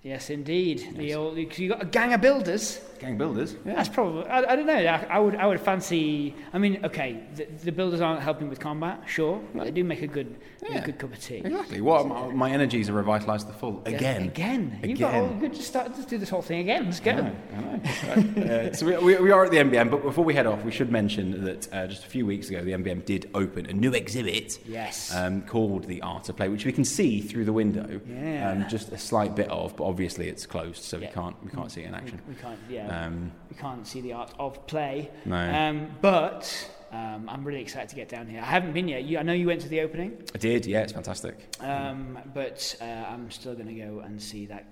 Yes, 0.04 0.30
indeed. 0.30 0.94
The 0.96 1.14
old 1.14 1.36
you 1.36 1.68
got 1.68 1.80
a 1.82 1.86
gang 1.86 2.12
of 2.12 2.20
builders. 2.20 2.80
Gang 2.98 3.16
builders. 3.18 3.54
Yeah. 3.64 3.74
That's 3.76 3.88
probably 3.88 4.24
I, 4.26 4.38
I 4.52 4.56
don't 4.56 4.66
know. 4.66 4.74
I, 4.74 5.06
I 5.10 5.18
would 5.20 5.36
I 5.36 5.46
would 5.46 5.60
fancy. 5.60 6.34
I 6.52 6.58
mean, 6.58 6.84
okay, 6.84 7.20
the, 7.36 7.46
the 7.64 7.70
builders 7.72 8.00
aren't 8.00 8.20
helping 8.20 8.48
with 8.48 8.58
combat, 8.58 9.00
sure, 9.06 9.40
but 9.54 9.64
they 9.64 9.70
do 9.70 9.84
make 9.84 10.02
a 10.02 10.08
good 10.08 10.34
Yeah. 10.68 10.78
a 10.78 10.84
good 10.84 10.98
cup 10.98 11.12
of 11.12 11.20
tea. 11.20 11.36
Exactly. 11.36 11.80
What 11.80 12.06
my, 12.08 12.26
my 12.32 12.50
energies 12.50 12.88
are 12.90 12.94
revitalised 13.00 13.40
to 13.42 13.46
the 13.46 13.52
full 13.52 13.80
Yeah, 13.86 13.92
again. 13.94 14.22
again. 14.22 14.80
You've 14.82 14.98
got 14.98 15.10
Again. 15.10 15.22
all, 15.22 15.34
good. 15.40 15.54
Just 15.54 15.68
start. 15.68 15.94
Just 15.94 16.08
do 16.08 16.18
this 16.18 16.28
whole 16.30 16.42
thing 16.42 16.58
again. 16.60 16.86
Let's 16.86 16.98
go. 17.00 17.12
I 17.12 17.14
know, 17.20 17.36
I 17.54 18.14
know. 18.16 18.42
uh, 18.70 18.72
so 18.72 18.86
we, 18.86 18.96
we, 18.98 19.16
we 19.22 19.30
are 19.30 19.44
at 19.44 19.52
the 19.52 19.58
NVM, 19.58 19.88
but 19.88 20.02
before 20.02 20.24
we 20.24 20.34
head 20.34 20.46
off, 20.46 20.64
we 20.64 20.72
should 20.72 20.90
mention 20.90 21.44
that 21.44 21.72
uh, 21.72 21.86
just 21.86 22.04
a 22.04 22.08
few 22.08 22.26
weeks 22.26 22.48
ago, 22.50 22.64
the 22.64 22.72
NVM 22.72 23.04
did 23.04 23.30
open 23.34 23.66
a 23.66 23.72
new 23.72 23.92
exhibit 23.92 24.58
Yes. 24.66 25.14
um, 25.14 25.42
called 25.42 25.84
the 25.84 26.02
Art 26.02 26.28
of 26.28 26.36
Play, 26.36 26.48
which 26.48 26.64
we 26.64 26.72
can 26.72 26.84
see 26.84 27.20
through 27.20 27.44
the 27.44 27.52
window. 27.52 28.00
Yeah. 28.08 28.50
Um, 28.50 28.68
just 28.68 28.90
a 28.90 28.98
slight 28.98 29.36
bit 29.36 29.48
of, 29.48 29.76
but 29.76 29.84
obviously 29.92 30.26
it's 30.32 30.46
closed, 30.46 30.82
so 30.82 30.96
Yeah. 30.96 31.08
we 31.08 31.12
can't 31.18 31.36
we 31.44 31.50
can't 31.56 31.70
see 31.74 31.82
it 31.84 31.88
in 31.88 31.94
action. 31.94 32.18
We, 32.26 32.34
we 32.34 32.40
can't. 32.40 32.58
Yeah. 32.76 32.86
Um, 33.06 33.30
we 33.50 33.56
can't 33.64 33.86
see 33.86 34.00
the 34.00 34.12
art 34.14 34.32
of 34.38 34.66
play. 34.66 35.10
No. 35.24 35.36
Um, 35.36 35.76
but 36.00 36.42
um, 36.90 37.28
I'm 37.32 37.42
really 37.44 37.60
excited 37.66 37.88
to 37.90 37.96
get 37.96 38.08
down 38.08 38.26
here. 38.26 38.40
I 38.40 38.50
haven't 38.56 38.72
been 38.72 38.88
yet. 38.88 39.04
You, 39.04 39.18
I 39.18 39.22
know 39.22 39.32
you 39.42 39.46
went 39.46 39.60
to 39.62 39.68
the 39.68 39.80
opening, 39.80 40.10
I 40.34 40.38
did, 40.38 40.66
yeah, 40.66 40.80
it's 40.84 40.92
fantastic. 40.92 41.36
um, 41.60 42.18
but 42.34 42.58
uh, 42.80 42.84
I'm 42.84 43.30
still 43.30 43.54
going 43.54 43.68
to 43.68 43.74
go 43.86 44.00
and 44.00 44.20
see 44.20 44.46
that 44.46 44.64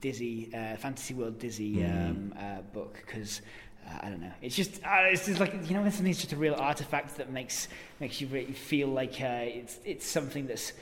Dizzy 0.00 0.50
uh, 0.54 0.76
Fantasy 0.76 1.14
World 1.14 1.38
Dizzy 1.38 1.84
um, 1.84 2.34
uh, 2.38 2.60
book 2.72 2.94
because. 3.06 3.40
Uh, 3.86 3.98
I 4.00 4.08
don't 4.08 4.22
know. 4.22 4.32
It's 4.40 4.56
just, 4.56 4.82
uh, 4.82 5.12
it's 5.12 5.26
just 5.26 5.40
like 5.40 5.52
you 5.68 5.74
know, 5.76 5.82
when 5.82 5.92
something's 5.92 6.16
just 6.16 6.32
a 6.32 6.36
real 6.36 6.54
artifact 6.54 7.18
that 7.18 7.30
makes 7.30 7.68
makes 8.00 8.18
you 8.18 8.26
really 8.28 8.54
feel 8.54 8.88
like 8.88 9.20
uh, 9.20 9.44
it's 9.60 9.78
it's 9.84 10.06
something 10.06 10.46
that's 10.46 10.72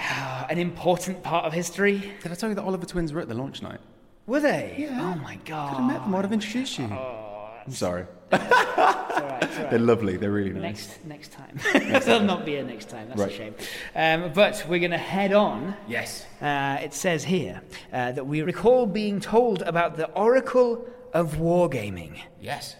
an 0.00 0.58
important 0.58 1.22
part 1.22 1.44
of 1.44 1.52
history. 1.52 2.12
Did 2.22 2.32
I 2.32 2.34
tell 2.34 2.48
you 2.48 2.54
that 2.54 2.62
Oliver 2.64 2.86
Twins 2.86 3.12
were 3.12 3.20
at 3.20 3.28
the 3.28 3.34
launch 3.34 3.62
night? 3.62 3.80
Were 4.26 4.40
they? 4.40 4.74
Yeah. 4.78 4.98
Oh 5.00 5.20
my 5.22 5.36
god. 5.44 5.70
Could 5.70 5.78
have 5.78 5.86
met 5.86 6.00
them. 6.02 6.14
I'd 6.14 6.22
have 6.24 6.32
introduced 6.32 6.78
you. 6.78 6.84
Oh, 6.86 7.50
I'm 7.66 7.72
sorry. 7.72 8.06
it's 8.32 8.42
all 8.42 8.48
right. 8.50 9.42
It's 9.42 9.58
all 9.58 9.64
right. 9.64 9.70
They're 9.70 9.78
lovely. 9.78 10.16
They're 10.16 10.30
really 10.30 10.52
nice. 10.52 10.98
Next, 11.04 11.04
next 11.04 11.32
time. 11.32 11.58
They'll 12.04 12.20
not 12.22 12.44
be 12.44 12.52
here 12.52 12.64
next 12.64 12.88
time. 12.88 13.08
That's 13.08 13.20
Right. 13.20 13.30
a 13.32 13.34
shame. 13.36 13.54
Um, 13.94 14.32
but 14.32 14.64
we're 14.68 14.78
going 14.78 14.90
to 14.92 14.98
head 14.98 15.32
on. 15.32 15.74
Yes. 15.88 16.24
Uh, 16.40 16.78
it 16.80 16.94
says 16.94 17.24
here 17.24 17.60
uh, 17.92 18.12
that 18.12 18.26
we 18.26 18.42
recall 18.42 18.86
being 18.86 19.20
told 19.20 19.62
about 19.62 19.96
the 19.96 20.08
Oracle 20.10 20.86
of 21.12 21.36
Wargaming. 21.36 22.20
Yes. 22.40 22.76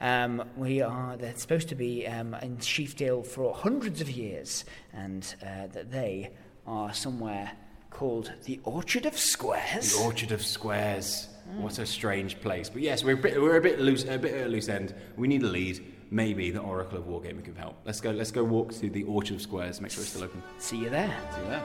Um, 0.00 0.44
we 0.56 0.80
are 0.82 1.16
they're 1.16 1.36
supposed 1.36 1.68
to 1.68 1.74
be 1.76 2.06
um, 2.08 2.34
in 2.42 2.56
Sheafdale 2.58 3.24
for 3.24 3.54
hundreds 3.54 4.00
of 4.00 4.10
years, 4.10 4.64
and 4.92 5.22
uh, 5.42 5.68
that 5.68 5.92
they 5.92 6.30
are 6.66 6.92
somewhere 6.92 7.52
called 7.90 8.32
the 8.44 8.60
Orchard 8.64 9.06
of 9.06 9.18
Squares. 9.18 9.96
The 9.96 10.02
Orchard 10.02 10.32
of 10.32 10.42
Squares. 10.42 11.28
What 11.56 11.78
a 11.78 11.86
strange 11.86 12.40
place. 12.40 12.68
But 12.70 12.82
yes, 12.82 13.04
we're 13.04 13.14
a 13.14 13.16
bit, 13.16 13.40
we're 13.40 13.56
a 13.56 13.60
bit 13.60 13.80
loose, 13.80 14.04
a 14.04 14.16
bit 14.18 14.34
at 14.34 14.46
a 14.46 14.48
loose 14.48 14.68
end. 14.68 14.94
We 15.16 15.28
need 15.28 15.42
a 15.42 15.48
lead. 15.48 15.84
Maybe 16.10 16.50
the 16.50 16.60
Oracle 16.60 16.98
of 16.98 17.04
Wargaming 17.04 17.44
can 17.44 17.56
help. 17.56 17.76
Let's 17.84 18.00
go. 18.00 18.10
Let's 18.10 18.30
go 18.30 18.44
walk 18.44 18.72
to 18.74 18.90
the 18.90 19.02
Orchard 19.04 19.36
of 19.36 19.42
Squares. 19.42 19.80
Make 19.80 19.90
sure 19.90 20.02
it's 20.02 20.10
still 20.10 20.24
open. 20.24 20.42
See 20.58 20.78
you 20.78 20.90
there. 20.90 21.14
See 21.34 21.40
you 21.40 21.46
there. 21.48 21.62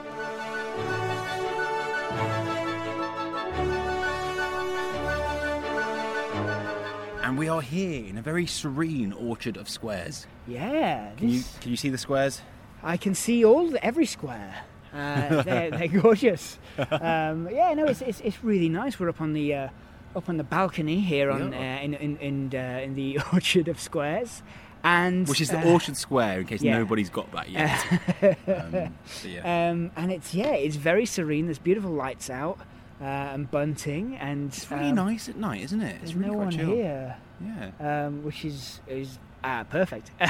And 7.22 7.36
we 7.36 7.48
are 7.50 7.60
here 7.60 8.06
in 8.06 8.16
a 8.16 8.22
very 8.22 8.46
serene 8.46 9.12
Orchard 9.12 9.58
of 9.58 9.68
Squares. 9.68 10.26
Yeah. 10.46 11.12
Can 11.16 11.28
you 11.28 11.42
can 11.60 11.70
you 11.70 11.76
see 11.76 11.90
the 11.90 11.98
squares? 11.98 12.40
I 12.82 12.96
can 12.96 13.14
see 13.14 13.44
all 13.44 13.70
every 13.82 14.06
square. 14.06 14.64
Uh, 14.92 15.42
they're, 15.42 15.70
they're 15.78 15.88
gorgeous. 15.88 16.58
Um, 16.78 17.48
yeah, 17.50 17.74
no, 17.74 17.86
it's, 17.86 18.00
it's 18.02 18.20
it's 18.20 18.42
really 18.42 18.68
nice. 18.68 18.98
We're 18.98 19.08
up 19.10 19.20
on 19.20 19.32
the 19.32 19.54
uh, 19.54 19.68
up 20.16 20.28
on 20.28 20.36
the 20.36 20.44
balcony 20.44 21.00
here 21.00 21.30
on 21.30 21.52
Yeah. 21.52 21.76
uh, 21.78 21.84
in 21.84 21.94
in 21.94 22.16
in, 22.18 22.50
uh, 22.54 22.80
in 22.80 22.94
the 22.94 23.18
Orchard 23.32 23.68
of 23.68 23.78
Squares, 23.80 24.42
and 24.82 25.28
Which 25.28 25.40
is 25.40 25.50
the 25.50 25.58
uh, 25.60 25.72
Orchard 25.72 25.96
Square, 25.96 26.40
in 26.40 26.46
case 26.46 26.62
yeah. 26.62 26.78
nobody's 26.78 27.10
got 27.10 27.30
that 27.32 27.50
yet. 27.50 27.84
um, 28.48 28.94
yeah. 29.24 29.70
Um, 29.70 29.90
and 29.96 30.10
it's 30.12 30.34
yeah, 30.34 30.52
it's 30.52 30.76
very 30.76 31.04
serene. 31.06 31.46
There's 31.46 31.58
beautiful 31.58 31.90
lights 31.90 32.30
out 32.30 32.58
uh, 33.00 33.04
and 33.04 33.50
bunting, 33.50 34.16
and 34.16 34.48
it's 34.48 34.70
really 34.70 34.88
um, 34.90 34.94
nice 34.96 35.28
at 35.28 35.36
night, 35.36 35.62
isn't 35.64 35.80
it? 35.82 35.96
It's 35.96 36.12
There's 36.12 36.14
really 36.14 36.28
no 36.30 36.34
quite 36.36 36.44
one 36.44 36.56
chill. 36.56 36.66
here, 36.74 37.16
Yeah. 37.40 38.06
um, 38.06 38.22
which 38.24 38.44
is 38.44 38.80
is 38.88 39.18
ah 39.44 39.64
perfect. 39.70 40.10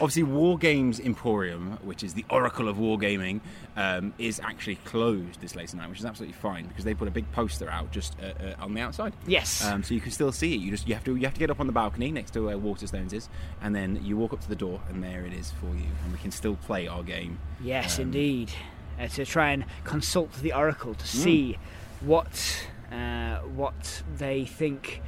Obviously, 0.00 0.22
War 0.22 0.56
Games 0.58 1.00
Emporium, 1.00 1.78
which 1.82 2.02
is 2.02 2.14
the 2.14 2.24
oracle 2.30 2.68
of 2.68 2.76
wargaming, 2.76 3.40
um, 3.76 4.14
is 4.18 4.40
actually 4.40 4.76
closed 4.76 5.40
this 5.40 5.54
late 5.56 5.68
at 5.70 5.74
night, 5.74 5.88
which 5.90 5.98
is 5.98 6.04
absolutely 6.04 6.34
fine 6.34 6.66
because 6.66 6.84
they 6.84 6.94
put 6.94 7.08
a 7.08 7.10
big 7.10 7.30
poster 7.32 7.68
out 7.68 7.90
just 7.90 8.16
uh, 8.22 8.26
uh, 8.44 8.54
on 8.64 8.74
the 8.74 8.80
outside. 8.80 9.12
yes. 9.26 9.64
Um, 9.64 9.82
so 9.82 9.94
you 9.94 10.00
can 10.00 10.12
still 10.12 10.32
see 10.32 10.54
it. 10.54 10.60
You 10.60 10.70
just 10.70 10.86
you 10.88 10.94
have 10.94 11.04
to 11.04 11.16
you 11.16 11.24
have 11.24 11.34
to 11.34 11.40
get 11.40 11.50
up 11.50 11.60
on 11.60 11.66
the 11.66 11.72
balcony 11.72 12.10
next 12.12 12.32
to 12.32 12.44
where 12.46 12.56
Waterstones 12.56 13.12
is, 13.12 13.28
and 13.60 13.74
then 13.74 13.98
you 14.04 14.16
walk 14.16 14.32
up 14.32 14.40
to 14.40 14.48
the 14.48 14.56
door, 14.56 14.80
and 14.88 15.02
there 15.02 15.24
it 15.26 15.32
is 15.32 15.50
for 15.52 15.66
you, 15.74 15.86
and 16.04 16.12
we 16.12 16.18
can 16.18 16.30
still 16.30 16.56
play 16.56 16.86
our 16.86 17.02
game. 17.02 17.38
Yes, 17.62 17.98
Um, 17.98 18.04
indeed. 18.06 18.52
Uh, 18.98 19.06
to 19.08 19.24
try 19.24 19.50
and 19.52 19.64
consult 19.84 20.30
the 20.42 20.52
oracle 20.52 20.94
to 20.94 21.06
see 21.06 21.56
what 22.02 22.66
uh, 22.92 23.36
what 23.38 24.02
they 24.18 24.44
think 24.44 25.00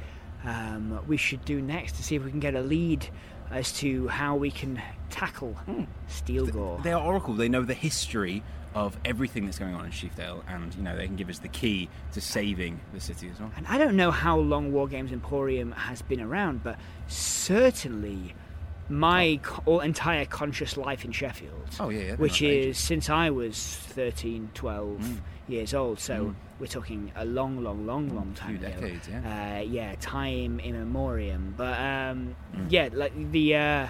um, 0.45 0.99
we 1.07 1.17
should 1.17 1.43
do 1.45 1.61
next. 1.61 1.95
To 1.97 2.03
see 2.03 2.15
if 2.15 2.23
we 2.23 2.31
can 2.31 2.39
get 2.39 2.55
a 2.55 2.61
lead 2.61 3.07
as 3.51 3.71
to 3.79 4.07
how 4.07 4.35
we 4.35 4.49
can 4.51 4.81
tackle 5.09 5.55
Steelgore. 6.09 6.81
They 6.83 6.91
are 6.91 7.01
oracle. 7.03 7.33
They 7.33 7.49
know 7.49 7.63
the 7.63 7.73
history 7.73 8.41
of 8.73 8.97
everything 9.05 9.45
that's 9.45 9.59
going 9.59 9.75
on 9.75 9.85
in 9.85 9.91
Sheafdale, 9.91 10.43
and 10.47 10.73
you 10.73 10.81
know 10.81 10.95
they 10.97 11.05
can 11.05 11.15
give 11.15 11.29
us 11.29 11.37
the 11.39 11.47
key 11.47 11.89
to 12.13 12.21
saving 12.21 12.79
the 12.93 12.99
city 12.99 13.29
as 13.29 13.39
well. 13.39 13.51
and 13.55 13.67
I 13.67 13.77
don't 13.77 13.95
know 13.95 14.09
how 14.09 14.37
long 14.37 14.71
War 14.71 14.87
Games 14.87 15.11
Emporium 15.11 15.71
has 15.73 16.01
been 16.01 16.19
around, 16.19 16.63
but 16.63 16.79
certainly 17.07 18.33
my 18.89 19.39
co- 19.43 19.79
entire 19.79 20.25
conscious 20.25 20.75
life 20.75 21.05
in 21.05 21.11
Sheffield, 21.11 21.67
Oh 21.79 21.89
yeah, 21.89 22.01
yeah 22.01 22.15
which 22.15 22.41
is 22.41 22.77
since 22.77 23.09
I 23.09 23.29
was 23.29 23.57
13, 23.57 24.49
12 24.55 24.99
Mm. 24.99 25.17
Years 25.47 25.73
old. 25.73 25.99
So 25.99 26.33
we're 26.59 26.67
talking 26.67 27.11
a 27.15 27.25
long, 27.25 27.63
long, 27.63 27.85
long, 27.85 28.09
long 28.15 28.33
a 28.35 28.37
time 28.39 28.57
few 28.57 28.67
ago. 28.67 28.75
decades. 28.81 29.07
Yeah. 29.09 29.57
Uh, 29.57 29.61
yeah, 29.61 29.95
time 29.99 30.59
immemorium. 30.59 31.53
But 31.57 31.79
um, 31.79 32.35
Mm. 32.55 32.67
yeah, 32.69 32.89
like 32.93 33.31
the 33.31 33.55
uh, 33.55 33.87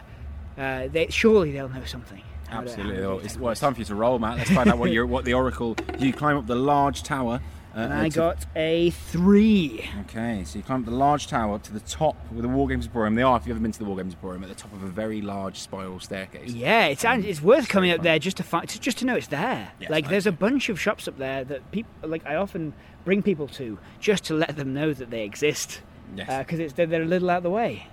uh, 0.58 0.88
they 0.88 1.08
surely 1.10 1.52
they'll 1.52 1.70
know 1.70 1.84
something. 1.86 2.22
How 2.48 2.62
to- 2.62 2.68
how 2.68 2.72
Absolutely. 2.74 2.96
to 3.02 3.26
it's, 3.26 3.38
well, 3.38 3.52
it's 3.52 3.62
time 3.62 3.74
for 3.74 3.80
you 3.80 3.86
to 3.86 3.96
roll, 3.96 4.20
Matt. 4.20 4.38
Let's 4.38 4.52
find 4.52 4.70
out 4.70 4.78
what, 4.78 4.92
what 5.08 5.26
the 5.26 5.34
oracle. 5.34 5.76
You 6.00 6.14
climb 6.14 6.38
up 6.38 6.46
the 6.48 6.56
large 6.56 7.04
tower. 7.04 7.42
Uh, 7.76 7.80
And 7.80 7.94
uh, 7.94 7.96
I 7.98 8.10
got 8.10 8.46
a 8.56 8.92
three. 8.92 9.90
Okay, 10.02 10.44
so 10.46 10.58
you 10.60 10.64
climb 10.64 10.82
up 10.82 10.86
the 10.86 10.92
large 10.92 11.28
tower 11.28 11.58
to 11.60 11.74
the 11.74 11.80
top 11.80 12.16
with 12.32 12.44
the 12.44 12.48
War 12.50 12.68
Games 12.68 12.86
Emporium. 12.86 13.16
They 13.16 13.22
are, 13.24 13.36
if 13.38 13.48
you've 13.48 13.56
ever 13.56 13.64
been 13.64 13.72
to 13.72 13.80
the 13.80 13.86
War 13.86 13.98
Games 13.98 14.14
Emporium, 14.14 14.44
at 14.44 14.50
the 14.50 14.56
top 14.56 14.72
of 14.74 14.84
a 14.84 14.88
very 14.88 15.22
large 15.22 15.60
spiral 15.60 16.00
staircase. 16.00 16.52
Yeah, 16.52 16.86
it's 16.86 17.04
Um, 17.04 17.24
it's 17.24 17.42
worth 17.42 17.68
coming 17.70 17.92
up 17.92 18.02
there 18.04 18.20
just 18.20 18.38
to 18.38 18.44
find 18.44 18.68
just 18.68 18.98
to 19.00 19.06
know 19.06 19.16
it's 19.16 19.28
there. 19.28 19.72
It's 19.80 19.90
like 19.90 20.06
nice. 20.06 20.12
there's 20.12 20.28
a 20.28 20.32
bunch 20.32 20.70
of 20.70 20.80
shops 20.80 21.08
up 21.08 21.18
there 21.18 21.44
that 21.46 21.72
people 21.72 21.92
like 22.04 22.26
I 22.26 22.36
often 22.36 22.74
bring 23.06 23.22
people 23.24 23.48
to 23.50 23.78
just 24.00 24.24
to 24.26 24.34
let 24.36 24.56
them 24.56 24.74
know 24.74 24.94
that 24.94 25.10
they 25.10 25.24
exist 25.24 25.82
Yes. 26.16 26.28
because 26.46 26.60
it's 26.60 26.74
they're, 26.74 26.86
they're 26.86 27.02
a 27.02 27.06
little 27.06 27.30
out 27.30 27.38
of 27.38 27.44
the 27.44 27.50
way. 27.50 27.88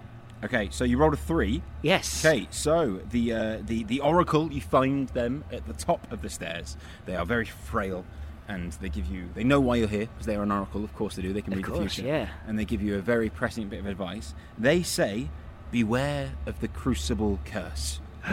okay, 0.45 0.69
so 0.71 0.85
you 0.85 0.99
rolled 0.99 1.15
a 1.15 1.17
three. 1.17 1.63
Yes. 1.83 2.25
Okay, 2.25 2.47
so 2.51 3.01
the 3.11 3.33
uh, 3.33 3.59
the 3.65 3.85
the 3.85 4.01
oracle 4.01 4.53
you 4.53 4.61
find 4.61 5.09
them 5.11 5.45
at 5.51 5.67
the 5.67 5.73
top 5.73 6.11
of 6.13 6.21
the 6.21 6.29
stairs. 6.29 6.77
They 7.07 7.17
are 7.17 7.25
very 7.25 7.47
frail, 7.47 8.05
and 8.51 8.73
they 8.75 8.89
give 8.89 9.07
you 9.07 9.29
they 9.35 9.45
know 9.45 9.61
why 9.61 9.77
you're 9.77 9.89
here 9.89 10.07
because 10.13 10.27
they 10.27 10.35
are 10.37 10.43
an 10.43 10.51
oracle. 10.53 10.83
Of 10.85 10.95
course 10.95 11.15
they 11.17 11.23
do. 11.23 11.33
They 11.33 11.43
can 11.43 11.53
Of 11.53 11.59
read 11.59 11.67
course, 11.67 11.79
the 11.97 12.03
future. 12.03 12.09
yeah. 12.09 12.29
And 12.47 12.59
they 12.59 12.65
give 12.65 12.83
you 12.83 12.97
a 12.97 13.01
very 13.01 13.31
pressing 13.31 13.69
bit 13.69 13.81
of 13.81 13.87
advice. 13.87 14.35
They 14.59 14.83
say, 14.83 15.31
"Beware 15.71 16.33
of 16.47 16.61
the 16.61 16.69
crucible 16.69 17.39
curse." 17.45 18.01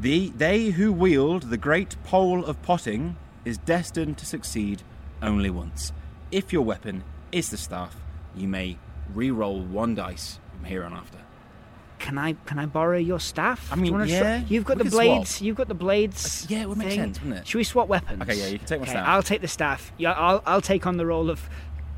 the 0.00 0.30
they 0.30 0.66
who 0.70 0.92
wield 0.92 1.44
the 1.44 1.56
great 1.56 1.96
pole 2.04 2.44
of 2.44 2.60
potting 2.62 3.16
is 3.44 3.58
destined 3.58 4.16
to 4.18 4.26
succeed 4.26 4.82
only 5.22 5.50
once. 5.50 5.92
If 6.30 6.52
your 6.52 6.62
weapon 6.62 7.02
is 7.32 7.50
the 7.50 7.56
staff, 7.56 7.96
you 8.36 8.46
may 8.48 8.78
re-roll 9.14 9.60
one 9.60 9.94
dice 9.94 10.38
from 10.54 10.64
here 10.64 10.84
on 10.84 10.92
after. 10.92 11.18
Can 12.00 12.18
I 12.18 12.32
can 12.46 12.58
I 12.58 12.66
borrow 12.66 12.98
your 12.98 13.20
staff? 13.20 13.68
I 13.70 13.76
mean, 13.76 13.94
yeah, 14.08 14.42
You've 14.48 14.64
got 14.64 14.78
we 14.78 14.84
the 14.84 14.84
could 14.84 14.92
swap. 14.92 15.04
blades. 15.04 15.42
You've 15.42 15.56
got 15.56 15.68
the 15.68 15.74
blades. 15.74 16.44
Uh, 16.44 16.46
yeah, 16.48 16.62
it 16.62 16.68
would 16.68 16.78
make 16.78 16.88
thing. 16.88 16.98
sense, 16.98 17.20
wouldn't 17.20 17.40
it? 17.40 17.46
Should 17.46 17.58
we 17.58 17.64
swap 17.64 17.88
weapons? 17.88 18.22
Okay, 18.22 18.34
yeah, 18.34 18.46
you 18.46 18.58
can 18.58 18.66
take 18.66 18.80
my 18.80 18.84
okay, 18.84 18.92
staff. 18.92 19.06
I'll 19.06 19.22
take 19.22 19.42
the 19.42 19.48
staff. 19.48 19.92
Yeah, 19.98 20.12
I'll 20.12 20.42
I'll 20.46 20.60
take 20.62 20.86
on 20.86 20.96
the 20.96 21.06
role 21.06 21.28
of 21.30 21.48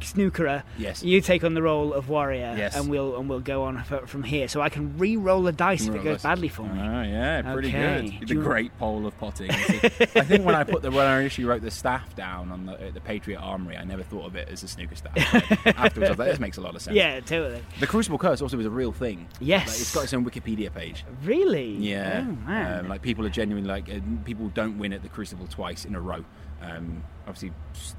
snookerer. 0.02 0.62
Yes. 0.78 1.02
You 1.02 1.20
take 1.20 1.44
on 1.44 1.54
the 1.54 1.62
role 1.62 1.92
of 1.92 2.08
warrior. 2.08 2.54
Yes. 2.56 2.76
And 2.76 2.88
we'll 2.88 3.16
and 3.18 3.28
we'll 3.28 3.40
go 3.40 3.62
on 3.64 3.82
from 4.06 4.22
here. 4.22 4.48
So 4.48 4.60
I 4.60 4.68
can 4.68 4.96
re-roll 4.98 5.42
the 5.42 5.52
dice 5.52 5.86
if 5.86 5.94
it 5.94 6.04
goes 6.04 6.22
badly 6.22 6.48
for 6.48 6.62
me. 6.62 6.80
Oh 6.80 7.02
yeah, 7.02 7.42
pretty 7.42 7.68
Okay. 7.68 8.10
good. 8.18 8.28
The 8.28 8.34
you- 8.34 8.42
great 8.42 8.76
pole 8.78 9.06
of 9.06 9.18
potting. 9.18 9.50
I 9.52 9.54
think 9.56 10.44
when 10.44 10.54
I 10.54 10.64
put 10.64 10.82
the 10.82 10.90
when 10.90 11.06
I 11.06 11.20
initially 11.20 11.46
wrote 11.46 11.62
the 11.62 11.70
staff 11.70 12.14
down 12.16 12.50
on 12.52 12.66
the, 12.66 12.90
the 12.92 13.00
Patriot 13.00 13.38
Armory, 13.38 13.76
I 13.76 13.84
never 13.84 14.02
thought 14.02 14.26
of 14.26 14.36
it 14.36 14.48
as 14.48 14.62
a 14.62 14.68
snooker 14.68 14.94
staff. 14.96 15.12
Afterwards, 15.66 16.08
I 16.08 16.10
was 16.10 16.18
like, 16.18 16.28
this 16.30 16.40
makes 16.40 16.56
a 16.58 16.60
lot 16.60 16.74
of 16.74 16.82
sense. 16.82 16.96
Yeah, 16.96 17.20
totally. 17.20 17.62
The 17.80 17.86
Crucible 17.86 18.18
Curse 18.18 18.42
also 18.42 18.58
is 18.58 18.66
a 18.66 18.70
real 18.70 18.92
thing. 18.92 19.26
Yes. 19.40 19.68
Like, 19.68 19.80
it's 19.80 19.94
got 19.94 20.04
its 20.04 20.14
own 20.14 20.24
Wikipedia 20.24 20.72
page. 20.72 21.04
Really? 21.24 21.72
Yeah. 21.76 22.24
Oh, 22.28 22.32
man. 22.46 22.80
Um, 22.80 22.88
like 22.88 23.02
people 23.02 23.24
are 23.26 23.30
genuinely 23.30 23.68
like 23.68 23.88
uh, 23.88 24.00
people 24.24 24.48
don't 24.48 24.78
win 24.78 24.92
at 24.92 25.02
the 25.02 25.08
Crucible 25.08 25.46
twice 25.46 25.84
in 25.84 25.94
a 25.94 26.00
row. 26.00 26.24
Um, 26.62 27.02
obviously, 27.26 27.52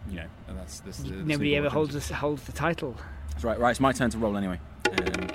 you 0.10 0.18
know 0.18 0.26
and 0.48 0.58
that's, 0.58 0.80
that's 0.82 1.00
the, 1.00 1.10
the 1.10 1.24
Nobody 1.24 1.56
ever 1.56 1.70
holds 1.70 1.90
champions. 1.92 2.12
us, 2.12 2.18
holds 2.18 2.44
the 2.44 2.52
title. 2.52 2.96
That's 3.32 3.44
right. 3.44 3.60
Right, 3.60 3.72
it's 3.72 3.80
my 3.80 3.92
turn 3.92 4.10
to 4.12 4.18
roll 4.18 4.38
anyway. 4.38 4.60
Um, 4.90 5.28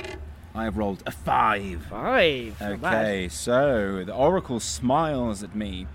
I 0.54 0.64
have 0.64 0.76
rolled 0.76 1.02
a 1.06 1.10
five. 1.10 1.86
Five. 1.90 2.60
Okay, 2.60 3.28
so 3.28 4.02
the 4.04 4.14
Oracle 4.14 4.60
smiles 4.60 5.42
at 5.42 5.54
me 5.54 5.86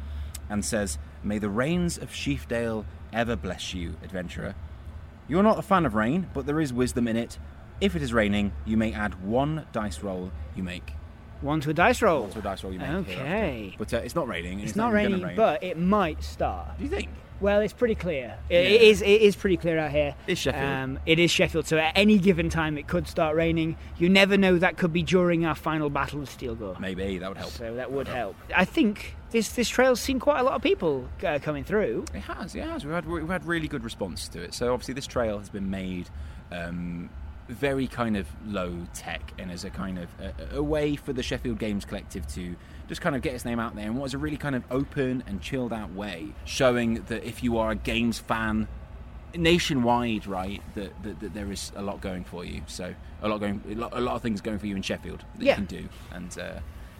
and 0.49 0.63
says, 0.63 0.97
May 1.23 1.39
the 1.39 1.49
rains 1.49 1.97
of 1.97 2.09
Sheafdale 2.11 2.85
ever 3.11 3.35
bless 3.35 3.73
you, 3.73 3.95
adventurer. 4.03 4.55
You're 5.27 5.43
not 5.43 5.57
a 5.59 5.61
fan 5.61 5.85
of 5.85 5.95
rain, 5.95 6.29
but 6.33 6.45
there 6.45 6.59
is 6.59 6.71
wisdom 6.73 7.07
in 7.07 7.15
it. 7.15 7.39
If 7.81 7.95
it 7.95 8.01
is 8.01 8.13
raining, 8.13 8.53
you 8.65 8.77
may 8.77 8.93
add 8.93 9.23
one 9.23 9.65
dice 9.71 10.01
roll 10.01 10.31
you 10.55 10.63
make. 10.63 10.93
One 11.43 11.61
to 11.61 11.69
a 11.69 11.73
dice 11.73 12.01
roll. 12.01 12.21
One 12.23 12.31
to 12.31 12.39
a 12.39 12.41
dice 12.41 12.63
roll 12.63 12.73
you 12.73 12.79
make. 12.79 12.89
Okay. 12.89 13.75
But 13.77 13.93
uh, 13.93 13.97
it's 13.97 14.15
not 14.15 14.27
raining. 14.27 14.53
and 14.59 14.63
It's 14.63 14.75
not 14.75 14.93
raining, 14.93 15.21
rain. 15.21 15.35
but 15.35 15.61
it 15.63 15.77
might 15.77 16.23
start. 16.23 16.77
Do 16.77 16.83
you 16.85 16.89
think? 16.89 17.09
Well, 17.41 17.59
it's 17.59 17.73
pretty 17.73 17.95
clear. 17.95 18.37
It, 18.49 18.55
it 18.55 18.81
Yeah. 18.81 18.87
is. 18.87 19.01
It 19.01 19.21
is 19.21 19.35
pretty 19.35 19.57
clear 19.57 19.77
out 19.77 19.91
here. 19.91 20.15
It's 20.27 20.39
Sheffield. 20.39 20.63
Um, 20.63 20.99
it 21.05 21.19
is 21.19 21.29
Sheffield. 21.29 21.67
So 21.67 21.77
at 21.77 21.91
any 21.97 22.17
given 22.17 22.47
time, 22.49 22.77
it 22.77 22.87
could 22.87 23.05
start 23.07 23.35
raining. 23.35 23.75
You 23.97 24.07
never 24.07 24.37
know. 24.37 24.57
That 24.57 24.77
could 24.77 24.93
be 24.93 25.03
during 25.03 25.45
our 25.45 25.55
final 25.55 25.89
battle 25.89 26.21
with 26.21 26.29
Steelgore. 26.37 26.79
Maybe 26.79 27.17
that 27.17 27.27
would 27.27 27.37
help. 27.37 27.51
So 27.51 27.75
that 27.75 27.91
would 27.91 28.07
help. 28.07 28.37
I 28.55 28.63
think 28.63 29.15
this 29.31 29.49
this 29.51 29.67
trail's 29.67 29.99
seen 29.99 30.19
quite 30.21 30.39
a 30.39 30.43
lot 30.43 30.53
of 30.53 30.61
people 30.61 31.09
uh, 31.27 31.39
coming 31.41 31.65
through. 31.65 32.05
It 32.13 32.21
has, 32.21 32.55
it 32.55 32.63
has. 32.63 32.85
We've 32.85 32.93
had, 32.93 33.05
we've 33.05 33.27
had 33.27 33.45
really 33.45 33.67
good 33.67 33.83
response 33.83 34.29
to 34.29 34.41
it. 34.41 34.53
So 34.53 34.71
obviously, 34.71 34.93
this 34.93 35.07
trail 35.07 35.37
has 35.39 35.49
been 35.49 35.69
made 35.69 36.09
um, 36.49 37.09
very 37.49 37.87
kind 37.87 38.15
of 38.17 38.27
low 38.45 38.77
tech 38.93 39.33
and 39.37 39.51
as 39.51 39.63
a 39.65 39.69
kind 39.69 39.97
of 39.99 40.07
a, 40.19 40.57
a 40.57 40.63
way 40.63 40.95
for 40.95 41.11
the 41.13 41.21
Sheffield 41.23 41.59
Games 41.59 41.83
Collective 41.85 42.25
to 42.29 42.55
just 42.87 43.01
kind 43.01 43.15
of 43.15 43.21
get 43.21 43.33
its 43.33 43.45
name 43.45 43.59
out 43.59 43.75
there 43.75 43.85
in 43.85 43.95
what 43.95 44.05
is 44.05 44.13
a 44.13 44.17
really 44.17 44.37
kind 44.37 44.55
of 44.55 44.63
open 44.71 45.23
and 45.27 45.41
chilled 45.41 45.73
out 45.73 45.91
way, 45.93 46.27
showing 46.45 47.03
that 47.07 47.23
if 47.23 47.43
you 47.43 47.57
are 47.57 47.71
a 47.71 47.75
games 47.75 48.19
fan 48.19 48.67
nationwide, 49.35 50.27
right, 50.27 50.61
that, 50.75 51.01
that, 51.03 51.19
that 51.19 51.33
there 51.33 51.51
is 51.51 51.71
a 51.75 51.81
lot 51.81 52.01
going 52.01 52.23
for 52.23 52.45
you. 52.45 52.61
So 52.67 52.93
a 53.21 53.27
lot 53.27 53.39
going, 53.39 53.61
a 53.69 53.75
lot, 53.75 53.91
a 53.97 54.01
lot 54.01 54.15
of 54.15 54.21
things 54.21 54.41
going 54.41 54.59
for 54.59 54.67
you 54.67 54.75
in 54.75 54.81
Sheffield 54.81 55.23
that 55.35 55.43
Yeah. 55.43 55.51
you 55.51 55.55
can 55.55 55.65
do, 55.65 55.89
and. 56.11 56.37
Uh, 56.39 56.59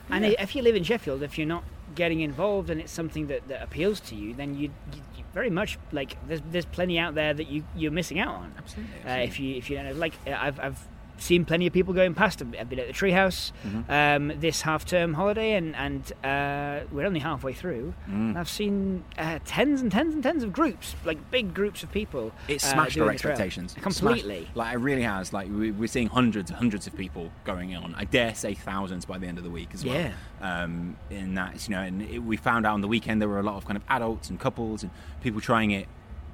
And 0.10 0.26
yeah. 0.26 0.42
if 0.42 0.56
you 0.56 0.62
live 0.62 0.76
in 0.76 0.84
Sheffield, 0.84 1.24
if 1.24 1.38
you're 1.38 1.48
not 1.48 1.64
getting 1.96 2.22
involved 2.22 2.70
and 2.70 2.82
it's 2.82 2.92
something 2.92 3.28
that, 3.28 3.48
that 3.48 3.62
appeals 3.64 4.00
to 4.02 4.16
you, 4.16 4.34
then 4.34 4.56
you, 4.56 4.72
you, 4.94 5.02
you 5.18 5.24
very 5.34 5.50
much 5.50 5.78
like 5.92 6.18
there's 6.28 6.42
there's 6.52 6.66
plenty 6.66 7.00
out 7.00 7.16
there 7.16 7.34
that 7.34 7.50
you 7.50 7.64
you're 7.76 7.92
missing 7.92 8.20
out 8.20 8.36
on. 8.36 8.54
Absolutely, 8.58 8.94
Uh, 9.06 9.18
if 9.18 9.40
you 9.40 9.56
if 9.56 9.70
you 9.70 9.78
don't 9.78 9.98
like 9.98 10.14
uh, 10.28 10.32
I've 10.32 10.60
I've 10.60 10.88
seen 11.18 11.46
plenty 11.46 11.68
of 11.68 11.74
people 11.74 11.94
going 11.94 12.14
past. 12.14 12.42
I've 12.42 12.70
been 12.70 12.80
at 12.80 12.88
the 12.88 12.94
treehouse 12.94 13.52
Mm-hmm. 13.66 13.92
um, 13.92 14.40
this 14.40 14.62
half 14.62 14.86
term 14.86 15.14
holiday, 15.14 15.54
and 15.54 15.76
and 15.76 16.12
uh, 16.24 16.86
we're 16.92 17.06
only 17.06 17.20
halfway 17.20 17.54
through. 17.54 17.94
Mm. 18.10 18.36
I've 18.36 18.50
seen 18.50 19.04
uh, 19.18 19.40
tens 19.46 19.82
and 19.82 19.92
tens 19.92 20.14
and 20.14 20.24
tens 20.24 20.44
of 20.44 20.52
groups, 20.52 20.96
like 21.06 21.32
big 21.32 21.54
groups 21.54 21.84
of 21.84 21.92
people. 21.92 22.32
It 22.48 22.64
uh, 22.64 22.68
smashed 22.68 22.96
doing 22.96 23.08
our 23.08 23.14
expectations. 23.14 23.74
completely. 23.80 24.42
Smashed- 24.44 24.56
like 24.58 24.74
it 24.76 24.80
really 24.80 25.04
has. 25.04 25.34
Like 25.34 25.50
we, 25.50 25.72
we're 25.72 25.88
seeing 25.88 26.08
hundreds 26.08 26.50
and 26.50 26.58
hundreds 26.58 26.88
of 26.88 26.96
people 26.96 27.32
going 27.46 27.76
on. 27.76 27.94
I 27.96 28.06
dare 28.06 28.36
say 28.36 28.54
thousands 28.54 29.06
by 29.06 29.18
the 29.18 29.28
end 29.28 29.38
of 29.38 29.44
the 29.44 29.50
week 29.50 29.70
as 29.74 29.86
well. 29.86 29.96
Yeah. 29.96 30.14
Um, 30.42 30.98
and 31.10 31.38
that's 31.38 31.70
you 31.70 31.76
know, 31.76 31.82
and 31.82 32.02
it, 32.02 32.20
we 32.20 32.38
found 32.38 32.66
out 32.66 32.74
on 32.74 32.82
the 32.82 32.88
weekend 32.88 33.22
there 33.22 33.30
were 33.30 33.40
a 33.40 33.44
lot 33.44 33.56
of 33.56 33.66
kind 33.66 33.78
of 33.78 33.84
adults 33.90 34.30
and 34.30 34.40
couples 34.40 34.84
and 34.84 34.92
people 35.22 35.40
trying 35.42 35.72
it. 35.72 35.88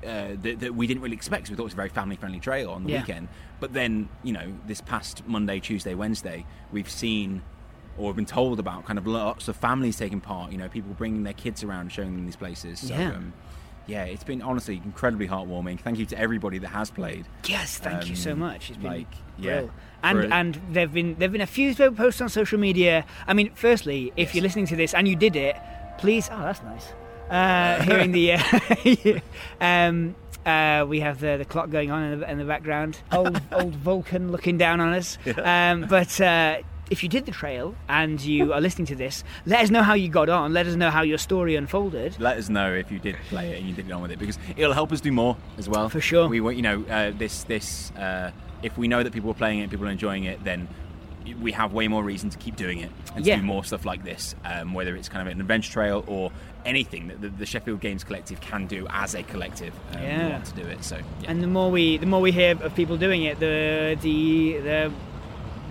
Uh, 0.05 0.29
that, 0.41 0.61
that 0.61 0.73
we 0.75 0.87
didn't 0.87 1.01
really 1.03 1.15
expect. 1.15 1.43
'cause 1.43 1.49
we 1.51 1.55
thought 1.57 1.63
it 1.63 1.65
was 1.65 1.73
a 1.73 1.75
very 1.75 1.89
family-friendly 1.89 2.39
trail 2.39 2.69
on 2.71 2.85
the 2.85 2.91
Yeah. 2.91 2.99
weekend. 3.01 3.27
But 3.59 3.73
then, 3.73 4.07
you 4.23 4.31
know, 4.31 4.53
this 4.65 4.79
past 4.79 5.27
Monday, 5.27 5.59
Tuesday, 5.59 5.93
Wednesday, 5.93 6.45
we've 6.71 6.89
seen 6.89 7.41
or 7.97 8.13
been 8.13 8.25
told 8.25 8.61
about 8.61 8.85
kind 8.85 8.97
of 8.97 9.05
lots 9.05 9.49
of 9.49 9.57
families 9.57 9.97
taking 9.97 10.21
part. 10.21 10.53
You 10.53 10.57
know, 10.57 10.69
people 10.69 10.93
bringing 10.93 11.23
their 11.23 11.33
kids 11.33 11.63
around, 11.65 11.91
showing 11.91 12.15
them 12.15 12.25
these 12.25 12.37
places. 12.37 12.79
So, 12.87 12.93
Yeah. 12.95 13.09
um, 13.09 13.33
yeah, 13.87 14.05
it's 14.05 14.23
been 14.23 14.41
honestly 14.41 14.81
incredibly 14.85 15.27
heartwarming. 15.27 15.81
Thank 15.81 15.99
you 15.99 16.05
to 16.05 16.17
everybody 16.17 16.59
that 16.59 16.69
has 16.69 16.89
played. 16.89 17.25
Yes, 17.45 17.77
thank 17.77 18.09
you 18.09 18.15
so 18.15 18.31
Um, 18.31 18.39
much. 18.39 18.69
It's 18.69 18.77
been 18.77 18.89
like, 18.91 19.13
yeah. 19.37 19.63
And 20.01 20.19
for- 20.23 20.33
and 20.33 20.61
there've 20.71 20.93
been 20.93 21.15
there've 21.19 21.33
been 21.33 21.41
a 21.41 21.45
few 21.45 21.75
posts 21.75 22.21
on 22.21 22.29
social 22.29 22.57
media. 22.57 23.03
I 23.27 23.33
mean, 23.33 23.51
firstly, 23.53 24.13
if 24.15 24.33
you're 24.33 24.43
listening 24.43 24.67
to 24.67 24.77
this 24.77 24.93
and 24.93 25.05
you 25.09 25.17
did 25.17 25.35
it, 25.35 25.57
please. 25.97 26.29
Oh, 26.31 26.39
that's 26.39 26.63
nice. 26.63 26.93
Uh, 27.29 27.81
hearing 27.83 28.11
the, 28.11 28.33
uh, 28.33 29.19
um, 29.61 30.15
uh, 30.45 30.85
we 30.87 30.99
have 30.99 31.19
the, 31.19 31.37
the 31.37 31.45
clock 31.45 31.69
going 31.69 31.91
on 31.91 32.03
in 32.03 32.19
the, 32.19 32.31
in 32.31 32.37
the 32.37 32.45
background. 32.45 32.99
Old 33.11 33.39
old 33.51 33.75
Vulcan 33.75 34.31
looking 34.31 34.57
down 34.57 34.79
on 34.79 34.93
us. 34.93 35.17
Um, 35.37 35.85
but. 35.89 36.19
Uh, 36.19 36.59
if 36.89 37.03
you 37.03 37.09
did 37.09 37.27
the 37.27 37.31
trail 37.31 37.75
and 37.87 38.19
you 38.19 38.51
are 38.51 38.59
listening 38.59 38.87
to 38.87 38.95
this, 38.95 39.23
let 39.45 39.61
us 39.63 39.69
know 39.69 39.83
how 39.83 39.93
you 39.93 40.09
got 40.09 40.27
on. 40.27 40.53
Let 40.53 40.65
us 40.65 40.75
know 40.75 40.89
how 40.89 41.03
your 41.03 41.19
story 41.19 41.55
unfolded. 41.55 42.19
let 42.19 42.37
us 42.37 42.49
know 42.49 42.73
if 42.73 42.91
you 42.91 42.99
did 42.99 43.15
play 43.29 43.51
it 43.51 43.59
and 43.59 43.69
you 43.69 43.75
did 43.75 43.87
get 43.87 43.93
on 43.93 44.01
with 44.01 44.11
it 44.11 44.19
because 44.19 44.39
it'll 44.57 44.73
help 44.73 44.91
us 44.91 44.99
do 44.99 45.11
more 45.11 45.37
as 45.57 45.69
well. 45.69 45.89
For 45.89 46.01
sure. 46.01 46.27
We 46.27 46.41
want 46.41 46.55
you 46.55 46.63
know 46.63 46.83
uh, 46.89 47.11
this 47.15 47.43
this 47.43 47.91
uh, 47.91 48.31
if 48.63 48.77
we 48.77 48.87
know 48.87 49.03
that 49.03 49.13
people 49.13 49.29
are 49.31 49.35
playing 49.35 49.59
it, 49.59 49.69
people 49.69 49.87
are 49.87 49.91
enjoying 49.91 50.23
it, 50.23 50.43
then 50.43 50.67
we 51.41 51.51
have 51.51 51.73
way 51.73 51.87
more 51.87 52.03
reason 52.03 52.29
to 52.29 52.37
keep 52.37 52.55
doing 52.55 52.79
it 52.79 52.91
and 53.15 53.23
to 53.25 53.35
do 53.35 53.41
more 53.41 53.63
stuff 53.63 53.85
like 53.85 54.03
this. 54.03 54.35
Um, 54.45 54.73
whether 54.73 54.95
it's 54.95 55.09
kind 55.09 55.27
of 55.27 55.31
an 55.33 55.39
adventure 55.41 55.71
trail 55.71 56.03
or 56.07 56.31
anything 56.65 57.07
that 57.09 57.21
the, 57.21 57.29
the 57.29 57.45
Sheffield 57.45 57.79
Games 57.81 58.03
Collective 58.03 58.41
can 58.41 58.67
do 58.67 58.87
as 58.89 59.15
a 59.15 59.23
collective, 59.23 59.73
um, 59.93 60.01
we 60.01 60.07
Yeah. 60.07 60.29
want 60.29 60.45
to 60.45 60.53
do 60.55 60.61
it. 60.67 60.83
So 60.83 60.97
yeah. 61.21 61.31
And 61.31 61.41
the 61.43 61.47
more 61.47 61.69
we 61.71 61.97
the 61.97 62.05
more 62.05 62.21
we 62.21 62.31
hear 62.31 62.57
of 62.61 62.73
people 62.75 62.97
doing 62.97 63.23
it, 63.23 63.39
the 63.39 63.97
the 64.01 64.57
the 64.59 64.91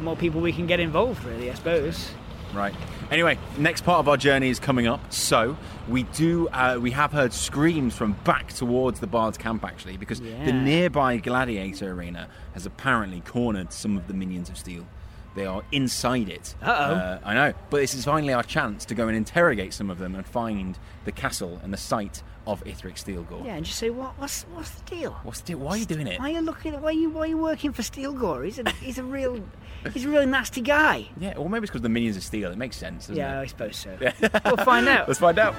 more 0.02 0.16
people 0.16 0.40
we 0.40 0.52
can 0.52 0.66
get 0.66 0.80
involved. 0.80 1.24
Really, 1.24 1.50
I 1.50 1.54
suppose. 1.54 2.10
Right. 2.54 2.74
Anyway, 3.10 3.38
next 3.58 3.84
part 3.84 3.98
of 4.00 4.08
our 4.08 4.16
journey 4.16 4.48
is 4.48 4.58
coming 4.58 4.86
up. 4.86 5.12
So 5.12 5.58
we 5.86 6.04
do, 6.04 6.48
uh, 6.48 6.78
we 6.80 6.92
have 6.92 7.12
heard 7.12 7.34
screams 7.34 7.94
from 7.94 8.12
back 8.24 8.48
towards 8.54 9.00
the 9.00 9.06
Bard's 9.06 9.36
camp 9.36 9.64
actually, 9.66 9.98
because 9.98 10.20
the 10.20 10.52
nearby 10.52 11.18
Gladiator 11.18 11.92
Arena 11.92 12.26
has 12.54 12.64
apparently 12.64 13.20
cornered 13.20 13.70
some 13.72 13.98
of 13.98 14.08
the 14.08 14.14
minions 14.14 14.48
of 14.48 14.56
Steel. 14.56 14.86
They 15.34 15.46
are 15.46 15.62
inside 15.70 16.28
it. 16.28 16.54
Uh-oh. 16.62 16.72
Uh, 16.94 17.20
I 17.24 17.34
know, 17.34 17.52
but 17.70 17.76
this 17.78 17.94
is 17.94 18.04
finally 18.04 18.32
our 18.32 18.42
chance 18.42 18.84
to 18.86 18.94
go 18.94 19.06
and 19.08 19.16
interrogate 19.16 19.72
some 19.72 19.88
of 19.90 19.98
them 19.98 20.14
and 20.16 20.26
find 20.26 20.76
the 21.04 21.12
castle 21.12 21.60
and 21.62 21.72
the 21.72 21.76
site 21.76 22.22
of 22.46 22.64
Ithric 22.64 22.94
Steelgore. 22.94 23.44
Yeah, 23.44 23.54
and 23.54 23.64
just 23.64 23.78
say 23.78 23.90
what 23.90 24.18
what's 24.18 24.42
what's 24.54 24.70
the 24.70 24.96
deal? 24.96 25.12
What's 25.22 25.42
the, 25.42 25.54
why 25.54 25.72
are 25.72 25.76
you 25.76 25.84
doing 25.84 26.06
it? 26.06 26.18
Why 26.18 26.30
are 26.30 26.34
you 26.34 26.40
looking? 26.40 26.72
Why 26.80 26.88
are 26.88 26.92
you 26.92 27.10
why 27.10 27.20
are 27.22 27.26
you 27.26 27.36
working 27.38 27.72
for 27.72 27.82
Steelgore? 27.82 28.44
He's 28.46 28.58
a 28.58 28.68
he's 28.80 28.98
a 28.98 29.04
real 29.04 29.44
he's 29.92 30.06
a 30.06 30.08
really 30.08 30.26
nasty 30.26 30.60
guy. 30.62 31.06
Yeah, 31.20 31.34
or 31.36 31.48
maybe 31.50 31.64
it's 31.64 31.70
because 31.70 31.82
the 31.82 31.88
minions 31.88 32.16
of 32.16 32.24
Steel. 32.24 32.50
It 32.50 32.58
makes 32.58 32.76
sense, 32.76 33.06
doesn't 33.06 33.16
Yeah, 33.16 33.40
I 33.40 33.46
suppose 33.46 33.76
so. 33.76 33.96
we'll 34.44 34.56
find 34.64 34.88
out. 34.94 35.08
Let's 35.08 35.20
find 35.20 35.38
out. 35.38 35.54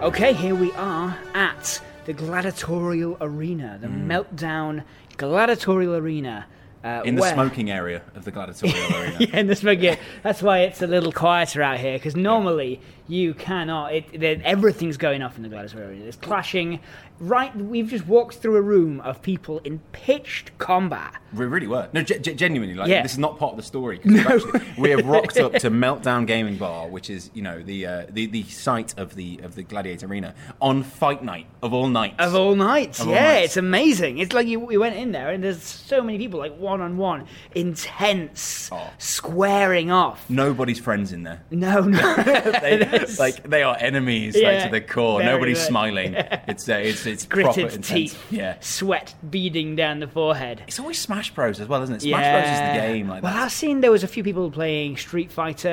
Okay, 0.00 0.32
here 0.32 0.54
we 0.54 0.70
are 0.72 1.16
at 1.34 1.80
the 2.08 2.14
Gladiatorial 2.14 3.18
Arena, 3.20 3.76
the 3.78 3.86
mm. 3.86 4.06
Meltdown 4.06 4.82
Gladiatorial 5.18 5.94
Arena. 5.94 6.46
Uh, 6.84 7.02
In 7.04 7.16
the 7.16 7.22
where- 7.22 7.32
smoking 7.32 7.70
area 7.70 8.02
of 8.14 8.24
the 8.24 8.30
Gladiatorial 8.30 8.76
Arena. 9.02 9.16
yeah, 9.18 9.36
in 9.38 9.46
the 9.48 9.56
smoking 9.56 9.84
Yeah, 9.84 9.96
that's 10.22 10.42
why 10.42 10.60
it's 10.60 10.80
a 10.80 10.86
little 10.86 11.10
quieter 11.12 11.60
out 11.62 11.78
here 11.78 11.94
because 11.94 12.14
normally 12.16 12.80
you 13.08 13.32
cannot. 13.34 13.94
It, 13.94 14.22
everything's 14.44 14.96
going 14.98 15.22
off 15.22 15.36
in 15.36 15.42
the 15.42 15.48
Gladiatorial 15.48 15.90
Arena. 15.90 16.02
There's 16.02 16.16
clashing. 16.16 16.78
Right, 17.20 17.54
we've 17.56 17.88
just 17.88 18.06
walked 18.06 18.36
through 18.36 18.54
a 18.56 18.60
room 18.62 19.00
of 19.00 19.22
people 19.22 19.58
in 19.64 19.80
pitched 19.90 20.56
combat. 20.58 21.14
We 21.34 21.46
really 21.46 21.66
were. 21.66 21.88
No, 21.92 22.02
ge- 22.02 22.22
genuinely, 22.36 22.76
like 22.76 22.86
Yeah. 22.88 23.02
this 23.02 23.12
is 23.14 23.18
not 23.18 23.38
part 23.40 23.52
of 23.52 23.56
the 23.56 23.64
story. 23.64 23.98
we've 24.04 24.24
actually- 24.26 24.60
we 24.78 24.90
have 24.90 25.04
rocked 25.04 25.36
up 25.38 25.54
to 25.54 25.70
Meltdown 25.70 26.26
Gaming 26.28 26.58
Bar, 26.58 26.86
which 26.88 27.10
is 27.10 27.30
you 27.34 27.42
know 27.42 27.60
the 27.60 27.86
uh, 27.86 28.06
the 28.10 28.26
the 28.26 28.44
site 28.44 28.96
of 28.98 29.16
the 29.16 29.40
of 29.42 29.56
the 29.56 29.64
Gladiator 29.64 30.06
Arena 30.06 30.34
on 30.60 30.84
Fight 30.84 31.24
Night 31.24 31.46
of 31.60 31.72
all 31.74 31.88
nights. 31.88 32.14
Of 32.20 32.36
all 32.36 32.54
nights, 32.54 33.00
Of 33.00 33.08
all 33.08 33.14
yeah, 33.14 33.32
nights. 33.32 33.44
it's 33.46 33.56
amazing. 33.56 34.18
It's 34.18 34.32
like 34.32 34.46
you, 34.46 34.60
we 34.60 34.76
went 34.76 34.94
in 34.94 35.10
there 35.10 35.30
and 35.30 35.42
there's 35.42 35.60
so 35.62 36.02
many 36.02 36.18
people, 36.18 36.38
like 36.38 36.56
one 36.68 36.80
on 36.80 36.96
one, 36.96 37.26
intense, 37.54 38.68
Oh. 38.70 38.90
squaring 38.98 39.90
off. 39.90 40.28
Nobody's 40.28 40.78
friends 40.78 41.12
in 41.12 41.22
there. 41.22 41.42
No, 41.50 41.80
no, 41.80 42.14
They, 42.62 43.04
like 43.18 43.42
they 43.48 43.62
are 43.62 43.76
enemies, 43.78 44.36
like 44.36 44.64
to 44.64 44.68
the 44.70 44.80
core. 44.80 45.22
Nobody's 45.22 45.58
much. 45.58 45.68
smiling. 45.68 46.14
It's 46.48 46.68
uh, 46.68 46.74
it's 46.74 47.04
it's 47.06 47.26
proper 47.26 47.52
gritted 47.52 47.64
intense. 47.76 47.88
teeth, 47.88 48.26
Yeah. 48.32 48.56
sweat 48.60 49.14
beading 49.28 49.76
down 49.76 50.00
the 50.00 50.08
forehead. 50.08 50.62
It's 50.66 50.78
always 50.80 50.98
Smash 50.98 51.34
Bros 51.34 51.60
as 51.60 51.68
well, 51.68 51.82
isn't 51.82 51.96
it? 51.96 52.02
Smash 52.02 52.32
Bros 52.44 52.52
is 52.54 52.60
the 52.60 52.88
game 52.94 53.08
like 53.08 53.22
well, 53.22 53.32
that. 53.34 53.42
I've 53.44 53.52
seen 53.52 53.80
there 53.80 53.90
was 53.90 54.02
a 54.04 54.08
few 54.08 54.22
people 54.24 54.50
playing 54.50 54.96
Street 54.96 55.30
Fighter 55.30 55.68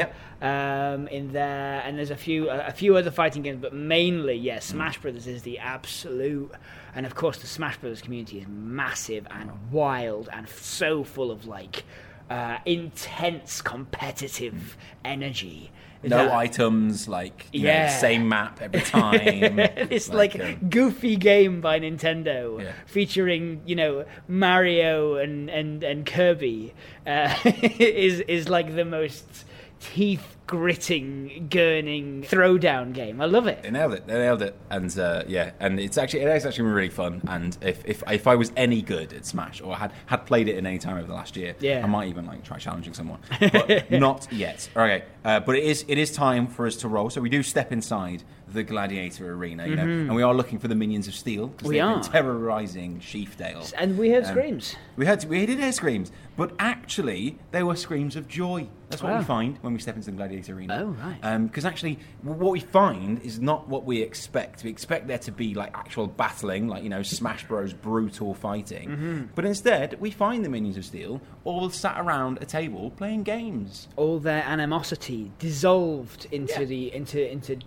Yep. 0.00 0.14
um, 0.42 1.08
in 1.08 1.32
there, 1.32 1.82
and 1.84 1.96
there's 1.98 2.10
a 2.10 2.16
few 2.16 2.50
a, 2.50 2.66
a 2.68 2.72
few 2.72 2.96
other 2.96 3.10
fighting 3.10 3.42
games, 3.42 3.58
but 3.60 3.72
mainly, 3.74 4.34
yeah, 4.36 4.58
Mm. 4.58 4.62
Smash 4.62 4.98
Brothers 4.98 5.26
is 5.26 5.42
the 5.42 5.58
absolute. 5.58 6.50
And 6.98 7.06
of 7.06 7.14
course, 7.14 7.38
the 7.38 7.46
Smash 7.46 7.76
Bros. 7.76 8.02
community 8.02 8.40
is 8.40 8.46
massive 8.48 9.24
and 9.30 9.52
wild 9.70 10.28
and 10.32 10.46
f- 10.46 10.58
so 10.60 11.04
full 11.04 11.30
of 11.30 11.46
like 11.46 11.84
uh, 12.28 12.58
intense 12.66 13.62
competitive 13.62 14.76
energy. 15.04 15.70
No 16.02 16.16
that- 16.24 16.32
items, 16.32 17.06
like 17.08 17.46
you 17.52 17.62
know, 17.62 17.68
Yeah. 17.68 17.88
same 17.98 18.28
map 18.28 18.60
every 18.60 18.80
time. 18.80 19.58
it's 19.94 20.08
like, 20.08 20.38
um, 20.40 20.68
goofy 20.68 21.14
game 21.16 21.60
by 21.60 21.78
Nintendo, 21.80 22.60
Yeah. 22.62 22.72
featuring 22.86 23.62
you 23.64 23.76
know 23.76 24.04
Mario 24.26 25.16
and 25.16 25.48
and 25.48 25.84
and 25.84 26.04
Kirby. 26.04 26.74
Uh, 27.06 27.32
is 27.44 28.20
is 28.20 28.48
like 28.48 28.74
the 28.74 28.84
most 28.84 29.44
teeth 29.80 30.36
gritting, 30.46 31.46
gurning 31.50 32.26
throwdown 32.26 32.92
game. 32.92 33.20
I 33.20 33.26
love 33.26 33.46
it. 33.46 33.62
They 33.62 33.70
nailed 33.70 33.92
it. 33.92 34.06
They 34.06 34.14
nailed 34.14 34.42
it, 34.42 34.56
and 34.70 34.96
uh, 34.98 35.22
yeah, 35.26 35.50
and 35.60 35.78
it's 35.78 35.98
actually 35.98 36.20
it 36.20 36.28
is 36.36 36.46
actually 36.46 36.64
been 36.64 36.72
really 36.74 36.88
fun. 36.88 37.20
And 37.28 37.56
if, 37.60 37.84
if 37.84 38.02
if 38.10 38.26
I 38.26 38.34
was 38.34 38.52
any 38.56 38.82
good 38.82 39.12
at 39.12 39.26
Smash 39.26 39.60
or 39.60 39.76
had 39.76 39.92
had 40.06 40.26
played 40.26 40.48
it 40.48 40.56
in 40.56 40.66
any 40.66 40.78
time 40.78 40.96
over 40.96 41.06
the 41.06 41.14
last 41.14 41.36
year, 41.36 41.54
Yeah. 41.60 41.82
I 41.84 41.86
might 41.86 42.08
even 42.08 42.26
like 42.26 42.44
try 42.44 42.58
challenging 42.58 42.94
someone, 42.94 43.20
but 43.40 43.90
not 43.90 44.26
yet. 44.32 44.68
Okay, 44.74 45.04
uh, 45.24 45.40
but 45.40 45.54
it 45.56 45.64
is 45.64 45.84
it 45.88 45.98
is 45.98 46.12
time 46.12 46.46
for 46.46 46.66
us 46.66 46.76
to 46.76 46.88
roll. 46.88 47.10
So 47.10 47.20
we 47.20 47.28
do 47.28 47.42
step 47.42 47.72
inside 47.72 48.22
the 48.52 48.62
gladiator 48.62 49.32
arena, 49.34 49.66
you 49.66 49.76
know, 49.76 49.82
and 49.82 50.14
we 50.14 50.22
are 50.22 50.34
looking 50.34 50.58
for 50.58 50.68
the 50.68 50.74
minions 50.74 51.06
of 51.08 51.14
steel 51.14 51.48
because 51.48 51.70
they've 51.70 51.82
are. 51.82 51.94
been 52.00 52.02
terrorizing 52.10 53.00
Sheafdale. 53.00 53.72
And 53.76 53.98
we 53.98 54.10
heard 54.10 54.24
Um, 54.24 54.30
screams. 54.30 54.76
We 54.96 55.06
heard 55.06 55.24
we 55.24 55.44
did 55.46 55.58
hear 55.58 55.72
screams, 55.72 56.10
but 56.36 56.52
actually 56.58 57.38
they 57.52 57.62
were 57.62 57.76
screams 57.76 58.16
of 58.16 58.28
joy. 58.28 58.68
That's 58.90 59.02
what 59.02 59.12
Wow. 59.12 59.18
we 59.18 59.24
find 59.24 59.58
when 59.60 59.74
we 59.74 59.80
step 59.80 59.96
into 59.96 60.10
the 60.10 60.16
gladiator 60.16 60.54
arena. 60.54 60.80
Oh, 60.82 60.96
right. 61.22 61.42
Because 61.42 61.66
actually, 61.66 61.98
what 62.22 62.50
we 62.52 62.60
find 62.60 63.20
is 63.22 63.38
not 63.38 63.68
what 63.68 63.84
we 63.84 64.00
expect. 64.00 64.64
We 64.64 64.70
expect 64.70 65.08
there 65.08 65.18
to 65.18 65.30
be 65.30 65.52
like 65.52 65.76
actual 65.76 66.06
battling, 66.06 66.68
like 66.68 66.82
you 66.84 66.88
know, 66.88 67.02
Smash 67.02 67.46
Bros. 67.46 67.74
brutal 67.74 68.32
fighting. 68.32 68.88
Mm-hmm. 68.88 69.22
But 69.34 69.44
instead, 69.44 70.00
we 70.00 70.10
find 70.10 70.42
the 70.42 70.48
minions 70.48 70.78
of 70.78 70.86
steel 70.86 71.20
all 71.44 71.68
sat 71.68 72.00
around 72.00 72.38
a 72.40 72.46
table 72.46 72.90
playing 72.92 73.24
games. 73.24 73.88
All 73.96 74.18
their 74.18 74.42
animosity 74.42 75.32
dissolved 75.38 76.26
into 76.32 76.60
Yeah. 76.60 76.64
the 76.64 76.94
into 76.94 77.30
into 77.30 77.58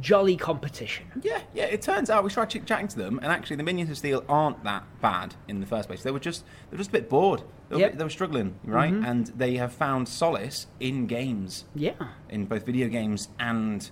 jolly 0.00 0.36
competition. 0.36 1.06
Yeah, 1.22 1.40
yeah. 1.54 1.64
It 1.64 1.82
turns 1.82 2.10
out 2.10 2.24
we 2.24 2.30
tried 2.30 2.50
ch- 2.50 2.64
chatting 2.66 2.88
to 2.88 2.96
them, 2.98 3.18
and 3.22 3.32
actually, 3.32 3.56
the 3.56 3.62
minions 3.62 3.90
of 3.90 3.98
steel 3.98 4.24
aren't 4.28 4.62
that 4.64 4.84
bad 5.00 5.34
in 5.48 5.60
the 5.60 5.66
first 5.66 5.88
place. 5.88 6.02
They 6.02 6.10
were 6.10 6.18
just 6.20 6.44
they 6.70 6.74
were 6.74 6.78
just 6.78 6.90
a 6.90 6.92
bit 6.92 7.08
bored. 7.08 7.42
They 7.68 7.76
were, 7.76 7.80
Yep. 7.82 7.98
they 7.98 8.04
were 8.04 8.10
struggling, 8.10 8.54
right? 8.64 8.92
And 8.92 9.26
they 9.28 9.56
have 9.56 9.72
found 9.72 10.08
solace 10.08 10.66
in 10.80 11.06
games. 11.06 11.64
Yeah. 11.74 11.94
in 12.28 12.44
both 12.46 12.66
video 12.66 12.88
games 12.88 13.28
and 13.38 13.90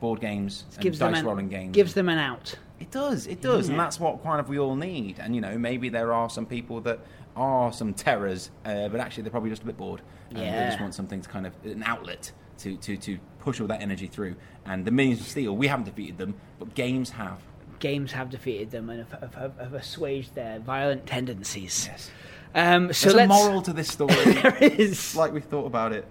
board 0.00 0.20
games 0.20 0.64
and 0.74 0.82
gives 0.82 0.98
dice 1.00 1.18
an, 1.18 1.26
rolling 1.26 1.48
games. 1.48 1.74
Gives 1.74 1.94
them 1.94 2.08
an 2.08 2.18
out. 2.18 2.54
it 2.78 2.90
does, 2.92 3.26
it 3.26 3.40
does, 3.40 3.66
Yeah. 3.66 3.72
and 3.72 3.80
that's 3.80 3.98
what 3.98 4.22
kind 4.22 4.38
of 4.38 4.48
we 4.48 4.58
all 4.58 4.76
need. 4.76 5.18
And 5.18 5.34
you 5.34 5.40
know, 5.40 5.58
maybe 5.58 5.88
there 5.88 6.12
are 6.12 6.30
some 6.30 6.46
people 6.46 6.80
that 6.82 7.00
are 7.34 7.72
some 7.72 7.92
terrors, 7.94 8.50
uh, 8.64 8.88
but 8.88 9.00
actually 9.00 9.24
they're 9.24 9.32
probably 9.32 9.50
just 9.50 9.62
a 9.62 9.66
bit 9.66 9.76
bored. 9.76 10.00
And 10.30 10.38
they 10.38 10.68
just 10.68 10.80
want 10.80 10.94
something 10.94 11.20
to 11.22 11.28
kind 11.28 11.46
of 11.46 11.54
an 11.64 11.82
outlet 11.84 12.30
to, 12.58 12.76
to, 12.76 12.96
to 12.98 13.18
push 13.40 13.60
all 13.60 13.66
that 13.68 13.80
energy 13.80 14.06
through. 14.06 14.36
And 14.68 14.84
the 14.84 14.90
Minions 14.90 15.20
of 15.20 15.26
Steel, 15.26 15.56
we 15.56 15.66
haven't 15.66 15.86
defeated 15.86 16.18
them, 16.18 16.34
but 16.58 16.74
games 16.74 17.10
have. 17.10 17.40
Games 17.78 18.12
have 18.12 18.28
defeated 18.30 18.70
them 18.70 18.90
and 18.90 19.06
have, 19.10 19.32
have, 19.34 19.58
have 19.58 19.74
assuaged 19.74 20.34
their 20.34 20.58
violent 20.58 21.06
tendencies. 21.06 21.88
Yes. 21.90 22.10
Um, 22.54 22.92
so 22.92 23.12
There's 23.12 23.24
a 23.24 23.26
moral 23.28 23.62
to 23.62 23.72
this 23.72 23.88
story. 23.88 24.14
there 24.24 24.56
is. 24.56 25.14
like 25.14 25.32
we 25.32 25.40
thought 25.40 25.66
about 25.66 25.92
it. 25.92 26.06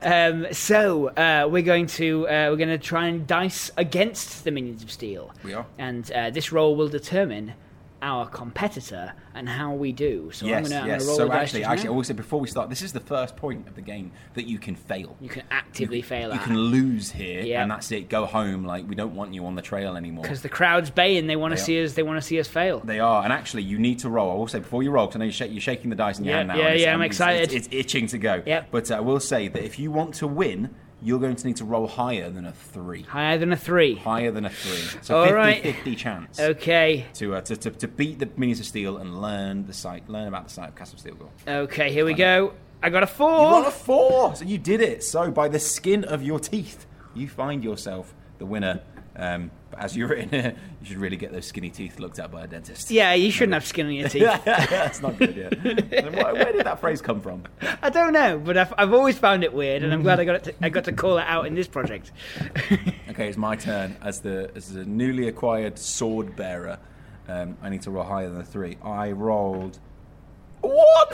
Um, 0.00 0.46
so 0.52 1.08
uh, 1.08 1.48
we're 1.50 1.62
going 1.62 1.86
to 1.88 2.26
uh, 2.28 2.48
we're 2.50 2.56
going 2.56 2.68
to 2.70 2.78
try 2.78 3.06
and 3.06 3.26
dice 3.26 3.70
against 3.76 4.44
the 4.44 4.50
minions 4.50 4.82
of 4.82 4.90
steel. 4.90 5.32
We 5.44 5.54
are. 5.54 5.66
and 5.78 6.10
uh, 6.12 6.30
this 6.30 6.50
roll 6.50 6.76
will 6.76 6.88
determine 6.88 7.54
our 8.02 8.26
competitor 8.26 9.12
and 9.34 9.48
how 9.48 9.72
we 9.72 9.92
do. 9.92 10.30
So 10.32 10.44
I'm 10.46 10.50
yes, 10.50 10.68
to 10.68 10.74
yes. 10.86 11.06
roll 11.06 11.16
So 11.16 11.22
the 11.24 11.28
dice 11.30 11.42
actually, 11.42 11.60
just 11.60 11.70
actually, 11.70 11.82
I 11.82 11.84
now. 11.84 11.90
always 11.92 12.06
say 12.08 12.14
before 12.14 12.40
we 12.40 12.48
start, 12.48 12.68
this 12.68 12.82
is 12.82 12.92
the 12.92 13.00
first 13.00 13.36
point 13.36 13.68
of 13.68 13.76
the 13.76 13.80
game 13.80 14.10
that 14.34 14.46
you 14.46 14.58
can 14.58 14.74
fail. 14.74 15.16
you 15.20 15.28
can 15.28 15.44
actively 15.50 16.02
fail 16.02 16.30
You 16.30 16.34
at 16.34 16.42
can 16.42 16.58
lose 16.58 17.12
here, 17.12 17.42
Yeah. 17.42 17.62
and 17.62 17.70
that's 17.70 17.90
it. 17.92 18.08
Go 18.08 18.26
home. 18.26 18.64
Like 18.64 18.86
we 18.88 18.96
don't 18.96 19.14
want 19.14 19.32
you 19.32 19.46
on 19.46 19.54
the 19.54 19.62
trail 19.62 19.96
anymore. 19.96 20.22
because 20.22 20.42
the 20.42 20.48
crowd's 20.48 20.90
baying. 20.90 21.28
They 21.28 21.36
want 21.36 21.56
to 21.56 21.62
see 21.62 21.82
us. 21.82 21.92
They 21.94 22.02
want 22.02 22.20
to 22.20 22.26
see 22.26 22.38
us 22.40 22.48
fail. 22.48 22.80
They 22.80 22.98
are, 23.00 23.22
and 23.22 23.32
actually, 23.32 23.62
you 23.62 23.78
need 23.78 24.00
to 24.00 24.10
roll. 24.10 24.32
I 24.32 24.34
will 24.34 24.48
say 24.48 24.58
before 24.58 24.82
you 24.82 24.90
roll, 24.90 25.06
because 25.06 25.16
I 25.16 25.18
know 25.20 25.24
you're, 25.26 25.32
shak- 25.32 25.52
you're 25.52 25.60
shaking 25.60 25.88
the 25.90 25.96
dice 25.96 26.18
in 26.18 26.24
your 26.24 26.32
Yeah, 26.32 26.38
hand 26.38 26.48
now. 26.48 26.56
yeah, 26.56 26.74
yeah, 26.74 26.92
I'm 26.94 27.02
excited. 27.02 27.52
It's, 27.52 27.66
it's 27.66 27.68
itching 27.70 28.08
to 28.08 28.18
go. 28.18 28.42
Yep. 28.44 28.68
But 28.72 28.90
uh, 28.90 28.96
I 28.96 29.00
will 29.00 29.20
say 29.20 29.46
that 29.48 29.64
if 29.64 29.78
you 29.78 29.92
want 29.92 30.14
to 30.16 30.26
win, 30.26 30.74
you're 31.02 31.18
going 31.18 31.36
to 31.36 31.46
need 31.46 31.56
to 31.56 31.64
roll 31.64 31.86
higher 31.86 32.30
than 32.30 32.46
a 32.46 32.52
three. 32.52 33.02
Higher 33.02 33.38
than 33.38 33.52
a 33.52 33.56
three. 33.56 33.96
Higher 33.96 34.30
than 34.30 34.44
a 34.44 34.50
three. 34.50 35.00
So 35.02 35.18
All 35.18 35.24
50 35.24 35.34
right. 35.34 35.62
50 35.62 35.96
chance. 35.96 36.40
Okay. 36.40 37.06
To, 37.14 37.34
uh, 37.34 37.40
to, 37.42 37.56
to, 37.56 37.70
to 37.70 37.88
beat 37.88 38.18
the 38.18 38.28
Minions 38.36 38.60
of 38.60 38.66
Steel 38.66 38.98
and 38.98 39.20
learn 39.20 39.66
the 39.66 39.72
site, 39.72 40.08
learn 40.08 40.28
about 40.28 40.44
the 40.48 40.54
site 40.54 40.68
of 40.68 40.74
Castle 40.76 40.98
Steelgore. 40.98 41.28
Okay. 41.46 41.92
Here 41.92 42.04
we 42.04 42.14
go. 42.14 42.54
I 42.82 42.90
got 42.90 43.02
a 43.02 43.06
four. 43.06 43.30
You 43.30 43.50
rolled 43.50 43.66
a 43.66 43.70
four, 43.70 44.34
so 44.34 44.44
you 44.44 44.58
did 44.58 44.80
it. 44.80 45.04
So 45.04 45.30
by 45.30 45.48
the 45.48 45.60
skin 45.60 46.04
of 46.04 46.22
your 46.22 46.40
teeth, 46.40 46.86
you 47.14 47.28
find 47.28 47.62
yourself 47.62 48.14
the 48.38 48.46
winner. 48.46 48.80
Um, 49.14 49.50
but 49.70 49.80
as 49.80 49.96
you're 49.96 50.12
in 50.14 50.30
here, 50.30 50.54
you 50.80 50.86
should 50.86 50.96
really 50.96 51.16
get 51.16 51.32
those 51.32 51.46
skinny 51.46 51.68
teeth 51.70 51.98
looked 51.98 52.18
at 52.18 52.30
by 52.30 52.44
a 52.44 52.46
dentist. 52.46 52.90
yeah, 52.90 53.12
you 53.14 53.30
shouldn't 53.30 53.52
have 53.54 53.66
skin 53.66 53.86
on 53.86 53.92
your 53.92 54.08
teeth. 54.08 54.22
That's 54.44 55.02
not 55.02 55.18
good, 55.18 55.36
yeah. 55.36 55.48
Where, 56.10 56.34
where 56.34 56.52
did 56.52 56.64
that 56.64 56.80
phrase 56.80 57.02
come 57.02 57.20
from? 57.20 57.42
I 57.82 57.90
don't 57.90 58.12
know, 58.12 58.38
but 58.38 58.56
I've, 58.56 58.72
I've 58.78 58.92
always 58.94 59.18
found 59.18 59.44
it 59.44 59.52
weird, 59.52 59.82
and 59.82 59.92
I'm 59.92 60.02
glad 60.02 60.18
I 60.20 60.24
got 60.24 60.36
it 60.36 60.44
to, 60.44 60.54
I 60.64 60.68
got 60.70 60.84
to 60.84 60.92
call 60.92 61.18
it 61.18 61.24
out 61.26 61.46
in 61.46 61.54
this 61.54 61.68
project. 61.68 62.12
Okay, 63.10 63.28
it's 63.28 63.36
my 63.36 63.56
turn 63.56 63.94
as 64.00 64.20
the 64.20 64.50
as 64.56 64.72
the 64.72 64.86
newly 64.86 65.28
acquired 65.28 65.78
sword 65.78 66.34
bearer. 66.34 66.78
Um, 67.28 67.58
I 67.60 67.68
need 67.68 67.82
to 67.82 67.90
roll 67.90 68.04
higher 68.04 68.30
than 68.30 68.40
a 68.40 68.44
three. 68.44 68.78
I 68.82 69.10
rolled 69.12 69.78
one. 70.62 70.72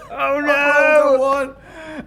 Oh, 0.09 0.39
a 1.15 1.19
one. 1.19 1.57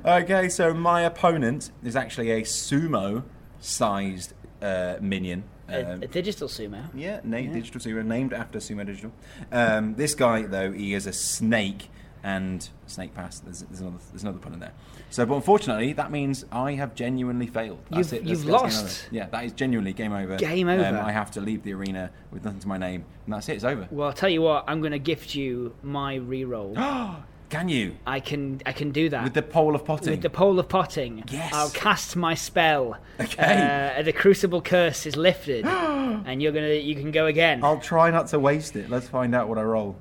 Okay, 0.05 0.47
so 0.47 0.73
my 0.73 1.01
opponent 1.01 1.71
is 1.83 1.97
actually 1.97 2.31
a 2.31 2.43
sumo-sized 2.43 4.33
uh, 4.61 4.95
minion. 5.01 5.43
A, 5.71 5.93
Um, 5.93 6.03
a 6.03 6.07
digital 6.07 6.47
sumo. 6.47 6.83
Yeah, 6.93 7.19
na- 7.23 7.37
digital 7.41 7.79
sumo, 7.81 8.05
named 8.05 8.33
after 8.33 8.59
Sumo 8.59 8.85
Digital. 8.85 9.11
Um, 9.51 9.95
this 9.95 10.13
guy, 10.15 10.43
though, 10.43 10.71
he 10.71 10.93
is 10.93 11.05
a 11.07 11.13
snake, 11.13 11.89
and 12.23 12.69
snake 12.85 13.15
pass. 13.15 13.39
There's, 13.39 13.61
there's 13.63 13.81
another 13.81 13.97
there's 14.11 14.21
another 14.21 14.37
pun 14.37 14.53
in 14.53 14.59
there. 14.59 14.73
So, 15.09 15.25
but 15.25 15.35
unfortunately, 15.35 15.93
that 15.93 16.11
means 16.11 16.45
I 16.51 16.73
have 16.73 16.93
genuinely 16.93 17.47
failed. 17.47 17.79
That's 17.89 18.11
You've- 18.11 18.17
it. 18.17 18.19
That's- 18.25 18.43
you've 18.43 18.51
that's 18.51 18.63
lost. 18.83 19.07
Yeah, 19.11 19.25
that 19.27 19.43
is 19.45 19.53
genuinely 19.53 19.93
game 19.93 20.13
over. 20.13 20.37
Game 20.37 20.67
over. 20.69 20.85
Um, 20.85 21.05
I 21.05 21.11
have 21.11 21.31
to 21.31 21.41
leave 21.41 21.63
the 21.63 21.73
arena 21.73 22.11
with 22.31 22.45
nothing 22.45 22.59
to 22.59 22.67
my 22.67 22.77
name, 22.77 23.05
and 23.25 23.33
that's 23.33 23.49
it. 23.49 23.53
It's 23.55 23.63
over. 23.63 23.87
Well, 23.91 24.07
I'll 24.09 24.13
tell 24.13 24.29
you 24.29 24.41
what. 24.43 24.65
I'm 24.67 24.81
going 24.81 24.91
to 24.93 24.99
gift 24.99 25.33
you 25.35 25.73
my 25.81 26.15
re-roll. 26.15 26.75
Can 27.51 27.67
you 27.67 27.97
I 28.07 28.21
can 28.21 28.61
I 28.65 28.71
can 28.71 28.91
do 28.91 29.09
that 29.09 29.25
with 29.25 29.33
the 29.33 29.41
pole 29.41 29.75
of 29.75 29.83
potting? 29.83 30.11
With 30.11 30.21
the 30.21 30.29
pole 30.29 30.57
of 30.57 30.69
potting. 30.69 31.25
Yes. 31.29 31.53
I'll 31.53 31.69
cast 31.69 32.15
my 32.15 32.33
spell. 32.33 32.97
Okay. 33.19 33.93
Uh, 33.97 34.01
the 34.03 34.13
crucible 34.13 34.61
curse 34.61 35.05
is 35.05 35.17
lifted, 35.17 35.65
and 35.65 36.41
you're 36.41 36.53
gonna 36.53 36.69
you 36.69 36.95
can 36.95 37.11
go 37.11 37.25
again. 37.25 37.61
I'll 37.61 37.81
try 37.81 38.09
not 38.09 38.27
to 38.27 38.39
waste 38.39 38.77
it. 38.77 38.89
Let's 38.89 39.09
find 39.09 39.35
out 39.35 39.49
what 39.49 39.57
I 39.57 39.63
roll. 39.63 39.97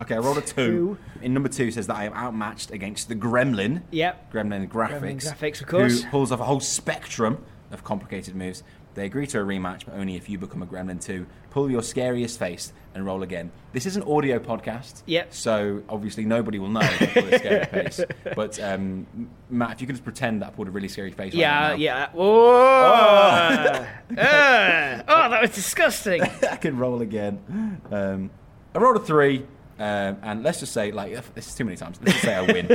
Okay, 0.00 0.14
I 0.14 0.18
rolled 0.18 0.38
a 0.38 0.42
two. 0.42 0.54
Two. 0.54 0.98
In 1.20 1.34
number 1.34 1.48
two 1.48 1.72
says 1.72 1.88
that 1.88 1.96
I 1.96 2.04
am 2.04 2.14
outmatched 2.14 2.70
against 2.70 3.08
the 3.08 3.16
Gremlin. 3.16 3.82
Yep. 3.90 4.32
Gremlin 4.32 4.68
graphics. 4.68 5.26
graphics, 5.26 5.60
of 5.60 5.66
course. 5.66 6.02
Who 6.04 6.10
pulls 6.10 6.30
off 6.30 6.40
a 6.40 6.44
whole 6.44 6.60
spectrum 6.60 7.44
of 7.70 7.84
complicated 7.84 8.34
moves. 8.34 8.62
They 9.00 9.06
agree 9.06 9.26
to 9.28 9.40
a 9.40 9.42
rematch, 9.42 9.86
but 9.86 9.94
only 9.94 10.16
if 10.16 10.28
you 10.28 10.36
become 10.36 10.62
a 10.62 10.66
Gremlin 10.66 11.02
too. 11.02 11.24
Pull 11.48 11.70
your 11.70 11.82
scariest 11.82 12.38
face 12.38 12.70
and 12.94 13.06
roll 13.06 13.22
again. 13.22 13.50
This 13.72 13.86
is 13.86 13.96
an 13.96 14.02
audio 14.02 14.38
podcast. 14.38 15.02
Yep. 15.06 15.32
So 15.32 15.82
obviously 15.88 16.26
nobody 16.26 16.58
will 16.58 16.68
know 16.68 16.80
pull 16.82 17.24
a 17.32 17.38
scary 17.38 17.64
face. 17.72 18.00
But 18.36 18.60
um, 18.60 19.06
Matt, 19.48 19.72
if 19.72 19.80
you 19.80 19.86
can 19.86 19.96
just 19.96 20.04
pretend 20.04 20.42
that 20.42 20.48
I 20.48 20.50
pulled 20.50 20.68
a 20.68 20.70
really 20.70 20.88
scary 20.88 21.12
face. 21.12 21.32
right 21.32 21.40
Yeah, 21.40 21.68
now. 21.68 21.74
yeah. 21.76 22.08
Oh. 22.14 23.86
Ah. 24.18 25.02
oh, 25.08 25.30
that 25.30 25.40
was 25.40 25.50
disgusting. 25.54 26.20
I 26.50 26.56
can 26.56 26.76
roll 26.76 27.00
again. 27.00 27.80
Um, 27.90 28.30
I 28.74 28.78
rolled 28.78 28.96
a 28.96 29.00
three, 29.00 29.46
um, 29.80 30.18
and 30.22 30.42
let's 30.42 30.60
just 30.60 30.72
say, 30.72 30.92
like, 30.92 31.12
this 31.34 31.48
is 31.48 31.54
too 31.54 31.64
many 31.64 31.76
times. 31.76 31.98
Let's 32.02 32.12
just 32.12 32.24
say 32.24 32.34
I 32.34 32.42
win. 32.42 32.68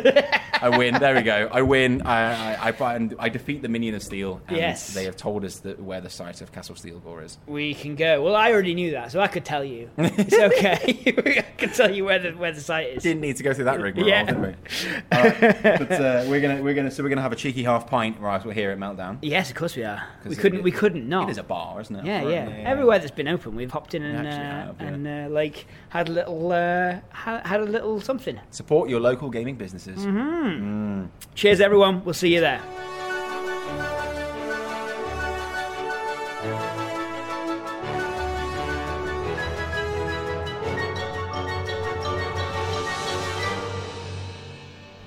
I 0.62 0.70
win. 0.78 0.94
There 0.96 1.16
we 1.16 1.22
go. 1.22 1.50
I 1.52 1.62
win. 1.62 2.02
I 2.02 2.56
I, 2.56 2.68
I, 2.70 2.72
find, 2.72 3.14
I 3.20 3.30
defeat 3.30 3.62
the 3.62 3.70
minion 3.70 3.94
of 3.96 4.02
steel, 4.04 4.42
and 4.48 4.58
Yes. 4.58 4.94
they 4.94 5.04
have 5.06 5.16
told 5.16 5.46
us 5.46 5.60
that 5.60 5.80
where 5.82 6.02
the 6.02 6.10
site 6.10 6.42
of 6.42 6.52
Castle 6.52 6.76
Steelgore 6.76 7.24
is. 7.24 7.38
We 7.48 7.74
can 7.76 7.96
go. 7.96 8.24
Well, 8.24 8.36
I 8.36 8.52
already 8.52 8.74
knew 8.74 8.92
that, 8.92 9.12
so 9.12 9.20
I 9.20 9.28
could 9.28 9.46
tell 9.46 9.64
you. 9.64 9.90
It's 9.98 10.34
okay. 10.34 11.14
I 11.48 11.58
can 11.58 11.70
tell 11.70 11.94
you 11.94 12.06
where 12.06 12.20
the 12.20 12.32
where 12.32 12.52
the 12.52 12.62
site 12.62 12.88
is. 12.98 13.04
Didn't 13.04 13.22
need 13.22 13.36
to 13.38 13.44
go 13.44 13.54
through 13.54 13.66
that 13.66 13.80
rigmarole, 13.80 14.10
Yeah. 14.10 14.24
did 14.24 14.40
we? 14.42 14.48
Right. 14.48 15.62
But 15.64 15.92
uh, 15.92 16.26
we're 16.28 16.42
gonna 16.42 16.62
we're 16.64 16.74
gonna 16.74 16.92
so 16.92 17.04
we're 17.04 17.10
gonna 17.10 17.22
have 17.22 17.32
a 17.32 17.36
cheeky 17.36 17.64
half 17.64 17.88
pint 17.88 18.20
whilst 18.22 18.46
we're 18.46 18.54
here 18.54 18.72
at 18.72 18.78
Meltdown. 18.80 19.18
Yes, 19.22 19.50
of 19.50 19.56
course 19.56 19.76
we 19.76 19.84
are. 19.84 20.04
We 20.26 20.36
couldn't. 20.36 20.60
it- 20.60 20.64
we 20.64 20.72
couldn't 20.72 21.08
not. 21.08 21.28
It 21.30 21.32
is 21.34 21.38
a 21.38 21.44
bar, 21.44 21.80
isn't 21.82 21.96
it? 21.96 22.06
Yeah, 22.06 22.24
Right, 22.24 22.30
yeah. 22.30 22.64
Everywhere 22.66 22.98
that's 23.00 23.12
been 23.12 23.28
open, 23.28 23.56
we've 23.56 23.70
popped 23.70 23.94
in 23.94 24.04
and 24.04 24.28
uh, 24.28 24.32
have, 24.32 24.76
yeah. 24.82 24.88
and 24.88 25.08
uh, 25.08 25.28
like 25.34 25.66
had 25.90 26.10
a 26.10 26.12
little 26.12 26.52
uh, 26.52 26.95
had, 27.10 27.46
had 27.46 27.60
a 27.62 27.66
little 27.66 28.00
something. 28.02 28.40
Support 28.52 28.90
your 28.90 29.00
local 29.00 29.30
gaming 29.30 29.56
businesses. 29.56 30.06
Mm-hmm. 30.06 31.06
Cheers, 31.34 31.62
everyone. 31.62 32.04
We'll 32.04 32.14
see 32.14 32.34
you 32.34 32.42
there. 32.42 32.62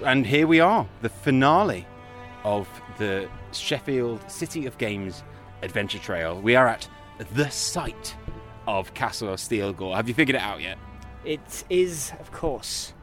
And 0.04 0.24
here 0.24 0.46
we 0.46 0.60
are, 0.60 0.88
the 1.02 1.10
finale 1.10 1.86
of 2.42 2.66
the 2.96 3.28
Sheffield 3.52 4.30
City 4.30 4.64
of 4.64 4.78
Games 4.78 5.22
Adventure 5.62 5.98
Trail. 5.98 6.40
We 6.40 6.56
are 6.56 6.66
at 6.66 6.88
the 7.34 7.50
site 7.50 8.16
of 8.66 8.94
Castle 8.94 9.34
of 9.34 9.38
Steelgore. 9.38 9.94
Have 9.96 10.08
you 10.08 10.14
figured 10.14 10.36
it 10.36 10.40
out 10.40 10.62
yet? 10.62 10.78
It 11.28 11.64
is, 11.68 12.12
of 12.20 12.32
course. 12.32 12.94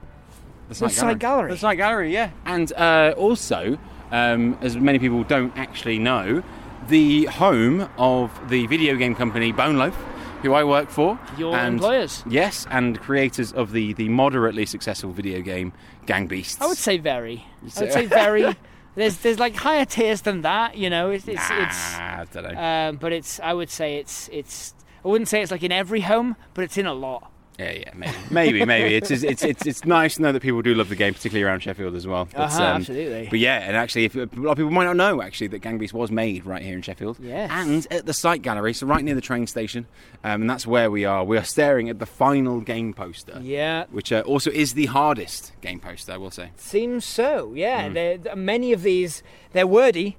The 0.68 0.90
site 0.90 1.20
gallery. 1.20 1.52
The 1.52 1.58
site 1.60 1.78
gallery, 1.78 2.12
yeah. 2.12 2.32
And 2.44 2.74
uh, 2.74 3.14
also, 3.18 3.78
um, 4.12 4.58
as 4.62 4.76
many 4.78 4.98
people 4.98 5.24
don't 5.24 5.56
actually 5.56 6.00
know, 6.00 6.42
the 6.88 7.26
home 7.26 7.88
of 8.00 8.32
the 8.50 8.66
video 8.66 8.96
game 8.96 9.14
company 9.14 9.54
Boneloaf, 9.54 9.94
who 10.42 10.54
I 10.54 10.64
work 10.64 10.90
for. 10.90 11.20
Your 11.38 11.56
and- 11.56 11.76
employers. 11.76 12.24
Yes, 12.28 12.66
and 12.72 13.00
creators 13.00 13.54
of 13.54 13.72
the, 13.72 13.94
the 13.94 14.10
moderately 14.10 14.66
successful 14.66 15.12
video 15.12 15.42
game 15.42 15.72
Gang 16.08 16.26
Beasts. 16.26 16.60
I 16.60 16.66
would 16.66 16.78
say 16.78 16.98
very. 16.98 17.46
I 17.78 17.82
would 17.82 17.94
say 17.94 18.08
very. 18.08 18.56
There's 18.96 19.18
there's 19.18 19.40
like 19.40 19.58
higher 19.58 19.84
tiers 19.84 20.22
than 20.22 20.42
that, 20.44 20.78
you 20.78 20.90
know. 20.90 21.10
It's 21.12 21.28
it's, 21.28 21.42
it's 21.52 21.96
Ah, 22.00 22.22
I 22.22 22.26
don't 22.32 22.54
know. 22.54 22.62
um, 22.62 22.96
but 22.96 23.12
it's 23.12 23.42
I 23.42 23.52
would 23.52 23.70
say 23.70 23.98
it's 23.98 24.30
it's 24.32 24.74
I 25.04 25.10
wouldn't 25.10 25.28
say 25.28 25.42
it's 25.42 25.52
like 25.52 25.64
in 25.64 25.74
every 25.74 26.00
home, 26.00 26.38
but 26.54 26.64
it's 26.64 26.78
in 26.78 26.86
a 26.86 26.94
lot. 26.94 27.30
Yeah, 27.58 27.72
yeah, 27.72 27.92
maybe, 27.96 28.14
maybe, 28.32 28.66
maybe. 28.66 28.96
It's, 28.96 29.10
it's 29.12 29.44
it's 29.44 29.66
it's 29.66 29.86
nice 29.86 30.16
to 30.16 30.22
know 30.22 30.32
that 30.34 30.42
people 30.42 30.62
do 30.62 30.76
love 30.76 30.90
the 30.90 30.96
game, 30.96 31.14
particularly 31.14 31.44
around 31.44 31.62
Sheffield 31.62 31.96
as 31.96 32.06
well. 32.06 32.26
But, 32.26 32.42
Uh-huh, 32.42 32.62
um, 32.64 32.76
absolutely. 32.82 33.28
But 33.30 33.40
yeah, 33.40 33.60
and 33.60 33.78
actually, 33.78 34.06
if, 34.06 34.16
a 34.16 34.28
lot 34.36 34.52
of 34.52 34.58
people 34.58 34.72
might 34.72 34.84
not 34.84 34.98
know 34.98 35.22
actually 35.22 35.48
that 35.48 35.60
Gang 35.60 35.78
Beasts 35.78 35.94
was 35.94 36.12
made 36.12 36.46
right 36.46 36.62
here 36.62 36.76
in 36.76 36.82
Sheffield. 36.82 37.18
Yes. 37.22 37.50
And 37.54 37.88
at 37.92 38.06
the 38.06 38.14
site 38.14 38.42
gallery, 38.42 38.74
so 38.74 38.86
right 38.88 39.04
near 39.04 39.16
the 39.16 39.22
train 39.22 39.48
station, 39.48 39.88
um, 40.24 40.42
and 40.42 40.50
that's 40.50 40.68
where 40.68 40.92
we 40.92 41.06
are. 41.06 41.24
We 41.24 41.38
are 41.38 41.44
staring 41.46 41.90
at 41.90 42.00
the 42.00 42.06
final 42.06 42.60
game 42.60 42.94
poster. 42.94 43.40
Yeah, 43.42 43.86
Which 43.90 44.12
uh, 44.12 44.22
also 44.26 44.52
is 44.52 44.74
the 44.74 44.88
hardest 44.88 45.54
game 45.62 45.80
poster, 45.80 46.12
I 46.12 46.18
will 46.18 46.32
say. 46.32 46.52
seems 46.58 47.06
so. 47.06 47.54
Yeah, 47.56 47.88
They're- 47.90 48.36
many 48.36 48.74
of 48.74 48.84
these 48.84 49.24
they're 49.54 49.66
wordy, 49.68 50.18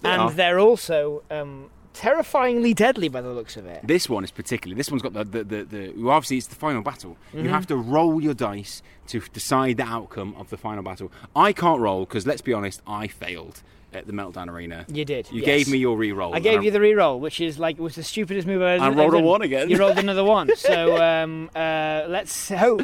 They 0.00 0.08
and 0.08 0.22
are. 0.22 0.30
they're 0.30 0.58
also 0.58 1.22
um, 1.30 1.70
terrifyingly 1.98 2.72
deadly 2.74 3.08
by 3.08 3.20
the 3.20 3.30
looks 3.30 3.56
of 3.56 3.66
it. 3.66 3.80
This 3.84 4.08
one 4.08 4.22
is 4.22 4.30
particularly. 4.30 4.76
This 4.76 4.90
one's 4.90 5.02
got 5.02 5.14
the 5.14 5.24
the, 5.24 5.44
the, 5.44 5.64
the 5.64 6.08
obviously 6.08 6.36
it's 6.36 6.46
the 6.46 6.54
final 6.54 6.80
battle. 6.80 7.16
Mm-hmm. 7.32 7.44
You 7.44 7.50
have 7.50 7.66
to 7.66 7.76
roll 7.76 8.22
your 8.22 8.34
dice 8.34 8.82
to 9.08 9.20
decide 9.32 9.78
the 9.78 9.84
outcome 9.84 10.34
of 10.38 10.48
the 10.50 10.56
final 10.56 10.84
battle. 10.84 11.10
I 11.34 11.52
can't 11.52 11.80
roll 11.80 12.04
because 12.04 12.24
let's 12.26 12.40
be 12.40 12.52
honest, 12.52 12.82
I 12.86 13.08
failed 13.08 13.62
at 13.92 14.06
the 14.06 14.12
Meltdown 14.12 14.48
Arena. 14.48 14.86
You 14.88 15.04
did. 15.04 15.28
You 15.32 15.38
yes. 15.38 15.46
gave 15.46 15.68
me 15.68 15.78
your 15.78 15.96
re-roll. 15.96 16.34
I 16.34 16.40
gave 16.40 16.56
and 16.56 16.64
you 16.64 16.70
the 16.70 16.80
re-roll, 16.80 17.18
which 17.18 17.40
is 17.40 17.58
like 17.58 17.78
was 17.78 17.96
the 17.96 18.04
stupidest 18.04 18.46
move 18.46 18.62
I've 18.62 18.80
ever. 18.80 19.00
I 19.00 19.04
rolled 19.04 19.14
a 19.14 19.18
one 19.18 19.42
again. 19.42 19.68
You 19.68 19.76
rolled 19.76 19.98
another 19.98 20.24
one. 20.24 20.50
So 20.56 21.02
um, 21.02 21.50
uh, 21.54 22.04
let's 22.08 22.48
hope. 22.50 22.82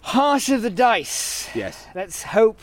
Heart 0.00 0.48
of 0.50 0.62
the 0.62 0.70
dice. 0.70 1.48
Yes. 1.54 1.86
Let's 1.94 2.22
hope 2.22 2.60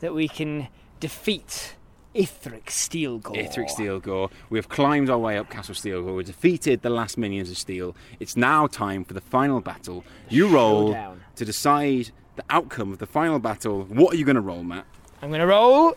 that 0.00 0.14
we 0.14 0.28
can 0.28 0.68
defeat 1.00 1.74
Ithric 2.14 2.64
Steelgore. 2.66 3.36
Ithric 3.36 3.70
Steelgore. 3.70 4.30
We 4.48 4.58
have 4.58 4.68
climbed 4.68 5.08
our 5.10 5.18
way 5.18 5.38
up 5.38 5.48
Castle 5.48 5.74
Steelgore. 5.74 6.16
We've 6.16 6.26
defeated 6.26 6.82
the 6.82 6.90
last 6.90 7.16
minions 7.16 7.50
of 7.50 7.58
Steel. 7.58 7.94
It's 8.18 8.36
now 8.36 8.66
time 8.66 9.04
for 9.04 9.14
the 9.14 9.20
final 9.20 9.60
battle. 9.60 10.04
You 10.28 10.48
roll 10.48 10.88
showdown. 10.88 11.20
to 11.36 11.44
decide 11.44 12.10
the 12.36 12.44
outcome 12.50 12.92
of 12.92 12.98
the 12.98 13.06
final 13.06 13.38
battle. 13.38 13.84
What 13.84 14.14
are 14.14 14.16
you 14.16 14.24
going 14.24 14.34
to 14.36 14.40
roll, 14.40 14.64
Matt? 14.64 14.86
I'm 15.22 15.28
going 15.28 15.40
to 15.40 15.46
roll. 15.46 15.96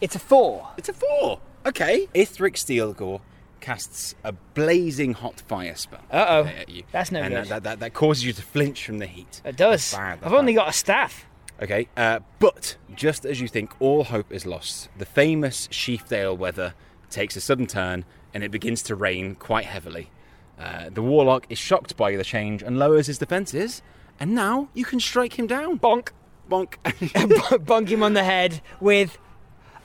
It's 0.00 0.16
a 0.16 0.18
four. 0.18 0.68
It's 0.78 0.88
a 0.88 0.94
four. 0.94 1.40
Okay. 1.66 2.08
Ithric 2.14 2.54
Steelgore 2.54 3.20
casts 3.60 4.14
a 4.24 4.32
blazing 4.32 5.12
hot 5.12 5.40
fire 5.46 5.74
spell 5.74 6.00
Uh-oh. 6.10 6.44
at 6.46 6.70
you. 6.70 6.84
That's 6.92 7.12
no 7.12 7.20
and 7.20 7.34
good. 7.34 7.44
That, 7.44 7.48
that, 7.48 7.62
that, 7.64 7.80
that 7.80 7.92
causes 7.92 8.24
you 8.24 8.32
to 8.32 8.40
flinch 8.40 8.86
from 8.86 8.98
the 8.98 9.06
heat. 9.06 9.42
It 9.44 9.56
does. 9.58 9.90
That's 9.90 9.94
bad, 9.94 10.20
that's 10.20 10.26
I've 10.26 10.32
only 10.32 10.54
bad. 10.54 10.60
got 10.60 10.68
a 10.70 10.72
staff. 10.72 11.26
Okay, 11.62 11.88
uh, 11.94 12.20
but 12.38 12.76
just 12.94 13.26
as 13.26 13.40
you 13.40 13.46
think 13.46 13.74
all 13.80 14.04
hope 14.04 14.32
is 14.32 14.46
lost, 14.46 14.88
the 14.96 15.04
famous 15.04 15.68
Sheafdale 15.68 16.36
weather 16.36 16.72
takes 17.10 17.36
a 17.36 17.40
sudden 17.40 17.66
turn 17.66 18.06
and 18.32 18.42
it 18.42 18.50
begins 18.50 18.82
to 18.84 18.94
rain 18.94 19.34
quite 19.34 19.66
heavily. 19.66 20.10
Uh, 20.58 20.88
the 20.88 21.02
warlock 21.02 21.46
is 21.50 21.58
shocked 21.58 21.96
by 21.98 22.16
the 22.16 22.24
change 22.24 22.62
and 22.62 22.78
lowers 22.78 23.08
his 23.08 23.18
defences, 23.18 23.82
and 24.18 24.34
now 24.34 24.68
you 24.72 24.84
can 24.86 25.00
strike 25.00 25.38
him 25.38 25.46
down. 25.46 25.78
Bonk. 25.78 26.10
Bonk. 26.50 26.76
Bonk 26.84 27.88
him 27.88 28.02
on 28.02 28.14
the 28.14 28.24
head 28.24 28.62
with 28.80 29.18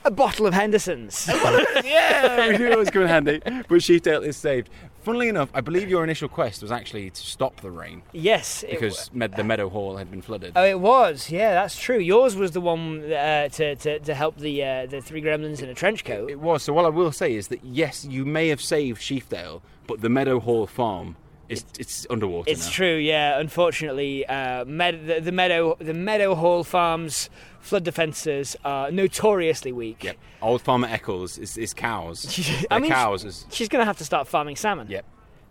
a 0.06 0.10
bottle 0.10 0.46
of 0.46 0.54
Henderson's. 0.54 1.28
yeah, 1.84 2.48
we 2.48 2.56
knew 2.56 2.66
it 2.66 2.78
was 2.78 2.90
coming 2.90 3.08
handy. 3.08 3.40
But 3.44 3.68
Sheafdale 3.68 4.24
is 4.24 4.36
saved. 4.36 4.70
Funnily 5.02 5.28
enough, 5.28 5.50
I 5.54 5.60
believe 5.60 5.88
your 5.88 6.02
initial 6.02 6.28
quest 6.28 6.62
was 6.62 6.72
actually 6.72 7.10
to 7.10 7.20
stop 7.20 7.60
the 7.60 7.70
rain 7.70 8.02
yes. 8.12 8.64
it 8.64 8.70
because 8.70 9.12
med- 9.12 9.36
the 9.36 9.44
meadow 9.44 9.68
hall 9.68 9.96
had 9.96 10.10
been 10.10 10.22
flooded. 10.22 10.52
Oh, 10.56 10.64
it 10.64 10.80
was. 10.80 11.30
Yeah, 11.30 11.54
that's 11.54 11.78
true. 11.78 11.98
Yours 11.98 12.34
was 12.34 12.52
the 12.52 12.60
one 12.60 13.12
uh, 13.12 13.48
to, 13.50 13.76
to 13.76 13.98
to 14.00 14.14
help 14.14 14.38
the 14.38 14.64
uh, 14.64 14.86
the 14.86 15.00
three 15.00 15.22
gremlins 15.22 15.62
in 15.62 15.68
a 15.68 15.74
trench 15.74 16.04
coat. 16.04 16.30
It 16.30 16.40
was. 16.40 16.62
So 16.62 16.72
what 16.72 16.84
I 16.84 16.88
will 16.88 17.12
say 17.12 17.34
is 17.34 17.48
that 17.48 17.64
yes, 17.64 18.04
you 18.04 18.24
may 18.24 18.48
have 18.48 18.60
saved 18.60 19.00
Sheafdale, 19.00 19.62
but 19.86 20.00
the 20.00 20.08
Meadow 20.08 20.40
Hall 20.40 20.66
farm 20.66 21.16
is 21.48 21.64
it's 21.78 22.06
underwater 22.10 22.50
It's 22.50 22.66
now. 22.66 22.72
true. 22.72 22.96
Yeah. 22.96 23.38
Unfortunately, 23.40 24.26
uh, 24.26 24.64
med- 24.64 25.06
the, 25.06 25.20
the 25.20 25.32
meadow 25.32 25.76
the 25.78 25.94
Meadow 25.94 26.34
Hall 26.34 26.64
Farms 26.64 27.30
flood 27.60 27.84
defences 27.84 28.56
are 28.64 28.90
notoriously 28.90 29.72
weak. 29.72 30.04
Yep. 30.04 30.16
Old 30.42 30.62
Farmer 30.62 30.86
Eccles 30.88 31.38
is, 31.38 31.56
is 31.58 31.74
cows. 31.74 32.64
I 32.70 32.78
mean, 32.78 32.90
cows 32.90 33.24
is 33.24 33.44
She's 33.50 33.68
going 33.68 33.80
to 33.82 33.86
have 33.86 33.98
to 33.98 34.04
start 34.04 34.28
farming 34.28 34.56
salmon. 34.56 34.88
yep. 34.88 35.04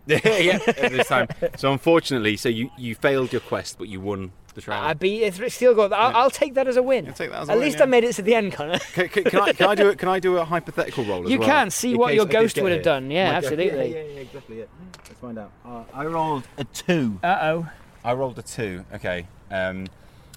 yeah, 0.24 0.58
at 0.66 0.92
this 0.92 1.08
time. 1.08 1.28
So 1.56 1.72
unfortunately, 1.72 2.36
so 2.36 2.48
you, 2.48 2.70
you 2.78 2.94
failed 2.94 3.32
your 3.32 3.40
quest, 3.40 3.76
but 3.78 3.88
you 3.88 4.00
won 4.00 4.32
the 4.54 4.60
trial. 4.62 4.82
I 4.84 4.94
beat 4.94 5.22
Ithric 5.22 5.46
Steelgore. 5.48 5.92
I'll, 5.92 6.16
I'll 6.16 6.30
take 6.30 6.54
that 6.54 6.66
as 6.68 6.76
a 6.76 6.82
win. 6.82 7.06
take 7.12 7.30
that 7.30 7.42
as 7.42 7.48
a 7.48 7.52
At 7.52 7.58
win, 7.58 7.64
least 7.66 7.78
yeah. 7.78 7.82
I 7.82 7.86
made 7.86 8.04
it 8.04 8.14
to 8.14 8.22
the 8.22 8.34
end, 8.34 8.52
Connor. 8.52 8.78
can, 8.78 9.08
can, 9.08 9.24
can 9.24 9.40
I, 9.40 9.52
can 9.52 9.68
I 9.68 9.74
do 9.74 9.88
it? 9.88 9.98
Can 9.98 10.08
I 10.08 10.18
do 10.20 10.36
a 10.38 10.44
hypothetical 10.44 11.04
roll 11.04 11.24
as 11.24 11.30
You 11.30 11.38
well? 11.40 11.48
can 11.48 11.70
see 11.70 11.92
in 11.92 11.98
what 11.98 12.08
case 12.08 12.16
your 12.16 12.24
I 12.24 12.28
did 12.28 12.32
ghost 12.32 12.54
get 12.54 12.62
would 12.64 12.72
have 12.72 12.76
here? 12.78 12.84
done. 12.84 13.10
Yeah, 13.10 13.26
My 13.26 13.30
go- 13.32 13.36
absolutely. 13.46 13.92
Yeah, 13.92 13.96
yeah, 14.02 14.02
yeah, 14.14 14.20
exactly. 14.20 14.58
Yeah. 14.60 14.64
Let's 15.08 15.20
find 15.20 15.38
out. 15.38 15.52
Uh, 15.64 15.82
I 15.92 16.04
rolled 16.06 16.44
a 16.56 16.64
two. 16.64 17.18
Uh 17.22 17.38
oh. 17.42 17.68
I 18.04 18.12
rolled 18.14 18.38
a 18.38 18.42
two. 18.42 18.84
Okay. 18.94 19.26
Um, 19.50 19.88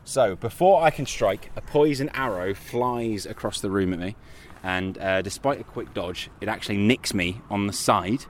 so 0.04 0.36
before 0.36 0.82
I 0.82 0.90
can 0.90 1.06
strike, 1.06 1.52
a 1.56 1.62
poison 1.62 2.10
arrow 2.16 2.54
flies 2.56 3.26
across 3.28 3.62
the 3.62 3.70
room 3.70 3.94
at 3.94 4.00
me, 4.00 4.16
and 4.64 4.98
uh, 4.98 5.22
despite 5.22 5.62
a 5.62 5.64
quick 5.64 5.94
dodge, 5.94 6.30
it 6.42 6.48
actually 6.50 6.78
nicks 6.78 7.14
me 7.14 7.42
on 7.50 7.68
the 7.68 7.74
side. 7.74 8.26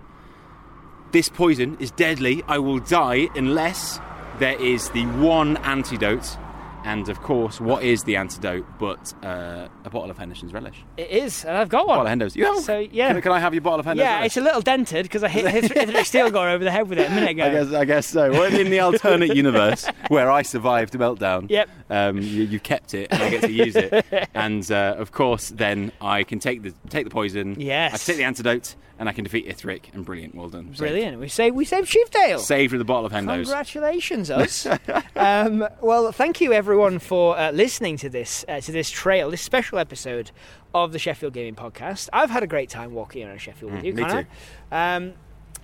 This 1.11 1.29
poison 1.29 1.75
is 1.79 1.91
deadly. 1.91 2.43
I 2.47 2.59
will 2.59 2.79
die 2.79 3.29
unless 3.35 3.99
there 4.39 4.59
is 4.61 4.89
the 4.89 5.05
one 5.05 5.57
antidote. 5.57 6.37
And 6.85 7.09
of 7.09 7.21
course, 7.21 7.59
what 7.59 7.83
is 7.83 8.03
the 8.05 8.15
antidote 8.15 8.65
but 8.79 9.13
uh, 9.21 9.67
a 9.83 9.89
bottle 9.89 10.09
of 10.09 10.17
Henderson's 10.17 10.53
relish? 10.53 10.77
It 10.95 11.09
is, 11.09 11.43
and 11.43 11.57
I've 11.57 11.67
got 11.67 11.79
one. 11.85 11.97
Bottle 11.97 12.01
of. 12.03 12.07
Henderson's. 12.07 12.35
You 12.37 12.45
have? 12.45 12.63
So, 12.63 12.79
yeah. 12.79 13.11
Can, 13.11 13.21
can 13.21 13.31
I 13.33 13.39
have 13.39 13.53
your 13.53 13.59
bottle 13.61 13.81
of 13.81 13.85
Henderson's 13.85 14.07
Yeah, 14.09 14.15
relish? 14.19 14.25
it's 14.27 14.37
a 14.37 14.41
little 14.41 14.61
dented 14.61 15.03
because 15.03 15.21
I 15.21 15.27
hit 15.27 15.43
Ithric 15.45 15.75
Ithric 15.75 16.05
Steelgore 16.31 16.53
over 16.53 16.63
the 16.63 16.71
head 16.71 16.87
with 16.87 16.97
it 16.99 17.11
a 17.11 17.13
minute 17.13 17.29
ago. 17.31 17.43
I 17.43 17.49
guess, 17.49 17.73
I 17.73 17.85
guess 17.85 18.05
so. 18.07 18.31
Well, 18.31 18.55
in 18.55 18.69
the 18.69 18.79
alternate 18.79 19.35
universe 19.35 19.87
where 20.07 20.31
I 20.31 20.41
survived 20.41 20.93
the 20.93 20.99
meltdown, 20.99 21.49
Yep. 21.49 21.69
um, 21.89 22.17
you, 22.19 22.43
you 22.43 22.61
kept 22.61 22.93
it 22.93 23.09
and 23.11 23.23
I 23.23 23.29
get 23.29 23.41
to 23.41 23.51
use 23.51 23.75
it. 23.75 24.05
and 24.33 24.71
uh, 24.71 24.95
of 24.97 25.11
course, 25.11 25.49
then 25.49 25.91
I 25.99 26.23
can 26.23 26.39
take 26.39 26.61
the 26.63 26.73
take 26.89 27.03
the 27.03 27.11
poison. 27.11 27.59
Yes. 27.59 27.93
I 27.93 27.97
can 27.97 28.05
take 28.05 28.17
the 28.17 28.23
antidote 28.23 28.75
and 28.99 29.09
I 29.09 29.13
can 29.13 29.23
defeat 29.23 29.47
Ithric. 29.47 29.85
And 29.93 30.05
brilliant, 30.05 30.35
well 30.35 30.49
done. 30.49 30.65
Saved. 30.67 30.77
Brilliant. 30.79 31.19
We 31.19 31.27
saved 31.29 31.55
we 31.55 31.65
saved 31.65 31.91
Sheafdale. 31.91 32.39
Saved 32.39 32.71
with 32.73 32.81
a 32.81 32.85
bottle 32.85 33.05
of 33.07 33.11
Hendos. 33.11 33.45
Congratulations, 33.45 34.29
us. 34.29 34.67
um, 35.15 35.67
well, 35.81 36.11
thank 36.11 36.41
you 36.41 36.53
everyone 36.53 36.99
for 36.99 37.37
uh, 37.37 37.51
listening 37.51 37.97
to 37.97 38.09
this 38.09 38.45
uh, 38.47 38.59
to 38.61 38.71
this 38.71 38.89
trail, 38.91 39.31
this 39.31 39.41
special 39.41 39.79
episode 39.79 40.29
of 40.75 40.91
the 40.91 40.99
Sheffield 40.99 41.33
Gaming 41.33 41.55
Podcast. 41.55 42.09
I've 42.13 42.29
had 42.29 42.43
a 42.43 42.47
great 42.47 42.69
time 42.69 42.93
walking 42.93 43.25
around 43.27 43.39
Sheffield 43.41 43.71
with 43.71 43.81
Mm, 43.81 43.85
you, 43.87 43.93
me 43.95 44.03
Connor. 44.03 44.27
Um, 44.71 45.13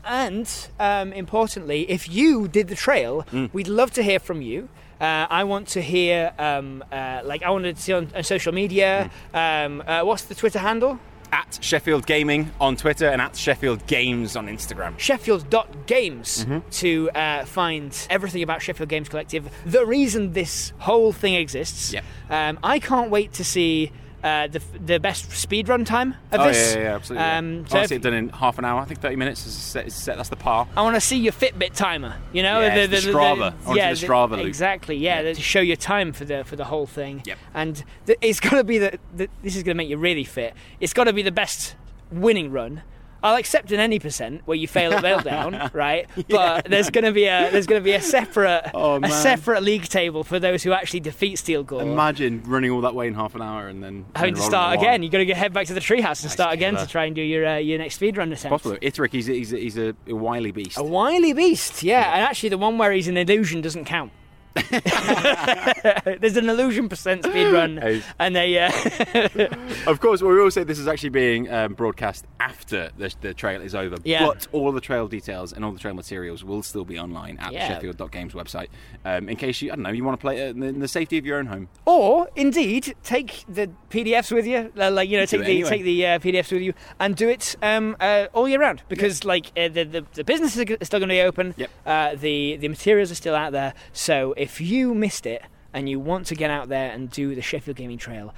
and 0.03 0.67
um, 0.79 1.13
importantly, 1.13 1.89
if 1.89 2.09
you 2.09 2.47
did 2.47 2.67
the 2.69 2.75
trail, 2.75 3.23
Mm. 3.31 3.49
we'd 3.53 3.67
love 3.67 3.91
to 3.91 4.03
hear 4.03 4.19
from 4.19 4.41
you. 4.41 4.69
Uh, 5.01 5.27
I 5.29 5.43
want 5.43 5.67
to 5.69 5.81
hear, 5.81 6.31
um, 6.39 6.83
uh, 6.91 7.21
like, 7.25 7.43
I 7.43 7.49
want 7.49 7.65
to 7.65 7.75
see 7.75 7.91
on, 7.91 8.09
on 8.15 8.23
social 8.23 8.53
media. 8.53 9.11
Mm. 9.33 9.65
Um, 9.65 9.83
uh, 9.85 10.03
what's 10.05 10.23
the 10.23 10.35
Twitter 10.35 10.59
handle? 10.59 10.99
At 11.35 11.59
Sheffield 11.61 12.05
Gaming 12.05 12.49
on 12.61 12.77
Twitter 12.77 13.07
and 13.09 13.21
at 13.21 13.35
Sheffield 13.35 13.85
Games 13.87 14.37
on 14.37 14.47
Instagram. 14.47 14.97
sheffield.games 14.97 16.45
Mm-hmm. 16.45 16.69
to 16.69 17.09
uh, 17.11 17.43
find 17.45 18.07
everything 18.09 18.41
about 18.41 18.61
Sheffield 18.61 18.87
Games 18.87 19.09
Collective, 19.09 19.49
the 19.65 19.85
reason 19.85 20.31
this 20.31 20.71
whole 20.79 21.11
thing 21.11 21.33
exists. 21.35 21.93
Um, 22.29 22.57
I 22.63 22.79
can't 22.79 23.09
wait 23.11 23.33
to 23.33 23.43
see 23.43 23.91
uh, 24.25 24.47
the, 24.47 24.59
the 24.83 24.99
best 24.99 25.29
speed 25.31 25.69
run 25.69 25.85
time 25.85 26.15
of 26.31 26.41
oh, 26.41 26.47
this. 26.47 26.73
yeah, 26.73 26.79
yeah, 26.79 26.85
yeah, 26.85 26.95
absolutely. 26.95 27.25
Um, 27.27 27.53
yeah. 27.59 27.67
so 27.67 27.79
I 27.79 27.85
see 27.85 27.95
it 27.95 28.01
done 28.01 28.13
in 28.15 28.29
half 28.29 28.57
an 28.57 28.65
hour. 28.65 28.81
I 28.81 28.85
think 28.85 28.99
30 28.99 29.17
minutes 29.17 29.45
is 29.45 29.53
set. 29.53 29.85
Is 29.85 29.93
set 29.93 30.17
that's 30.17 30.29
the 30.29 30.35
par. 30.35 30.67
I 30.75 30.81
want 30.81 30.95
to 30.95 31.01
see 31.01 31.17
your 31.17 31.31
Fitbit 31.31 31.75
timer. 31.75 32.15
You 32.33 32.41
know, 32.41 32.59
Yes, 32.59 32.89
the 32.89 33.11
Strava. 33.11 33.53
I 33.53 33.67
wanna 33.67 33.77
yeah, 33.79 33.93
the 33.93 34.05
Strava 34.05 34.37
loop. 34.37 34.47
exactly. 34.47 34.97
Yeah, 34.97 35.21
Yeah. 35.21 35.33
to 35.33 35.41
show 35.41 35.59
your 35.59 35.75
time 35.75 36.11
for 36.11 36.25
the 36.25 36.43
for 36.43 36.55
the 36.55 36.65
whole 36.65 36.87
thing. 36.87 37.21
Yep. 37.23 37.37
And 37.53 37.83
th- 38.07 38.17
it's 38.19 38.39
got 38.39 38.55
to 38.55 38.63
be 38.63 38.79
the, 38.79 38.97
the. 39.15 39.29
This 39.43 39.55
is 39.55 39.61
going 39.61 39.75
to 39.75 39.77
make 39.77 39.89
you 39.89 39.97
really 39.97 40.23
fit. 40.23 40.55
It's 40.79 40.93
got 40.93 41.03
to 41.03 41.13
be 41.13 41.21
the 41.21 41.31
best 41.31 41.75
winning 42.11 42.51
run. 42.51 42.81
I'll 43.25 43.35
accept 43.37 43.71
an 43.71 43.79
any 43.79 43.99
percent 43.99 44.43
where 44.45 44.55
you 44.55 44.67
fail 44.67 44.93
at 44.93 45.03
Meltdown, 45.03 45.73
right? 45.73 46.07
But 46.29 46.65
there's 46.69 46.89
going 46.89 47.05
to 47.05 47.11
be 47.11 47.25
a 47.25 47.49
there's 47.51 47.65
going 47.65 47.81
to 47.81 47.83
be 47.83 47.93
a 47.93 48.01
separate 48.01 48.69
Oh, 48.73 48.99
a 49.01 49.09
separate 49.09 49.63
league 49.63 49.85
table 49.85 50.23
for 50.23 50.39
those 50.39 50.63
who 50.63 50.71
actually 50.73 50.99
defeat 50.99 51.37
Steelgore. 51.37 51.81
Imagine 51.81 52.43
running 52.45 52.71
all 52.71 52.81
that 52.81 52.93
way 52.93 53.07
in 53.07 53.15
half 53.15 53.33
an 53.35 53.41
hour 53.41 53.67
and 53.67 53.83
then 53.83 54.05
Having 54.15 54.35
to 54.35 54.41
start 54.41 54.77
again, 54.77 55.01
you 55.03 55.09
got 55.09 55.17
to 55.17 55.33
head 55.33 55.53
back 55.53 55.67
to 55.67 55.73
the 55.73 55.79
treehouse 55.79 56.21
and 56.21 56.25
Nice 56.25 56.33
start 56.33 56.53
again 56.53 56.75
killer. 56.75 56.85
to 56.85 56.91
try 56.91 57.05
and 57.05 57.15
do 57.15 57.21
your 57.21 57.45
uh, 57.45 57.57
your 57.57 57.79
next 57.79 57.99
speedrun 57.99 58.31
attempt. 58.31 58.49
Possible. 58.63 58.77
Ithric, 58.77 59.11
he's 59.11 59.27
a, 59.27 59.33
he's 59.33 59.53
a, 59.53 59.57
he's 59.57 59.77
a, 59.77 59.95
a 60.07 60.13
wily 60.13 60.51
beast. 60.51 60.77
A 60.77 60.83
wily 60.83 61.33
beast, 61.33 61.81
yeah. 61.83 62.13
And 62.13 62.21
actually, 62.23 62.49
the 62.49 62.57
one 62.57 62.77
where 62.77 62.91
he's 62.91 63.07
an 63.07 63.17
illusion 63.17 63.61
doesn't 63.61 63.85
count. 63.85 64.11
There's 66.19 66.37
an 66.37 66.49
illusion 66.49 66.89
percent 66.89 67.23
speed 67.25 67.51
run, 67.51 67.77
Hey. 67.77 68.01
and 68.19 68.35
they. 68.35 68.57
Uh, 68.59 68.71
Of 69.87 69.99
course, 69.99 70.21
we 70.21 70.33
will 70.33 70.49
say 70.51 70.63
this 70.63 70.79
is 70.79 70.87
actually 70.87 71.09
being 71.09 71.51
um, 71.51 71.73
broadcast 71.73 72.25
after 72.39 72.89
the, 72.97 73.13
the 73.21 73.33
trail 73.33 73.61
is 73.61 73.75
over. 73.75 73.97
Yeah. 74.03 74.25
But 74.25 74.47
all 74.51 74.71
the 74.71 74.81
trail 74.81 75.07
details 75.07 75.53
and 75.53 75.63
all 75.63 75.71
the 75.71 75.79
trail 75.79 75.93
materials 75.93 76.43
will 76.43 76.63
still 76.63 76.85
be 76.85 76.97
online 76.97 77.37
at 77.37 77.51
Yeah. 77.51 77.67
the 77.67 77.73
Sheffield.games 77.75 78.33
website. 78.33 78.67
Um, 79.03 79.29
in 79.29 79.35
case 79.35 79.61
you, 79.61 79.71
I 79.71 79.75
don't 79.75 79.83
know, 79.83 79.89
you 79.91 80.03
want 80.03 80.19
to 80.19 80.21
play 80.21 80.39
it 80.39 80.49
in 80.55 80.59
the, 80.59 80.67
in 80.67 80.79
the 80.79 80.87
safety 80.87 81.17
of 81.17 81.25
your 81.25 81.37
own 81.37 81.45
home. 81.47 81.69
or 81.85 82.29
indeed, 82.35 82.95
take 83.03 83.43
the 83.47 83.69
PDFs 83.89 84.31
with 84.31 84.47
you, 84.47 84.71
uh, 84.79 84.89
like 84.91 85.09
you 85.09 85.17
know, 85.17 85.25
take 85.25 85.41
the 85.41 85.51
anyway. 85.51 85.69
take 85.69 85.83
the 85.83 86.05
uh, 86.07 86.19
PDFs 86.19 86.51
with 86.51 86.61
you, 86.61 86.73
and 86.99 87.15
do 87.15 87.29
it 87.29 87.55
um, 87.61 87.95
uh, 87.99 88.25
all 88.33 88.47
year 88.47 88.59
round 88.59 88.81
because, 88.89 89.23
like, 89.23 89.47
uh, 89.57 89.67
the, 89.67 89.83
the 89.83 90.05
the 90.13 90.23
business 90.23 90.55
is 90.57 90.65
still 90.87 90.99
going 90.99 91.09
to 91.09 91.15
be 91.15 91.21
open. 91.21 91.53
Yep. 91.57 91.69
Uh, 91.85 92.15
the 92.15 92.57
the 92.57 92.67
materials 92.67 93.11
are 93.11 93.15
still 93.15 93.35
out 93.35 93.51
there. 93.51 93.73
So 93.93 94.33
if 94.37 94.44
you 94.61 94.93
missed 94.93 95.25
it 95.25 95.43
and 95.73 95.89
you 95.89 95.99
want 95.99 96.27
to 96.27 96.35
get 96.35 96.49
out 96.49 96.69
there 96.69 96.91
and 96.91 97.09
do 97.09 97.35
the 97.35 97.41
Sheffield 97.41 97.77
Gaming 97.77 97.97
Trail, 97.97 98.33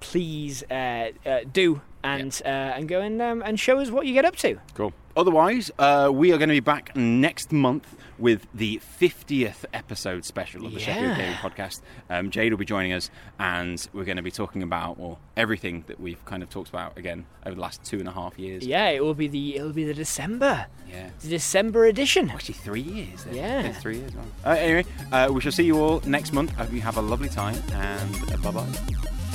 please 0.00 0.62
uh, 0.70 1.10
uh, 1.26 1.40
do 1.52 1.80
and 2.02 2.40
uh, 2.44 2.48
and 2.48 2.88
go 2.88 3.00
and 3.00 3.20
um, 3.20 3.42
and 3.44 3.58
show 3.58 3.78
us 3.78 3.90
what 3.90 4.06
you 4.06 4.14
get 4.14 4.24
up 4.24 4.36
to. 4.36 4.58
Cool. 4.74 4.92
Otherwise, 5.18 5.68
uh, 5.80 6.08
we 6.14 6.30
are 6.32 6.38
going 6.38 6.48
to 6.48 6.54
be 6.54 6.60
back 6.60 6.94
next 6.94 7.50
month 7.50 7.96
with 8.20 8.46
the 8.54 8.80
50th 9.00 9.64
episode 9.74 10.24
special 10.24 10.64
of 10.64 10.72
the 10.72 10.78
Sheffield 10.78 11.16
Gaming 11.16 11.34
Podcast. 11.34 11.80
Um, 12.08 12.30
Jade 12.30 12.52
will 12.52 12.58
be 12.58 12.64
joining 12.64 12.92
us, 12.92 13.10
and 13.36 13.84
we're 13.92 14.04
going 14.04 14.16
to 14.18 14.22
be 14.22 14.30
talking 14.30 14.62
about 14.62 14.96
well 14.96 15.18
everything 15.36 15.82
that 15.88 15.98
we've 15.98 16.24
kind 16.24 16.44
of 16.44 16.50
talked 16.50 16.68
about 16.68 16.96
again 16.96 17.26
over 17.44 17.56
the 17.56 17.60
last 17.60 17.82
two 17.82 17.98
and 17.98 18.06
a 18.08 18.12
half 18.12 18.38
years. 18.38 18.64
Yeah, 18.64 18.90
it 18.90 19.02
will 19.02 19.14
be 19.14 19.26
the 19.26 19.56
it'll 19.56 19.72
be 19.72 19.82
the 19.84 19.92
December 19.94 20.66
Yeah. 20.88 21.10
the 21.20 21.28
December 21.30 21.86
edition. 21.86 22.30
Actually, 22.30 22.54
three 22.54 22.80
years. 22.80 23.24
then. 23.24 23.34
Yeah. 23.34 23.60
It's 23.62 23.78
three 23.78 23.98
years. 23.98 24.12
Uh, 24.46 24.50
anyway, 24.50 24.84
uh, 25.10 25.30
we 25.32 25.40
shall 25.40 25.50
see 25.52 25.64
you 25.64 25.80
all 25.80 26.00
next 26.06 26.32
month. 26.32 26.52
Hope 26.52 26.72
you 26.72 26.80
have 26.80 26.96
a 26.96 27.02
lovely 27.02 27.28
time, 27.28 27.60
and 27.72 28.14
uh, 28.32 28.36
bye 28.36 28.52
bye. 28.52 29.27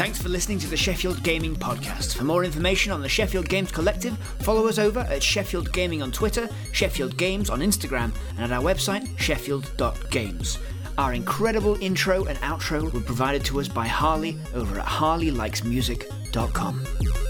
Thanks 0.00 0.22
for 0.22 0.30
listening 0.30 0.58
to 0.60 0.66
the 0.66 0.78
Sheffield 0.78 1.22
Gaming 1.22 1.54
Podcast. 1.54 2.16
For 2.16 2.24
more 2.24 2.42
information 2.42 2.90
on 2.90 3.02
the 3.02 3.08
Sheffield 3.10 3.50
Games 3.50 3.70
Collective, 3.70 4.16
follow 4.38 4.66
us 4.66 4.78
over 4.78 5.00
at 5.00 5.22
Sheffield 5.22 5.70
Gaming 5.74 6.00
on 6.00 6.10
Twitter, 6.10 6.48
Sheffield 6.72 7.18
Games 7.18 7.50
on 7.50 7.60
Instagram, 7.60 8.10
and 8.38 8.50
at 8.50 8.52
our 8.52 8.62
website, 8.62 9.06
sheffield.games. 9.18 10.58
Our 10.96 11.12
incredible 11.12 11.76
intro 11.82 12.24
and 12.24 12.38
outro 12.38 12.90
were 12.90 13.00
provided 13.00 13.44
to 13.44 13.60
us 13.60 13.68
by 13.68 13.86
Harley 13.86 14.38
over 14.54 14.80
at 14.80 14.86
harleylikesmusic.com. 14.86 17.29